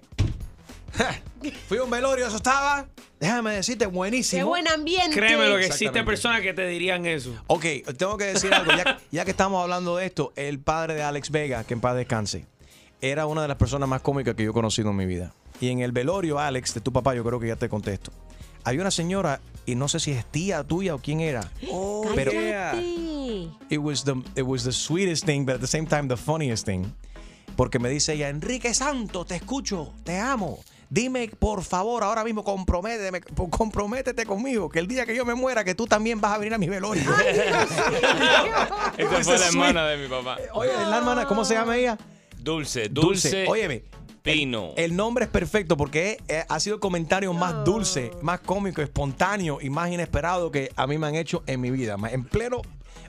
Fui 1.68 1.78
a 1.78 1.84
un 1.84 1.90
velorio, 1.90 2.28
eso 2.28 2.38
estaba. 2.38 2.88
Déjame 3.20 3.56
decirte, 3.56 3.86
buenísimo. 3.86 4.40
Qué 4.40 4.44
buen 4.44 4.68
ambiente. 4.68 5.16
Créeme 5.16 5.48
lo 5.48 5.56
que 5.56 5.66
existe 5.66 5.86
Exactamente. 5.86 6.12
personas 6.12 6.42
que 6.42 6.54
te 6.54 6.68
dirían 6.68 7.06
eso. 7.06 7.34
Ok, 7.48 7.66
tengo 7.98 8.18
que 8.18 8.26
decir 8.26 8.54
algo. 8.54 8.72
Ya, 8.76 9.00
ya 9.12 9.26
que 9.26 9.32
estamos 9.32 9.62
hablando 9.62 9.98
de 9.98 10.06
esto, 10.06 10.34
el 10.36 10.60
padre 10.60 10.96
de 10.96 11.04
Alex 11.04 11.32
Vega, 11.32 11.64
que 11.64 11.74
en 11.74 11.82
paz 11.82 11.96
descanse, 11.96 12.46
era 13.02 13.26
una 13.26 13.42
de 13.42 13.48
las 13.48 13.58
personas 13.58 13.88
más 13.90 14.02
cómicas 14.02 14.36
que 14.36 14.44
yo 14.44 14.52
he 14.52 14.54
conocido 14.54 14.90
en 14.90 14.96
mi 14.98 15.06
vida. 15.06 15.34
Y 15.60 15.70
en 15.70 15.80
el 15.80 15.92
velorio, 15.92 16.40
Alex, 16.40 16.74
de 16.74 16.82
tu 16.82 16.92
papá, 16.92 17.16
yo 17.16 17.24
creo 17.24 17.40
que 17.40 17.48
ya 17.48 17.56
te 17.56 17.70
contesto. 17.70 18.12
Hay 18.66 18.80
una 18.80 18.92
señora, 18.92 19.42
y 19.66 19.76
no 19.76 19.88
sé 19.88 20.00
si 20.00 20.12
es 20.12 20.26
tía 20.26 20.64
tuya 20.64 20.96
o 20.96 21.00
quién 21.00 21.20
era. 21.20 21.52
pero 22.16 22.32
it 23.70 23.78
was, 23.78 24.04
the, 24.04 24.14
it 24.36 24.44
was 24.44 24.64
the 24.64 24.72
sweetest 24.72 25.26
thing, 25.26 25.46
but 25.46 25.56
at 25.56 25.62
the 25.62 25.68
same 25.68 25.86
time 25.86 26.08
the 26.08 26.18
funniest 26.18 26.66
thing. 26.66 26.86
Porque 27.56 27.78
me 27.80 27.90
dice 27.90 28.14
ella, 28.14 28.30
Enrique 28.30 28.74
Santo, 28.74 29.26
te 29.26 29.36
escucho, 29.36 29.94
te 30.04 30.18
amo. 30.18 30.60
Dime, 30.94 31.28
por 31.40 31.64
favor, 31.64 32.04
ahora 32.04 32.24
mismo 32.24 32.44
comprométeme, 32.44 33.20
comprométete 33.50 34.28
conmigo, 34.28 34.70
que 34.70 34.78
el 34.78 34.88
día 34.88 35.08
que 35.08 35.16
yo 35.16 35.26
me 35.26 35.34
muera, 35.34 35.64
que 35.64 35.74
tú 35.74 35.88
también 35.88 36.22
vas 36.22 36.34
a 36.34 36.38
venir 36.38 36.54
a 36.54 36.60
mi 36.60 36.70
velorio. 36.70 37.02
Esa 39.00 39.24
fue 39.24 39.40
la 39.40 39.48
hermana 39.48 39.88
de 39.88 39.98
mi 39.98 40.08
papá. 40.08 40.38
Oye, 40.54 40.70
la 40.72 40.98
hermana, 41.00 41.26
¿cómo 41.26 41.46
se 41.46 41.56
llama 41.56 41.78
ella? 41.78 41.98
Dulce, 42.38 42.90
dulce. 42.90 43.48
Óyeme. 43.48 43.86
Pino. 44.22 44.74
El 44.78 44.96
nombre 44.96 45.26
es 45.26 45.32
perfecto 45.32 45.76
porque 45.76 46.20
eh, 46.28 46.46
ha 46.48 46.60
sido 46.60 46.76
el 46.76 46.80
comentario 46.80 47.34
más 47.34 47.66
dulce, 47.66 48.12
más 48.22 48.42
cómico, 48.42 48.84
espontáneo 48.84 49.58
y 49.62 49.72
más 49.72 49.90
inesperado 49.90 50.52
que 50.52 50.72
a 50.76 50.86
mí 50.86 51.00
me 51.00 51.08
han 51.08 51.16
hecho 51.16 51.42
en 51.48 51.60
mi 51.60 51.72
vida. 51.72 51.98
En 52.12 52.24
pleno 52.24 52.62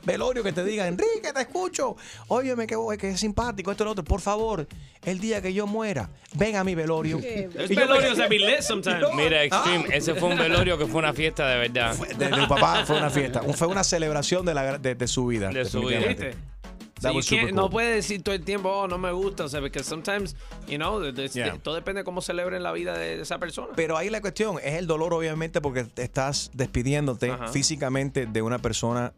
velorio 0.05 0.43
que 0.43 0.53
te 0.53 0.65
digan, 0.65 0.89
Enrique, 0.89 1.33
te 1.35 1.41
escucho. 1.41 1.97
Óyeme, 2.29 2.67
que, 2.67 2.77
que 2.99 3.11
es 3.11 3.21
simpático, 3.21 3.71
esto 3.71 3.85
y 3.85 3.87
lo 3.87 3.91
otro. 3.93 4.05
Por 4.05 4.21
favor, 4.21 4.67
el 5.05 5.19
día 5.21 5.41
que 5.43 5.53
yo 5.53 5.67
muera, 5.67 6.11
ven 6.35 6.57
a 6.57 6.65
mi 6.65 6.75
velorio. 6.75 7.19
Me- 7.19 7.49
velorios 7.69 8.19
been 8.29 8.47
lit 8.47 8.61
sometimes. 8.61 9.03
Mira, 9.15 9.43
Extreme, 9.45 9.87
ese 9.93 10.15
fue 10.15 10.29
un 10.31 10.39
velorio 10.39 10.77
que 10.79 10.87
fue 10.87 10.99
una 10.99 11.13
fiesta 11.13 11.49
de 11.49 11.59
verdad. 11.59 11.95
de, 11.97 12.15
de 12.29 12.37
mi 12.37 12.47
papá 12.47 12.85
fue 12.87 12.97
una 12.97 13.11
fiesta, 13.11 13.43
un- 13.43 13.55
fue 13.55 13.67
una 13.69 13.85
celebración 13.85 14.45
de, 14.47 14.55
la, 14.55 14.79
de, 14.79 14.95
de 14.95 15.09
su 15.09 15.27
vida. 15.27 15.49
De 15.51 15.65
su 15.65 15.81
vida. 15.81 15.99
definitivamente. 16.01 16.55
That 17.01 17.11
Sí, 17.11 17.17
was 17.17 17.27
que 17.29 17.37
super 17.41 17.55
No 17.55 17.63
cool. 17.63 17.71
puede 17.73 17.95
decir 17.97 18.23
todo 18.23 18.35
el 18.35 18.45
tiempo, 18.45 18.71
oh, 18.71 18.89
no 18.89 18.97
me 18.99 19.13
gusta, 19.13 19.45
o 19.45 19.49
sea, 19.49 19.61
porque 19.61 19.83
sometimes, 19.83 20.37
you 20.69 20.77
know, 20.77 21.01
de- 21.01 21.13
de- 21.13 21.29
Yeah. 21.29 21.53
de- 21.55 21.59
todo 21.59 21.75
depende 21.75 22.01
de 22.01 22.05
cómo 22.05 22.23
celebren 22.23 22.63
la 22.63 22.73
vida 22.73 22.97
de 22.97 23.21
esa 23.21 23.39
persona. 23.39 23.69
Pero 23.77 23.99
ahí 23.99 24.09
la 24.09 24.21
cuestión 24.23 24.57
es 24.63 24.75
el 24.75 24.87
dolor, 24.87 25.13
obviamente, 25.13 25.61
porque 25.61 25.85
te 25.85 26.03
estás 26.03 26.51
despidiéndote 26.55 27.31
Ajá. 27.33 27.49
físicamente 27.49 28.27
de 28.27 28.41
una 28.43 28.59
persona 28.59 29.13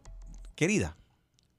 querida. 0.57 0.97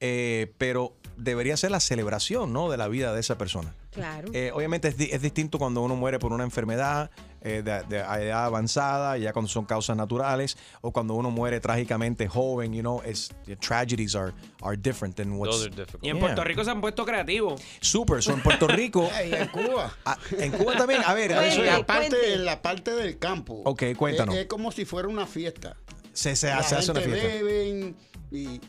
Eh, 0.00 0.52
pero 0.58 0.94
debería 1.16 1.56
ser 1.56 1.72
la 1.72 1.80
celebración, 1.80 2.52
¿no? 2.52 2.70
De 2.70 2.76
la 2.76 2.86
vida 2.86 3.12
de 3.12 3.18
esa 3.18 3.36
persona. 3.36 3.74
Claro. 3.90 4.28
Eh, 4.32 4.52
obviamente 4.54 4.86
es, 4.86 4.96
di- 4.96 5.08
es 5.10 5.20
distinto 5.20 5.58
cuando 5.58 5.82
uno 5.82 5.96
muere 5.96 6.20
por 6.20 6.32
una 6.32 6.44
enfermedad 6.44 7.10
eh, 7.40 7.62
de, 7.64 7.82
de 7.88 8.02
a 8.02 8.22
edad 8.22 8.44
avanzada, 8.44 9.18
ya 9.18 9.32
cuando 9.32 9.48
son 9.48 9.64
causas 9.64 9.96
naturales, 9.96 10.56
o 10.82 10.92
cuando 10.92 11.14
uno 11.14 11.32
muere 11.32 11.58
trágicamente 11.58 12.28
joven, 12.28 12.72
you 12.74 12.80
know, 12.82 13.02
es, 13.04 13.30
the 13.46 13.56
tragedies 13.56 14.14
are, 14.14 14.32
are 14.62 14.76
different 14.76 15.16
than 15.16 15.32
what's... 15.32 15.50
Those 15.56 15.66
are 15.66 15.74
difficult. 15.74 16.04
Y 16.04 16.10
en 16.10 16.16
Yeah. 16.18 16.20
Puerto 16.26 16.44
Rico 16.44 16.62
se 16.64 16.70
han 16.70 16.80
puesto 16.80 17.04
creativos. 17.04 17.60
Super, 17.80 18.22
so 18.22 18.32
en 18.34 18.40
Puerto 18.40 18.68
Rico... 18.68 19.10
Y 19.28 19.34
en 19.34 19.48
Cuba. 19.48 19.92
Ah, 20.04 20.16
en 20.38 20.52
Cuba 20.52 20.76
también, 20.76 21.02
a 21.04 21.12
ver, 21.14 21.32
Cuente, 21.32 21.48
eso 21.48 21.64
es- 21.64 21.72
aparte, 21.72 22.34
en 22.34 22.44
la 22.44 22.62
parte 22.62 22.92
del 22.92 23.18
campo. 23.18 23.62
Ok, 23.64 23.82
cuéntanos. 23.96 24.36
Es, 24.36 24.42
es 24.42 24.46
como 24.46 24.70
si 24.70 24.84
fuera 24.84 25.08
una 25.08 25.26
fiesta. 25.26 25.76
Se, 26.12 26.36
se, 26.36 26.46
La 26.50 26.62
se 26.62 26.76
hace 26.76 26.92
una 26.92 27.00
gente 27.00 27.18
fiesta. 27.18 27.44
beben 27.44 27.96
y 28.30 28.60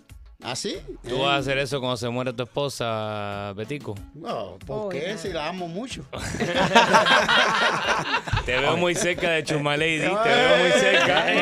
así. 0.44 0.78
¿Tú 1.08 1.20
vas 1.20 1.30
a 1.32 1.38
hacer 1.38 1.58
eso 1.58 1.80
cuando 1.80 1.98
se 1.98 2.10
muere 2.10 2.34
tu 2.34 2.44
esposa, 2.44 3.54
Betico? 3.56 3.96
No, 4.14 4.58
¿por 4.66 4.90
qué? 4.94 5.18
Si 5.18 5.30
la 5.30 5.48
amo 5.50 5.68
mucho. 5.68 6.06
Te 8.46 8.58
veo 8.60 8.78
muy 8.78 8.96
cerca 8.96 9.30
de 9.32 9.44
Chumalady, 9.44 10.00
te 10.00 10.08
veo 10.08 10.58
muy 10.64 10.72
cerca. 10.80 11.34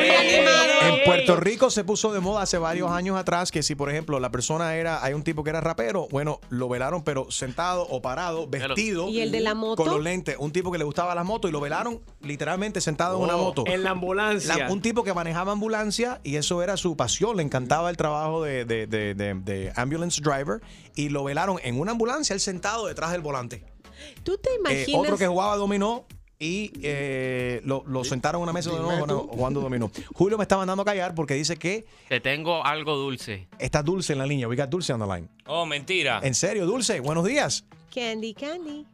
En 0.88 1.04
Puerto 1.04 1.36
Rico 1.36 1.70
se 1.70 1.82
puso 1.84 2.12
de 2.12 2.20
moda 2.20 2.42
hace 2.42 2.58
varios 2.58 2.90
años 2.90 3.16
atrás 3.16 3.50
que 3.50 3.62
si, 3.62 3.74
por 3.74 3.88
ejemplo, 3.90 4.20
la 4.20 4.30
persona 4.30 4.74
era, 4.76 5.02
hay 5.02 5.14
un 5.14 5.22
tipo 5.22 5.42
que 5.42 5.50
era 5.50 5.60
rapero, 5.62 6.06
bueno, 6.10 6.40
lo 6.50 6.68
velaron, 6.68 7.02
pero 7.04 7.30
sentado 7.30 7.86
o 7.88 8.02
parado, 8.02 8.46
vestido. 8.46 9.08
¿Y 9.08 9.20
el 9.20 9.32
de 9.32 9.40
la 9.40 9.54
moto? 9.54 9.82
Con 9.84 9.92
los 9.92 10.02
lentes. 10.02 10.36
Un 10.38 10.52
tipo 10.52 10.70
que 10.70 10.76
le 10.78 10.84
gustaba 10.84 11.14
las 11.14 11.24
motos 11.24 11.48
y 11.48 11.52
lo 11.52 11.60
velaron 11.60 12.00
literalmente 12.20 12.80
sentado 12.82 13.16
en 13.18 13.22
una 13.24 13.36
Oh, 13.36 13.44
moto. 13.44 13.64
En 13.66 13.84
la 13.84 13.90
ambulancia. 13.90 14.56
La- 14.56 14.70
un 14.70 14.82
tipo 14.82 15.02
que 15.04 15.14
manejaba 15.14 15.52
ambulancia 15.52 16.20
y 16.24 16.36
eso 16.36 16.62
era 16.62 16.76
su 16.76 16.96
pasión. 16.96 17.36
Le 17.38 17.42
encantaba 17.42 17.88
el 17.90 17.96
trabajo 17.96 18.42
de, 18.42 18.64
de- 18.66 18.86
de- 18.88 19.14
de- 19.14 19.34
de 19.34 19.72
ambulance 19.76 20.20
driver 20.20 20.60
y 20.96 21.08
lo 21.08 21.24
velaron 21.24 21.58
en 21.62 21.78
una 21.78 21.92
ambulancia, 21.92 22.34
él 22.34 22.40
sentado 22.40 22.86
detrás 22.86 23.12
del 23.12 23.20
volante. 23.20 23.64
¿Tú 24.22 24.38
te 24.38 24.50
Eh, 24.50 24.56
imaginas? 24.60 25.00
otro 25.02 25.16
que 25.18 25.26
jugaba 25.26 25.56
dominó 25.56 26.06
y 26.40 26.70
eh, 26.84 27.60
lo, 27.64 27.82
lo 27.88 28.04
sentaron 28.04 28.38
en 28.40 28.42
una 28.44 28.52
mesa 28.52 28.70
de 28.70 28.78
nuevo 28.78 29.28
jugando 29.28 29.60
dominó. 29.60 29.90
Julio 30.14 30.38
me 30.38 30.44
está 30.44 30.56
mandando 30.56 30.82
a 30.82 30.84
callar 30.84 31.14
porque 31.14 31.34
dice 31.34 31.56
que 31.56 31.84
Te 32.08 32.20
tengo 32.20 32.64
algo 32.64 32.96
dulce. 32.96 33.48
está 33.58 33.82
Dulce 33.82 34.12
en 34.12 34.20
la 34.20 34.26
línea. 34.26 34.46
We 34.46 34.54
got 34.56 34.68
Dulce 34.68 34.92
on 34.92 35.00
the 35.00 35.06
line. 35.06 35.28
Oh, 35.46 35.66
mentira. 35.66 36.20
En 36.22 36.34
serio, 36.34 36.64
Dulce, 36.66 37.00
buenos 37.00 37.24
días. 37.24 37.64
Candy, 37.92 38.34
candy. 38.34 38.86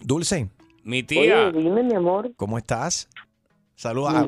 Dulce, 0.00 0.48
Mi 0.84 1.02
tía. 1.02 1.50
dime, 1.50 1.82
mi 1.82 1.94
amor. 1.94 2.32
¿cómo 2.36 2.58
estás? 2.58 3.08
Saluda. 3.74 4.20
a- 4.20 4.26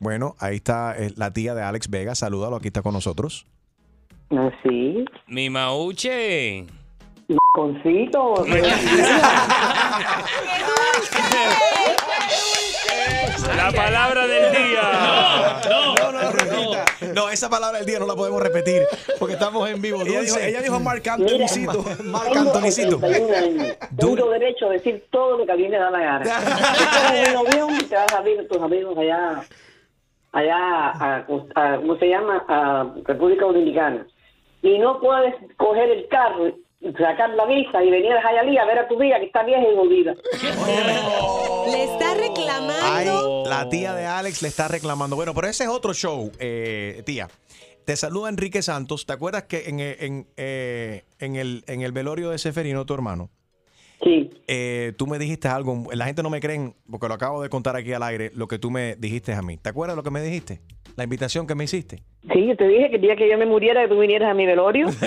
Bueno, 0.00 0.34
ahí 0.38 0.56
está 0.56 0.94
eh, 0.98 1.12
la 1.16 1.32
tía 1.32 1.54
de 1.54 1.62
Alex 1.62 1.88
Vega. 1.88 2.14
Salúdalo, 2.14 2.56
aquí 2.56 2.66
está 2.68 2.82
con 2.82 2.92
nosotros. 2.92 3.46
Así. 4.30 5.04
Mi 5.26 5.50
mauche. 5.50 6.66
Concito. 7.52 8.44
La 13.56 13.72
palabra 13.72 14.26
del 14.26 14.52
día. 14.52 15.60
No, 15.68 15.94
no, 15.94 16.12
no, 16.12 16.30
repita. 16.30 16.84
No, 17.14 17.28
esa 17.30 17.48
palabra 17.50 17.78
del 17.78 17.86
día 17.86 17.98
no 17.98 18.06
la 18.06 18.14
podemos 18.14 18.40
repetir 18.42 18.82
porque 19.18 19.34
estamos 19.34 19.68
en 19.68 19.80
vivo. 19.82 20.02
Ella 20.02 20.20
dijo, 20.20 20.38
ella 20.38 20.60
dijo 20.62 20.80
Marc 20.80 21.06
Antonicito. 21.08 21.84
Marc 22.04 22.36
Antonicito. 22.36 22.98
Tengo 22.98 24.30
derecho 24.30 24.66
a 24.66 24.70
decir 24.70 25.04
todo 25.10 25.38
lo 25.38 25.46
que 25.46 25.52
a 25.52 25.56
mí 25.56 25.68
me 25.68 25.78
da 25.78 25.90
la 25.90 25.98
gana. 26.00 26.24
te 27.88 27.94
vas 27.96 28.12
a 28.14 28.20
ver 28.22 28.48
tus 28.48 28.62
amigos 28.62 28.96
allá, 28.98 29.44
allá, 30.32 30.56
a, 30.56 31.16
a- 31.16 31.76
¿cómo 31.76 31.96
se 31.96 32.08
llama? 32.08 32.44
A 32.48 32.86
República 33.04 33.44
Dominicana. 33.46 34.06
Y 34.62 34.78
no 34.78 35.00
puedes 35.00 35.34
coger 35.56 35.90
el 35.90 36.08
carro, 36.08 36.52
sacar 36.98 37.30
la 37.30 37.46
visa 37.46 37.82
y 37.82 37.90
venir 37.90 38.12
a 38.12 38.22
Jayalía 38.22 38.62
a 38.62 38.66
ver 38.66 38.78
a 38.80 38.88
tu 38.88 38.98
vida 38.98 39.18
que 39.18 39.26
está 39.26 39.42
vieja 39.42 39.62
y 39.62 39.76
jodida. 39.76 40.14
Le 41.70 41.84
está 41.84 42.14
reclamando. 42.14 43.44
Ay, 43.44 43.50
la 43.50 43.68
tía 43.68 43.94
de 43.94 44.06
Alex 44.06 44.42
le 44.42 44.48
está 44.48 44.68
reclamando. 44.68 45.16
Bueno, 45.16 45.34
pero 45.34 45.46
ese 45.48 45.64
es 45.64 45.70
otro 45.70 45.94
show, 45.94 46.30
eh, 46.38 47.02
tía. 47.06 47.28
Te 47.84 47.96
saluda 47.96 48.28
Enrique 48.28 48.62
Santos. 48.62 49.06
¿Te 49.06 49.12
acuerdas 49.12 49.44
que 49.44 49.64
en, 49.66 49.80
eh, 49.80 49.96
en, 50.00 50.26
eh, 50.36 51.04
en 51.18 51.36
el, 51.36 51.64
en 51.66 51.80
el 51.80 51.92
velorio 51.92 52.30
de 52.30 52.38
Seferino, 52.38 52.84
tu 52.86 52.94
hermano? 52.94 53.30
Sí. 54.02 54.30
Eh, 54.46 54.92
tú 54.96 55.06
me 55.06 55.18
dijiste 55.18 55.48
algo. 55.48 55.86
La 55.92 56.06
gente 56.06 56.22
no 56.22 56.30
me 56.30 56.40
creen 56.40 56.74
porque 56.90 57.08
lo 57.08 57.14
acabo 57.14 57.42
de 57.42 57.48
contar 57.48 57.76
aquí 57.76 57.92
al 57.92 58.02
aire, 58.02 58.30
lo 58.34 58.48
que 58.48 58.58
tú 58.58 58.70
me 58.70 58.96
dijiste 58.96 59.32
a 59.32 59.42
mí. 59.42 59.56
¿Te 59.56 59.70
acuerdas 59.70 59.96
lo 59.96 60.02
que 60.02 60.10
me 60.10 60.22
dijiste? 60.22 60.60
La 60.96 61.04
invitación 61.04 61.46
que 61.46 61.54
me 61.54 61.64
hiciste. 61.64 62.02
Sí, 62.32 62.46
yo 62.46 62.56
te 62.56 62.66
dije 62.68 62.90
que 62.90 62.96
el 62.96 63.02
día 63.02 63.16
que 63.16 63.28
yo 63.30 63.38
me 63.38 63.46
muriera, 63.46 63.82
que 63.82 63.88
tú 63.88 63.98
vinieras 64.00 64.30
a 64.30 64.34
mi 64.34 64.44
velorio. 64.46 64.88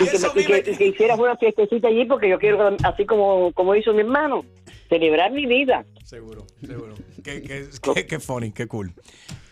y, 0.00 0.04
que, 0.06 0.18
me- 0.18 0.28
y 0.40 0.44
que- 0.62 0.70
y 0.72 0.76
que 0.76 0.86
hicieras 0.86 1.18
una 1.18 1.36
fiestecita 1.36 1.88
allí, 1.88 2.04
porque 2.06 2.28
yo 2.28 2.38
quiero, 2.38 2.76
así 2.82 3.04
como, 3.06 3.52
como 3.52 3.74
hizo 3.74 3.92
mi 3.92 4.00
hermano, 4.00 4.44
celebrar 4.88 5.30
mi 5.32 5.46
vida. 5.46 5.84
Seguro, 6.04 6.44
seguro. 6.64 6.94
Qué, 7.22 7.42
qué, 7.42 7.66
qué- 7.94 8.06
qué 8.06 8.18
funny, 8.20 8.50
qué 8.52 8.66
cool. 8.66 8.92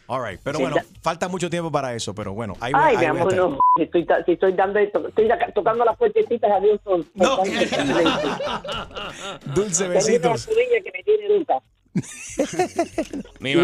All 0.09 0.23
right. 0.23 0.41
Pero 0.43 0.59
bueno, 0.59 0.77
falta 1.01 1.29
mucho 1.29 1.49
tiempo 1.49 1.71
para 1.73 1.95
eso, 1.95 2.15
pero 2.15 2.35
bueno. 2.35 2.55
Ahí 2.61 2.73
voy- 2.73 2.83
Ay, 2.85 2.97
ahí 2.97 3.03
mi 3.13 3.19
amor, 3.21 3.35
no. 3.35 3.59
Si 3.77 3.83
estoy, 3.85 4.07
si 4.27 4.33
estoy 4.33 4.53
dando 4.53 4.79
esto, 4.79 5.09
estoy 5.09 5.29
tocando 5.55 5.85
las 5.87 5.97
puertecitas 5.97 6.51
a 6.51 6.61
Dios 6.61 6.81
silencio. 7.57 8.31
Dulce 9.55 9.89
besitos. 9.89 10.47
que 10.47 10.93
me 10.93 11.03
tiene. 11.03 11.47
Mi, 13.41 13.55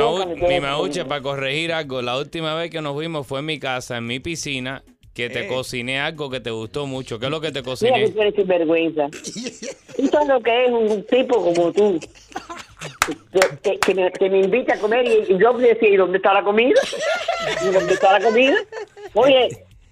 mauche, 0.60 1.04
para 1.04 1.22
corregir 1.22 1.72
algo, 1.72 2.02
la 2.02 2.18
última 2.18 2.54
vez 2.54 2.70
que 2.70 2.80
nos 2.80 2.98
vimos 2.98 3.26
fue 3.26 3.40
en 3.40 3.46
mi 3.46 3.58
casa, 3.58 3.96
en 3.96 4.06
mi 4.06 4.20
piscina, 4.20 4.82
que 5.14 5.30
te 5.30 5.40
Eh. 5.46 5.48
cociné 5.48 5.98
algo 6.00 6.30
que 6.30 6.40
te 6.40 6.50
gustó 6.50 6.86
mucho. 6.86 7.18
¿Qué 7.18 7.26
es 7.26 7.30
lo 7.30 7.40
que 7.40 7.48
te 7.50 7.60
Mira 7.60 7.64
que 7.64 7.70
cociné? 7.70 8.08
tú 8.10 8.20
eres 8.20 8.34
sinvergüenza. 8.34 9.08
Tú 9.10 10.06
sabes 10.08 10.28
lo 10.28 10.40
que 10.42 10.64
es 10.66 10.70
un 10.72 11.04
tipo 11.06 11.42
como 11.42 11.72
tú. 11.72 11.98
Que, 13.32 13.58
que- 13.62 13.78
que 13.80 13.94
me, 13.94 14.12
que 14.12 14.30
me 14.30 14.40
invita 14.42 14.74
a 14.74 14.78
comer 14.78 15.04
y, 15.06 15.32
y 15.32 15.38
yo 15.38 15.52
decía, 15.54 15.88
¿y 15.88 15.96
dónde 15.96 16.18
está 16.18 16.32
la 16.32 16.44
comida? 16.44 16.80
¿Y 17.64 17.72
dónde 17.72 17.94
está 17.94 18.16
la 18.18 18.24
comida? 18.24 18.54
Oye, 19.14 19.48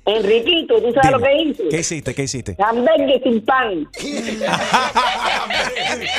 Enriquito, 0.06 0.80
¿tú 0.80 0.92
sabes 0.92 1.10
lo 1.10 1.18
que 1.20 1.34
hice? 1.42 1.68
¿Qué 1.68 1.78
hiciste? 1.80 2.14
¿Qué 2.14 2.22
hiciste? 2.22 2.56
Hamburgues 2.58 3.22
sin 3.24 3.44
pan. 3.44 3.88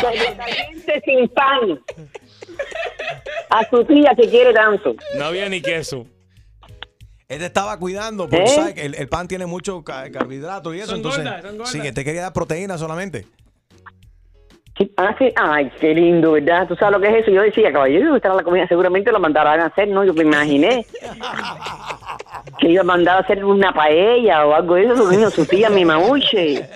Caliente 0.02 1.02
sin 1.06 1.28
pan. 1.30 1.80
A 3.50 3.70
su 3.70 3.84
tía 3.86 4.14
que 4.16 4.30
quiere 4.30 4.54
tanto. 4.54 4.96
No 5.18 5.26
había 5.26 5.48
ni 5.50 5.62
queso. 5.62 6.06
Él 7.30 7.40
te 7.40 7.46
estaba 7.46 7.78
cuidando 7.78 8.30
porque 8.30 8.46
¿Eh? 8.46 8.48
sabes 8.50 8.74
que 8.74 8.86
el, 8.86 8.96
el 8.96 9.10
pan 9.10 9.28
tiene 9.28 9.46
mucho 9.46 9.84
ca- 9.84 10.10
carbohidratos 10.12 10.74
y 10.76 10.80
eso. 10.80 10.88
Son 10.88 10.98
entonces, 10.98 11.24
gordas, 11.24 11.42
son 11.42 11.58
gordas. 11.58 11.72
sí, 11.72 11.82
que 11.82 11.92
te 11.92 12.04
quería 12.06 12.22
dar 12.24 12.34
proteína 12.34 12.78
solamente. 12.78 13.26
Ah, 14.96 15.16
sí. 15.18 15.34
Ay, 15.36 15.72
qué 15.80 15.94
lindo, 15.96 16.34
¿verdad? 16.34 16.68
¿Tú 16.68 16.76
sabes 16.76 16.94
lo 16.94 17.02
que 17.02 17.10
es 17.10 17.24
eso? 17.24 17.32
Yo 17.32 17.42
decía, 17.42 17.72
caballero, 17.74 18.16
esta 18.16 18.28
era 18.28 18.36
la 18.36 18.44
comida, 18.44 18.68
seguramente 18.68 19.12
lo 19.12 19.20
mandarán 19.20 19.60
a 19.60 19.66
hacer, 19.66 19.88
¿no? 19.88 20.06
Yo 20.06 20.14
me 20.14 20.22
imaginé 20.24 20.86
que 22.58 22.70
iba 22.70 22.82
a 22.82 22.86
mandar 22.86 23.18
a 23.18 23.20
hacer 23.20 23.44
una 23.44 23.72
paella 23.72 24.46
o 24.46 24.54
algo 24.54 24.76
de 24.76 24.86
eso, 24.86 24.98
su 24.98 25.12
niño, 25.12 25.30
su 25.30 25.46
tía, 25.46 25.70
mi 25.70 25.86
mauche, 25.86 26.68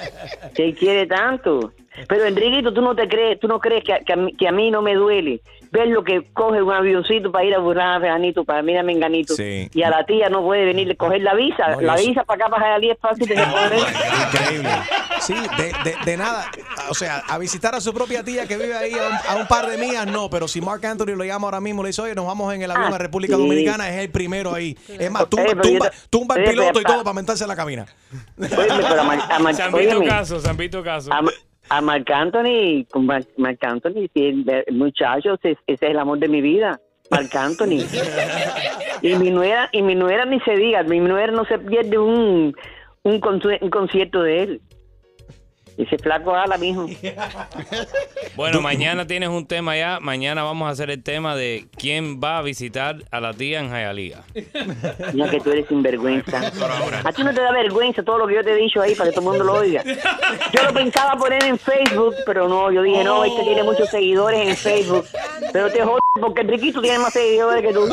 que 0.54 0.74
quiere 0.74 1.08
tanto. 1.08 1.74
Pero, 2.08 2.26
Enriquito, 2.26 2.74
tú 2.74 2.82
no 2.82 2.96
te 2.96 3.08
crees, 3.08 3.40
tú 3.40 3.48
no 3.48 3.60
crees 3.60 3.84
que, 3.84 4.00
que 4.06 4.14
a, 4.14 4.16
mí, 4.16 4.34
que 4.34 4.48
a 4.48 4.52
mí 4.52 4.72
no 4.72 4.82
me 4.82 4.96
duele 4.96 5.42
ver 5.72 5.88
lo 5.88 6.04
que 6.04 6.28
coge 6.34 6.62
un 6.62 6.72
avioncito 6.72 7.32
para 7.32 7.46
ir 7.46 7.56
a 7.56 7.60
burlar 7.60 7.94
a 7.96 8.00
Vejanito, 8.00 8.44
para 8.44 8.62
mí 8.62 8.76
a 8.78 8.84
Menganito. 8.84 9.34
Sí. 9.36 9.70
Y 9.74 9.84
a 9.84 9.90
la 9.90 10.06
tía 10.06 10.30
no 10.30 10.44
puede 10.44 10.66
venir 10.66 10.92
a 10.92 10.96
coger 10.96 11.22
la 11.22 11.34
visa. 11.34 11.70
No, 11.70 11.82
la 11.82 11.96
visa 11.96 12.24
para 12.26 12.44
acá, 12.46 12.52
para 12.52 12.66
Jayalí 12.66 12.92
es 12.92 12.98
fácil 13.00 13.26
de 13.28 13.36
poner. 13.36 13.80
Increíble. 14.28 14.70
Sí, 15.22 15.34
de, 15.58 15.74
de- 15.90 15.98
de 16.06 16.18
nada. 16.18 16.46
O 16.90 16.94
sea, 16.94 17.20
a 17.28 17.38
visitar 17.38 17.74
a 17.74 17.80
su 17.82 17.94
propia 17.94 18.24
tía 18.24 18.48
que 18.48 18.58
vive 18.58 18.76
ahí 18.76 18.92
a 18.94 19.08
un, 19.08 19.14
a 19.30 19.42
un 19.42 19.48
par 19.48 19.68
de 19.68 19.78
millas, 19.78 20.08
no. 20.08 20.30
Pero 20.30 20.48
si 20.48 20.60
Mark 20.62 20.86
Anthony 20.86 21.16
lo 21.16 21.24
llama 21.24 21.48
ahora 21.48 21.62
mismo, 21.62 21.84
le 21.84 21.88
dice, 21.90 22.02
oye, 22.02 22.16
nos 22.16 22.26
vamos 22.26 22.54
en 22.54 22.62
el 22.64 22.72
avión 22.72 22.92
Ah, 22.92 22.96
a 22.96 23.00
República 23.00 23.36
sí. 23.36 23.42
Dominicana, 23.42 23.90
es 23.90 23.98
el 24.04 24.10
primero 24.12 24.54
ahí. 24.54 24.78
Es 24.90 25.10
más, 25.12 25.30
tumba, 25.30 25.54
tumba, 25.62 25.92
tumba 26.10 26.36
el 26.36 26.42
oye, 26.42 26.52
piloto 26.52 26.82
y 26.82 26.84
todo 26.84 26.98
pa- 26.98 27.04
para 27.06 27.14
montarse 27.14 27.44
en 27.44 27.48
la 27.48 27.56
cabina. 27.56 27.86
Óyeme, 28.38 28.58
pero 28.90 29.02
a 29.02 29.04
Mar- 29.04 29.20
a 29.32 29.40
Mar- 29.40 29.56
San 29.56 29.72
Vito 29.72 30.04
caso, 30.04 30.40
San 30.42 30.58
Vito 30.58 30.84
caso. 30.84 31.10
A, 31.72 31.80
Ma- 31.82 31.94
a 31.94 32.00
Marc 32.00 32.12
Anthony, 32.12 32.86
con 32.92 33.06
Mar- 33.06 33.26
Marc 33.38 33.64
Anthony, 33.64 34.08
sí, 34.14 34.28
el, 34.28 34.64
el 34.68 34.76
muchacho, 34.76 35.38
ese, 35.42 35.58
es 35.68 35.82
el 35.82 35.98
amor 36.00 36.20
de 36.20 36.28
mi 36.28 36.42
vida, 36.42 36.80
Marc 37.10 37.36
Anthony. 37.36 37.80
y 39.02 39.16
mi 39.16 39.32
nuera, 39.32 39.70
y 39.72 39.82
mi 39.82 39.96
nuera 39.96 40.26
ni 40.26 40.40
se 40.42 40.56
diga, 40.56 40.84
mi 40.84 41.00
nuera 41.00 41.32
no 41.32 41.46
se 41.46 41.58
pierde 41.60 41.98
un, 41.98 42.56
un, 43.04 43.22
un 43.62 43.70
concierto 43.70 44.22
de 44.22 44.44
él. 44.44 44.62
Ese 45.82 45.98
flaco 45.98 46.36
ahora 46.36 46.58
mismo. 46.58 46.88
Bueno, 48.36 48.62
mañana 48.62 49.06
tienes 49.06 49.28
un 49.28 49.46
tema 49.46 49.76
ya. 49.76 50.00
Mañana 50.00 50.44
vamos 50.44 50.68
a 50.68 50.72
hacer 50.72 50.90
el 50.90 51.04
tema 51.04 51.36
de 51.36 51.68
quién 51.78 52.22
va 52.22 52.38
a 52.38 52.42
visitar 52.42 53.04
a 53.12 53.20
la 53.20 53.34
tía 53.34 53.60
en 53.60 53.70
Jayalía. 53.70 54.24
Mira 55.14 55.30
que 55.30 55.42
tú 55.42 55.52
eres 55.52 55.68
sinvergüenza. 55.68 56.40
A 57.04 57.12
ti 57.12 57.24
no 57.24 57.34
te 57.34 57.42
da 57.42 57.52
vergüenza 57.52 58.04
todo 58.04 58.20
lo 58.20 58.28
que 58.28 58.36
yo 58.36 58.44
te 58.44 58.52
he 58.52 58.56
dicho 58.56 58.82
ahí 58.82 58.96
para 58.96 59.10
que 59.10 59.16
todo 59.16 59.26
el 59.26 59.38
mundo 59.38 59.44
lo 59.44 59.60
oiga. 59.60 59.84
Yo 59.84 60.64
lo 60.64 60.74
pensaba 60.74 61.18
poner 61.18 61.44
en 61.44 61.60
Facebook, 61.60 62.16
pero 62.26 62.48
no, 62.48 62.72
yo 62.72 62.84
dije, 62.84 63.04
no, 63.04 63.26
este 63.26 63.44
tiene 63.44 63.64
muchos 63.64 63.90
seguidores 63.90 64.48
en 64.48 64.56
Facebook. 64.56 65.06
Pero 65.52 65.70
te 65.70 65.84
jodas 65.84 66.00
porque 66.22 66.42
Enriquito 66.42 66.82
tiene 66.82 67.00
más 67.00 67.12
seguidores 67.12 67.62
que 67.62 67.74
tú. 67.74 67.86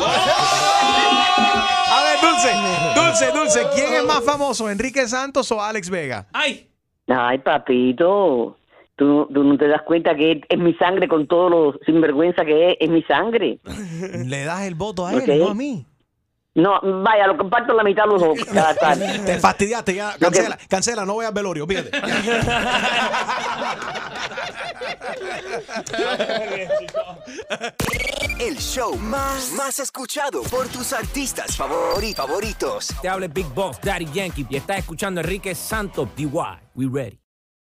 A 1.91 2.03
ver, 2.03 2.19
Dulce, 2.21 2.53
Dulce, 2.95 3.31
Dulce, 3.31 3.67
¿quién 3.75 3.93
es 3.93 4.05
más 4.05 4.23
famoso, 4.23 4.69
Enrique 4.69 5.05
Santos 5.07 5.51
o 5.51 5.61
Alex 5.61 5.89
Vega? 5.89 6.27
¡Ay! 6.31 6.68
Ay, 7.09 7.39
papito, 7.39 8.57
tú, 8.95 9.27
tú 9.33 9.43
no 9.43 9.57
te 9.57 9.67
das 9.67 9.81
cuenta 9.81 10.15
que 10.15 10.31
es, 10.33 10.37
es 10.47 10.59
mi 10.59 10.73
sangre 10.75 11.07
con 11.07 11.27
todo 11.27 11.49
lo 11.49 11.79
sinvergüenza 11.85 12.45
que 12.45 12.71
es, 12.71 12.77
es 12.79 12.89
mi 12.89 13.01
sangre. 13.03 13.59
Le 14.25 14.45
das 14.45 14.61
el 14.63 14.75
voto 14.75 15.05
a 15.07 15.13
él, 15.13 15.39
no 15.39 15.49
a 15.49 15.53
mí. 15.55 15.85
No, 16.55 16.79
vaya, 16.81 17.27
lo 17.27 17.37
comparto 17.37 17.73
la 17.73 17.83
mitad 17.83 18.05
los 18.05 18.21
dos, 18.21 18.43
cada 18.45 18.75
cual. 18.79 18.99
Te 19.25 19.39
fastidiaste 19.39 19.95
ya. 19.95 20.15
Cancela, 20.19 20.57
cancela, 20.67 21.05
no 21.05 21.13
voy 21.13 21.25
al 21.25 21.33
velorio, 21.33 21.65
fíjate. 21.65 21.91
El 28.39 28.57
show 28.57 28.95
más, 28.97 29.51
más 29.53 29.79
escuchado 29.79 30.41
por 30.43 30.67
tus 30.69 30.93
artistas 30.93 31.57
favori- 31.59 32.15
favoritos. 32.15 32.87
Te 33.01 33.09
habla 33.09 33.27
Big 33.27 33.47
Boss, 33.47 33.77
Daddy 33.81 34.05
Yankee, 34.13 34.45
y 34.49 34.55
estás 34.55 34.79
escuchando 34.79 35.21
Enrique 35.21 35.53
Santos, 35.55 36.07
DY. 36.15 36.29
We 36.75 36.87
ready. 36.91 37.19